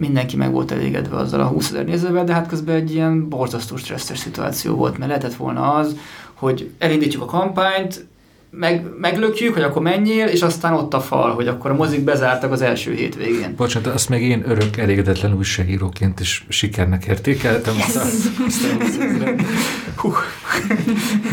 mindenki 0.00 0.36
meg 0.36 0.52
volt 0.52 0.70
elégedve 0.70 1.16
azzal 1.16 1.40
a 1.40 1.46
20 1.46 1.70
ezer 1.70 1.84
nézővel, 1.84 2.24
de 2.24 2.32
hát 2.32 2.48
közben 2.48 2.74
egy 2.74 2.94
ilyen 2.94 3.28
borzasztó 3.28 3.76
stresszes 3.76 4.18
szituáció 4.18 4.74
volt, 4.74 4.98
mert 4.98 5.10
lehetett 5.10 5.34
volna 5.34 5.74
az, 5.74 5.96
hogy 6.34 6.70
elindítjuk 6.78 7.22
a 7.22 7.26
kampányt, 7.26 8.06
meg, 8.50 8.84
meglökjük, 9.00 9.54
hogy 9.54 9.62
akkor 9.62 9.82
menjél, 9.82 10.26
és 10.26 10.42
aztán 10.42 10.72
ott 10.72 10.94
a 10.94 11.00
fal, 11.00 11.34
hogy 11.34 11.48
akkor 11.48 11.70
a 11.70 11.74
mozik 11.74 12.04
bezártak 12.04 12.52
az 12.52 12.62
első 12.62 12.94
hétvégén. 12.94 13.54
Bocsánat, 13.56 13.94
azt 13.94 14.08
meg 14.08 14.22
én 14.22 14.42
örök 14.46 14.76
elégedetlen 14.76 15.34
újságíróként 15.36 16.20
is 16.20 16.44
sikernek 16.48 17.04
értékeltem. 17.04 17.74
Azt 17.80 17.96
a, 17.96 18.00
azt 18.46 18.64
a, 18.64 19.30
Hú, 19.96 20.12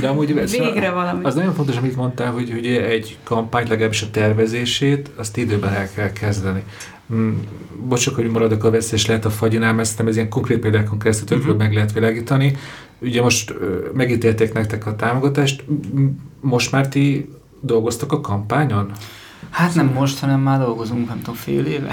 de 0.01 0.07
amúgy 0.07 0.33
Végre 0.33 0.89
valami. 0.91 1.23
Az 1.23 1.35
nagyon 1.35 1.53
fontos, 1.53 1.75
amit 1.75 1.95
mondtál, 1.95 2.31
hogy 2.31 2.53
ugye 2.57 2.85
egy 2.87 3.17
kampány, 3.23 3.67
legalábbis 3.67 4.01
a 4.01 4.09
tervezését, 4.11 5.09
azt 5.15 5.37
időben 5.37 5.73
el 5.73 5.89
kell 5.95 6.11
kezdeni. 6.11 6.63
Mm, 7.13 7.33
Bocsok, 7.87 8.15
hogy 8.15 8.29
maradok 8.29 8.63
a 8.63 8.69
veszélyes 8.71 9.05
lehet 9.05 9.25
a 9.25 9.29
fagyinál, 9.29 9.73
mert 9.73 9.97
nem 9.97 10.07
ez 10.07 10.15
ilyen 10.15 10.29
konkrét 10.29 10.59
példákon 10.59 10.99
keresztül 10.99 11.37
Mhm. 11.37 11.57
meg 11.57 11.73
lehet 11.73 11.93
világítani. 11.93 12.55
Ugye 12.99 13.21
most 13.21 13.53
megítélték 13.93 14.53
nektek 14.53 14.85
a 14.85 14.95
támogatást, 14.95 15.63
M- 15.93 16.19
most 16.47 16.71
már 16.71 16.87
ti 16.87 17.33
dolgoztak 17.59 18.11
a 18.11 18.21
kampányon? 18.21 18.91
Hát 19.49 19.75
nem 19.75 19.91
most, 19.93 20.19
hanem 20.19 20.39
már 20.39 20.59
dolgozunk, 20.59 21.07
nem 21.07 21.17
tudom, 21.17 21.35
fél 21.35 21.65
éve. 21.65 21.89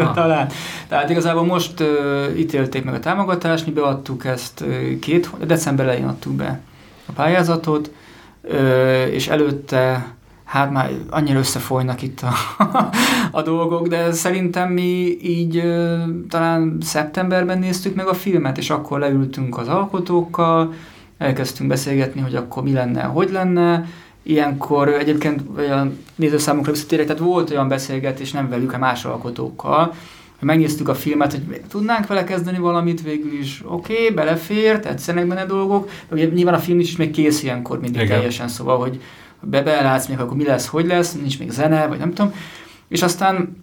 Ah. 0.00 0.14
Talán. 0.14 0.48
Tehát 0.88 1.10
igazából 1.10 1.44
most 1.44 1.80
uh, 1.80 2.38
ítélték 2.38 2.84
meg 2.84 2.94
a 2.94 2.98
támogatást, 2.98 3.66
mi 3.66 3.72
beadtuk 3.72 4.24
ezt 4.24 4.60
uh, 4.60 4.98
két, 4.98 5.30
december 5.46 5.86
elején 5.86 6.06
adtuk 6.06 6.32
be 6.32 6.60
a 7.06 7.12
pályázatot, 7.12 7.90
uh, 8.42 9.08
és 9.10 9.28
előtte 9.28 10.14
hát 10.44 10.70
már 10.70 10.90
annyira 11.10 11.38
összefolynak 11.38 12.02
itt 12.02 12.20
a, 12.20 12.32
a 13.38 13.42
dolgok, 13.42 13.86
de 13.88 14.12
szerintem 14.12 14.72
mi 14.72 15.18
így 15.22 15.56
uh, 15.56 16.02
talán 16.28 16.78
szeptemberben 16.80 17.58
néztük 17.58 17.94
meg 17.94 18.06
a 18.06 18.14
filmet, 18.14 18.58
és 18.58 18.70
akkor 18.70 18.98
leültünk 18.98 19.58
az 19.58 19.68
alkotókkal, 19.68 20.72
elkezdtünk 21.22 21.68
beszélgetni, 21.68 22.20
hogy 22.20 22.34
akkor 22.34 22.62
mi 22.62 22.72
lenne, 22.72 23.02
hogy 23.02 23.30
lenne, 23.30 23.86
Ilyenkor 24.24 24.88
egyébként 24.88 25.42
olyan 25.58 25.98
nézőszámunkra 26.14 26.72
visszatérek, 26.72 27.06
tehát 27.06 27.22
volt 27.22 27.50
olyan 27.50 27.68
beszélgetés 27.68 28.32
nem 28.32 28.48
velük, 28.48 28.70
hanem 28.70 28.88
más 28.88 29.04
alkotókkal, 29.04 29.94
hogy 30.38 30.48
megnéztük 30.48 30.88
a 30.88 30.94
filmet, 30.94 31.32
hogy 31.32 31.60
tudnánk 31.68 32.06
vele 32.06 32.24
kezdeni 32.24 32.58
valamit, 32.58 33.02
végül 33.02 33.32
is 33.38 33.62
oké, 33.66 33.92
okay, 33.92 34.10
belefér, 34.10 34.80
tetszenek 34.80 35.26
benne 35.26 35.46
dolgok, 35.46 35.90
ugye 36.10 36.24
nyilván 36.24 36.54
a 36.54 36.58
film 36.58 36.80
is 36.80 36.96
még 36.96 37.10
kész 37.10 37.42
ilyenkor 37.42 37.80
mindig 37.80 38.00
Igen. 38.00 38.16
Teljesen, 38.16 38.48
szóval, 38.48 38.78
hogy 38.78 39.00
be 39.40 39.62
belátsz 39.62 40.06
még, 40.06 40.18
akkor 40.18 40.36
mi 40.36 40.44
lesz, 40.44 40.66
hogy 40.66 40.86
lesz, 40.86 41.12
nincs 41.12 41.38
még 41.38 41.50
zene, 41.50 41.86
vagy 41.86 41.98
nem 41.98 42.12
tudom. 42.12 42.34
És 42.88 43.02
aztán 43.02 43.61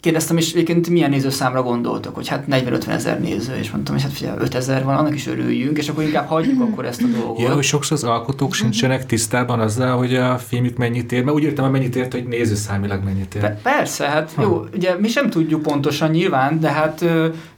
kérdeztem 0.00 0.36
is, 0.36 0.52
egyébként 0.52 0.88
milyen 0.88 1.10
nézőszámra 1.10 1.62
gondoltok, 1.62 2.14
hogy 2.14 2.28
hát 2.28 2.44
40-50 2.50 2.86
ezer 2.88 3.20
néző, 3.20 3.54
és 3.54 3.70
mondtam, 3.70 3.94
hogy 3.94 4.02
hát 4.02 4.12
figyelj, 4.12 4.38
5 4.40 4.54
ezer 4.54 4.84
van, 4.84 4.96
annak 4.96 5.14
is 5.14 5.26
örüljünk, 5.26 5.78
és 5.78 5.88
akkor 5.88 6.02
inkább 6.04 6.28
hagyjuk 6.28 6.60
akkor 6.60 6.84
ezt 6.84 7.02
a 7.02 7.06
dolgot. 7.18 7.38
Ja, 7.40 7.54
hogy 7.54 7.62
sokszor 7.62 7.96
az 7.96 8.04
alkotók 8.04 8.54
sincsenek 8.54 9.06
tisztában 9.06 9.60
azzal, 9.60 9.96
hogy 9.96 10.14
a 10.14 10.38
filmük 10.38 10.76
mennyit 10.76 11.12
ér, 11.12 11.24
mert 11.24 11.36
úgy 11.36 11.42
értem, 11.42 11.64
hogy 11.64 11.72
mennyit 11.72 11.96
ért, 11.96 12.12
hogy 12.12 12.24
nézőszámilag 12.26 13.04
mennyit 13.04 13.34
ér. 13.34 13.40
Pe- 13.40 13.60
Persze, 13.62 14.06
hát 14.06 14.32
Ha. 14.32 14.42
jó, 14.42 14.64
ugye 14.74 14.94
mi 14.98 15.08
sem 15.08 15.30
tudjuk 15.30 15.62
pontosan 15.62 16.10
nyilván, 16.10 16.60
de 16.60 16.70
hát 16.70 17.04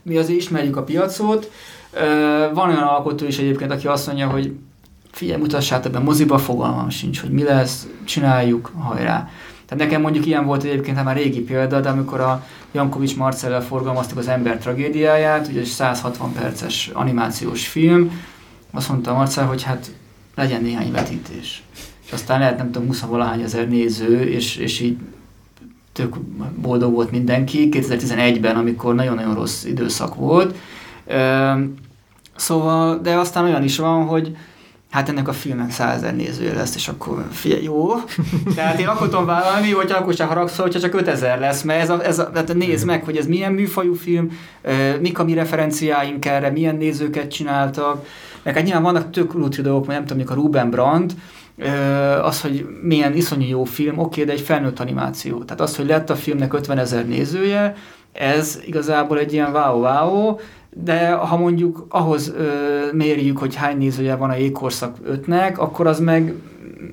mi 0.01 0.17
azért 0.17 0.39
ismerjük 0.39 0.77
a 0.77 0.83
piacot. 0.83 1.51
Van 2.53 2.69
olyan 2.69 2.81
alkotó 2.83 3.25
is 3.25 3.37
egyébként, 3.37 3.71
aki 3.71 3.87
azt 3.87 4.07
mondja, 4.07 4.27
hogy 4.27 4.51
figyelj, 5.11 5.39
mutassátok 5.41 5.91
be 5.91 5.99
moziba, 5.99 6.37
fogalmam 6.37 6.89
sincs, 6.89 7.19
hogy 7.21 7.29
mi 7.31 7.43
lesz, 7.43 7.87
csináljuk, 8.05 8.71
hajrá. 8.79 9.29
Tehát 9.73 9.89
nekem 9.89 10.01
mondjuk 10.01 10.25
ilyen 10.25 10.45
volt 10.45 10.63
egyébként, 10.63 10.95
hát 10.95 11.05
már 11.05 11.15
régi 11.15 11.41
példa, 11.41 11.79
de 11.79 11.89
amikor 11.89 12.19
a 12.19 12.45
Jankovics 12.71 13.15
Marcellel 13.15 13.61
forgalmaztuk 13.61 14.17
az 14.17 14.27
ember 14.27 14.57
tragédiáját, 14.57 15.47
ugye 15.47 15.59
egy 15.59 15.65
160 15.65 16.33
perces 16.33 16.89
animációs 16.93 17.67
film, 17.67 18.21
azt 18.71 18.89
mondta 18.89 19.13
Marcell, 19.13 19.45
hogy 19.45 19.63
hát 19.63 19.91
legyen 20.35 20.61
néhány 20.61 20.91
vetítés. 20.91 21.63
És 22.05 22.11
aztán 22.11 22.39
lehet 22.39 22.57
nem 22.57 22.71
tudom, 22.71 22.87
20 22.87 23.01
valahány 23.01 23.41
ezer 23.41 23.67
néző, 23.67 24.21
és, 24.21 24.55
és 24.55 24.79
így 24.79 24.97
tök 25.91 26.19
boldog 26.61 26.93
volt 26.93 27.11
mindenki 27.11 27.69
2011-ben, 27.71 28.55
amikor 28.55 28.95
nagyon-nagyon 28.95 29.35
rossz 29.35 29.63
időszak 29.63 30.15
volt. 30.15 30.55
Szóval, 32.35 32.99
de 32.99 33.15
aztán 33.15 33.43
olyan 33.43 33.63
is 33.63 33.77
van, 33.77 34.05
hogy 34.05 34.35
hát 34.93 35.09
ennek 35.09 35.27
a 35.27 35.33
filmnek 35.33 35.71
százezer 35.71 36.15
nézője 36.15 36.53
lesz, 36.53 36.75
és 36.75 36.87
akkor 36.87 37.27
figyelj, 37.31 37.63
jó. 37.63 37.93
Tehát 38.55 38.79
én 38.79 38.87
akkor 38.87 39.09
tudom 39.09 39.25
vállalni, 39.25 39.71
hogy 39.71 39.91
akkor 39.91 40.13
sem 40.13 40.27
haragszol, 40.27 40.65
hogyha 40.65 40.79
csak 40.79 40.93
5000 40.93 41.39
lesz, 41.39 41.61
mert 41.61 41.81
ez 41.81 41.89
a, 41.89 42.05
ez 42.05 42.19
a, 42.19 42.31
tehát 42.31 42.53
nézd 42.53 42.85
meg, 42.85 43.03
hogy 43.03 43.17
ez 43.17 43.25
milyen 43.25 43.51
műfajú 43.51 43.93
film, 43.93 44.39
mik 45.01 45.19
a 45.19 45.23
mi 45.23 45.33
referenciáink 45.33 46.25
erre, 46.25 46.49
milyen 46.49 46.75
nézőket 46.75 47.31
csináltak. 47.31 48.07
Meg 48.43 48.55
hát 48.55 48.63
nyilván 48.63 48.83
vannak 48.83 49.09
tök 49.09 49.33
lutri 49.33 49.61
dolgok, 49.61 49.87
mert 49.87 49.97
nem 49.97 50.07
tudom, 50.07 50.17
mondjuk 50.17 50.37
a 50.37 50.41
Ruben 50.41 50.69
Brandt, 50.69 51.13
az, 52.21 52.41
hogy 52.41 52.65
milyen 52.81 53.13
iszonyú 53.13 53.47
jó 53.47 53.63
film, 53.63 53.97
oké, 53.97 54.23
de 54.23 54.31
egy 54.31 54.41
felnőtt 54.41 54.79
animáció. 54.79 55.43
Tehát 55.43 55.61
az, 55.61 55.75
hogy 55.75 55.87
lett 55.87 56.09
a 56.09 56.15
filmnek 56.15 56.53
50 56.53 56.77
ezer 56.77 57.07
nézője, 57.07 57.75
ez 58.11 58.59
igazából 58.65 59.19
egy 59.19 59.33
ilyen 59.33 59.51
wow-wow, 59.51 60.35
de 60.73 61.11
ha 61.11 61.37
mondjuk 61.37 61.85
ahhoz 61.89 62.33
ö, 62.37 62.47
mérjük, 62.93 63.37
hogy 63.37 63.55
hány 63.55 63.77
nézője 63.77 64.15
van 64.15 64.29
a 64.29 64.35
jégkorszak 64.35 64.97
5-nek, 65.09 65.55
akkor 65.57 65.87
az 65.87 65.99
meg 65.99 66.33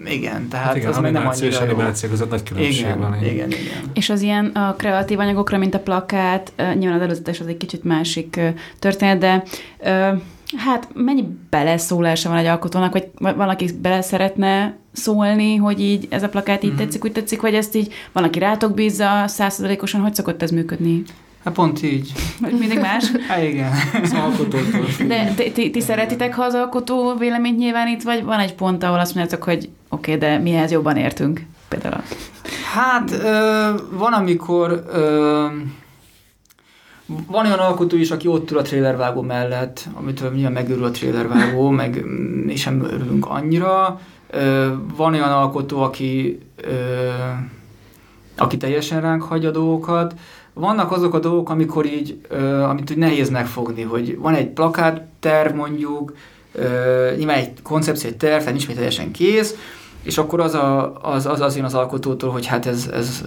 igen, 0.04 0.48
tehát 0.48 0.66
Hát 0.66 0.76
igen, 0.76 0.88
az 0.90 0.98
meg 0.98 1.12
nem 1.12 1.30
és 1.32 1.40
annyira 1.40 1.64
jó. 1.64 1.70
animáció 1.74 2.08
között 2.08 2.30
nagy 2.30 2.42
különbség 2.42 2.80
Igen, 2.80 2.98
van. 3.00 3.14
igen, 3.14 3.32
igen, 3.34 3.48
igen. 3.50 3.90
És 3.94 4.10
az 4.10 4.22
ilyen 4.22 4.46
a 4.46 4.74
kreatív 4.74 5.18
anyagokra, 5.18 5.58
mint 5.58 5.74
a 5.74 5.80
plakát, 5.80 6.52
nyilván 6.56 6.98
az 6.98 7.04
előzetes 7.04 7.40
az 7.40 7.46
egy 7.46 7.56
kicsit 7.56 7.84
másik 7.84 8.40
történet, 8.78 9.18
de 9.18 9.42
ö, 9.84 10.08
hát 10.56 10.88
mennyi 10.94 11.24
beleszólása 11.50 12.28
van 12.28 12.38
egy 12.38 12.46
alkotónak, 12.46 12.92
vagy 12.92 13.08
van, 13.18 13.48
aki 13.48 13.66
bele 13.82 14.02
szeretne 14.02 14.76
szólni, 14.92 15.56
hogy 15.56 15.80
így 15.80 16.06
ez 16.10 16.22
a 16.22 16.28
plakát 16.28 16.62
így 16.62 16.70
Mhm. 16.70 16.78
tetszik, 16.78 17.04
úgy 17.04 17.12
tetszik, 17.12 17.40
vagy 17.40 17.54
ezt 17.54 17.74
így 17.76 17.92
van, 18.12 18.24
aki 18.24 18.38
rátok 18.38 18.74
bízza 18.74 19.26
százszerzalékosan, 19.26 20.00
hogy 20.00 20.14
szokott 20.14 20.42
ez 20.42 20.50
működni? 20.50 21.02
Hát 21.44 21.54
pont 21.54 21.82
így. 21.82 22.12
Vagy 22.40 22.58
mindig 22.58 22.78
más? 22.78 23.10
Hát 23.28 23.42
igen. 23.42 23.72
Az 24.02 24.12
alkotótól. 24.12 25.06
De 25.06 25.32
ti, 25.36 25.50
ti, 25.50 25.70
ti 25.70 25.80
szeretitek, 25.80 26.34
ha 26.34 26.42
az 26.42 26.54
alkotó 26.54 27.14
véleményt 27.18 27.58
nyilvánít, 27.58 28.02
vagy 28.02 28.24
van 28.24 28.38
egy 28.38 28.54
pont, 28.54 28.82
ahol 28.82 28.98
azt 28.98 29.14
mondjátok, 29.14 29.44
hogy 29.44 29.68
oké, 29.88 30.14
okay, 30.14 30.28
de 30.28 30.38
mihez 30.38 30.70
jobban 30.70 30.96
értünk? 30.96 31.44
Például. 31.68 32.02
Hát 32.74 33.10
ö, 33.10 33.68
van, 33.90 34.12
amikor 34.12 34.84
ö, 34.92 35.46
van 37.26 37.46
olyan 37.46 37.58
alkotó 37.58 37.96
is, 37.96 38.10
aki 38.10 38.28
ott 38.28 38.50
ül 38.50 38.58
a 38.58 38.62
trailervágó 38.62 39.22
mellett, 39.22 39.88
amitől 39.94 40.30
milyen 40.30 40.52
megőrül 40.52 40.84
a 40.84 40.90
trailervágó, 40.90 41.68
meg 41.68 42.04
mi 42.44 42.56
sem 42.56 42.84
örülünk 42.84 43.26
annyira. 43.26 44.00
Ö, 44.30 44.68
van 44.96 45.12
olyan 45.12 45.32
alkotó, 45.32 45.82
aki 45.82 46.38
ö, 46.56 47.08
aki 48.36 48.56
teljesen 48.56 49.00
ránk 49.00 49.22
hagy 49.22 49.46
a 49.46 49.50
dolgokat. 49.50 50.14
Vannak 50.52 50.92
azok 50.92 51.14
a 51.14 51.18
dolgok, 51.18 51.50
amikor 51.50 51.86
így, 51.86 52.20
ö, 52.28 52.62
amit 52.62 52.90
úgy 52.90 52.96
nehéz 52.96 53.30
megfogni, 53.30 53.82
hogy 53.82 54.18
van 54.18 54.34
egy 54.34 54.48
plakátterv 54.48 55.54
mondjuk, 55.54 56.14
ö, 56.52 57.10
nyilván 57.16 57.36
egy 57.36 57.50
koncepció, 57.62 58.08
egy 58.08 58.16
terv, 58.16 58.38
tehát 58.38 58.52
nincs 58.52 58.66
még 58.66 58.76
teljesen 58.76 59.10
kész, 59.10 59.54
és 60.02 60.18
akkor 60.18 60.40
az, 60.40 60.54
a, 60.54 60.98
az, 61.02 61.26
az, 61.26 61.40
az 61.40 61.56
jön 61.56 61.64
az 61.64 61.74
alkotótól, 61.74 62.30
hogy 62.30 62.46
hát 62.46 62.66
ez, 62.66 62.90
ez 62.92 63.24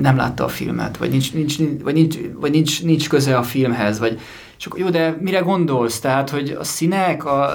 nem 0.00 0.16
látta 0.16 0.44
a 0.44 0.48
filmet, 0.48 0.96
vagy 0.96 1.10
nincs, 1.10 1.32
nincs, 1.32 1.56
vagy 1.82 1.94
nincs, 1.94 2.16
vagy 2.34 2.50
nincs, 2.50 2.82
nincs 2.82 3.08
köze 3.08 3.36
a 3.36 3.42
filmhez, 3.42 3.98
vagy 3.98 4.20
és 4.58 4.66
akkor 4.66 4.78
jó, 4.78 4.88
de 4.88 5.16
mire 5.20 5.38
gondolsz? 5.38 6.00
Tehát, 6.00 6.30
hogy 6.30 6.56
a 6.60 6.64
színek, 6.64 7.24
a, 7.24 7.54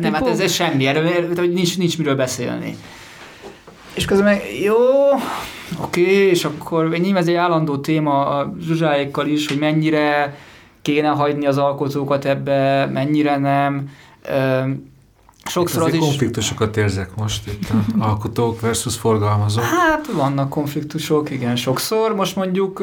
nem, 0.00 0.12
hát 0.12 0.26
ez, 0.26 0.40
ez 0.40 0.52
semmi, 0.52 0.86
erről, 0.86 1.34
hogy 1.36 1.52
nincs, 1.52 1.78
nincs 1.78 1.98
miről 1.98 2.16
beszélni. 2.16 2.76
És 3.94 4.04
közben 4.04 4.26
meg, 4.26 4.42
jó, 4.62 4.74
oké, 5.82 6.00
okay, 6.02 6.12
és 6.12 6.44
akkor 6.44 6.88
nyilván 6.88 7.22
ez 7.22 7.28
egy 7.28 7.34
állandó 7.34 7.76
téma 7.76 8.26
a 8.26 8.54
zsuzsáékkal 8.60 9.26
is, 9.26 9.46
hogy 9.46 9.58
mennyire 9.58 10.36
kéne 10.82 11.08
hagyni 11.08 11.46
az 11.46 11.58
alkotókat 11.58 12.24
ebbe, 12.24 12.86
mennyire 12.86 13.38
nem. 13.38 13.90
Sokszor 15.46 15.82
az 15.82 15.94
is... 15.94 16.00
konfliktusokat 16.00 16.76
érzek 16.76 17.16
most 17.16 17.46
itt 17.46 17.68
a 17.70 18.04
alkotók 18.04 18.60
versus 18.60 18.96
forgalmazók. 18.96 19.64
Hát 19.64 20.06
vannak 20.06 20.48
konfliktusok, 20.48 21.30
igen, 21.30 21.56
sokszor. 21.56 22.14
Most 22.14 22.36
mondjuk 22.36 22.82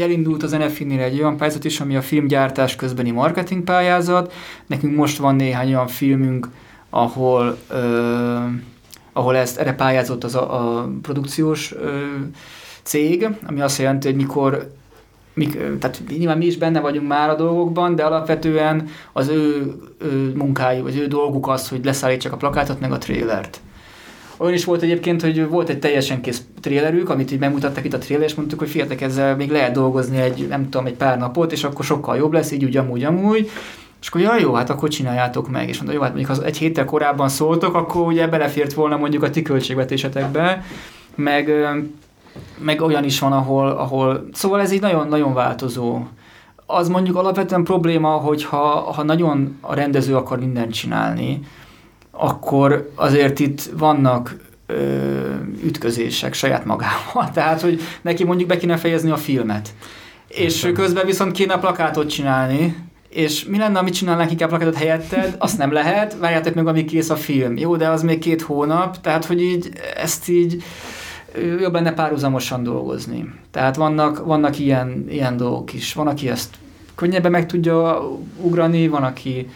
elindult 0.00 0.42
az 0.42 0.50
NFI-nél 0.50 1.00
egy 1.00 1.18
olyan 1.18 1.36
pályázat 1.36 1.64
is, 1.64 1.80
ami 1.80 1.96
a 1.96 2.02
filmgyártás 2.02 2.76
közbeni 2.76 3.10
marketing 3.10 3.64
pályázat. 3.64 4.32
Nekünk 4.66 4.96
most 4.96 5.18
van 5.18 5.34
néhány 5.34 5.68
olyan 5.68 5.86
filmünk, 5.86 6.48
ahol, 6.90 7.58
ö, 7.68 8.36
ahol 9.12 9.36
ezt 9.36 9.58
erre 9.58 9.72
pályázott 9.72 10.24
az 10.24 10.34
a, 10.34 10.78
a 10.78 10.88
produkciós 11.02 11.72
ö, 11.72 11.90
cég, 12.82 13.28
ami 13.46 13.60
azt 13.60 13.78
jelenti, 13.78 14.06
hogy 14.06 14.16
mikor 14.16 14.70
mik, 15.34 15.78
tehát 15.78 16.02
nyilván 16.18 16.38
mi 16.38 16.46
is 16.46 16.56
benne 16.56 16.80
vagyunk 16.80 17.08
már 17.08 17.28
a 17.30 17.34
dolgokban, 17.34 17.94
de 17.94 18.04
alapvetően 18.04 18.88
az 19.12 19.28
ő, 19.28 19.72
ő 19.98 20.32
munkájuk, 20.36 20.82
vagy 20.82 20.98
ő 20.98 21.06
dolguk 21.06 21.48
az, 21.48 21.68
hogy 21.68 21.84
leszállítsák 21.84 22.32
a 22.32 22.36
plakátot, 22.36 22.80
meg 22.80 22.92
a 22.92 22.98
trélert. 22.98 23.60
Olyan 24.36 24.54
is 24.54 24.64
volt 24.64 24.82
egyébként, 24.82 25.22
hogy 25.22 25.48
volt 25.48 25.68
egy 25.68 25.78
teljesen 25.78 26.20
kész 26.20 26.42
trélerük, 26.60 27.08
amit 27.08 27.32
így 27.32 27.38
bemutattak 27.38 27.84
itt 27.84 27.92
a 27.92 27.98
tréler, 27.98 28.24
és 28.24 28.34
mondtuk, 28.34 28.58
hogy 28.58 28.68
fiatek 28.68 29.00
ezzel 29.00 29.36
még 29.36 29.50
lehet 29.50 29.72
dolgozni 29.72 30.20
egy, 30.20 30.46
nem 30.48 30.62
tudom, 30.70 30.86
egy 30.86 30.94
pár 30.94 31.18
napot, 31.18 31.52
és 31.52 31.64
akkor 31.64 31.84
sokkal 31.84 32.16
jobb 32.16 32.32
lesz, 32.32 32.50
így 32.50 32.64
úgy, 32.64 32.76
amúgy, 32.76 33.04
amúgy. 33.04 33.50
És 34.02 34.08
akkor 34.08 34.20
jaj, 34.20 34.40
jó, 34.40 34.52
hát 34.52 34.70
akkor 34.70 34.88
csináljátok 34.88 35.48
meg. 35.48 35.68
És 35.68 35.76
mondta, 35.76 35.94
jó, 35.94 36.00
hát 36.00 36.14
mondjuk 36.14 36.36
ha 36.36 36.44
egy 36.44 36.58
héttel 36.58 36.84
korábban 36.84 37.28
szóltok, 37.28 37.74
akkor 37.74 38.06
ugye 38.06 38.26
belefért 38.26 38.72
volna 38.72 38.96
mondjuk 38.96 39.22
a 39.22 39.30
ti 39.30 39.42
költségvetésetekbe, 39.42 40.64
meg 41.14 41.50
meg 42.58 42.80
olyan 42.80 43.04
is 43.04 43.18
van, 43.18 43.32
ahol, 43.32 43.68
ahol 43.68 44.28
szóval 44.32 44.60
ez 44.60 44.72
így 44.72 44.80
nagyon-nagyon 44.80 45.34
változó. 45.34 46.06
Az 46.66 46.88
mondjuk 46.88 47.16
alapvetően 47.16 47.64
probléma, 47.64 48.08
hogy 48.08 48.44
ha, 48.44 48.92
ha 48.92 49.02
nagyon 49.02 49.58
a 49.60 49.74
rendező 49.74 50.16
akar 50.16 50.38
mindent 50.38 50.72
csinálni, 50.72 51.40
akkor 52.10 52.90
azért 52.94 53.38
itt 53.38 53.62
vannak 53.76 54.36
ö, 54.66 54.74
ütközések 55.64 56.34
saját 56.34 56.64
magával. 56.64 57.30
Tehát, 57.34 57.60
hogy 57.60 57.80
neki 58.02 58.24
mondjuk 58.24 58.48
be 58.48 58.56
kéne 58.56 58.76
fejezni 58.76 59.10
a 59.10 59.16
filmet. 59.16 59.74
És 60.28 60.70
közben 60.74 61.06
viszont 61.06 61.32
kéne 61.32 61.58
plakátot 61.58 62.08
csinálni, 62.08 62.76
és 63.12 63.44
mi 63.44 63.58
lenne, 63.58 63.78
amit 63.78 63.94
csinálnánk 63.94 64.30
inkább 64.30 64.48
plakátot 64.48 64.76
helyetted? 64.76 65.34
Azt 65.38 65.58
nem 65.58 65.72
lehet, 65.72 66.16
várjátok 66.18 66.54
meg, 66.54 66.66
amíg 66.66 66.86
kész 66.86 67.10
a 67.10 67.16
film. 67.16 67.56
Jó, 67.56 67.76
de 67.76 67.88
az 67.88 68.02
még 68.02 68.18
két 68.18 68.42
hónap, 68.42 69.00
tehát, 69.00 69.24
hogy 69.24 69.42
így 69.42 69.70
ezt 69.96 70.28
így 70.28 70.62
jobb 71.60 71.72
benne 71.72 71.92
párhuzamosan 71.92 72.62
dolgozni. 72.62 73.32
Tehát 73.50 73.76
vannak, 73.76 74.24
vannak 74.26 74.58
ilyen, 74.58 75.06
ilyen 75.08 75.36
dolgok 75.36 75.72
is. 75.72 75.94
Van, 75.94 76.06
aki 76.06 76.28
ezt 76.28 76.54
könnyebben 76.94 77.30
meg 77.30 77.46
tudja 77.46 78.02
ugrani, 78.40 78.88
van, 78.88 79.02
aki 79.02 79.48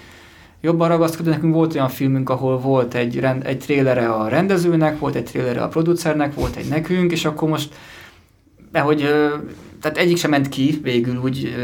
jobban 0.60 0.88
ragaszkodik. 0.88 1.32
Nekünk 1.32 1.54
volt 1.54 1.74
olyan 1.74 1.88
filmünk, 1.88 2.30
ahol 2.30 2.58
volt 2.58 2.94
egy, 2.94 3.20
rend, 3.20 3.46
egy 3.46 3.58
trélere 3.58 4.08
a 4.08 4.28
rendezőnek, 4.28 4.98
volt 4.98 5.14
egy 5.14 5.24
trélere 5.24 5.62
a 5.62 5.68
producernek, 5.68 6.34
volt 6.34 6.56
egy 6.56 6.68
nekünk, 6.68 7.12
és 7.12 7.24
akkor 7.24 7.48
most 7.48 7.74
hogy 8.72 9.08
tehát 9.80 9.98
egyik 9.98 10.16
sem 10.16 10.30
ment 10.30 10.48
ki 10.48 10.80
végül 10.82 11.20
úgy, 11.24 11.54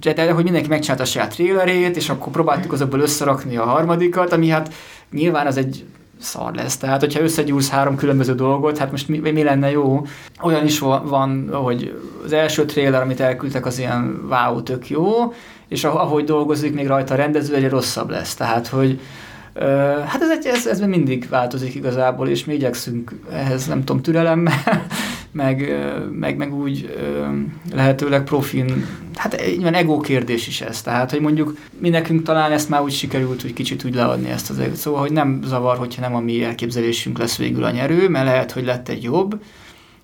de 0.00 0.32
hogy 0.32 0.44
mindenki 0.44 0.68
megcsinálta 0.68 1.02
a 1.02 1.06
saját 1.06 1.34
trélerét, 1.34 1.96
és 1.96 2.08
akkor 2.08 2.32
próbáltuk 2.32 2.72
azokból 2.72 3.00
összerakni 3.00 3.56
a 3.56 3.64
harmadikat, 3.64 4.32
ami 4.32 4.48
hát 4.48 4.74
nyilván 5.10 5.46
az 5.46 5.56
egy 5.56 5.84
szar 6.20 6.54
lesz. 6.54 6.76
Tehát, 6.76 7.00
hogyha 7.00 7.22
összegyúrsz 7.22 7.68
három 7.68 7.96
különböző 7.96 8.34
dolgot, 8.34 8.78
hát 8.78 8.90
most 8.90 9.08
mi, 9.08 9.18
mi 9.18 9.42
lenne 9.42 9.70
jó? 9.70 10.06
Olyan 10.42 10.64
is 10.64 10.78
van, 10.78 11.48
hogy 11.52 12.00
az 12.24 12.32
első 12.32 12.64
trailer, 12.64 13.02
amit 13.02 13.20
elküldtek, 13.20 13.66
az 13.66 13.78
ilyen 13.78 14.26
wow, 14.28 14.62
tök 14.62 14.88
jó, 14.88 15.32
és 15.68 15.84
ahogy 15.84 16.24
dolgozik 16.24 16.74
még 16.74 16.86
rajta 16.86 17.14
a 17.14 17.16
rendező, 17.16 17.54
egyre 17.54 17.68
rosszabb 17.68 18.10
lesz. 18.10 18.34
Tehát, 18.34 18.66
hogy 18.66 19.00
Hát 20.06 20.22
ez, 20.22 20.30
egy, 20.30 20.46
ez, 20.46 20.66
ez 20.66 20.80
mindig 20.80 21.28
változik 21.28 21.74
igazából, 21.74 22.28
és 22.28 22.44
mi 22.44 22.54
igyekszünk 22.54 23.12
ehhez, 23.32 23.66
nem 23.66 23.84
tudom, 23.84 24.02
türelemmel, 24.02 24.86
meg, 25.34 25.76
meg, 26.12 26.36
meg 26.36 26.54
úgy 26.54 26.96
lehetőleg 27.72 28.24
profin, 28.24 28.86
hát 29.14 29.42
nyilván 29.46 29.74
ego 29.74 30.00
kérdés 30.00 30.46
is 30.46 30.60
ez, 30.60 30.82
tehát, 30.82 31.10
hogy 31.10 31.20
mondjuk 31.20 31.56
mi 31.78 31.88
nekünk 31.88 32.22
talán 32.22 32.52
ezt 32.52 32.68
már 32.68 32.82
úgy 32.82 32.92
sikerült, 32.92 33.42
hogy 33.42 33.52
kicsit 33.52 33.84
úgy 33.84 33.94
leadni 33.94 34.30
ezt 34.30 34.50
az 34.50 34.58
egész, 34.58 34.78
szóval, 34.78 35.00
hogy 35.00 35.12
nem 35.12 35.40
zavar, 35.44 35.76
hogyha 35.76 36.00
nem 36.00 36.14
a 36.14 36.20
mi 36.20 36.44
elképzelésünk 36.44 37.18
lesz 37.18 37.36
végül 37.36 37.64
a 37.64 37.70
nyerő, 37.70 38.08
mert 38.08 38.24
lehet, 38.24 38.52
hogy 38.52 38.64
lett 38.64 38.88
egy 38.88 39.02
jobb, 39.02 39.42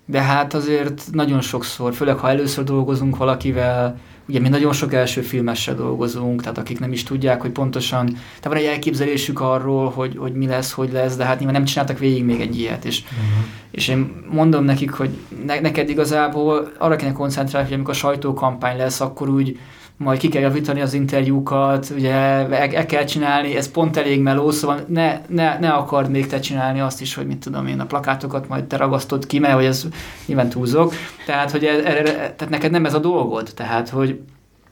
de 0.05 0.21
hát 0.21 0.53
azért 0.53 1.03
nagyon 1.11 1.41
sokszor, 1.41 1.93
főleg 1.93 2.17
ha 2.17 2.29
először 2.29 2.63
dolgozunk 2.63 3.17
valakivel, 3.17 3.99
Ugye 4.31 4.39
mi 4.39 4.49
nagyon 4.49 4.73
sok 4.73 4.93
első 4.93 5.21
filmessel 5.21 5.75
dolgozunk, 5.75 6.41
tehát 6.41 6.57
akik 6.57 6.79
nem 6.79 6.91
is 6.91 7.03
tudják, 7.03 7.41
hogy 7.41 7.51
pontosan, 7.51 8.05
tehát 8.05 8.43
van 8.43 8.55
egy 8.55 8.63
elképzelésük 8.65 9.39
arról, 9.39 9.89
hogy, 9.89 10.17
hogy 10.17 10.33
mi 10.33 10.47
lesz, 10.47 10.71
hogy 10.71 10.91
lesz, 10.91 11.15
de 11.15 11.25
hát 11.25 11.37
nyilván 11.37 11.55
nem 11.55 11.65
csináltak 11.65 11.99
végig 11.99 12.23
még 12.23 12.41
egy 12.41 12.59
ilyet, 12.59 12.85
és, 12.85 13.01
uh-huh. 13.03 13.45
és 13.71 13.87
én 13.87 14.23
mondom 14.29 14.63
nekik, 14.63 14.91
hogy 14.91 15.09
ne, 15.45 15.59
neked 15.59 15.89
igazából 15.89 16.71
arra 16.77 16.95
kéne 16.95 17.11
koncentrálni, 17.11 17.67
hogy 17.67 17.75
amikor 17.75 17.93
a 17.93 17.97
sajtókampány 17.97 18.77
lesz, 18.77 19.01
akkor 19.01 19.29
úgy 19.29 19.59
majd 20.03 20.19
ki 20.19 20.27
kell 20.27 20.41
javítani 20.41 20.81
az 20.81 20.93
interjúkat, 20.93 21.89
ugye 21.95 22.11
el, 22.13 22.53
el 22.53 22.85
kell 22.85 23.03
csinálni, 23.03 23.55
ez 23.55 23.71
pont 23.71 23.97
elég 23.97 24.21
meló, 24.21 24.51
szóval 24.51 24.79
ne, 24.87 25.21
ne, 25.27 25.59
ne 25.59 25.69
akard 25.69 26.09
még 26.09 26.27
te 26.27 26.39
csinálni 26.39 26.79
azt 26.79 27.01
is, 27.01 27.13
hogy 27.15 27.27
mit 27.27 27.37
tudom 27.37 27.67
én, 27.67 27.79
a 27.79 27.85
plakátokat 27.85 28.47
majd 28.47 28.63
te 28.63 28.77
ragasztod 28.77 29.25
ki, 29.25 29.39
mert 29.39 29.53
hogy 29.53 29.65
ez 29.65 29.85
nyilván 30.25 30.49
túlzok. 30.49 30.93
Tehát, 31.25 31.51
hogy 31.51 31.63
erre, 31.63 31.99
e, 31.99 32.13
tehát 32.13 32.49
neked 32.49 32.71
nem 32.71 32.85
ez 32.85 32.93
a 32.93 32.99
dolgod, 32.99 33.49
tehát, 33.55 33.89
hogy 33.89 34.19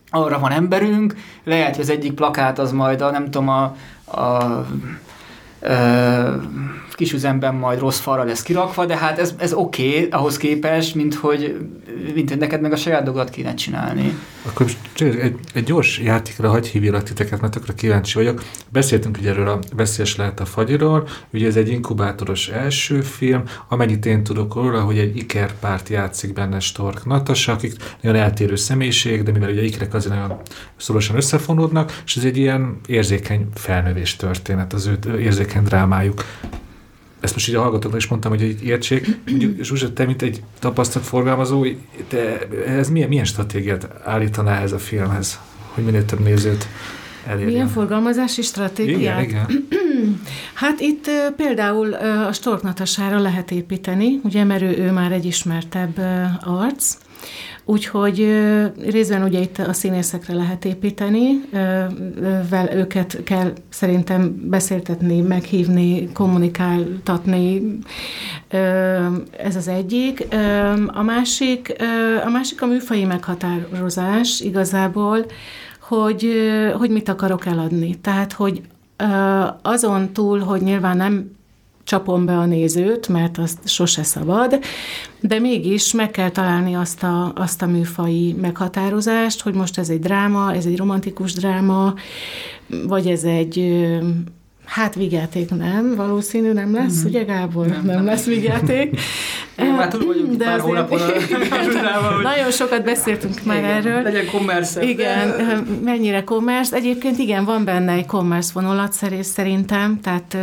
arra 0.09 0.39
van 0.39 0.51
emberünk, 0.51 1.15
lehet, 1.43 1.75
hogy 1.75 1.83
az 1.83 1.89
egyik 1.89 2.13
plakát 2.13 2.59
az 2.59 2.71
majd 2.71 3.01
a, 3.01 3.11
nem 3.11 3.23
tudom, 3.23 3.49
a, 3.49 3.75
a, 4.05 4.17
a 4.17 4.65
kisüzemben 6.99 7.55
majd 7.55 7.79
rossz 7.79 7.99
falra 7.99 8.23
lesz 8.23 8.41
kirakva, 8.41 8.85
de 8.85 8.97
hát 8.97 9.19
ez, 9.19 9.33
ez 9.37 9.53
oké 9.53 9.87
okay, 9.87 10.07
ahhoz 10.11 10.37
képest, 10.37 10.95
mint 10.95 11.15
hogy, 11.15 11.57
mint 12.13 12.29
hogy 12.29 12.37
neked 12.37 12.61
meg 12.61 12.71
a 12.71 12.75
saját 12.75 13.03
dolgot 13.03 13.29
kéne 13.29 13.53
csinálni. 13.53 14.17
Akkor 14.41 14.65
egy, 14.95 15.35
egy 15.53 15.63
gyors 15.63 15.99
játékra 15.99 16.49
hagyj 16.49 16.69
hívjalak 16.69 17.03
titeket, 17.03 17.41
mert 17.41 17.53
tökre 17.53 17.73
kíváncsi 17.73 18.17
vagyok. 18.17 18.43
Beszéltünk 18.69 19.17
ugye 19.17 19.29
erről 19.29 19.47
a 19.47 19.59
Veszélyes 19.75 20.15
lehet 20.15 20.39
a 20.39 20.45
fagyiról, 20.45 21.07
ugye 21.33 21.47
ez 21.47 21.55
egy 21.55 21.69
inkubátoros 21.69 22.47
első 22.47 23.01
film, 23.01 23.43
amennyit 23.67 24.05
én 24.05 24.23
tudok 24.23 24.55
róla, 24.55 24.81
hogy 24.81 24.97
egy 24.97 25.17
ikerpárt 25.17 25.89
játszik 25.89 26.33
benne 26.33 26.59
Stork 26.59 27.05
Natasha, 27.05 27.51
akik 27.51 27.73
nagyon 28.01 28.21
eltérő 28.21 28.55
személyiség, 28.55 29.23
de 29.23 29.31
mivel 29.31 29.49
ugye 29.49 29.63
ikrek 29.63 29.93
azért 29.93 30.15
nagyon 30.15 30.37
szorosan 30.77 31.15
összefonódnak, 31.15 32.01
és 32.05 32.15
ez 32.15 32.23
egy 32.23 32.37
ilyen 32.37 32.79
érzékeny 32.85 33.47
felnövés 33.53 34.15
történet, 34.15 34.73
az 34.73 34.85
ő 34.85 35.19
érzékeny 35.19 35.63
drámájuk 35.63 36.23
ezt 37.19 37.33
most 37.33 37.47
így 37.47 37.55
a 37.55 37.61
hallgatóknak 37.61 37.99
is 38.01 38.07
mondtam, 38.07 38.31
hogy 38.31 38.41
egy 38.41 38.63
értség. 38.63 39.17
Mondjuk, 39.25 39.63
Zsuzsa, 39.63 39.93
te, 39.93 40.05
mint 40.05 40.21
egy 40.21 40.43
tapasztalt 40.59 41.05
forgalmazó, 41.05 41.65
te, 42.07 42.47
ez 42.65 42.89
milyen, 42.89 43.09
milyen 43.09 43.25
stratégiát 43.25 43.87
állítaná 44.03 44.61
ez 44.61 44.71
a 44.71 44.79
filmhez, 44.79 45.39
hogy 45.73 45.83
minél 45.83 46.05
több 46.05 46.19
nézőt 46.19 46.67
elérjen? 47.25 47.51
Milyen 47.51 47.67
forgalmazási 47.67 48.41
stratégiát? 48.41 49.23
Igen, 49.23 49.29
igen. 49.29 49.47
Hát 50.53 50.79
itt 50.79 51.09
például 51.37 51.93
a 52.27 52.33
Stork 52.33 52.61
Natasára 52.61 53.19
lehet 53.19 53.51
építeni, 53.51 54.19
ugye, 54.23 54.43
mert 54.43 54.61
ő, 54.61 54.77
ő 54.77 54.91
már 54.91 55.11
egy 55.11 55.25
ismertebb 55.25 56.01
arc, 56.41 56.97
Úgyhogy 57.69 58.17
részben 58.89 59.23
ugye 59.23 59.39
itt 59.39 59.57
a 59.57 59.73
színészekre 59.73 60.33
lehet 60.33 60.65
építeni, 60.65 61.41
vel 62.49 62.69
őket 62.73 63.23
kell 63.23 63.53
szerintem 63.69 64.49
beszéltetni, 64.49 65.21
meghívni, 65.21 66.11
kommunikáltatni, 66.11 67.77
ez 69.37 69.55
az 69.55 69.67
egyik. 69.67 70.27
A 70.87 71.01
másik, 71.01 71.75
a 72.25 72.29
másik 72.29 72.61
a 72.61 72.65
műfai 72.65 73.05
meghatározás 73.05 74.39
igazából, 74.39 75.25
hogy, 75.79 76.27
hogy 76.77 76.89
mit 76.89 77.09
akarok 77.09 77.45
eladni. 77.45 77.99
Tehát, 77.99 78.33
hogy 78.33 78.61
azon 79.61 80.13
túl, 80.13 80.39
hogy 80.39 80.61
nyilván 80.61 80.97
nem 80.97 81.31
csapom 81.89 82.25
be 82.25 82.37
a 82.37 82.45
nézőt, 82.45 83.07
mert 83.07 83.37
azt 83.37 83.67
sose 83.67 84.03
szabad, 84.03 84.59
de 85.19 85.39
mégis 85.39 85.93
meg 85.93 86.11
kell 86.11 86.29
találni 86.29 86.75
azt 86.75 87.03
a, 87.03 87.31
azt 87.35 87.61
a 87.61 87.65
műfai 87.65 88.35
meghatározást, 88.41 89.41
hogy 89.41 89.53
most 89.53 89.77
ez 89.77 89.89
egy 89.89 89.99
dráma, 89.99 90.53
ez 90.53 90.65
egy 90.65 90.77
romantikus 90.77 91.33
dráma, 91.33 91.93
vagy 92.87 93.07
ez 93.07 93.23
egy 93.23 93.79
Hát 94.69 94.95
vigyáték 94.95 95.49
nem, 95.49 95.95
valószínű 95.95 96.51
nem 96.53 96.73
lesz, 96.73 96.99
mm-hmm. 96.99 97.07
ugye 97.07 97.23
Gábor? 97.23 97.65
Nem, 97.65 97.85
nem, 97.85 97.95
nem 97.95 98.05
lesz 98.05 98.25
vigyáték. 98.25 98.99
Már 99.55 99.87
túl 99.87 100.05
vagyunk 100.05 100.35
de 100.35 100.45
pár 100.45 100.59
hónapon. 100.59 100.99
Nagyon 102.21 102.51
sokat 102.51 102.83
beszéltünk 102.83 103.43
már 103.43 103.57
igen, 103.57 103.69
erről. 103.69 104.01
Legyen 104.01 104.25
commerce 104.25 104.83
Igen, 104.83 105.29
mennyire 105.83 106.23
commerce. 106.23 106.75
Egyébként 106.75 107.17
igen, 107.17 107.45
van 107.45 107.63
benne 107.65 107.91
egy 107.91 108.05
commerce 108.05 108.51
vonulat 108.53 108.93
szerintem, 109.21 109.99
tehát 110.01 110.37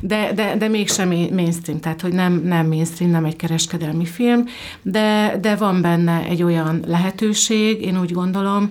de, 0.00 0.32
de, 0.34 0.56
de 0.58 0.68
mégsem 0.68 1.08
mainstream, 1.08 1.80
tehát 1.80 2.00
hogy 2.00 2.12
nem, 2.12 2.42
nem 2.44 2.66
mainstream, 2.66 3.10
nem 3.10 3.24
egy 3.24 3.36
kereskedelmi 3.36 4.04
film, 4.04 4.44
de, 4.82 5.38
de 5.40 5.54
van 5.56 5.82
benne 5.82 6.24
egy 6.28 6.42
olyan 6.42 6.84
lehetőség, 6.86 7.82
én 7.82 8.00
úgy 8.00 8.12
gondolom, 8.12 8.70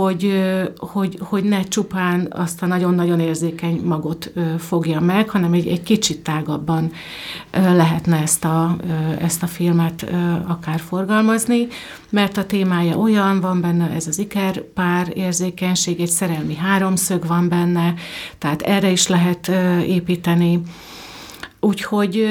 hogy, 0.00 0.42
hogy, 0.76 1.18
hogy 1.20 1.44
ne 1.44 1.62
csupán 1.62 2.26
azt 2.30 2.62
a 2.62 2.66
nagyon-nagyon 2.66 3.20
érzékeny 3.20 3.80
magot 3.84 4.32
fogja 4.58 5.00
meg, 5.00 5.28
hanem 5.28 5.52
egy, 5.52 5.66
egy 5.66 5.82
kicsit 5.82 6.22
tágabban 6.22 6.92
lehetne 7.52 8.16
ezt 8.16 8.44
a, 8.44 8.76
ezt 9.18 9.42
a 9.42 9.46
filmet 9.46 10.06
akár 10.46 10.80
forgalmazni, 10.80 11.66
mert 12.10 12.36
a 12.36 12.46
témája 12.46 12.96
olyan, 12.96 13.40
van 13.40 13.60
benne 13.60 13.90
ez 13.90 14.06
az 14.06 14.18
iker 14.18 14.60
pár 14.60 15.12
érzékenység, 15.14 16.00
egy 16.00 16.08
szerelmi 16.08 16.54
háromszög 16.54 17.26
van 17.26 17.48
benne, 17.48 17.94
tehát 18.38 18.62
erre 18.62 18.90
is 18.90 19.06
lehet 19.06 19.48
építeni. 19.86 20.60
Úgyhogy 21.60 22.28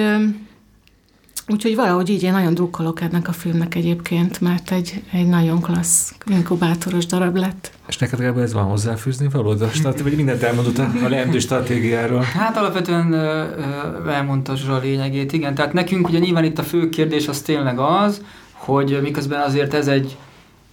Úgyhogy 1.48 1.76
valahogy 1.76 2.10
így 2.10 2.24
én 2.24 2.32
nagyon 2.32 2.54
drukkolok 2.54 3.02
ennek 3.02 3.28
a 3.28 3.32
filmnek 3.32 3.76
egyébként, 3.76 4.42
mert 4.42 4.72
egy, 4.72 5.04
egy 5.12 5.28
nagyon 5.28 5.62
klassz 5.62 6.14
inkubátoros 6.26 7.06
darab 7.06 7.36
lett. 7.36 7.72
És 7.88 7.98
neked 7.98 8.20
Gábor 8.20 8.42
ez 8.42 8.54
van 8.54 8.64
hozzáfűzni 8.64 9.28
való? 9.32 9.56
Vagy 10.04 10.16
mindent 10.16 10.44
elmondott 10.44 10.78
a 10.78 11.08
leendő 11.08 11.40
stratégiáról? 11.40 12.22
Hát 12.22 12.58
alapvetően 12.58 13.14
elmondta 14.08 14.54
a 14.70 14.78
lényegét, 14.78 15.34
igen. 15.34 15.56
Tehát 15.56 15.74
nekünk 15.74 16.08
ugye 16.08 16.20
nyilván 16.20 16.44
itt 16.44 16.60
a 16.60 16.64
fő 16.64 16.90
kérdés 16.90 17.28
az 17.28 17.42
tényleg 17.42 17.80
az, 17.80 18.22
hogy 18.52 19.00
miközben 19.02 19.42
azért 19.42 19.74
ez 19.74 19.88
egy, 19.88 20.18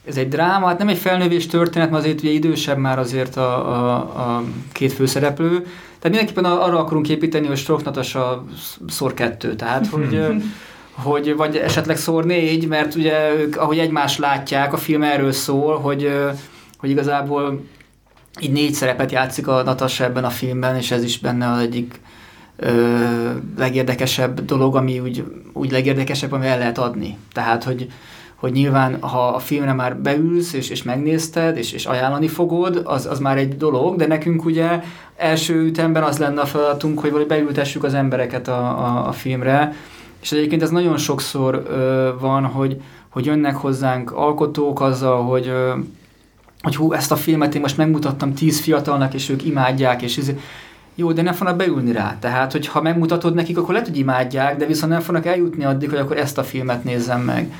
ez 0.08 0.16
egy 0.16 0.28
dráma, 0.28 0.66
hát 0.66 0.78
nem 0.78 0.88
egy 0.88 0.98
felnővés 0.98 1.46
történet, 1.46 1.90
mert 1.90 2.02
azért 2.02 2.20
ugye 2.20 2.30
idősebb 2.30 2.78
már 2.78 2.98
azért 2.98 3.36
a, 3.36 3.72
a, 3.72 3.96
a 3.96 4.44
két 4.72 4.92
főszereplő, 4.92 5.66
tehát 6.02 6.16
mindenképpen 6.16 6.44
arra 6.44 6.78
akarunk 6.78 7.08
építeni, 7.08 7.46
hogy 7.46 7.56
Stroke 7.56 7.82
Natasha 7.84 8.44
szor 8.88 9.14
kettő, 9.14 9.54
tehát 9.54 9.86
hogy 9.86 10.26
hogy 10.92 11.36
vagy 11.36 11.56
esetleg 11.56 11.96
szor 11.96 12.24
négy, 12.24 12.68
mert 12.68 12.94
ugye 12.94 13.34
ők, 13.34 13.56
ahogy 13.56 13.78
egymást 13.78 14.18
látják, 14.18 14.72
a 14.72 14.76
film 14.76 15.02
erről 15.02 15.32
szól, 15.32 15.78
hogy, 15.78 16.12
hogy 16.78 16.90
igazából 16.90 17.60
így 18.40 18.52
négy 18.52 18.72
szerepet 18.72 19.12
játszik 19.12 19.48
a 19.48 19.62
Natasha 19.62 20.04
ebben 20.04 20.24
a 20.24 20.30
filmben, 20.30 20.76
és 20.76 20.90
ez 20.90 21.02
is 21.02 21.18
benne 21.18 21.50
az 21.50 21.58
egyik 21.58 22.00
ö, 22.56 22.70
legérdekesebb 23.58 24.44
dolog, 24.44 24.76
ami 24.76 25.00
úgy, 25.00 25.24
úgy 25.52 25.70
legérdekesebb, 25.70 26.32
ami 26.32 26.46
el 26.46 26.58
lehet 26.58 26.78
adni. 26.78 27.16
Tehát, 27.32 27.64
hogy, 27.64 27.86
hogy 28.42 28.52
nyilván, 28.52 28.96
ha 29.00 29.28
a 29.28 29.38
filmre 29.38 29.72
már 29.72 29.96
beülsz, 29.96 30.52
és, 30.52 30.70
és 30.70 30.82
megnézted, 30.82 31.56
és, 31.56 31.72
és 31.72 31.86
ajánlani 31.86 32.28
fogod, 32.28 32.80
az, 32.84 33.06
az 33.06 33.18
már 33.18 33.38
egy 33.38 33.56
dolog, 33.56 33.96
de 33.96 34.06
nekünk 34.06 34.44
ugye 34.44 34.82
első 35.16 35.54
ütemben 35.54 36.02
az 36.02 36.18
lenne 36.18 36.40
a 36.40 36.46
feladatunk, 36.46 37.00
hogy 37.00 37.10
valahogy 37.10 37.30
beültessük 37.30 37.84
az 37.84 37.94
embereket 37.94 38.48
a, 38.48 38.58
a, 38.58 39.08
a 39.08 39.12
filmre, 39.12 39.74
és 40.22 40.32
egyébként 40.32 40.62
ez 40.62 40.70
nagyon 40.70 40.96
sokszor 40.96 41.66
ö, 41.68 42.10
van, 42.20 42.44
hogy, 42.44 42.80
hogy 43.08 43.26
jönnek 43.26 43.56
hozzánk 43.56 44.10
alkotók 44.12 44.80
azzal, 44.80 45.22
hogy, 45.22 45.46
ö, 45.46 45.72
hogy 46.62 46.76
hú, 46.76 46.92
ezt 46.92 47.12
a 47.12 47.16
filmet 47.16 47.54
én 47.54 47.60
most 47.60 47.76
megmutattam 47.76 48.34
tíz 48.34 48.60
fiatalnak, 48.60 49.14
és 49.14 49.28
ők 49.28 49.44
imádják, 49.44 50.02
és 50.02 50.16
ez, 50.16 50.30
jó, 50.94 51.12
de 51.12 51.22
nem 51.22 51.34
fognak 51.34 51.56
beülni 51.56 51.92
rá. 51.92 52.16
Tehát, 52.20 52.52
hogy 52.52 52.66
ha 52.66 52.82
megmutatod 52.82 53.34
nekik, 53.34 53.58
akkor 53.58 53.72
lehet, 53.72 53.88
hogy 53.88 53.98
imádják, 53.98 54.56
de 54.56 54.66
viszont 54.66 54.92
nem 54.92 55.00
fognak 55.00 55.26
eljutni 55.26 55.64
addig, 55.64 55.90
hogy 55.90 55.98
akkor 55.98 56.16
ezt 56.16 56.38
a 56.38 56.44
filmet 56.44 56.84
nézzem 56.84 57.20
meg. 57.20 57.52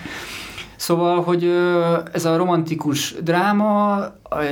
Szóval, 0.83 1.23
hogy 1.23 1.53
ez 2.13 2.25
a 2.25 2.37
romantikus 2.37 3.15
dráma, 3.23 4.05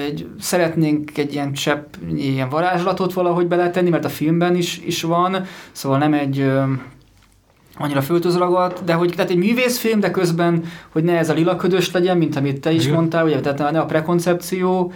egy, 0.06 0.26
szeretnénk 0.40 1.18
egy 1.18 1.32
ilyen 1.32 1.52
csepp, 1.52 1.94
ilyen 2.16 2.48
varázslatot 2.48 3.12
valahogy 3.12 3.46
beletenni, 3.46 3.90
mert 3.90 4.04
a 4.04 4.08
filmben 4.08 4.56
is, 4.56 4.80
is 4.84 5.02
van, 5.02 5.44
szóval 5.72 5.98
nem 5.98 6.14
egy 6.14 6.50
annyira 7.78 8.02
föltözragadt, 8.02 8.84
de 8.84 8.92
hogy 8.92 9.12
tehát 9.16 9.30
egy 9.30 9.36
művészfilm, 9.36 10.00
de 10.00 10.10
közben, 10.10 10.64
hogy 10.88 11.04
ne 11.04 11.18
ez 11.18 11.30
a 11.30 11.32
lila 11.32 11.56
ködös 11.56 11.90
legyen, 11.90 12.16
mint 12.16 12.36
amit 12.36 12.60
te 12.60 12.72
is 12.72 12.82
Igen. 12.82 12.94
mondtál, 12.94 13.24
ugye, 13.24 13.40
tehát 13.40 13.72
ne 13.72 13.80
a 13.80 13.86
prekoncepció. 13.86 14.92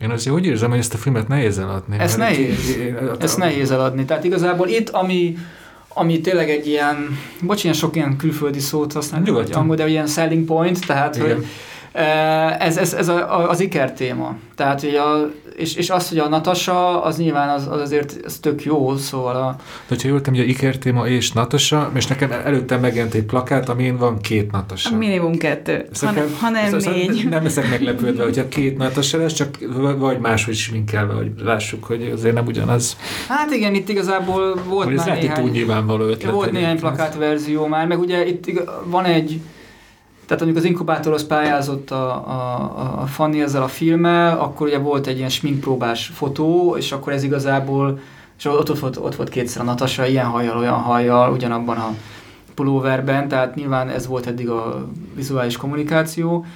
Én 0.00 0.10
azért 0.10 0.36
úgy 0.36 0.46
érzem, 0.46 0.70
hogy 0.70 0.78
ezt 0.78 0.94
a 0.94 0.96
filmet 0.96 1.28
nehéz 1.28 1.58
eladni. 1.58 1.98
Ezt 1.98 2.16
nehéz. 2.16 2.76
Én, 2.76 2.96
ezt 3.18 3.38
nehéz 3.38 3.70
eladni. 3.70 4.04
Tehát 4.04 4.24
igazából 4.24 4.68
itt, 4.68 4.88
ami, 4.88 5.36
ami 5.94 6.20
tényleg 6.20 6.50
egy 6.50 6.66
ilyen, 6.66 7.18
bocs, 7.42 7.62
ilyen 7.62 7.76
sok 7.76 7.96
ilyen 7.96 8.16
külföldi 8.16 8.58
szót 8.58 8.92
használni, 8.92 9.30
vagy 9.30 9.52
angol, 9.52 9.76
de 9.76 9.88
ilyen 9.88 10.06
selling 10.06 10.44
point, 10.44 10.86
tehát 10.86 11.16
Igen. 11.16 11.34
hogy 11.34 11.46
ez, 11.92 12.76
ez, 12.76 12.92
ez 12.92 13.08
a, 13.08 13.48
az 13.50 13.60
iker 13.60 13.92
téma. 13.92 14.36
Tehát, 14.54 14.80
hogy 14.80 14.94
a, 14.94 15.30
és, 15.56 15.74
és 15.74 15.90
az, 15.90 16.08
hogy 16.08 16.18
a 16.18 16.28
Natasa, 16.28 17.02
az 17.02 17.16
nyilván 17.16 17.48
az, 17.48 17.66
az 17.70 17.80
azért 17.80 18.20
az 18.24 18.38
tök 18.38 18.64
jó, 18.64 18.96
szóval 18.96 19.36
a... 19.36 19.56
De 19.58 19.64
hogyha 19.88 20.08
jól 20.08 20.20
hogy 20.24 20.40
a 20.40 20.42
iker 20.42 20.76
téma 20.76 21.06
és 21.06 21.32
Natasa, 21.32 21.90
és 21.94 22.06
nekem 22.06 22.32
előtte 22.32 22.76
megjelent 22.76 23.14
egy 23.14 23.24
plakát, 23.24 23.68
amin 23.68 23.96
van 23.96 24.18
két 24.18 24.50
Natasa. 24.50 24.96
Minimum 24.96 25.36
kettő, 25.36 25.88
ha, 26.00 26.10
nem, 26.10 26.36
ha 26.40 26.48
nem 26.48 26.76
négy. 26.76 27.28
Nem 27.28 27.42
leszek 27.42 27.70
meglepődve, 27.70 28.22
hogyha 28.24 28.48
két 28.48 28.76
Natasa 28.78 29.18
lesz, 29.18 29.32
csak 29.32 29.58
vagy 29.98 30.18
máshogy 30.18 30.54
sminkelve, 30.54 31.12
hogy 31.12 31.30
lássuk, 31.44 31.84
hogy 31.84 32.10
azért 32.14 32.34
nem 32.34 32.46
ugyanaz. 32.46 32.96
Hát 33.28 33.50
igen, 33.50 33.74
itt 33.74 33.88
igazából 33.88 34.54
volt 34.68 34.86
hogy 34.86 34.96
már 34.96 35.18
néhány... 35.18 35.44
Úgy 35.44 35.50
nyilvánvaló 35.50 36.04
ötlet. 36.04 36.32
Volt 36.32 36.52
néhány 36.52 36.78
plakátverzió 36.78 37.66
már, 37.66 37.86
meg 37.86 37.98
ugye 37.98 38.26
itt 38.26 38.50
van 38.84 39.04
egy 39.04 39.40
tehát 40.30 40.44
amikor 40.44 40.60
az 40.60 40.68
inkubátorhoz 40.68 41.26
pályázott 41.26 41.90
a, 41.90 42.10
a, 42.12 43.00
a 43.02 43.06
Fanny 43.06 43.40
ezzel 43.40 43.62
a 43.62 43.68
filmmel, 43.68 44.38
akkor 44.38 44.66
ugye 44.66 44.78
volt 44.78 45.06
egy 45.06 45.16
ilyen 45.16 45.28
sminkpróbás 45.28 46.10
fotó, 46.14 46.76
és 46.76 46.92
akkor 46.92 47.12
ez 47.12 47.22
igazából, 47.22 47.98
és 48.38 48.44
ott, 48.44 48.70
ott, 48.70 48.78
volt, 48.78 48.96
ott 48.96 49.14
volt 49.14 49.28
kétszer 49.28 49.62
a 49.62 49.64
Natasa, 49.64 50.06
ilyen 50.06 50.26
hajjal, 50.26 50.58
olyan 50.58 50.78
hajjal, 50.78 51.32
ugyanabban 51.32 51.76
a 51.76 51.94
pulóverben, 52.54 53.28
tehát 53.28 53.54
nyilván 53.54 53.88
ez 53.88 54.06
volt 54.06 54.26
eddig 54.26 54.48
a 54.48 54.88
vizuális 55.14 55.56
kommunikáció. 55.56 56.46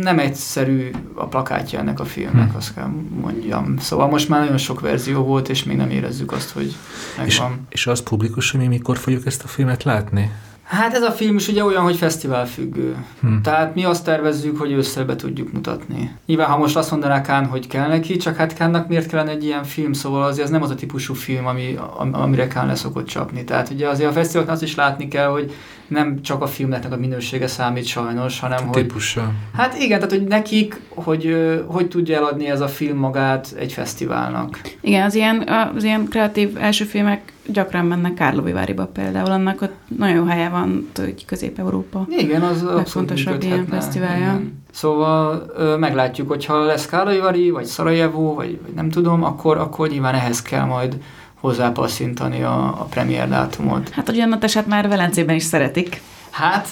Nem 0.00 0.18
egyszerű 0.18 0.90
a 1.14 1.26
plakátja 1.26 1.78
ennek 1.78 2.00
a 2.00 2.04
filmnek, 2.04 2.50
hm. 2.50 2.56
azt 2.56 2.74
kell 2.74 2.90
mondjam. 3.20 3.78
Szóval 3.78 4.08
most 4.08 4.28
már 4.28 4.40
nagyon 4.40 4.58
sok 4.58 4.80
verzió 4.80 5.22
volt, 5.22 5.48
és 5.48 5.64
még 5.64 5.76
nem 5.76 5.90
érezzük 5.90 6.32
azt, 6.32 6.50
hogy 6.50 6.74
megvan. 7.16 7.50
És, 7.68 7.68
és 7.68 7.86
az 7.86 8.02
publikus, 8.02 8.50
hogy 8.50 8.60
mi 8.60 8.66
mikor 8.66 8.96
fogjuk 8.98 9.26
ezt 9.26 9.44
a 9.44 9.48
filmet 9.48 9.82
látni? 9.82 10.30
Hát 10.66 10.94
ez 10.94 11.02
a 11.02 11.10
film 11.10 11.36
is 11.36 11.48
ugye 11.48 11.64
olyan, 11.64 11.82
hogy 11.82 11.96
fesztivál 11.96 12.46
függő. 12.46 12.96
Hmm. 13.20 13.42
Tehát 13.42 13.74
mi 13.74 13.84
azt 13.84 14.04
tervezzük, 14.04 14.58
hogy 14.58 14.72
ősszel 14.72 15.04
be 15.04 15.16
tudjuk 15.16 15.52
mutatni. 15.52 16.16
Nyilván, 16.26 16.48
ha 16.48 16.58
most 16.58 16.76
azt 16.76 16.90
mondaná 16.90 17.20
Kán, 17.20 17.46
hogy 17.46 17.66
kell 17.66 17.88
neki, 17.88 18.16
csak 18.16 18.36
hát 18.36 18.54
Kánnak 18.54 18.88
miért 18.88 19.06
kellene 19.06 19.30
egy 19.30 19.44
ilyen 19.44 19.64
film, 19.64 19.92
szóval 19.92 20.22
azért 20.22 20.44
ez 20.44 20.50
nem 20.50 20.62
az 20.62 20.70
a 20.70 20.74
típusú 20.74 21.14
film, 21.14 21.46
ami, 21.46 21.78
amire 22.12 22.46
Kán 22.46 22.66
leszokott 22.66 23.06
csapni. 23.06 23.44
Tehát 23.44 23.70
ugye 23.70 23.88
azért 23.88 24.10
a 24.10 24.12
fesztiválon 24.12 24.50
azt 24.50 24.62
is 24.62 24.74
látni 24.74 25.08
kell, 25.08 25.28
hogy 25.28 25.52
nem 25.88 26.22
csak 26.22 26.42
a 26.42 26.46
filmnek 26.46 26.92
a 26.92 26.96
minősége 26.96 27.46
számít 27.46 27.86
sajnos, 27.86 28.40
hanem 28.40 28.58
a 28.62 28.66
hogy... 28.66 28.82
Típusa. 28.82 29.32
Hát 29.56 29.78
igen, 29.78 29.98
tehát 29.98 30.14
hogy 30.14 30.24
nekik, 30.24 30.80
hogy 30.88 31.36
hogy 31.66 31.88
tudja 31.88 32.16
eladni 32.16 32.48
ez 32.48 32.60
a 32.60 32.68
film 32.68 32.98
magát 32.98 33.54
egy 33.58 33.72
fesztiválnak. 33.72 34.60
Igen, 34.80 35.04
az 35.04 35.14
ilyen, 35.14 35.48
az 35.76 35.84
ilyen 35.84 36.08
kreatív 36.08 36.56
első 36.56 36.84
filmek 36.84 37.32
gyakran 37.46 37.86
mennek 37.86 38.14
Kárloviváriba 38.14 38.86
például, 38.86 39.30
annak 39.30 39.62
ott 39.62 39.74
nagyon 39.96 40.16
jó 40.16 40.24
helye 40.24 40.48
van, 40.48 40.90
hogy 40.94 41.24
Közép-Európa. 41.24 42.06
Igen, 42.08 42.42
az 42.42 42.62
legfontosabb 42.62 43.42
ilyen 43.42 43.66
fesztiválja. 43.66 44.24
Igen. 44.24 44.64
Szóval 44.70 45.52
ö, 45.56 45.76
meglátjuk, 45.76 46.28
hogyha 46.28 46.64
lesz 46.64 46.86
Kárlovivári, 46.86 47.50
vagy 47.50 47.64
Szarajevó, 47.64 48.34
vagy, 48.34 48.58
vagy 48.62 48.74
nem 48.74 48.90
tudom, 48.90 49.24
akkor, 49.24 49.56
akkor 49.56 49.88
nyilván 49.88 50.14
ehhez 50.14 50.42
kell 50.42 50.64
majd 50.64 50.96
hozzápasszintani 51.40 52.42
a, 52.42 52.64
a 52.80 52.86
premier 52.90 53.28
dátumot. 53.28 53.88
Hát, 53.88 54.06
hogy 54.06 54.20
annak 54.20 54.42
eset 54.42 54.66
már 54.66 54.88
Velencében 54.88 55.34
is 55.34 55.42
szeretik. 55.42 56.00
Hát 56.30 56.68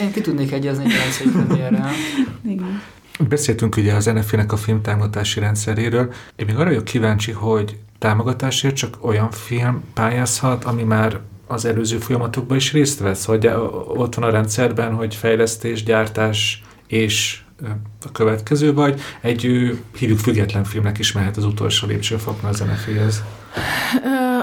én 0.00 0.12
ki 0.12 0.20
tudnék 0.20 0.52
egyezni 0.52 0.84
egy 0.84 0.92
Velencei 0.92 1.28
premierrel. 1.28 1.90
Igen. 2.54 2.82
Beszéltünk 3.28 3.76
ugye 3.76 3.94
az 3.94 4.04
NFI-nek 4.04 4.52
a 4.52 4.56
filmtámogatási 4.56 5.40
rendszeréről. 5.40 6.12
Én 6.36 6.46
még 6.46 6.56
arra 6.56 6.68
vagyok 6.68 6.84
kíváncsi, 6.84 7.32
hogy 7.32 7.76
támogatásért 7.98 8.76
csak 8.76 8.96
olyan 9.00 9.30
film 9.30 9.82
pályázhat, 9.94 10.64
ami 10.64 10.82
már 10.82 11.18
az 11.46 11.64
előző 11.64 11.98
folyamatokban 11.98 12.56
is 12.56 12.72
részt 12.72 13.00
vesz, 13.00 13.24
hogy 13.24 13.46
ott 13.86 14.14
van 14.14 14.24
a 14.24 14.30
rendszerben, 14.30 14.94
hogy 14.94 15.14
fejlesztés, 15.14 15.82
gyártás 15.82 16.62
és 16.86 17.41
a 18.04 18.12
következő, 18.12 18.72
vagy 18.74 19.00
egy 19.20 19.40
hívjuk 19.96 20.18
független 20.18 20.64
filmnek 20.64 20.98
is 20.98 21.12
mehet 21.12 21.36
az 21.36 21.44
utolsó 21.44 21.86
lépcsőfokon 21.86 22.50
az 22.50 22.60
NFI-hez? 22.60 23.22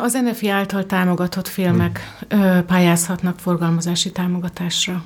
Az 0.02 0.14
NFI 0.14 0.50
által 0.50 0.86
támogatott 0.86 1.48
filmek 1.48 2.18
hmm. 2.30 2.66
pályázhatnak 2.66 3.40
forgalmazási 3.40 4.12
támogatásra. 4.12 5.04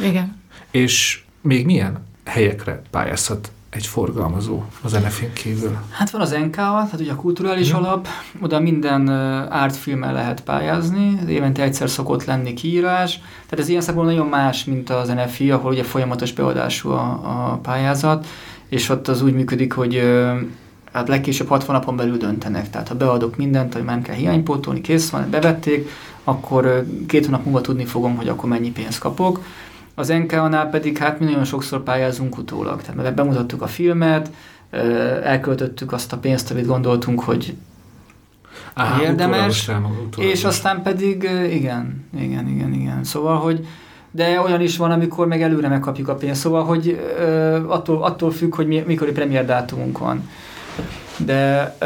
Igen. 0.00 0.40
És 0.70 1.24
még 1.40 1.64
milyen 1.64 2.06
helyekre 2.24 2.82
pályázhat 2.90 3.52
egy 3.72 3.86
forgalmazó 3.86 4.62
az 4.82 4.92
NFI-n 4.92 5.32
kívül? 5.32 5.78
Hát 5.90 6.10
van 6.10 6.20
az 6.20 6.30
NK, 6.30 6.54
tehát 6.54 7.00
ugye 7.00 7.12
a 7.12 7.16
kulturális 7.16 7.70
hmm. 7.70 7.84
alap, 7.84 8.08
oda 8.40 8.60
minden 8.60 9.08
ártfilmmel 9.48 10.12
lehet 10.12 10.42
pályázni, 10.42 11.18
évente 11.28 11.62
egyszer 11.62 11.90
szokott 11.90 12.24
lenni 12.24 12.54
kiírás, 12.54 13.18
tehát 13.18 13.58
ez 13.58 13.68
ilyen 13.68 13.80
szempontból 13.80 14.14
nagyon 14.14 14.30
más, 14.30 14.64
mint 14.64 14.90
az 14.90 15.08
NFI, 15.08 15.50
ahol 15.50 15.72
ugye 15.72 15.82
folyamatos 15.82 16.32
beadású 16.32 16.90
a, 16.90 17.20
a 17.50 17.58
pályázat, 17.62 18.26
és 18.68 18.88
ott 18.88 19.08
az 19.08 19.22
úgy 19.22 19.34
működik, 19.34 19.72
hogy 19.72 20.02
hát 20.92 21.08
legkésőbb 21.08 21.48
60 21.48 21.74
napon 21.74 21.96
belül 21.96 22.16
döntenek. 22.16 22.70
Tehát 22.70 22.88
ha 22.88 22.94
beadok 22.94 23.36
mindent, 23.36 23.72
hogy 23.72 23.84
már 23.84 23.94
nem 23.94 24.04
kell 24.04 24.14
hiánypótolni, 24.14 24.80
kész 24.80 25.10
van, 25.10 25.30
bevették, 25.30 25.88
akkor 26.24 26.86
két 27.06 27.24
hónap 27.24 27.44
múlva 27.44 27.60
tudni 27.60 27.84
fogom, 27.84 28.16
hogy 28.16 28.28
akkor 28.28 28.48
mennyi 28.48 28.70
pénzt 28.70 28.98
kapok. 28.98 29.40
Az 29.94 30.08
NK-nál 30.08 30.70
pedig 30.70 30.98
hát 30.98 31.20
mi 31.20 31.24
nagyon 31.24 31.44
sokszor 31.44 31.82
pályázunk 31.82 32.38
utólag. 32.38 32.80
Tehát 32.80 32.96
mert 32.96 33.14
bemutattuk 33.14 33.62
a 33.62 33.66
filmet, 33.66 34.30
elköltöttük 35.22 35.92
azt 35.92 36.12
a 36.12 36.16
pénzt, 36.16 36.50
amit 36.50 36.66
gondoltunk, 36.66 37.20
hogy 37.20 37.54
Á, 38.74 39.00
érdemes, 39.02 39.70
és 40.16 40.44
aztán 40.44 40.82
pedig 40.82 41.22
igen, 41.50 42.04
igen, 42.18 42.48
igen, 42.48 42.72
igen. 42.72 43.04
Szóval, 43.04 43.36
hogy 43.36 43.66
de 44.10 44.40
olyan 44.40 44.60
is 44.60 44.76
van, 44.76 44.90
amikor 44.90 45.26
meg 45.26 45.42
előre 45.42 45.68
megkapjuk 45.68 46.08
a 46.08 46.14
pénzt, 46.14 46.40
szóval, 46.40 46.64
hogy 46.64 47.00
attól, 47.66 48.02
attól 48.02 48.30
függ, 48.30 48.54
hogy 48.54 48.66
mi, 48.66 48.82
mikor 48.86 49.12
premier 49.12 49.44
dátumunk 49.44 49.98
van. 49.98 50.28
De 51.16 51.76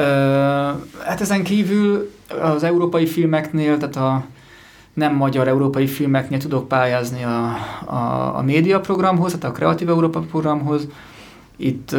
hát 1.05 1.20
ezen 1.20 1.43
kívül 1.43 2.11
az 2.43 2.62
európai 2.62 3.07
filmeknél, 3.07 3.77
tehát 3.78 3.97
a 3.97 4.24
nem 4.97 5.14
magyar 5.14 5.48
európai 5.48 5.86
filmeknél 5.86 6.39
tudok 6.39 6.68
pályázni 6.68 7.23
a, 7.23 7.56
a, 7.85 8.36
a 8.36 8.43
média 8.43 8.81
programhoz, 8.81 9.32
tehát 9.32 9.44
a 9.44 9.59
Kreatív 9.59 9.89
Európa 9.89 10.20
programhoz. 10.20 10.89
Itt 11.56 11.97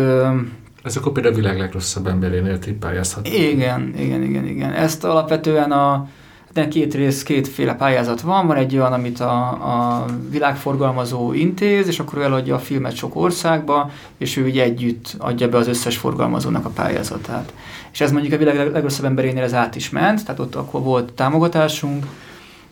ez 0.83 0.97
akkor 0.97 1.11
például 1.11 1.33
a 1.33 1.37
világ 1.37 1.57
legrosszabb 1.57 2.07
emberénél 2.07 2.59
pályázhat. 2.79 3.27
Igen, 3.27 3.93
igen, 3.97 4.23
igen, 4.23 4.45
igen. 4.45 4.71
Ezt 4.71 5.03
alapvetően 5.03 5.71
a 5.71 6.07
de 6.53 6.67
két 6.67 6.93
rész, 6.93 7.23
kétféle 7.23 7.75
pályázat 7.75 8.21
van. 8.21 8.47
Van 8.47 8.57
egy 8.57 8.75
olyan, 8.75 8.93
amit 8.93 9.19
a, 9.19 9.47
a 9.49 10.05
világforgalmazó 10.29 11.33
intéz, 11.33 11.87
és 11.87 11.99
akkor 11.99 12.19
ő 12.19 12.23
eladja 12.23 12.55
a 12.55 12.59
filmet 12.59 12.95
sok 12.95 13.15
országba, 13.15 13.91
és 14.17 14.37
ő 14.37 14.47
így 14.47 14.59
együtt 14.59 15.15
adja 15.17 15.49
be 15.49 15.57
az 15.57 15.67
összes 15.67 15.97
forgalmazónak 15.97 16.65
a 16.65 16.69
pályázatát. 16.69 17.53
És 17.91 18.01
ez 18.01 18.11
mondjuk 18.11 18.33
a 18.33 18.37
világ 18.37 18.71
legrosszabb 18.71 19.05
emberénél 19.05 19.43
ez 19.43 19.53
át 19.53 19.75
is 19.75 19.89
ment, 19.89 20.25
tehát 20.25 20.39
ott 20.39 20.55
akkor 20.55 20.81
volt 20.81 21.13
támogatásunk, 21.13 22.05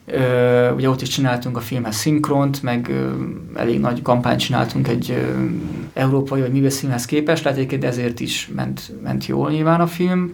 Ö, 0.06 0.72
ugye 0.72 0.90
ott 0.90 1.02
is 1.02 1.08
csináltunk 1.08 1.58
a 1.58 1.60
filmhez 1.60 1.96
szinkront, 1.96 2.64
meg 2.64 2.88
ö, 2.90 3.12
elég 3.56 3.80
nagy 3.80 4.02
kampányt 4.02 4.40
csináltunk 4.40 4.88
egy 4.88 5.12
ö, 5.12 5.46
európai 5.94 6.42
vagy 6.42 6.52
művész 6.52 6.80
filmhez 6.80 7.06
képest, 7.06 7.44
lehet 7.44 7.70
hogy 7.70 7.84
ezért 7.84 8.20
is 8.20 8.50
ment, 8.56 8.92
ment 9.04 9.26
jól 9.26 9.50
nyilván 9.50 9.82
a 9.82 9.88
film, 9.88 10.34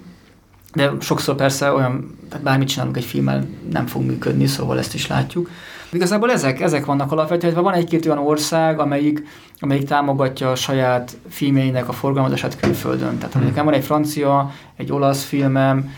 de 0.73 0.91
sokszor 0.99 1.35
persze 1.35 1.72
olyan, 1.72 2.18
tehát 2.30 2.45
bármit 2.45 2.68
csinálunk 2.68 2.98
egy 2.98 3.06
filmmel, 3.06 3.48
nem 3.72 3.85
fog 3.85 4.03
működni, 4.03 4.45
szóval 4.45 4.77
ezt 4.77 4.93
is 4.93 5.07
látjuk. 5.07 5.49
Igazából 5.91 6.31
ezek, 6.31 6.61
ezek 6.61 6.85
vannak 6.85 7.11
alapvetően, 7.11 7.53
van 7.53 7.73
egy-két 7.73 8.06
olyan 8.06 8.18
ország, 8.18 8.80
amelyik, 8.80 9.23
amelyik 9.60 9.88
támogatja 9.88 10.52
a 10.52 10.56
saját 10.56 11.18
filmjeinek 11.30 11.88
a 11.88 11.91
forgalmazását 11.91 12.60
külföldön. 12.60 13.18
Tehát 13.18 13.34
hmm. 13.34 13.43
nekem 13.43 13.65
van 13.65 13.73
egy 13.73 13.84
francia, 13.84 14.52
egy 14.77 14.91
olasz 14.91 15.23
filmem, 15.23 15.89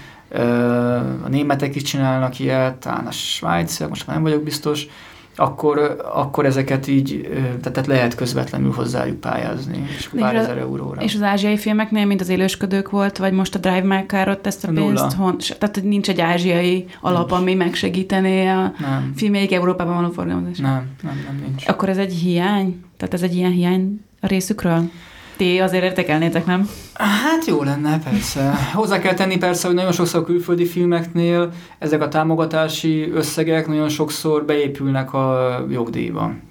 a 1.23 1.27
németek 1.29 1.75
is 1.75 1.81
csinálnak 1.81 2.39
ilyet, 2.39 2.75
talán 2.75 3.07
a 3.07 3.11
svájciak, 3.11 3.89
most 3.89 4.07
már 4.07 4.15
nem 4.15 4.25
vagyok 4.25 4.43
biztos, 4.43 4.87
akkor, 5.35 6.03
akkor 6.13 6.45
ezeket 6.45 6.87
így, 6.87 7.29
tehát 7.61 7.87
lehet 7.87 8.15
közvetlenül 8.15 8.71
hozzájuk 8.71 9.19
pályázni, 9.19 9.85
és 9.97 10.09
pár 10.19 10.35
ezer 10.35 10.57
euróra. 10.57 11.01
És 11.01 11.15
az 11.15 11.21
ázsiai 11.21 11.57
filmeknél, 11.57 12.05
mint 12.05 12.21
az 12.21 12.29
élősködők 12.29 12.89
volt, 12.89 13.17
vagy 13.17 13.33
most 13.33 13.55
a 13.55 13.59
Drive 13.59 13.83
My 13.83 14.03
Car-ot 14.07 14.47
ezt 14.47 14.63
a 14.63 14.71
pénzt, 14.71 15.13
hon, 15.13 15.37
tehát 15.59 15.83
nincs 15.83 16.09
egy 16.09 16.21
ázsiai 16.21 16.85
alap, 17.01 17.29
nincs. 17.29 17.41
ami 17.41 17.53
megsegítené 17.53 18.47
a 18.47 18.73
nem. 18.79 19.13
filmjeik 19.15 19.53
Európában 19.53 19.95
való 19.95 20.09
forgalmazás? 20.09 20.57
Nem, 20.57 20.87
nem, 21.03 21.23
nem, 21.27 21.43
nincs. 21.45 21.67
Akkor 21.67 21.89
ez 21.89 21.97
egy 21.97 22.13
hiány? 22.13 22.83
Tehát 22.97 23.13
ez 23.13 23.21
egy 23.21 23.35
ilyen 23.35 23.51
hiány 23.51 24.01
a 24.19 24.27
részükről? 24.27 24.89
Ti 25.37 25.59
azért 25.59 25.83
értekelnétek, 25.83 26.45
nem? 26.45 26.69
Hát 26.93 27.45
jó 27.45 27.63
lenne, 27.63 27.99
persze. 27.99 28.53
Hozzá 28.73 28.99
kell 28.99 29.13
tenni 29.13 29.37
persze, 29.37 29.67
hogy 29.67 29.75
nagyon 29.75 29.91
sokszor 29.91 30.21
a 30.21 30.25
külföldi 30.25 30.65
filmeknél 30.65 31.51
ezek 31.79 32.01
a 32.01 32.07
támogatási 32.07 33.11
összegek 33.11 33.67
nagyon 33.67 33.89
sokszor 33.89 34.45
beépülnek 34.45 35.13
a 35.13 35.57
jogdíjban. 35.69 36.41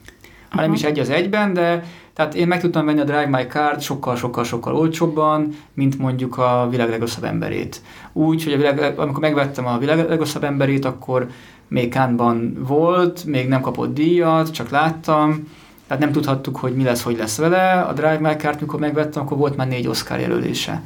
Ha 0.50 0.60
nem 0.60 0.72
is 0.72 0.82
egy 0.82 0.98
az 0.98 1.10
egyben, 1.10 1.52
de 1.52 1.84
tehát 2.14 2.34
én 2.34 2.46
meg 2.46 2.60
tudtam 2.60 2.86
venni 2.86 3.00
a 3.00 3.04
Drive 3.04 3.26
My 3.26 3.46
Card 3.46 3.80
sokkal-sokkal-sokkal 3.80 4.76
olcsóbban, 4.76 5.48
mint 5.74 5.98
mondjuk 5.98 6.38
a 6.38 6.66
világ 6.70 6.88
legrosszabb 6.88 7.24
emberét. 7.24 7.80
Úgy, 8.12 8.44
hogy 8.44 8.52
a 8.52 8.56
világ, 8.56 8.98
amikor 8.98 9.20
megvettem 9.20 9.66
a 9.66 9.78
világ 9.78 10.08
legrosszabb 10.08 10.44
emberét, 10.44 10.84
akkor 10.84 11.26
még 11.68 11.90
Kánban 11.90 12.56
volt, 12.66 13.24
még 13.24 13.48
nem 13.48 13.60
kapott 13.60 13.94
díjat, 13.94 14.50
csak 14.50 14.70
láttam, 14.70 15.48
tehát 15.92 16.06
nem 16.06 16.22
tudhattuk, 16.22 16.56
hogy 16.56 16.74
mi 16.74 16.82
lesz, 16.82 17.02
hogy 17.02 17.16
lesz 17.16 17.36
vele. 17.36 17.80
A 17.80 17.92
Drive 17.92 18.18
My 18.18 18.34
Car-t, 18.36 18.60
mikor 18.60 18.80
megvettem, 18.80 19.22
akkor 19.22 19.36
volt 19.36 19.56
már 19.56 19.68
négy 19.68 19.86
Oscar 19.86 20.20
jelölése. 20.20 20.82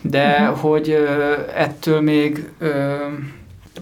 De 0.00 0.40
uh-huh. 0.40 0.58
hogy 0.58 0.90
ö, 0.90 1.32
ettől 1.54 2.00
még 2.00 2.48
ö, 2.58 2.94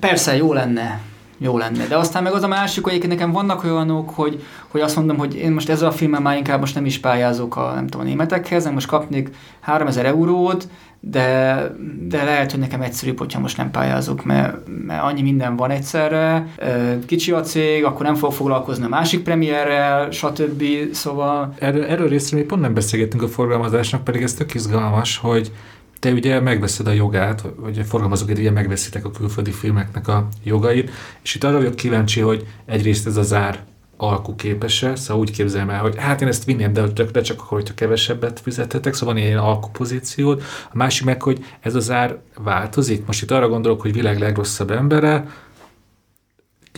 persze 0.00 0.36
jó 0.36 0.52
lenne, 0.52 1.00
jó 1.38 1.58
lenne. 1.58 1.86
De 1.86 1.96
aztán 1.96 2.22
meg 2.22 2.32
az 2.32 2.42
a 2.42 2.48
másik, 2.48 2.84
hogy 2.84 3.08
nekem 3.08 3.32
vannak 3.32 3.64
olyanok, 3.64 4.10
hogy, 4.10 4.42
hogy 4.68 4.80
azt 4.80 4.96
mondom, 4.96 5.16
hogy 5.16 5.34
én 5.34 5.52
most 5.52 5.68
ezzel 5.68 5.88
a 5.88 5.92
filmmel 5.92 6.20
már 6.20 6.36
inkább 6.36 6.60
most 6.60 6.74
nem 6.74 6.86
is 6.86 6.98
pályázok 6.98 7.56
a, 7.56 7.72
nem 7.74 7.86
tudom, 7.86 8.06
a 8.06 8.08
németekhez, 8.08 8.64
nem 8.64 8.72
most 8.72 8.86
kapnék 8.86 9.30
3000 9.60 10.06
eurót, 10.06 10.68
de, 11.00 11.56
de 12.08 12.24
lehet, 12.24 12.50
hogy 12.50 12.60
nekem 12.60 12.80
egyszerűbb, 12.80 13.18
hogyha 13.18 13.40
most 13.40 13.56
nem 13.56 13.70
pályázok, 13.70 14.24
mert, 14.24 14.56
mert 14.86 15.02
annyi 15.02 15.22
minden 15.22 15.56
van 15.56 15.70
egyszerre, 15.70 16.46
kicsi 17.06 17.32
a 17.32 17.40
cég, 17.40 17.84
akkor 17.84 18.06
nem 18.06 18.14
fog 18.14 18.32
foglalkozni 18.32 18.84
a 18.84 18.88
másik 18.88 19.22
premierrel, 19.22 20.10
stb. 20.10 20.64
Szóval... 20.92 21.54
Erről, 21.58 21.84
erről 21.84 22.08
részre 22.08 22.36
még 22.36 22.46
pont 22.46 22.60
nem 22.60 22.74
beszélgettünk 22.74 23.22
a 23.22 23.28
forgalmazásnak, 23.28 24.04
pedig 24.04 24.22
ez 24.22 24.34
tök 24.34 24.54
izgalmas, 24.54 25.16
hogy 25.16 25.52
te 25.98 26.12
ugye 26.12 26.40
megveszed 26.40 26.86
a 26.86 26.92
jogát, 26.92 27.44
vagy 27.56 27.78
a 27.78 27.84
forgalmazók 27.84 28.28
ugye 28.28 28.50
megveszitek 28.50 29.04
a 29.04 29.10
külföldi 29.10 29.50
filmeknek 29.50 30.08
a 30.08 30.28
jogait, 30.44 30.90
és 31.22 31.34
itt 31.34 31.44
arra 31.44 31.56
vagyok 31.56 31.74
kíváncsi, 31.74 32.20
hogy 32.20 32.46
egyrészt 32.66 33.06
ez 33.06 33.16
az 33.16 33.32
ár 33.32 33.64
alkuképes-e, 34.02 34.96
szóval 34.96 35.22
úgy 35.22 35.30
képzelem 35.30 35.70
el, 35.70 35.80
hogy 35.80 35.94
hát 35.96 36.22
én 36.22 36.28
ezt 36.28 36.44
vinném, 36.44 36.72
de, 36.72 36.82
de 37.12 37.20
csak 37.20 37.40
akkor, 37.40 37.58
hogyha 37.58 37.74
kevesebbet 37.74 38.40
fizethetek, 38.40 38.94
szóval 38.94 39.14
van 39.14 39.22
ilyen 39.22 39.38
alkupozíciód. 39.38 40.42
A 40.64 40.76
másik 40.76 41.04
meg, 41.04 41.22
hogy 41.22 41.44
ez 41.60 41.74
az 41.74 41.90
ár 41.90 42.18
változik. 42.38 43.06
Most 43.06 43.22
itt 43.22 43.30
arra 43.30 43.48
gondolok, 43.48 43.80
hogy 43.80 43.92
világ 43.92 44.18
legrosszabb 44.18 44.70
embere, 44.70 45.26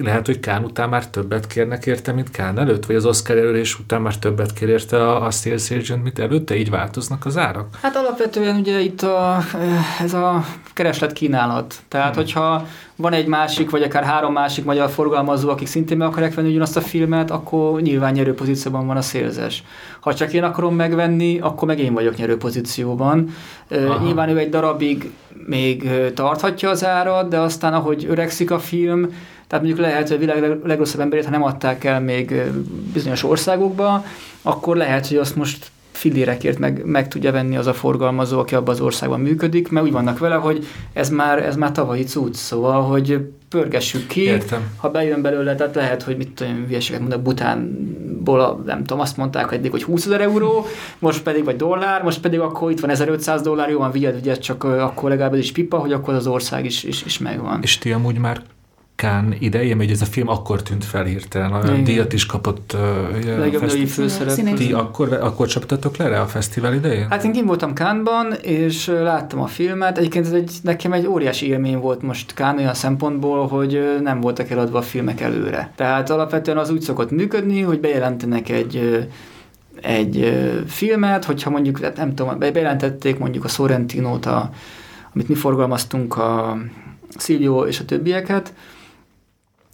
lehet, 0.02 0.26
hogy 0.26 0.40
Kán 0.40 0.64
után 0.64 0.88
már 0.88 1.06
többet 1.06 1.46
kérnek 1.46 1.86
érte, 1.86 2.12
mint 2.12 2.30
Kán 2.30 2.58
előtt, 2.58 2.86
vagy 2.86 2.96
az 2.96 3.06
Oscar 3.06 3.36
előrés 3.36 3.78
után 3.78 4.02
már 4.02 4.16
többet 4.16 4.52
kér 4.52 4.68
érte 4.68 5.08
a, 5.08 5.24
a 5.24 5.30
Sales 5.30 5.70
Agent, 5.70 6.02
mint 6.02 6.18
előtte, 6.18 6.56
így 6.56 6.70
változnak 6.70 7.26
az 7.26 7.36
árak? 7.36 7.66
Hát 7.82 7.96
alapvetően 7.96 8.56
ugye 8.56 8.80
itt 8.80 9.02
a, 9.02 9.38
ez 10.00 10.14
a 10.14 10.44
kereslet 10.74 11.12
kínálat. 11.12 11.74
Tehát, 11.88 12.14
hmm. 12.14 12.22
hogyha 12.22 12.66
van 12.96 13.12
egy 13.12 13.26
másik, 13.26 13.70
vagy 13.70 13.82
akár 13.82 14.04
három 14.04 14.32
másik 14.32 14.64
magyar 14.64 14.90
forgalmazó, 14.90 15.50
akik 15.50 15.66
szintén 15.66 15.96
meg 15.96 16.08
akarják 16.08 16.34
venni 16.34 16.48
ugyanazt 16.48 16.76
a 16.76 16.80
filmet, 16.80 17.30
akkor 17.30 17.80
nyilván 17.80 18.12
nyerő 18.12 18.34
pozícióban 18.34 18.86
van 18.86 18.96
a 18.96 19.02
szélzes. 19.02 19.64
Ha 20.00 20.14
csak 20.14 20.32
én 20.32 20.42
akarom 20.42 20.74
megvenni, 20.74 21.38
akkor 21.38 21.68
meg 21.68 21.78
én 21.78 21.94
vagyok 21.94 22.16
nyerő 22.16 22.36
pozícióban. 22.36 23.34
Aha. 23.70 24.04
Nyilván 24.04 24.28
ő 24.28 24.38
egy 24.38 24.48
darabig 24.48 25.10
még 25.46 25.90
tarthatja 26.14 26.70
az 26.70 26.84
árat, 26.84 27.28
de 27.28 27.38
aztán 27.38 27.74
ahogy 27.74 28.06
öregszik 28.08 28.50
a 28.50 28.58
film, 28.58 29.08
tehát 29.52 29.66
mondjuk 29.66 29.86
lehet, 29.86 30.08
hogy 30.08 30.16
a 30.16 30.20
világ 30.20 30.58
legrosszabb 30.64 31.00
emberét, 31.00 31.24
ha 31.24 31.30
nem 31.30 31.42
adták 31.42 31.84
el 31.84 32.00
még 32.00 32.42
bizonyos 32.92 33.24
országokba, 33.24 34.04
akkor 34.42 34.76
lehet, 34.76 35.06
hogy 35.06 35.16
azt 35.16 35.36
most 35.36 35.70
fillérekért 35.90 36.58
meg, 36.58 36.84
meg 36.84 37.08
tudja 37.08 37.32
venni 37.32 37.56
az 37.56 37.66
a 37.66 37.72
forgalmazó, 37.72 38.38
aki 38.38 38.54
abban 38.54 38.74
az 38.74 38.80
országban 38.80 39.20
működik, 39.20 39.68
mert 39.68 39.86
úgy 39.86 39.92
vannak 39.92 40.18
vele, 40.18 40.34
hogy 40.34 40.66
ez 40.92 41.10
már, 41.10 41.44
ez 41.44 41.56
már 41.56 41.72
tavalyi 41.72 42.02
cucc, 42.02 42.34
szóval, 42.34 42.82
hogy 42.82 43.18
pörgessük 43.48 44.06
ki, 44.06 44.20
Értem. 44.20 44.62
ha 44.76 44.90
bejön 44.90 45.22
belőle, 45.22 45.54
tehát 45.54 45.74
lehet, 45.74 46.02
hogy 46.02 46.16
mit 46.16 46.30
tudom, 46.30 46.64
hülyeséget 46.66 47.00
mondok, 47.00 47.22
Butánból, 47.22 48.40
a, 48.40 48.62
nem 48.66 48.78
tudom, 48.78 49.00
azt 49.00 49.16
mondták 49.16 49.52
eddig, 49.52 49.70
hogy 49.70 49.82
20 49.82 50.06
ezer 50.06 50.20
euró, 50.20 50.66
most 50.98 51.22
pedig, 51.22 51.44
vagy 51.44 51.56
dollár, 51.56 52.02
most 52.02 52.20
pedig 52.20 52.40
akkor 52.40 52.70
itt 52.70 52.80
van 52.80 52.90
1500 52.90 53.42
dollár, 53.42 53.70
jó 53.70 53.78
van, 53.78 53.90
vigyed, 53.90 54.14
vigyed, 54.14 54.38
csak 54.38 54.64
akkor 54.64 55.10
legalább 55.10 55.32
ez 55.32 55.38
is 55.38 55.52
pipa, 55.52 55.78
hogy 55.78 55.92
akkor 55.92 56.14
az 56.14 56.26
ország 56.26 56.64
is, 56.64 56.84
is, 56.84 57.04
is 57.04 57.18
megvan. 57.18 57.62
És 57.62 57.78
ti 57.78 57.92
amúgy 57.92 58.18
már 58.18 58.42
Kán 59.02 59.34
ideje, 59.38 59.74
hogy 59.76 59.90
ez 59.90 60.00
a 60.00 60.04
film 60.04 60.28
akkor 60.28 60.62
tűnt 60.62 60.84
fel 60.84 61.04
hirtelen. 61.04 61.52
A 61.52 61.64
Igen. 61.64 61.84
díjat 61.84 62.12
is 62.12 62.26
kapott. 62.26 62.72
Uh, 62.74 63.38
Legjobb 63.38 63.60
női 63.60 63.70
Színész. 63.70 63.94
főszerep. 63.94 64.54
Ti 64.54 64.72
akkor, 64.72 65.12
akkor 65.12 65.46
csaptatok 65.46 65.96
le 65.96 66.08
rá 66.08 66.20
a 66.20 66.26
fesztivál 66.26 66.74
idején? 66.74 67.06
Hát 67.08 67.24
én 67.24 67.32
kint 67.32 67.46
voltam 67.46 67.72
Kánban, 67.72 68.32
és 68.42 68.86
láttam 68.86 69.40
a 69.40 69.46
filmet. 69.46 69.98
Egyébként 69.98 70.26
ez 70.26 70.32
egy, 70.32 70.52
nekem 70.62 70.92
egy 70.92 71.06
óriási 71.06 71.48
élmény 71.48 71.78
volt 71.78 72.02
most 72.02 72.34
Kán 72.34 72.58
olyan 72.58 72.74
szempontból, 72.74 73.46
hogy 73.46 73.98
nem 74.02 74.20
voltak 74.20 74.50
eladva 74.50 74.78
a 74.78 74.82
filmek 74.82 75.20
előre. 75.20 75.72
Tehát 75.76 76.10
alapvetően 76.10 76.58
az 76.58 76.70
úgy 76.70 76.80
szokott 76.80 77.10
működni, 77.10 77.60
hogy 77.60 77.80
bejelentenek 77.80 78.48
egy 78.48 79.06
egy 79.80 80.42
filmet, 80.66 81.24
hogyha 81.24 81.50
mondjuk, 81.50 81.78
hát 81.80 81.96
nem 81.96 82.14
tudom, 82.14 82.38
be- 82.38 82.50
bejelentették 82.52 83.18
mondjuk 83.18 83.44
a 83.44 83.48
Sorrentinót, 83.48 84.26
a, 84.26 84.50
amit 85.14 85.28
mi 85.28 85.34
forgalmaztunk, 85.34 86.16
a 86.16 86.58
Silvio 87.18 87.66
és 87.66 87.80
a 87.80 87.84
többieket, 87.84 88.52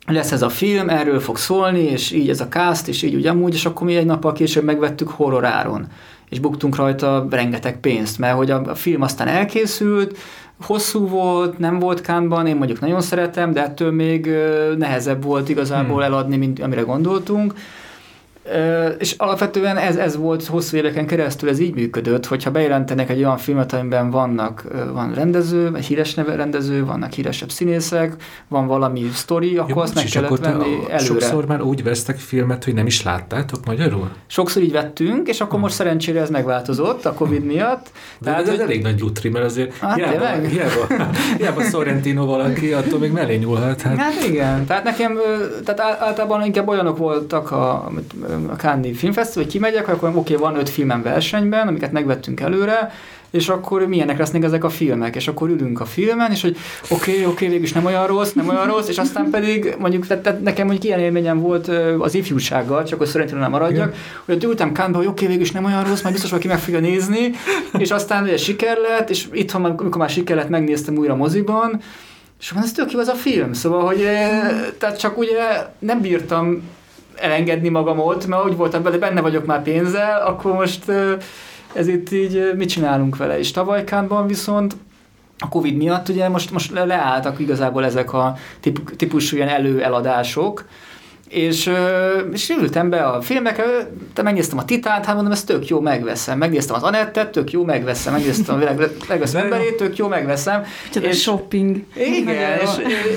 lesz 0.09 0.32
ez 0.32 0.43
a 0.43 0.48
film, 0.48 0.89
erről 0.89 1.20
fog 1.20 1.36
szólni, 1.36 1.80
és 1.80 2.10
így 2.10 2.28
ez 2.28 2.40
a 2.40 2.48
cast, 2.48 2.89
és 2.89 3.02
így 3.02 3.14
úgy 3.14 3.26
amúgy, 3.26 3.55
és 3.55 3.64
akkor 3.64 3.86
mi 3.86 3.97
egy 3.97 4.06
nappal 4.06 4.32
később 4.32 4.64
megvettük 4.64 5.09
horroráron, 5.09 5.86
és 6.28 6.39
buktunk 6.39 6.76
rajta 6.76 7.26
rengeteg 7.30 7.80
pénzt, 7.80 8.18
mert 8.18 8.36
hogy 8.36 8.51
a, 8.51 8.74
film 8.74 9.02
aztán 9.02 9.28
elkészült, 9.28 10.18
hosszú 10.66 11.09
volt, 11.09 11.59
nem 11.59 11.78
volt 11.78 12.01
kánban, 12.01 12.47
én 12.47 12.56
mondjuk 12.56 12.80
nagyon 12.80 13.01
szeretem, 13.01 13.52
de 13.52 13.62
ettől 13.62 13.93
még 13.93 14.30
nehezebb 14.78 15.22
volt 15.22 15.48
igazából 15.48 16.02
Hmm. 16.02 16.12
eladni, 16.12 16.36
mint 16.36 16.60
amire 16.62 16.80
gondoltunk. 16.80 17.55
És 18.99 19.15
alapvetően 19.16 19.77
ez, 19.77 19.97
ez 19.97 20.16
volt 20.16 20.45
hosszú 20.47 20.77
éveken 20.77 21.07
keresztül, 21.07 21.49
ez 21.49 21.59
így 21.59 21.75
működött, 21.75 22.27
hogyha 22.27 22.51
bejelentenek 22.51 23.11
egy 23.11 23.19
olyan 23.19 23.37
filmet, 23.37 23.73
amiben 23.73 24.11
vannak, 24.11 24.65
van 24.93 25.12
rendező, 25.15 25.70
egy 25.75 25.85
híres 25.85 26.15
neve 26.15 26.35
rendező, 26.37 26.85
vannak 26.85 27.12
híresebb 27.12 27.51
színészek, 27.51 28.15
van 28.49 28.66
valami 28.66 29.11
sztori, 29.15 29.57
akkor 29.57 29.70
Jó, 29.70 29.79
azt 29.79 29.95
meg 29.95 30.05
kellett 30.05 30.39
venni 30.39 30.75
előre. 30.89 30.99
Sokszor 30.99 31.47
már 31.47 31.62
úgy 31.62 31.83
vesztek 31.83 32.19
filmet, 32.19 32.65
hogy 32.65 32.75
nem 32.75 32.87
is 32.87 33.03
láttátok 33.03 33.65
magyarul? 33.66 34.11
Sokszor 34.27 34.62
így 34.62 34.73
vettünk, 34.73 35.29
és 35.29 35.41
akkor 35.41 35.61
most 35.61 35.75
szerencsére 35.75 36.20
ez 36.20 36.31
megváltozott 36.31 37.05
a 37.07 37.12
Covid 37.12 37.45
miatt. 37.45 37.91
De 38.19 38.31
hát 38.31 38.41
ez 38.43 38.49
hogy- 38.49 38.61
elég 38.61 38.83
nagy 38.83 39.01
lutri, 39.01 39.29
mert 39.29 39.45
azért 39.45 39.77
Hát, 39.77 39.95
hiába, 39.95 40.11
tényleg? 40.12 40.45
hiába, 40.49 40.87
hiába 41.39 41.62
Sorrentino 41.62 42.27
valaki, 42.27 42.73
attól 42.73 42.99
még 42.99 43.12
mellé 43.12 43.37
nyúlhat. 43.37 43.81
Hát, 43.83 43.97
Hát 43.97 44.25
igen, 44.29 44.66
tehát 44.66 44.85
nekem, 44.85 45.19
tehát 45.65 46.01
általában 46.01 46.45
inkább 46.45 46.69
olyanok 46.69 46.97
voltak 46.99 47.51
a, 47.51 47.87
amit, 47.87 48.15
a 48.47 48.56
Cannes 48.56 48.98
Filmfesztivál, 48.98 49.44
hogy 49.44 49.52
kimegyek, 49.52 49.89
akkor 49.89 50.12
oké, 50.15 50.35
van 50.35 50.56
öt 50.56 50.69
filmem 50.69 51.02
versenyben, 51.02 51.69
amiket 51.69 51.93
megvettünk 51.93 52.40
előre, 52.40 52.93
és 53.31 53.48
akkor 53.48 53.86
milyenek 53.86 54.19
lesznek 54.19 54.43
ezek 54.43 54.65
a 54.65 54.69
filmek, 54.69 55.16
és 55.16 55.28
akkor 55.28 55.48
ülünk 55.48 55.81
a 55.81 55.85
filmen, 55.85 56.31
és 56.31 56.43
hogy 56.43 56.56
oké, 56.89 57.10
okay, 57.10 57.24
oké, 57.24 57.24
okay, 57.24 57.48
végülis 57.48 57.73
nem 57.73 57.85
olyan 57.85 58.06
rossz, 58.06 58.32
nem 58.32 58.48
olyan 58.48 58.66
rossz, 58.66 58.89
és 58.89 58.98
aztán 58.98 59.31
pedig 59.31 59.74
mondjuk, 59.78 60.06
tehát, 60.06 60.23
tehát 60.23 60.43
nekem 60.43 60.66
mondjuk 60.66 60.86
ilyen 60.86 60.98
élményem 60.98 61.40
volt 61.40 61.69
az 61.98 62.15
ifjúsággal, 62.15 62.85
csak 62.85 62.98
hogy 62.98 63.09
szerintem 63.09 63.39
nem 63.39 63.51
maradjak, 63.51 63.94
hogy 64.24 64.35
ott 64.35 64.44
ültem 64.44 64.73
Kánba, 64.73 64.97
hogy 64.97 65.06
oké, 65.06 65.15
okay, 65.15 65.27
végülis 65.27 65.52
nem 65.52 65.65
olyan 65.65 65.85
rossz, 65.85 66.01
majd 66.01 66.12
biztos 66.12 66.31
valaki 66.31 66.48
meg 66.48 66.59
fogja 66.59 66.81
nézni, 66.81 67.31
és 67.78 67.90
aztán 67.90 68.23
ugye 68.23 68.36
siker 68.36 68.77
lett, 68.77 69.10
és 69.10 69.27
itthon, 69.32 69.65
amikor 69.65 69.97
már 69.97 70.10
siker 70.10 70.36
lett, 70.36 70.48
megnéztem 70.48 70.97
újra 70.97 71.16
moziban, 71.16 71.81
és 72.40 72.51
van 72.51 72.62
ez 72.62 72.73
tök 72.73 72.93
jó 72.93 72.98
az 72.98 73.09
a 73.09 73.15
film, 73.15 73.52
szóval, 73.52 73.85
hogy 73.85 74.01
eh, 74.01 74.40
tehát 74.78 74.98
csak 74.98 75.19
ugye 75.19 75.66
nem 75.78 76.01
bírtam 76.01 76.62
elengedni 77.20 77.69
magamot, 77.69 78.27
mert 78.27 78.45
úgy 78.45 78.57
voltam 78.57 78.82
vele, 78.82 78.99
benne 78.99 79.20
vagyok 79.20 79.47
már 79.47 79.62
pénzzel, 79.62 80.27
akkor 80.27 80.53
most 80.53 80.93
ez 81.73 81.86
itt 81.86 82.12
így 82.12 82.53
mit 82.57 82.69
csinálunk 82.69 83.16
vele. 83.16 83.39
És 83.39 83.51
tavaly 83.51 83.85
Cannes-ban 83.85 84.27
viszont 84.27 84.77
a 85.39 85.49
Covid 85.49 85.77
miatt 85.77 86.09
ugye 86.09 86.28
most, 86.28 86.51
most 86.51 86.70
le- 86.70 86.85
leálltak 86.85 87.39
igazából 87.39 87.85
ezek 87.85 88.12
a 88.12 88.36
típusú 88.97 89.36
ilyen 89.36 89.49
előeladások, 89.49 90.65
és, 91.28 91.70
és 92.32 92.48
ültem 92.48 92.90
be 92.90 93.02
a 93.02 93.20
filmekre, 93.20 93.64
te 94.12 94.22
megnéztem 94.22 94.59
a 94.59 94.64
Titánt, 94.64 95.05
hát 95.05 95.14
mondom, 95.14 95.32
ez 95.32 95.44
tök 95.44 95.68
jó, 95.68 95.80
megveszem. 95.80 96.38
Megnéztem 96.38 96.76
az 96.76 96.82
Anettet, 96.82 97.30
tök 97.30 97.50
jó, 97.50 97.64
megveszem. 97.64 98.12
Megnéztem 98.12 98.55
a 98.55 98.59
világ 98.59 98.90
legveszem 99.09 99.42
emberét, 99.42 99.76
tök 99.76 99.96
jó, 99.96 100.09
megveszem. 100.09 100.62
Csoda 100.92 101.09
És- 101.09 101.20
shopping. 101.20 101.82
igen, 101.94 102.59
és, 102.60 102.68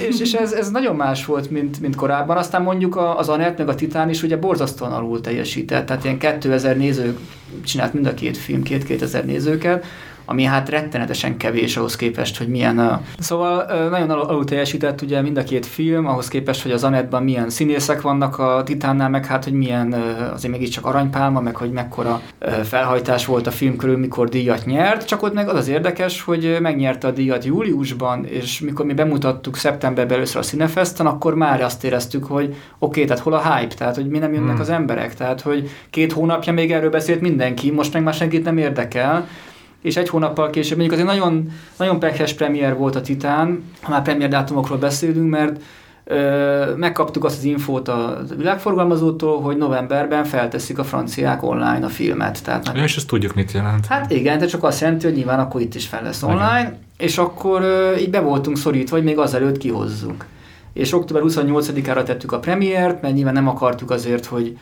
és, 0.10 0.20
és 0.20 0.34
ez, 0.34 0.52
ez 0.52 0.72
nagyon 0.72 0.96
más 0.96 1.26
volt, 1.26 1.50
mint, 1.50 1.80
mint 1.80 1.96
korábban. 1.96 2.38
Aztán 2.38 2.62
mondjuk 2.62 2.96
az 3.18 3.30
Anett 3.30 3.58
meg 3.58 3.70
a 3.70 3.76
Titán 3.76 4.10
is 4.10 4.24
ugye 4.24 4.38
borzasztóan 4.38 4.92
alul 4.92 5.22
teljesített, 5.22 5.86
tehát 5.86 6.04
ilyen 6.04 6.18
2000 6.18 6.78
néző 6.78 7.18
csinált 7.66 7.94
mind 7.94 8.06
a 8.06 8.14
két 8.14 8.38
film, 8.38 8.64
két-kétezer 8.64 9.26
nézőket, 9.26 9.86
ami 10.32 10.44
hát 10.44 10.70
rettenetesen 10.70 11.38
kevés 11.38 11.78
ahhoz 11.78 11.96
képest, 11.96 12.38
hogy 12.38 12.48
milyen 12.48 12.80
a... 12.80 13.02
Szóval 13.20 13.66
nagyon 13.90 14.10
alul, 14.10 14.24
alul 14.24 14.46
teljesített 14.46 15.02
ugye 15.02 15.22
mind 15.22 15.38
a 15.38 15.44
két 15.44 15.66
film, 15.66 16.08
ahhoz 16.08 16.28
képest, 16.28 16.62
hogy 16.62 16.72
az 16.72 16.84
Anettban 16.84 17.24
milyen 17.24 17.50
színészek 17.50 18.02
vannak 18.02 18.40
a 18.40 18.64
Titánnál, 18.66 19.10
meg 19.10 19.26
hát, 19.26 19.44
hogy 19.44 19.54
milyen 19.54 19.94
azért 20.34 20.54
mégiscsak 20.54 20.86
aranypálma, 20.86 21.40
meg 21.40 21.56
hogy 21.56 21.72
mekkora 21.72 22.22
felhajtás 22.64 23.26
volt 23.26 23.48
a 23.48 23.52
film 23.52 23.76
körül, 23.76 23.98
mikor 23.98 24.30
díjat 24.30 24.66
nyert, 24.66 25.08
csak 25.08 25.24
ott 25.24 25.34
meg 25.34 25.50
az 25.50 25.58
az 25.58 25.68
érdekes, 25.68 26.22
hogy 26.22 26.58
megnyerte 26.62 27.08
a 27.08 27.12
díjat 27.12 27.46
júliusban, 27.46 28.26
és 28.26 28.60
mikor 28.60 28.86
mi 28.86 28.94
bemutattuk 28.94 29.58
szeptemberben 29.58 30.16
először 30.16 30.42
a 30.42 30.46
Cinefesten, 30.46 31.06
akkor 31.06 31.36
már 31.36 31.62
azt 31.62 31.84
éreztük, 31.84 32.26
hogy 32.26 32.46
oké, 32.46 32.56
okay, 32.80 33.06
tehát 33.06 33.24
hol 33.24 33.34
a 33.34 33.56
hype, 33.56 33.76
tehát 33.76 33.96
hogy 33.96 34.08
mi 34.08 34.18
nem 34.18 34.34
jönnek 34.34 34.50
Hmm. 34.52 34.62
az 34.62 34.70
emberek, 34.70 35.16
tehát 35.16 35.42
hogy 35.42 35.70
két 35.90 36.12
hónapja 36.12 36.54
még 36.54 36.72
erről 36.72 36.90
beszélt 36.90 37.22
mindenki, 37.22 37.72
most 37.72 37.94
meg 37.94 38.04
már 38.04 38.14
senkit 38.14 38.44
nem 38.44 38.58
érdekel, 38.58 39.28
és 39.82 39.98
egy 39.98 40.10
hónappal 40.10 40.50
később, 40.50 40.78
mondjuk 40.78 41.00
azért 41.00 41.18
nagyon, 41.18 41.50
nagyon 41.78 42.00
pekhes 42.00 42.34
premier 42.34 42.78
volt 42.78 42.96
a 42.96 43.02
Titán, 43.02 43.64
ha 43.82 43.92
már 43.92 44.02
premier 44.02 44.30
dátumokról 44.30 44.78
beszélünk, 44.78 45.30
mert 45.30 45.62
ö, 46.04 46.76
megkaptuk 46.76 47.26
azt 47.26 47.38
az 47.38 47.44
infót 47.44 47.88
a 47.88 48.22
világforgalmazótól, 48.38 49.42
hogy 49.42 49.58
novemberben 49.58 50.24
felteszik 50.24 50.80
a 50.80 50.84
franciák 50.84 51.44
online 51.44 51.86
a 51.86 51.90
filmet. 51.90 52.44
Tehát 52.44 52.68
meg 52.68 52.76
Ja, 52.76 52.84
és 52.84 52.96
azt 52.96 53.08
tudjuk, 53.08 53.34
mit 53.36 53.52
jelent. 53.52 53.86
Hát 53.86 54.12
igen, 54.12 54.38
de 54.38 54.46
csak 54.46 54.64
azt 54.64 54.82
jelenti, 54.82 55.06
hogy 55.06 55.16
nyilván 55.16 55.40
akkor 55.40 55.62
itt 55.62 55.76
is 55.76 55.88
fel 55.88 56.04
lesz 56.04 56.22
Igen. 56.22 56.36
online, 56.36 56.78
és 56.98 57.18
akkor 57.18 57.62
ö, 57.62 57.96
így 57.96 58.10
be 58.10 58.20
voltunk 58.20 58.58
szorítva, 58.58 58.96
hogy 58.96 59.06
még 59.06 59.18
azelőtt 59.18 59.58
kihozzuk. 59.58 60.26
És 60.74 60.94
október 60.94 61.24
28-ára 61.26 62.04
tettük 62.04 62.32
a 62.32 62.40
premiért, 62.40 63.02
mert 63.02 63.14
nyilván 63.14 63.34
nem 63.34 63.48
akartuk 63.48 63.92
azért, 63.92 64.26
hogy 64.26 64.58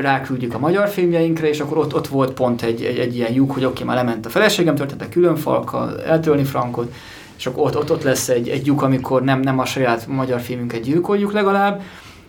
ráküldjük 0.00 0.54
a 0.54 0.58
magyar 0.58 0.88
filmjeinkre, 0.88 1.48
és 1.48 1.60
akkor 1.60 1.78
ott, 1.78 1.94
ott 1.94 2.08
volt 2.08 2.32
pont 2.32 2.62
egy, 2.62 2.82
egy, 2.82 2.98
egy 2.98 3.16
ilyen 3.16 3.32
lyuk, 3.32 3.52
hogy 3.52 3.64
oké, 3.64 3.84
már 3.84 3.96
lement 3.96 4.26
a 4.26 4.28
feleségem, 4.28 4.74
történt 4.74 5.02
a 5.02 5.08
külön 5.08 5.36
falka, 5.36 6.02
eltölni 6.06 6.44
frankot, 6.44 6.92
és 7.36 7.46
akkor 7.46 7.66
ott, 7.66 7.76
ott, 7.76 7.90
ott 7.90 8.02
lesz 8.02 8.28
egy, 8.28 8.48
egy 8.48 8.66
lyuk, 8.66 8.82
amikor 8.82 9.22
nem, 9.22 9.40
nem 9.40 9.58
a 9.58 9.64
saját 9.64 10.06
magyar 10.06 10.40
filmünket 10.40 10.80
gyilkoljuk 10.80 11.32
legalább, 11.32 11.82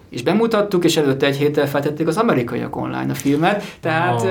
és 0.10 0.24
bemutattuk, 0.24 0.84
és 0.84 0.98
előtte 0.98 1.26
egy 1.26 1.38
héttel 1.38 1.68
feltették 1.68 2.08
az 2.08 2.18
amerikaiak 2.18 2.76
online 2.76 3.12
a 3.12 3.14
filmet. 3.14 3.64
Tehát, 3.80 4.22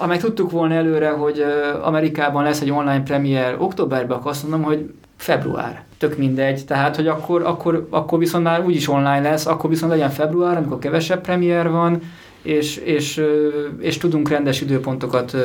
Oh. 0.00 0.06
meg 0.06 0.20
tudtuk 0.20 0.50
volna 0.50 0.74
előre, 0.74 1.10
hogy 1.10 1.44
Amerikában 1.82 2.42
lesz 2.42 2.60
egy 2.60 2.70
online 2.70 3.02
premier 3.02 3.56
októberben, 3.58 4.16
akkor 4.16 4.30
azt 4.30 4.42
mondom, 4.42 4.62
hogy 4.62 4.92
február. 5.16 5.82
Tök 5.98 6.18
mindegy. 6.18 6.64
Tehát, 6.64 6.96
hogy 6.96 7.06
akkor, 7.06 7.42
akkor, 7.42 7.86
akkor 7.90 8.18
viszont 8.18 8.44
már 8.44 8.64
úgyis 8.64 8.88
online 8.88 9.20
lesz, 9.20 9.46
akkor 9.46 9.70
viszont 9.70 9.92
legyen 9.92 10.10
február, 10.10 10.56
amikor 10.56 10.78
kevesebb 10.78 11.20
premier 11.20 11.70
van, 11.70 12.00
és, 12.42 12.76
és, 12.76 13.22
és 13.80 13.96
tudunk 13.98 14.28
rendes 14.28 14.60
időpontokat 14.60 15.36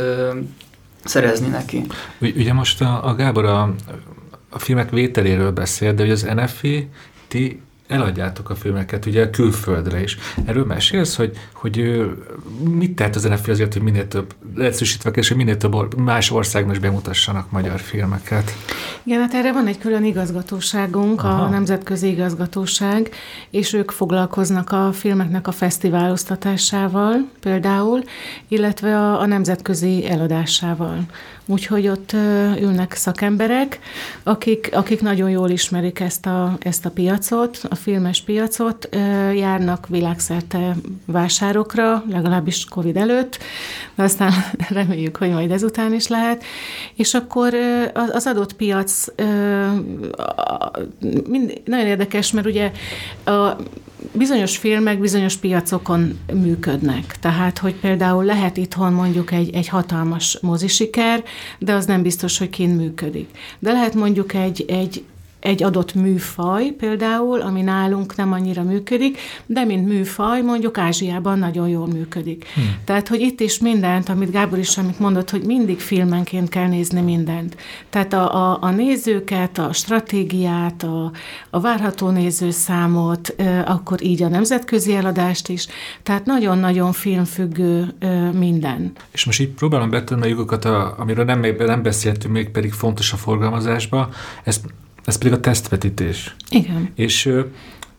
szerezni 1.04 1.48
neki. 1.48 1.82
Ugy- 2.22 2.36
Ugye 2.38 2.54
most 2.54 2.82
a, 2.82 3.08
a 3.08 3.16
Gábor 3.16 3.46
a, 3.46 3.76
a 4.50 4.60
filmek 4.60 4.90
vételéről 4.90 5.52
beszél, 5.52 5.94
de 5.94 6.02
hogy 6.02 6.12
az 6.12 6.28
NFI, 6.36 6.88
ti 7.28 7.62
eladjátok 7.88 8.50
a 8.50 8.56
filmeket 8.56 9.06
ugye 9.06 9.30
külföldre 9.30 10.02
is. 10.02 10.18
Erről 10.46 10.66
mesélsz, 10.66 11.16
hogy, 11.16 11.32
hogy 11.54 12.06
mit 12.70 12.96
tehet 12.96 13.16
az 13.16 13.24
NFI 13.24 13.52
azért, 13.52 13.74
hogy 13.74 13.82
minél 13.82 14.08
több, 14.08 14.34
leegyszerűsítve 14.56 15.10
és 15.10 15.28
hogy 15.28 15.38
minél 15.38 15.58
több 15.58 15.98
más 15.98 16.32
országban 16.32 16.74
is 16.74 16.80
bemutassanak 16.80 17.52
magyar 17.52 17.80
filmeket? 17.80 18.52
Igen, 19.04 19.20
hát 19.22 19.34
erre 19.34 19.54
van 19.54 19.68
egy 19.68 19.78
külön 19.78 20.04
igazgatóságunk, 20.04 21.24
Aha. 21.24 21.44
a 21.44 21.50
Nemzetközi 21.50 22.08
Igazgatóság, 22.08 23.10
és 23.50 23.74
ők 23.74 23.92
foglalkoznak 23.92 24.72
a 24.72 24.92
filmeknek 24.94 25.48
a 25.48 25.52
fesztiváloztatásával 25.52 27.30
például, 27.40 28.04
illetve 28.48 28.98
a, 28.98 29.20
a 29.20 29.26
nemzetközi 29.26 30.10
eladásával. 30.10 31.06
Úgyhogy 31.48 31.88
ott 31.88 32.14
ülnek 32.60 32.94
szakemberek, 32.94 33.80
akik, 34.24 34.70
akik 34.74 35.02
nagyon 35.02 35.30
jól 35.30 35.50
ismerik 35.50 36.00
ezt 36.00 36.26
a, 36.26 36.58
ezt 36.60 36.86
a 36.86 36.90
piacot, 36.90 37.60
a 37.70 37.76
filmes 37.76 38.22
piacot, 38.22 38.90
járnak 39.36 39.88
világszerte 39.88 40.76
vásárokra, 41.06 42.04
legalábbis 42.10 42.66
Covid 42.66 42.98
előtt, 42.98 43.38
de 43.96 44.04
aztán 44.04 44.32
reméljük, 44.70 45.16
hogy 45.16 45.30
majd 45.30 45.52
ezután 45.52 45.94
is 45.94 46.08
lehet, 46.08 46.44
és 46.96 47.14
akkor 47.14 47.54
az 48.12 48.26
adott 48.28 48.54
piac 48.54 49.06
mind, 51.28 51.62
nagyon 51.66 51.86
érdekes, 51.86 52.32
mert 52.32 52.48
ugye 52.48 52.72
a 53.26 53.56
bizonyos 54.12 54.58
filmek 54.58 55.00
bizonyos 55.00 55.38
piacokon 55.38 56.20
működnek. 56.34 57.16
Tehát, 57.20 57.58
hogy 57.58 57.76
például 57.76 58.24
lehet 58.24 58.58
itthon 58.58 58.94
mondjuk 58.94 59.32
egy, 59.32 59.56
egy 59.56 59.68
hatalmas 59.68 60.38
mozisiker, 60.42 61.24
de 61.60 61.74
az 61.74 61.86
nem 61.86 62.02
biztos, 62.02 62.38
hogy 62.38 62.50
kint 62.50 62.78
működik. 62.78 63.30
De 63.60 63.72
lehet 63.72 63.94
mondjuk 63.94 64.34
egy, 64.34 64.66
egy 64.68 65.04
egy 65.46 65.64
adott 65.64 65.94
műfaj 65.94 66.66
például, 66.66 67.42
ami 67.42 67.62
nálunk 67.62 68.16
nem 68.16 68.32
annyira 68.32 68.64
működik, 68.64 69.18
de 69.46 69.64
mint 69.64 69.88
műfaj 69.88 70.42
mondjuk 70.42 70.78
Ázsiában 70.78 71.40
nagyon 71.40 71.68
jól 71.68 71.88
működik. 71.88 72.46
Hmm. 72.54 72.76
Tehát, 72.86 73.08
hogy 73.08 73.20
itt 73.20 73.40
is 73.40 73.60
mindent, 73.60 74.10
amit 74.10 74.32
Gábor 74.32 74.60
is 74.60 74.78
amit 74.78 75.00
mondott, 75.00 75.30
hogy 75.30 75.46
mindig 75.46 75.80
filmenként 75.80 76.50
kell 76.50 76.68
nézni 76.68 77.02
mindent. 77.02 77.56
Tehát 77.90 78.14
a, 78.14 78.52
a, 78.52 78.58
a 78.62 78.70
nézőket, 78.70 79.58
a 79.58 79.74
stratégiát, 79.74 80.84
a, 80.84 81.12
a 81.50 81.60
várható 81.60 82.10
nézőszámot, 82.10 83.36
akkor 83.66 84.04
így 84.04 84.24
a 84.24 84.28
nemzetközi 84.28 84.96
eladást 84.96 85.50
is. 85.50 85.68
Tehát 86.04 86.26
nagyon-nagyon 86.26 86.92
filmfüggő 86.92 87.94
minden. 88.34 88.92
És 89.12 89.26
most 89.26 89.40
így 89.40 89.50
próbálom 89.50 89.90
betenni 89.90 90.22
a 90.22 90.26
lyukokat, 90.26 90.66
amiről 90.98 91.26
nem, 91.26 91.46
nem 91.58 91.82
beszéltünk, 91.84 92.34
még 92.34 92.50
pedig 92.50 92.72
fontos 92.72 93.14
a 93.14 93.18
forgalmazásba, 93.18 94.10
ez, 94.44 94.62
ez 95.06 95.18
pedig 95.18 95.34
a 95.34 95.40
tesztvetítés. 95.40 96.36
Igen. 96.50 96.90
És 96.96 97.26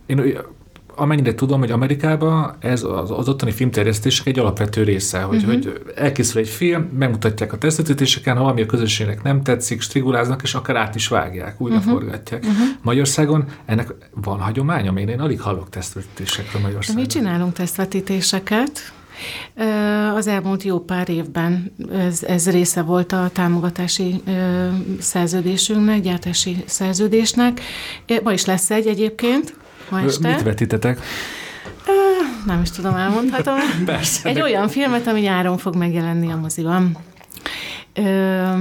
én 0.06 0.38
amennyire 0.96 1.34
tudom, 1.34 1.58
hogy 1.58 1.70
Amerikában 1.70 2.56
ez 2.58 2.82
az, 2.82 3.10
az 3.10 3.28
ottani 3.28 3.50
filmterjesztések 3.50 4.26
egy 4.26 4.38
alapvető 4.38 4.82
része, 4.82 5.20
hogy, 5.20 5.36
uh-huh. 5.36 5.52
hogy 5.52 5.82
elkészül 5.94 6.40
egy 6.40 6.48
film, 6.48 6.82
megmutatják 6.98 7.52
a 7.52 7.58
tesztvetítéseken, 7.58 8.36
ha 8.36 8.42
valami 8.42 8.62
a 8.62 8.66
közönségnek 8.66 9.22
nem 9.22 9.42
tetszik, 9.42 9.80
striguláznak, 9.80 10.42
és 10.42 10.54
akár 10.54 10.76
át 10.76 10.94
is 10.94 11.08
vágják, 11.08 11.60
újra 11.60 11.76
uh-huh. 11.76 11.92
forgatják. 11.92 12.42
Uh-huh. 12.42 12.66
Magyarországon 12.82 13.44
ennek 13.64 13.94
van 14.14 14.40
hagyománya, 14.40 14.92
én, 14.92 15.08
én 15.08 15.20
alig 15.20 15.40
hallok 15.40 15.68
tesztvetítésekről 15.68 16.62
Magyarországon. 16.62 17.02
Mi 17.02 17.08
csinálunk 17.08 17.52
tesztvetítéseket, 17.52 18.92
az 20.14 20.26
elmúlt 20.26 20.62
jó 20.62 20.78
pár 20.78 21.08
évben 21.08 21.72
ez, 21.92 22.22
ez 22.22 22.50
része 22.50 22.82
volt 22.82 23.12
a 23.12 23.30
támogatási 23.32 24.22
szerződésünknek, 25.00 26.00
gyártási 26.00 26.64
szerződésnek. 26.66 27.60
Ma 28.22 28.32
is 28.32 28.44
lesz 28.44 28.70
egy 28.70 28.86
egyébként, 28.86 29.54
ma 29.90 30.00
este. 30.00 30.28
Mit 30.28 30.42
vetítetek? 30.42 31.00
Nem 32.46 32.62
is 32.62 32.70
tudom, 32.70 32.94
elmondhatom. 32.94 33.58
Persze. 33.84 34.28
Egy 34.28 34.40
olyan 34.40 34.68
filmet, 34.68 35.06
ami 35.06 35.20
nyáron 35.20 35.58
fog 35.58 35.76
megjelenni 35.76 36.32
a 36.32 36.36
moziban. 36.36 36.96
Ö, 37.94 38.52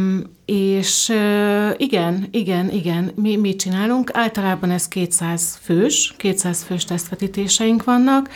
és 0.45 1.09
ö, 1.09 1.69
igen, 1.77 2.27
igen, 2.31 2.71
igen, 2.71 3.11
mi 3.15 3.35
mit 3.35 3.59
csinálunk? 3.59 4.09
Általában 4.13 4.71
ez 4.71 4.87
200 4.87 5.59
fős, 5.63 6.13
200 6.17 6.63
fős 6.63 6.85
tesztvetítéseink 6.85 7.83
vannak, 7.83 8.29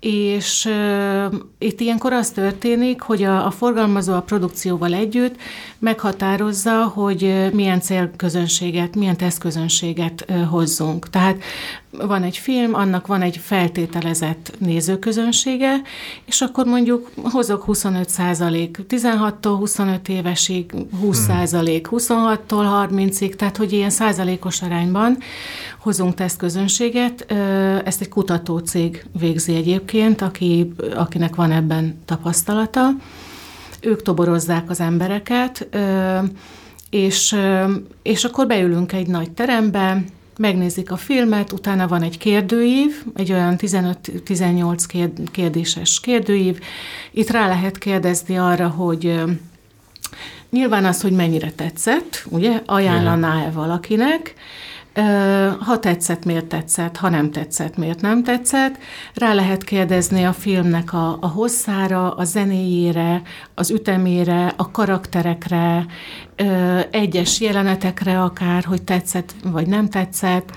és 0.00 0.64
uh, 0.64 1.34
itt 1.58 1.80
ilyenkor 1.80 2.12
az 2.12 2.30
történik, 2.30 3.00
hogy 3.00 3.22
a, 3.22 3.46
a 3.46 3.50
forgalmazó 3.50 4.12
a 4.12 4.20
produkcióval 4.22 4.94
együtt 4.94 5.36
meghatározza, 5.78 6.84
hogy 6.84 7.50
milyen 7.52 7.80
célközönséget, 7.80 8.96
milyen 8.96 9.16
tesztközönséget 9.16 10.24
uh, 10.28 10.44
hozzunk. 10.44 11.10
Tehát 11.10 11.42
van 11.90 12.22
egy 12.22 12.36
film, 12.36 12.74
annak 12.74 13.06
van 13.06 13.22
egy 13.22 13.36
feltételezett 13.36 14.52
nézőközönsége, 14.58 15.80
és 16.24 16.40
akkor 16.40 16.66
mondjuk 16.66 17.10
hozok 17.22 17.62
25 17.62 18.08
százalék 18.08 18.78
16-tól 18.88 19.54
25 19.58 20.08
évesig, 20.08 20.72
20 21.00 21.18
százalék 21.18 21.88
26-tól 21.90 22.88
30-ig, 22.90 23.34
tehát 23.34 23.56
hogy 23.56 23.72
ilyen 23.72 23.90
százalékos 23.90 24.62
arányban 24.62 25.18
hozunk 25.78 26.14
tesztközönséget. 26.14 27.32
Ezt 27.84 28.00
egy 28.00 28.08
kutatócég 28.08 29.06
végzi 29.18 29.54
egyébként, 29.54 29.85
aki, 30.18 30.72
akinek 30.94 31.34
van 31.34 31.52
ebben 31.52 31.98
tapasztalata. 32.04 32.88
Ők 33.80 34.02
toborozzák 34.02 34.70
az 34.70 34.80
embereket, 34.80 35.68
és, 36.90 37.36
és 38.02 38.24
akkor 38.24 38.46
beülünk 38.46 38.92
egy 38.92 39.06
nagy 39.06 39.30
terembe, 39.30 40.04
megnézik 40.38 40.90
a 40.90 40.96
filmet, 40.96 41.52
utána 41.52 41.88
van 41.88 42.02
egy 42.02 42.18
kérdőív, 42.18 43.04
egy 43.14 43.32
olyan 43.32 43.56
15-18 43.58 45.22
kérdéses 45.30 46.00
kérdőív. 46.00 46.60
Itt 47.10 47.30
rá 47.30 47.48
lehet 47.48 47.78
kérdezni 47.78 48.38
arra, 48.38 48.68
hogy 48.68 49.20
nyilván 50.50 50.84
az, 50.84 51.00
hogy 51.00 51.12
mennyire 51.12 51.50
tetszett, 51.50 52.26
ugye, 52.28 52.62
ajánlaná-e 52.66 53.50
valakinek, 53.50 54.34
ha 55.60 55.78
tetszett, 55.80 56.24
miért 56.24 56.46
tetszett, 56.46 56.96
ha 56.96 57.08
nem 57.08 57.30
tetszett, 57.30 57.76
miért 57.76 58.00
nem 58.00 58.22
tetszett. 58.22 58.78
Rá 59.14 59.34
lehet 59.34 59.64
kérdezni 59.64 60.24
a 60.24 60.32
filmnek 60.32 60.92
a, 60.92 61.18
a 61.20 61.26
hosszára, 61.26 62.10
a 62.10 62.24
zenéjére, 62.24 63.22
az 63.54 63.70
ütemére, 63.70 64.52
a 64.56 64.70
karakterekre, 64.70 65.86
egyes 66.90 67.40
jelenetekre 67.40 68.22
akár, 68.22 68.64
hogy 68.64 68.82
tetszett 68.82 69.34
vagy 69.44 69.66
nem 69.66 69.88
tetszett. 69.88 70.50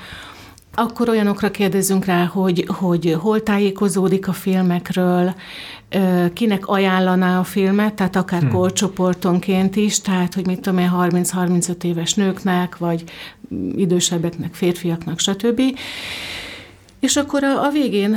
Akkor 0.75 1.09
olyanokra 1.09 1.51
kérdezünk 1.51 2.05
rá, 2.05 2.25
hogy, 2.25 2.65
hogy 2.67 3.17
hol 3.19 3.43
tájékozódik 3.43 4.27
a 4.27 4.33
filmekről, 4.33 5.33
kinek 6.33 6.67
ajánlaná 6.67 7.39
a 7.39 7.43
filmet, 7.43 7.93
tehát 7.93 8.15
akár 8.15 8.41
hmm. 8.41 8.51
korcsoportonként 8.51 9.75
is, 9.75 10.01
tehát 10.01 10.33
hogy 10.33 10.45
mit 10.45 10.59
tudom 10.59 10.79
én, 10.79 10.91
30-35 10.95 11.83
éves 11.83 12.13
nőknek, 12.13 12.77
vagy 12.77 13.03
idősebbeknek, 13.75 14.53
férfiaknak, 14.53 15.19
stb. 15.19 15.61
És 16.99 17.15
akkor 17.15 17.43
a, 17.43 17.63
a 17.65 17.69
végén 17.69 18.15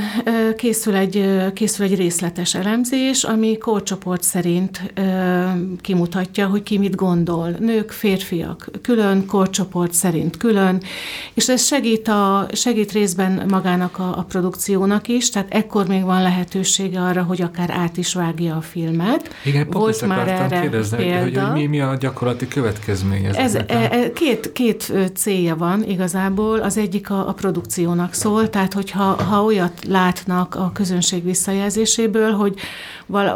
készül 0.57 0.95
egy, 0.95 1.25
készül 1.55 1.87
egy 1.87 1.97
részletes 1.97 2.55
elemzés, 2.55 3.25
ami 3.25 3.59
korcsoport 3.59 4.23
szerint 4.23 4.93
kimutatja, 5.81 6.47
hogy 6.47 6.63
ki 6.63 6.79
mit 6.79 6.95
gondol. 6.95 7.49
Nők, 7.59 7.91
férfiak 7.91 8.71
külön, 8.83 9.27
korcsoport 9.27 9.93
szerint 9.93 10.37
külön, 10.37 10.83
és 11.35 11.49
ez 11.49 11.65
segít, 11.65 12.09
a, 12.09 12.47
segít 12.53 12.93
részben 12.93 13.45
magának 13.49 13.99
a, 13.99 14.19
a 14.19 14.23
produkciónak 14.23 15.09
is, 15.09 15.31
tehát 15.31 15.55
ekkor 15.55 15.87
még 15.87 16.03
van 16.03 16.23
lehetősége 16.23 17.01
arra, 17.01 17.23
hogy 17.23 17.43
akár 17.43 17.71
át 17.71 17.97
is 17.97 18.15
vágja 18.15 18.57
a 18.57 18.61
filmet. 18.61 19.35
Igen, 19.45 19.67
Volt 19.71 20.07
már 20.07 20.29
erre 20.29 20.61
kérdezni, 20.61 20.97
példa. 20.97 21.23
Hogy, 21.23 21.39
hogy 21.39 21.53
mi, 21.53 21.67
mi 21.67 21.81
a 21.81 21.97
gyakorlati 22.01 22.49
következmény 22.49 23.25
ez, 23.25 23.55
e, 23.55 23.65
e, 23.69 24.13
két, 24.13 24.53
két 24.53 24.93
célja 25.15 25.57
van 25.57 25.85
igazából, 25.85 26.59
az 26.59 26.77
egyik 26.77 27.11
a, 27.11 27.29
a 27.29 27.33
produkciónak 27.33 28.13
szól, 28.13 28.51
tehát 28.51 28.72
tehát, 28.73 28.89
hogyha 28.89 29.25
ha 29.25 29.45
olyat 29.45 29.85
látnak 29.85 30.55
a 30.55 30.71
közönség 30.75 31.25
visszajelzéséből, 31.25 32.33
hogy 32.33 32.55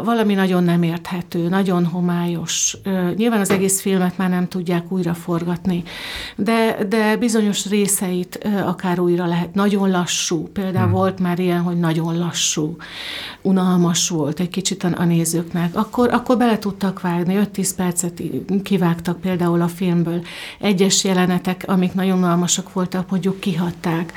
valami 0.03 0.33
nagyon 0.33 0.63
nem 0.63 0.83
érthető, 0.83 1.47
nagyon 1.47 1.85
homályos. 1.85 2.77
Nyilván 3.15 3.39
az 3.39 3.49
egész 3.49 3.81
filmet 3.81 4.17
már 4.17 4.29
nem 4.29 4.47
tudják 4.47 4.91
újra 4.91 5.13
forgatni, 5.13 5.83
de, 6.35 6.77
de 6.89 7.17
bizonyos 7.17 7.65
részeit 7.69 8.47
akár 8.65 8.99
újra 8.99 9.25
lehet. 9.25 9.53
Nagyon 9.53 9.89
lassú. 9.89 10.47
Például 10.53 10.85
hmm. 10.85 10.93
volt 10.93 11.19
már 11.19 11.39
ilyen, 11.39 11.61
hogy 11.61 11.79
nagyon 11.79 12.17
lassú, 12.17 12.75
unalmas 13.41 14.09
volt 14.09 14.39
egy 14.39 14.49
kicsit 14.49 14.83
a 14.83 15.03
nézőknek. 15.03 15.75
Akkor, 15.75 16.13
akkor 16.13 16.37
bele 16.37 16.59
tudtak 16.59 17.01
vágni, 17.01 17.39
5-10 17.53 17.69
percet 17.75 18.21
kivágtak 18.63 19.19
például 19.19 19.61
a 19.61 19.67
filmből. 19.67 20.21
Egyes 20.59 21.03
jelenetek, 21.03 21.63
amik 21.67 21.93
nagyon 21.93 22.17
unalmasak 22.17 22.73
voltak, 22.73 23.09
mondjuk 23.09 23.39
kihatták. 23.39 24.13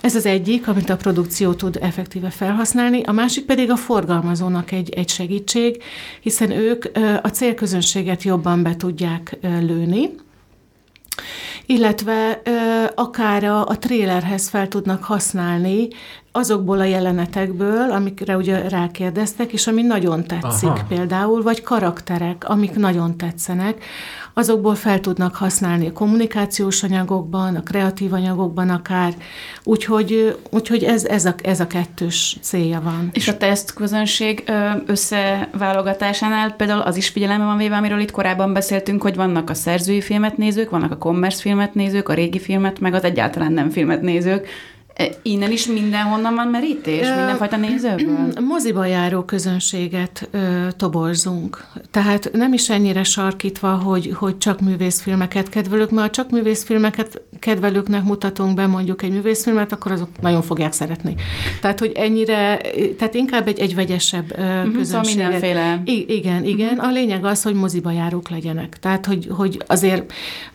Ez 0.00 0.14
az 0.14 0.26
egyik, 0.26 0.51
amit 0.60 0.90
a 0.90 0.96
produkció 0.96 1.52
tud 1.52 1.78
effektíve 1.80 2.30
felhasználni, 2.30 3.02
a 3.02 3.12
másik 3.12 3.44
pedig 3.44 3.70
a 3.70 3.76
forgalmazónak 3.76 4.70
egy 4.72 4.90
egy, 4.90 5.08
segítség, 5.08 5.82
hiszen 6.20 6.50
ők 6.50 6.84
a 7.22 7.28
célközönséget 7.28 8.22
jobban 8.22 8.62
be 8.62 8.76
tudják 8.76 9.38
lőni, 9.42 10.10
illetve 11.66 12.40
ö, 12.44 12.50
akár 12.94 13.44
a, 13.44 13.66
a 13.66 13.78
trélerhez 13.78 14.48
fel 14.48 14.68
tudnak 14.68 15.04
használni 15.04 15.88
azokból 16.32 16.80
a 16.80 16.84
jelenetekből, 16.84 17.90
amikre 17.90 18.36
ugye 18.36 18.68
rákérdeztek, 18.68 19.52
és 19.52 19.66
ami 19.66 19.82
nagyon 19.82 20.24
tetszik 20.24 20.68
Aha. 20.68 20.84
például, 20.88 21.42
vagy 21.42 21.62
karakterek, 21.62 22.48
amik 22.48 22.74
nagyon 22.74 23.16
tetszenek, 23.16 23.84
azokból 24.34 24.74
fel 24.74 25.00
tudnak 25.00 25.34
használni 25.34 25.86
a 25.86 25.92
kommunikációs 25.92 26.82
anyagokban, 26.82 27.56
a 27.56 27.62
kreatív 27.62 28.12
anyagokban 28.12 28.68
akár, 28.70 29.14
úgyhogy, 29.64 30.38
úgyhogy 30.50 30.84
ez, 30.84 31.04
ez, 31.04 31.24
a, 31.24 31.34
ez 31.42 31.60
a 31.60 31.66
kettős 31.66 32.36
célja 32.40 32.80
van. 32.80 33.10
És 33.12 33.28
a 33.28 33.36
tesztközönség 33.36 34.52
összeválogatásánál 34.86 36.52
például 36.52 36.80
az 36.80 36.96
is 36.96 37.08
figyelembe 37.08 37.44
van 37.44 37.56
véve, 37.56 37.76
amiről 37.76 38.00
itt 38.00 38.10
korábban 38.10 38.52
beszéltünk, 38.52 39.02
hogy 39.02 39.16
vannak 39.16 39.50
a 39.50 39.54
szerzői 39.54 40.00
filmet 40.00 40.36
nézők, 40.36 40.70
vannak 40.70 40.90
a 40.90 40.98
commerce 40.98 41.40
filmet 41.40 41.74
nézők, 41.74 42.08
a 42.08 42.14
régi 42.14 42.38
filmet, 42.38 42.80
meg 42.80 42.94
az 42.94 43.04
egyáltalán 43.04 43.52
nem 43.52 43.70
filmet 43.70 44.02
nézők. 44.02 44.48
E, 44.94 45.08
innen 45.22 45.50
is 45.52 45.66
mindenhonnan 45.66 46.34
van 46.34 46.48
merítés? 46.48 47.06
Ö, 47.06 47.14
mindenfajta 47.16 47.56
nézőből? 47.56 48.32
Moziba 48.48 48.84
járó 48.84 49.22
közönséget 49.22 50.28
ö, 50.30 50.66
toborzunk. 50.76 51.64
Tehát 51.90 52.30
nem 52.32 52.52
is 52.52 52.70
ennyire 52.70 53.02
sarkítva, 53.04 53.70
hogy, 53.74 54.12
hogy 54.14 54.38
csak 54.38 54.60
művészfilmeket 54.60 55.48
kedvelők, 55.48 55.90
mert 55.90 56.08
a 56.08 56.10
csak 56.10 56.30
művészfilmeket 56.30 57.20
kedvelőknek 57.38 58.02
mutatunk 58.04 58.54
be 58.54 58.66
mondjuk 58.66 59.02
egy 59.02 59.10
művészfilmet, 59.10 59.72
akkor 59.72 59.92
azok 59.92 60.08
nagyon 60.20 60.42
fogják 60.42 60.72
szeretni. 60.72 61.14
Tehát, 61.60 61.78
hogy 61.78 61.92
ennyire, 61.94 62.60
tehát 62.98 63.14
inkább 63.14 63.48
egy, 63.48 63.58
egy 63.58 63.74
vegyesebb 63.74 64.32
uh, 64.38 64.50
Mhm, 64.52 64.70
Szóval 64.70 64.72
közönséget. 64.72 65.16
mindenféle. 65.30 65.82
I- 65.84 66.04
igen, 66.08 66.44
igen. 66.44 66.78
A 66.78 66.90
lényeg 66.90 67.24
az, 67.24 67.42
hogy 67.42 67.54
moziba 67.54 67.90
járók 67.90 68.28
legyenek. 68.28 68.78
Tehát, 68.80 69.06
hogy, 69.06 69.26
hogy 69.30 69.62
azért 69.66 70.12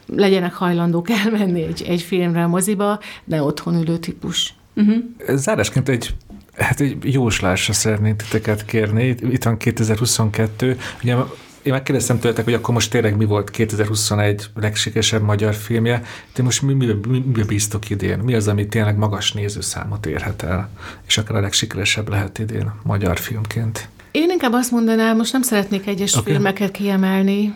legyenek 0.08 0.54
hajlandók 0.54 1.10
elmenni 1.10 1.64
egy, 1.64 1.86
egy 1.88 2.02
filmre 2.02 2.44
a 2.44 2.48
moziba, 2.48 3.00
de 3.24 3.42
otthon 3.42 3.76
ülő 3.76 3.98
típus. 3.98 4.54
Uh-huh. 4.76 5.04
Zárásként 5.36 5.90
egy 5.90 6.16
Hát 6.58 6.80
egy 6.80 7.14
jóslásra 7.14 7.74
szeretnék 7.74 8.16
titeket 8.16 8.66
kérni. 8.66 9.08
Itt 9.08 9.44
van 9.44 9.58
2022. 9.58 10.78
Ugye 11.04 11.16
én 11.62 11.74
megkérdeztem 11.74 12.20
tőletek, 12.20 12.44
hogy 12.44 12.54
akkor 12.54 12.74
most 12.74 12.92
tényleg 12.92 13.18
mi 13.18 13.26
volt 13.26 13.50
2021 13.50 14.50
legsikeresebb 14.56 15.22
magyar 15.22 15.54
filmje. 15.54 16.02
Ti 16.34 16.42
most 16.42 16.62
mi, 16.62 16.74
mi, 16.74 16.86
mi, 17.08 17.24
mi 17.36 17.44
bíztok 17.44 17.90
idén? 17.90 18.20
Mi 18.20 18.34
az, 18.34 18.48
ami 18.48 18.68
tényleg 18.68 18.98
magas 18.98 19.32
nézőszámot 19.32 20.06
érhet 20.06 20.44
el? 20.44 20.70
És 21.08 21.18
akár 21.18 21.38
a 21.38 21.42
legsikeresebb 21.42 22.10
lehet 22.10 22.40
idén 22.40 22.72
magyar 22.84 23.20
filmként? 23.20 23.90
Én 24.12 24.30
inkább 24.30 24.54
azt 24.54 24.72
mondanám, 24.72 25.18
most 25.18 25.32
nem 25.34 25.42
szeretnék 25.42 25.88
egyes 25.88 26.16
okay. 26.16 26.34
filmeket 26.34 26.72
kiemelni, 26.72 27.56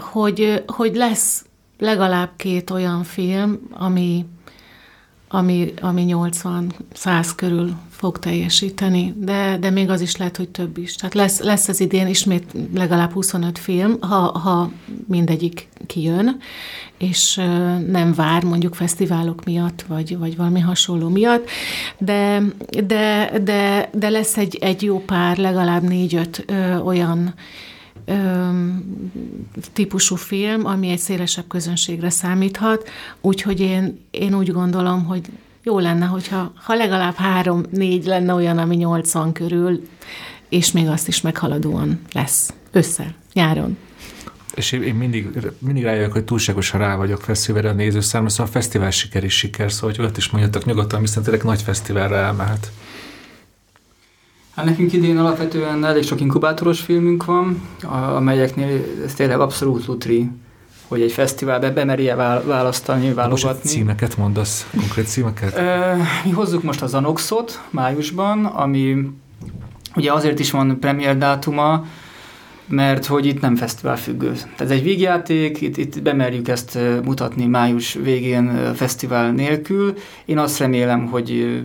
hogy, 0.00 0.64
hogy 0.66 0.94
lesz 0.96 1.44
legalább 1.78 2.30
két 2.36 2.70
olyan 2.70 3.04
film, 3.04 3.58
ami, 3.72 4.26
ami, 5.28 5.72
ami 5.80 6.04
80-100 6.08 7.30
körül 7.36 7.72
fog 7.98 8.18
teljesíteni, 8.18 9.14
de, 9.16 9.56
de 9.60 9.70
még 9.70 9.90
az 9.90 10.00
is 10.00 10.16
lehet, 10.16 10.36
hogy 10.36 10.48
több 10.48 10.78
is. 10.78 10.94
Tehát 10.94 11.14
lesz, 11.14 11.40
lesz 11.40 11.68
az 11.68 11.80
idén 11.80 12.06
ismét 12.06 12.44
legalább 12.74 13.12
25 13.12 13.58
film, 13.58 14.00
ha, 14.00 14.38
ha 14.38 14.70
mindegyik 15.06 15.68
kijön, 15.86 16.36
és 16.98 17.34
nem 17.86 18.12
vár 18.14 18.44
mondjuk 18.44 18.74
fesztiválok 18.74 19.44
miatt, 19.44 19.82
vagy, 19.82 20.18
vagy 20.18 20.36
valami 20.36 20.60
hasonló 20.60 21.08
miatt, 21.08 21.48
de, 21.98 22.42
de, 22.86 23.32
de, 23.44 23.90
de 23.92 24.08
lesz 24.08 24.36
egy, 24.36 24.56
egy 24.60 24.82
jó 24.82 25.00
pár, 25.00 25.36
legalább 25.36 25.82
négy-öt 25.82 26.44
olyan 26.84 27.34
típusú 29.72 30.16
film, 30.16 30.66
ami 30.66 30.88
egy 30.88 30.98
szélesebb 30.98 31.46
közönségre 31.48 32.10
számíthat, 32.10 32.88
úgyhogy 33.20 33.60
én, 33.60 34.00
én 34.10 34.34
úgy 34.34 34.52
gondolom, 34.52 35.04
hogy 35.04 35.22
jó 35.68 35.78
lenne, 35.78 36.06
hogyha 36.06 36.52
ha 36.54 36.74
legalább 36.74 37.14
három-négy 37.14 38.04
lenne 38.04 38.34
olyan, 38.34 38.58
ami 38.58 38.76
80 38.76 39.32
körül, 39.32 39.88
és 40.48 40.72
még 40.72 40.88
azt 40.88 41.08
is 41.08 41.20
meghaladóan 41.20 42.00
lesz 42.12 42.52
össze, 42.70 43.14
nyáron. 43.32 43.76
És 44.54 44.72
én, 44.72 44.94
mindig, 44.94 45.28
mindig 45.58 45.82
rájövök, 45.82 46.12
hogy 46.12 46.24
túlságosan 46.24 46.80
rá 46.80 46.96
vagyok 46.96 47.20
fesztiválra 47.20 47.68
a 47.68 47.72
nézőszámra, 47.72 48.28
szóval 48.28 48.46
a 48.46 48.50
fesztivál 48.50 48.90
siker 48.90 49.24
is 49.24 49.36
siker, 49.36 49.72
szóval 49.72 49.90
hogy 49.90 50.00
olyat 50.00 50.16
is 50.16 50.30
mondjatok 50.30 50.64
nyugodtan, 50.64 51.00
viszont 51.00 51.26
tényleg 51.26 51.44
nagy 51.44 51.62
fesztiválra 51.62 52.16
elmehet. 52.16 52.72
Hát 54.54 54.64
nekünk 54.64 54.92
idén 54.92 55.18
alapvetően 55.18 55.84
elég 55.84 56.02
sok 56.02 56.20
inkubátoros 56.20 56.80
filmünk 56.80 57.24
van, 57.24 57.62
a- 57.82 57.96
amelyeknél 57.96 58.84
ez 59.04 59.14
tényleg 59.14 59.40
abszolút 59.40 59.86
lutri, 59.86 60.30
hogy 60.88 61.00
egy 61.00 61.12
fesztiválbe 61.12 61.70
bemerje 61.70 62.14
vál- 62.14 62.44
választani, 62.44 63.04
Most 63.04 63.14
válogatni. 63.16 63.68
címeket 63.70 64.16
mondasz, 64.16 64.66
konkrét 64.78 65.06
címeket? 65.06 65.60
Mi 66.24 66.30
hozzuk 66.30 66.62
most 66.62 66.82
az 66.82 66.94
Anoxot 66.94 67.60
májusban, 67.70 68.44
ami 68.44 68.96
ugye 69.94 70.12
azért 70.12 70.38
is 70.38 70.50
van 70.50 70.78
premier 70.80 71.16
dátuma, 71.18 71.84
mert 72.68 73.06
hogy 73.06 73.26
itt 73.26 73.40
nem 73.40 73.56
fesztivál 73.56 73.96
függő. 73.96 74.32
Tehát 74.32 74.60
ez 74.60 74.70
egy 74.70 74.82
vígjáték, 74.82 75.60
itt, 75.60 75.76
itt 75.76 76.02
bemerjük 76.02 76.48
ezt 76.48 76.78
mutatni 77.04 77.46
május 77.46 77.92
végén 78.02 78.74
fesztivál 78.74 79.30
nélkül. 79.32 79.94
Én 80.24 80.38
azt 80.38 80.58
remélem, 80.58 81.06
hogy 81.06 81.60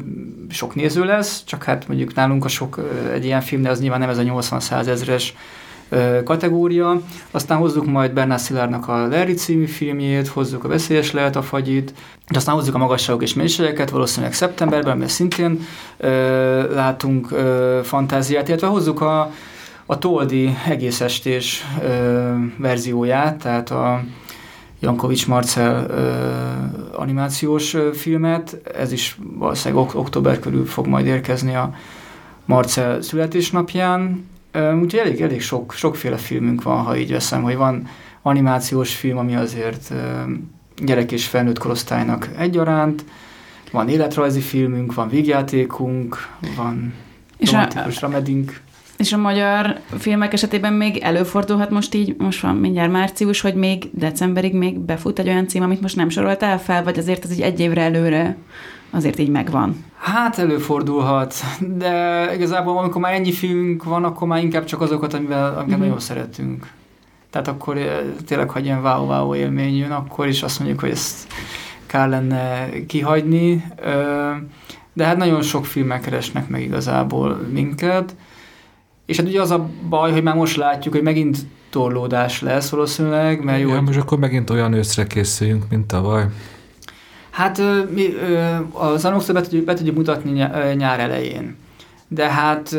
sok 0.50 0.76
néző 0.76 1.04
lesz, 1.04 1.44
csak 1.46 1.64
hát 1.64 1.88
mondjuk 1.88 2.14
nálunk 2.14 2.46
a 2.46 2.48
sok 2.48 2.90
egy 3.14 3.26
ilyen 3.26 3.42
film, 3.42 3.62
de 3.62 3.70
az 3.70 3.80
nyilván 3.80 4.00
nem 4.00 4.10
ez 4.10 4.18
a 4.18 4.24
80-100 4.24 4.88
ezres 4.88 5.34
kategória. 6.24 7.02
Aztán 7.32 7.58
hozzuk 7.58 7.86
majd 7.86 8.14
Bernard 8.14 8.40
Szilárdnak 8.40 8.88
a 8.88 9.08
Larry 9.08 9.34
című 9.34 9.66
filmjét, 9.66 10.28
hozzuk 10.28 10.64
a 10.64 10.68
Veszélyes 10.68 11.12
lehet 11.12 11.36
a 11.36 11.42
fagyit, 11.42 11.94
és 12.30 12.36
aztán 12.36 12.56
hozzuk 12.56 12.76
a 12.76 12.78
magasságok 12.78 13.22
és 13.22 13.34
mélységeket, 13.34 13.90
valószínűleg 13.90 14.34
szeptemberben, 14.34 14.98
mert 14.98 15.12
szintén 15.12 15.60
ö, 15.98 16.74
látunk 16.74 17.32
ö, 17.32 17.80
fantáziát, 17.84 18.48
illetve 18.48 18.68
hozzuk 18.68 19.02
a, 19.02 19.32
a 19.86 19.98
Toldi 19.98 20.58
egész 20.68 21.02
estés 21.02 21.66
ö, 21.82 22.34
verzióját, 22.58 23.38
tehát 23.38 23.72
a 23.72 24.04
Jankovics 24.80 25.28
Marcel 25.28 25.86
ö, 25.90 26.12
animációs 26.98 27.74
ö, 27.74 27.90
filmet, 27.94 28.58
ez 28.78 28.92
is 28.92 29.18
valószínűleg 29.38 29.84
ok- 29.84 29.96
október 29.96 30.40
körül 30.40 30.66
fog 30.66 30.88
majd 30.88 31.06
érkezni 31.06 31.56
a 31.56 31.74
Marcel 32.46 33.02
születésnapján, 33.02 34.32
úgyhogy 34.54 35.00
elég, 35.00 35.22
elég 35.22 35.42
sok, 35.42 35.74
sokféle 35.74 36.18
filmünk 36.18 36.64
van, 36.64 36.84
ha 36.84 36.98
így 36.98 37.12
veszem, 37.12 37.42
hogy 37.42 37.56
van 37.56 37.88
animációs 38.22 38.96
film, 38.96 39.18
ami 39.18 39.36
azért 39.36 39.94
gyerek 40.78 41.12
és 41.12 41.26
felnőtt 41.26 41.60
korosztálynak 41.60 42.30
egyaránt, 42.38 43.06
van 43.72 43.90
életrajzi 43.90 44.40
filmünk, 44.40 44.94
van 44.94 45.10
vígjátékunk, 45.10 46.28
van 46.56 46.94
És 47.38 47.50
a, 47.50 47.52
romantikus 47.52 48.02
ramedink. 48.02 48.62
és 48.98 49.14
a 49.14 49.18
magyar 49.18 49.80
filmek 49.98 50.34
esetében 50.34 50.74
még 50.74 50.98
előfordulhat 50.98 51.70
most 51.70 51.94
így, 51.94 52.16
most 52.18 52.42
van 52.42 52.56
mindjárt 52.56 52.92
március, 52.92 53.42
hogy 53.42 53.56
még 53.56 53.90
decemberig 53.92 54.54
még 54.54 54.80
befut 54.80 55.20
egy 55.20 55.28
olyan 55.28 55.48
cím, 55.48 55.62
amit 55.62 55.82
most 55.82 55.96
nem 55.96 56.10
soroltál 56.10 56.60
fel, 56.60 56.84
vagy 56.84 56.98
azért 56.98 57.24
ez 57.24 57.32
így 57.32 57.42
egy 57.42 57.60
évre 57.60 57.82
előre 57.82 58.38
azért 58.94 59.20
így 59.20 59.30
megvan. 59.30 59.84
Hát 59.98 60.38
előfordulhat, 60.38 61.36
de 61.78 62.28
igazából 62.36 62.78
amikor 62.78 63.02
már 63.02 63.14
ennyi 63.14 63.32
filmünk 63.32 63.84
van, 63.84 64.04
akkor 64.04 64.28
már 64.28 64.44
inkább 64.44 64.64
csak 64.66 64.82
azokat, 64.82 65.14
amivel, 65.14 65.54
amiket 65.54 65.70
Mhm. 65.70 65.80
nagyon 65.80 66.00
szeretünk. 66.00 66.68
Tehát 67.30 67.48
akkor 67.48 67.78
eh, 67.78 68.00
tényleg, 68.26 68.50
ha 68.50 68.60
egy 68.60 68.66
ilyen 68.66 68.82
wow-wow 68.82 69.36
élmény 69.36 69.78
jön, 69.78 69.92
akkor 69.92 70.28
is 70.28 70.44
azt 70.44 70.60
mondjuk, 70.60 70.80
hogy 70.80 70.90
ezt 70.90 71.28
kár 71.86 72.10
lenne 72.10 72.70
kihagyni. 72.88 73.66
De 74.94 75.06
hát 75.06 75.18
nagyon 75.18 75.42
sok 75.42 75.66
filmek 75.66 76.02
keresnek 76.02 76.48
meg 76.48 76.62
igazából 76.62 77.40
minket. 77.52 78.16
És 79.06 79.18
hát 79.18 79.28
ugye 79.28 79.42
az 79.42 79.52
a 79.52 79.70
baj, 79.90 80.12
hogy 80.12 80.24
már 80.24 80.36
most 80.36 80.56
látjuk, 80.56 80.94
hogy 80.94 81.04
megint 81.04 81.38
torlódás 81.70 82.42
lesz 82.42 82.70
valószínűleg, 82.70 83.44
mert 83.44 83.60
jó, 83.62 83.70
Ja, 83.70 83.82
most 83.82 84.00
akkor 84.00 84.18
megint 84.20 84.50
olyan 84.50 84.74
őszre 84.74 85.08
készüljünk, 85.08 85.64
mint 85.70 85.86
tavaly. 85.86 86.26
Hát 87.34 87.62
mi 87.94 88.14
ö, 88.14 88.56
az 88.72 89.06
Anoxot 89.06 89.50
be 89.52 89.62
be 89.66 89.74
tudjuk 89.74 89.96
mutatni 89.96 90.32
nyár 90.76 91.00
elején. 91.00 91.56
De 92.08 92.30
hát 92.30 92.74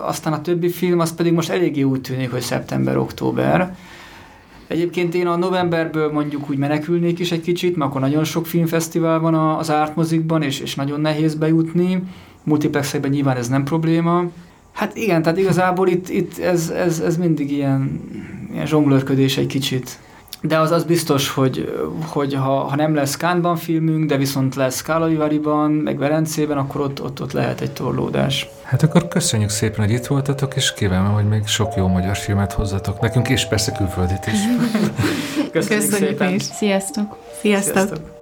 aztán 0.00 0.32
a 0.32 0.40
többi 0.40 0.68
film, 0.68 0.98
az 1.00 1.14
pedig 1.14 1.32
most 1.32 1.50
eléggé 1.50 1.82
úgy 1.82 2.00
tűnik, 2.00 2.30
hogy 2.30 2.40
szeptember-október. 2.40 3.76
Egyébként 4.66 5.14
én 5.14 5.26
a 5.26 5.36
novemberből 5.36 6.12
mondjuk 6.12 6.50
úgy 6.50 6.56
menekülnék 6.58 7.18
is 7.18 7.32
egy 7.32 7.40
kicsit, 7.40 7.76
mert 7.76 7.90
akkor 7.90 8.00
nagyon 8.00 8.24
sok 8.24 8.46
filmfesztivál 8.46 9.18
van 9.18 9.34
a- 9.34 9.58
az 9.58 9.70
ártmozikban, 9.70 10.42
és, 10.42 10.60
és 10.60 10.74
nagyon 10.74 11.00
nehéz 11.00 11.34
bejutni. 11.34 12.02
Multiplexekben 12.42 13.10
nyilván 13.10 13.36
ez 13.36 13.48
nem 13.48 13.64
probléma. 13.64 14.24
Hát 14.72 14.96
igen, 14.96 15.22
tehát 15.22 15.38
igazából 15.38 15.88
itt, 15.88 16.08
itt 16.08 16.38
ez, 16.38 16.70
ez, 16.70 17.00
ez 17.00 17.16
mindig 17.16 17.52
ilyen, 17.52 18.00
ilyen 18.52 18.66
zsonglőrködés 18.66 19.36
egy 19.36 19.46
kicsit. 19.46 19.98
De 20.40 20.58
az 20.58 20.70
az 20.70 20.84
biztos, 20.84 21.28
hogy, 21.28 21.72
hogy 22.06 22.34
ha, 22.34 22.58
ha 22.58 22.76
nem 22.76 22.94
lesz 22.94 23.16
Kánban 23.16 23.56
filmünk, 23.56 24.08
de 24.08 24.16
viszont 24.16 24.54
lesz 24.54 24.82
Kálavivariban, 24.82 25.70
meg 25.70 25.98
Velencében, 25.98 26.58
akkor 26.58 26.80
ott, 26.80 27.02
ott, 27.02 27.22
ott 27.22 27.32
lehet 27.32 27.60
egy 27.60 27.72
torlódás. 27.72 28.48
Hát 28.62 28.82
akkor 28.82 29.08
köszönjük 29.08 29.50
szépen, 29.50 29.84
hogy 29.84 29.94
itt 29.94 30.06
voltatok, 30.06 30.56
és 30.56 30.74
kívánom, 30.74 31.14
hogy 31.14 31.28
még 31.28 31.46
sok 31.46 31.74
jó 31.76 31.86
magyar 31.86 32.16
filmet 32.16 32.52
hozzatok 32.52 33.00
nekünk, 33.00 33.28
és 33.28 33.46
persze 33.46 33.72
külföldit 33.72 34.26
is. 34.26 34.32
Köszönjük, 35.52 35.52
Köszönjük 35.52 35.92
szépen! 35.92 36.34
is. 36.34 36.42
Sziasztok! 36.42 37.16
Sziasztok! 37.40 37.74
Sziasztok. 37.74 38.17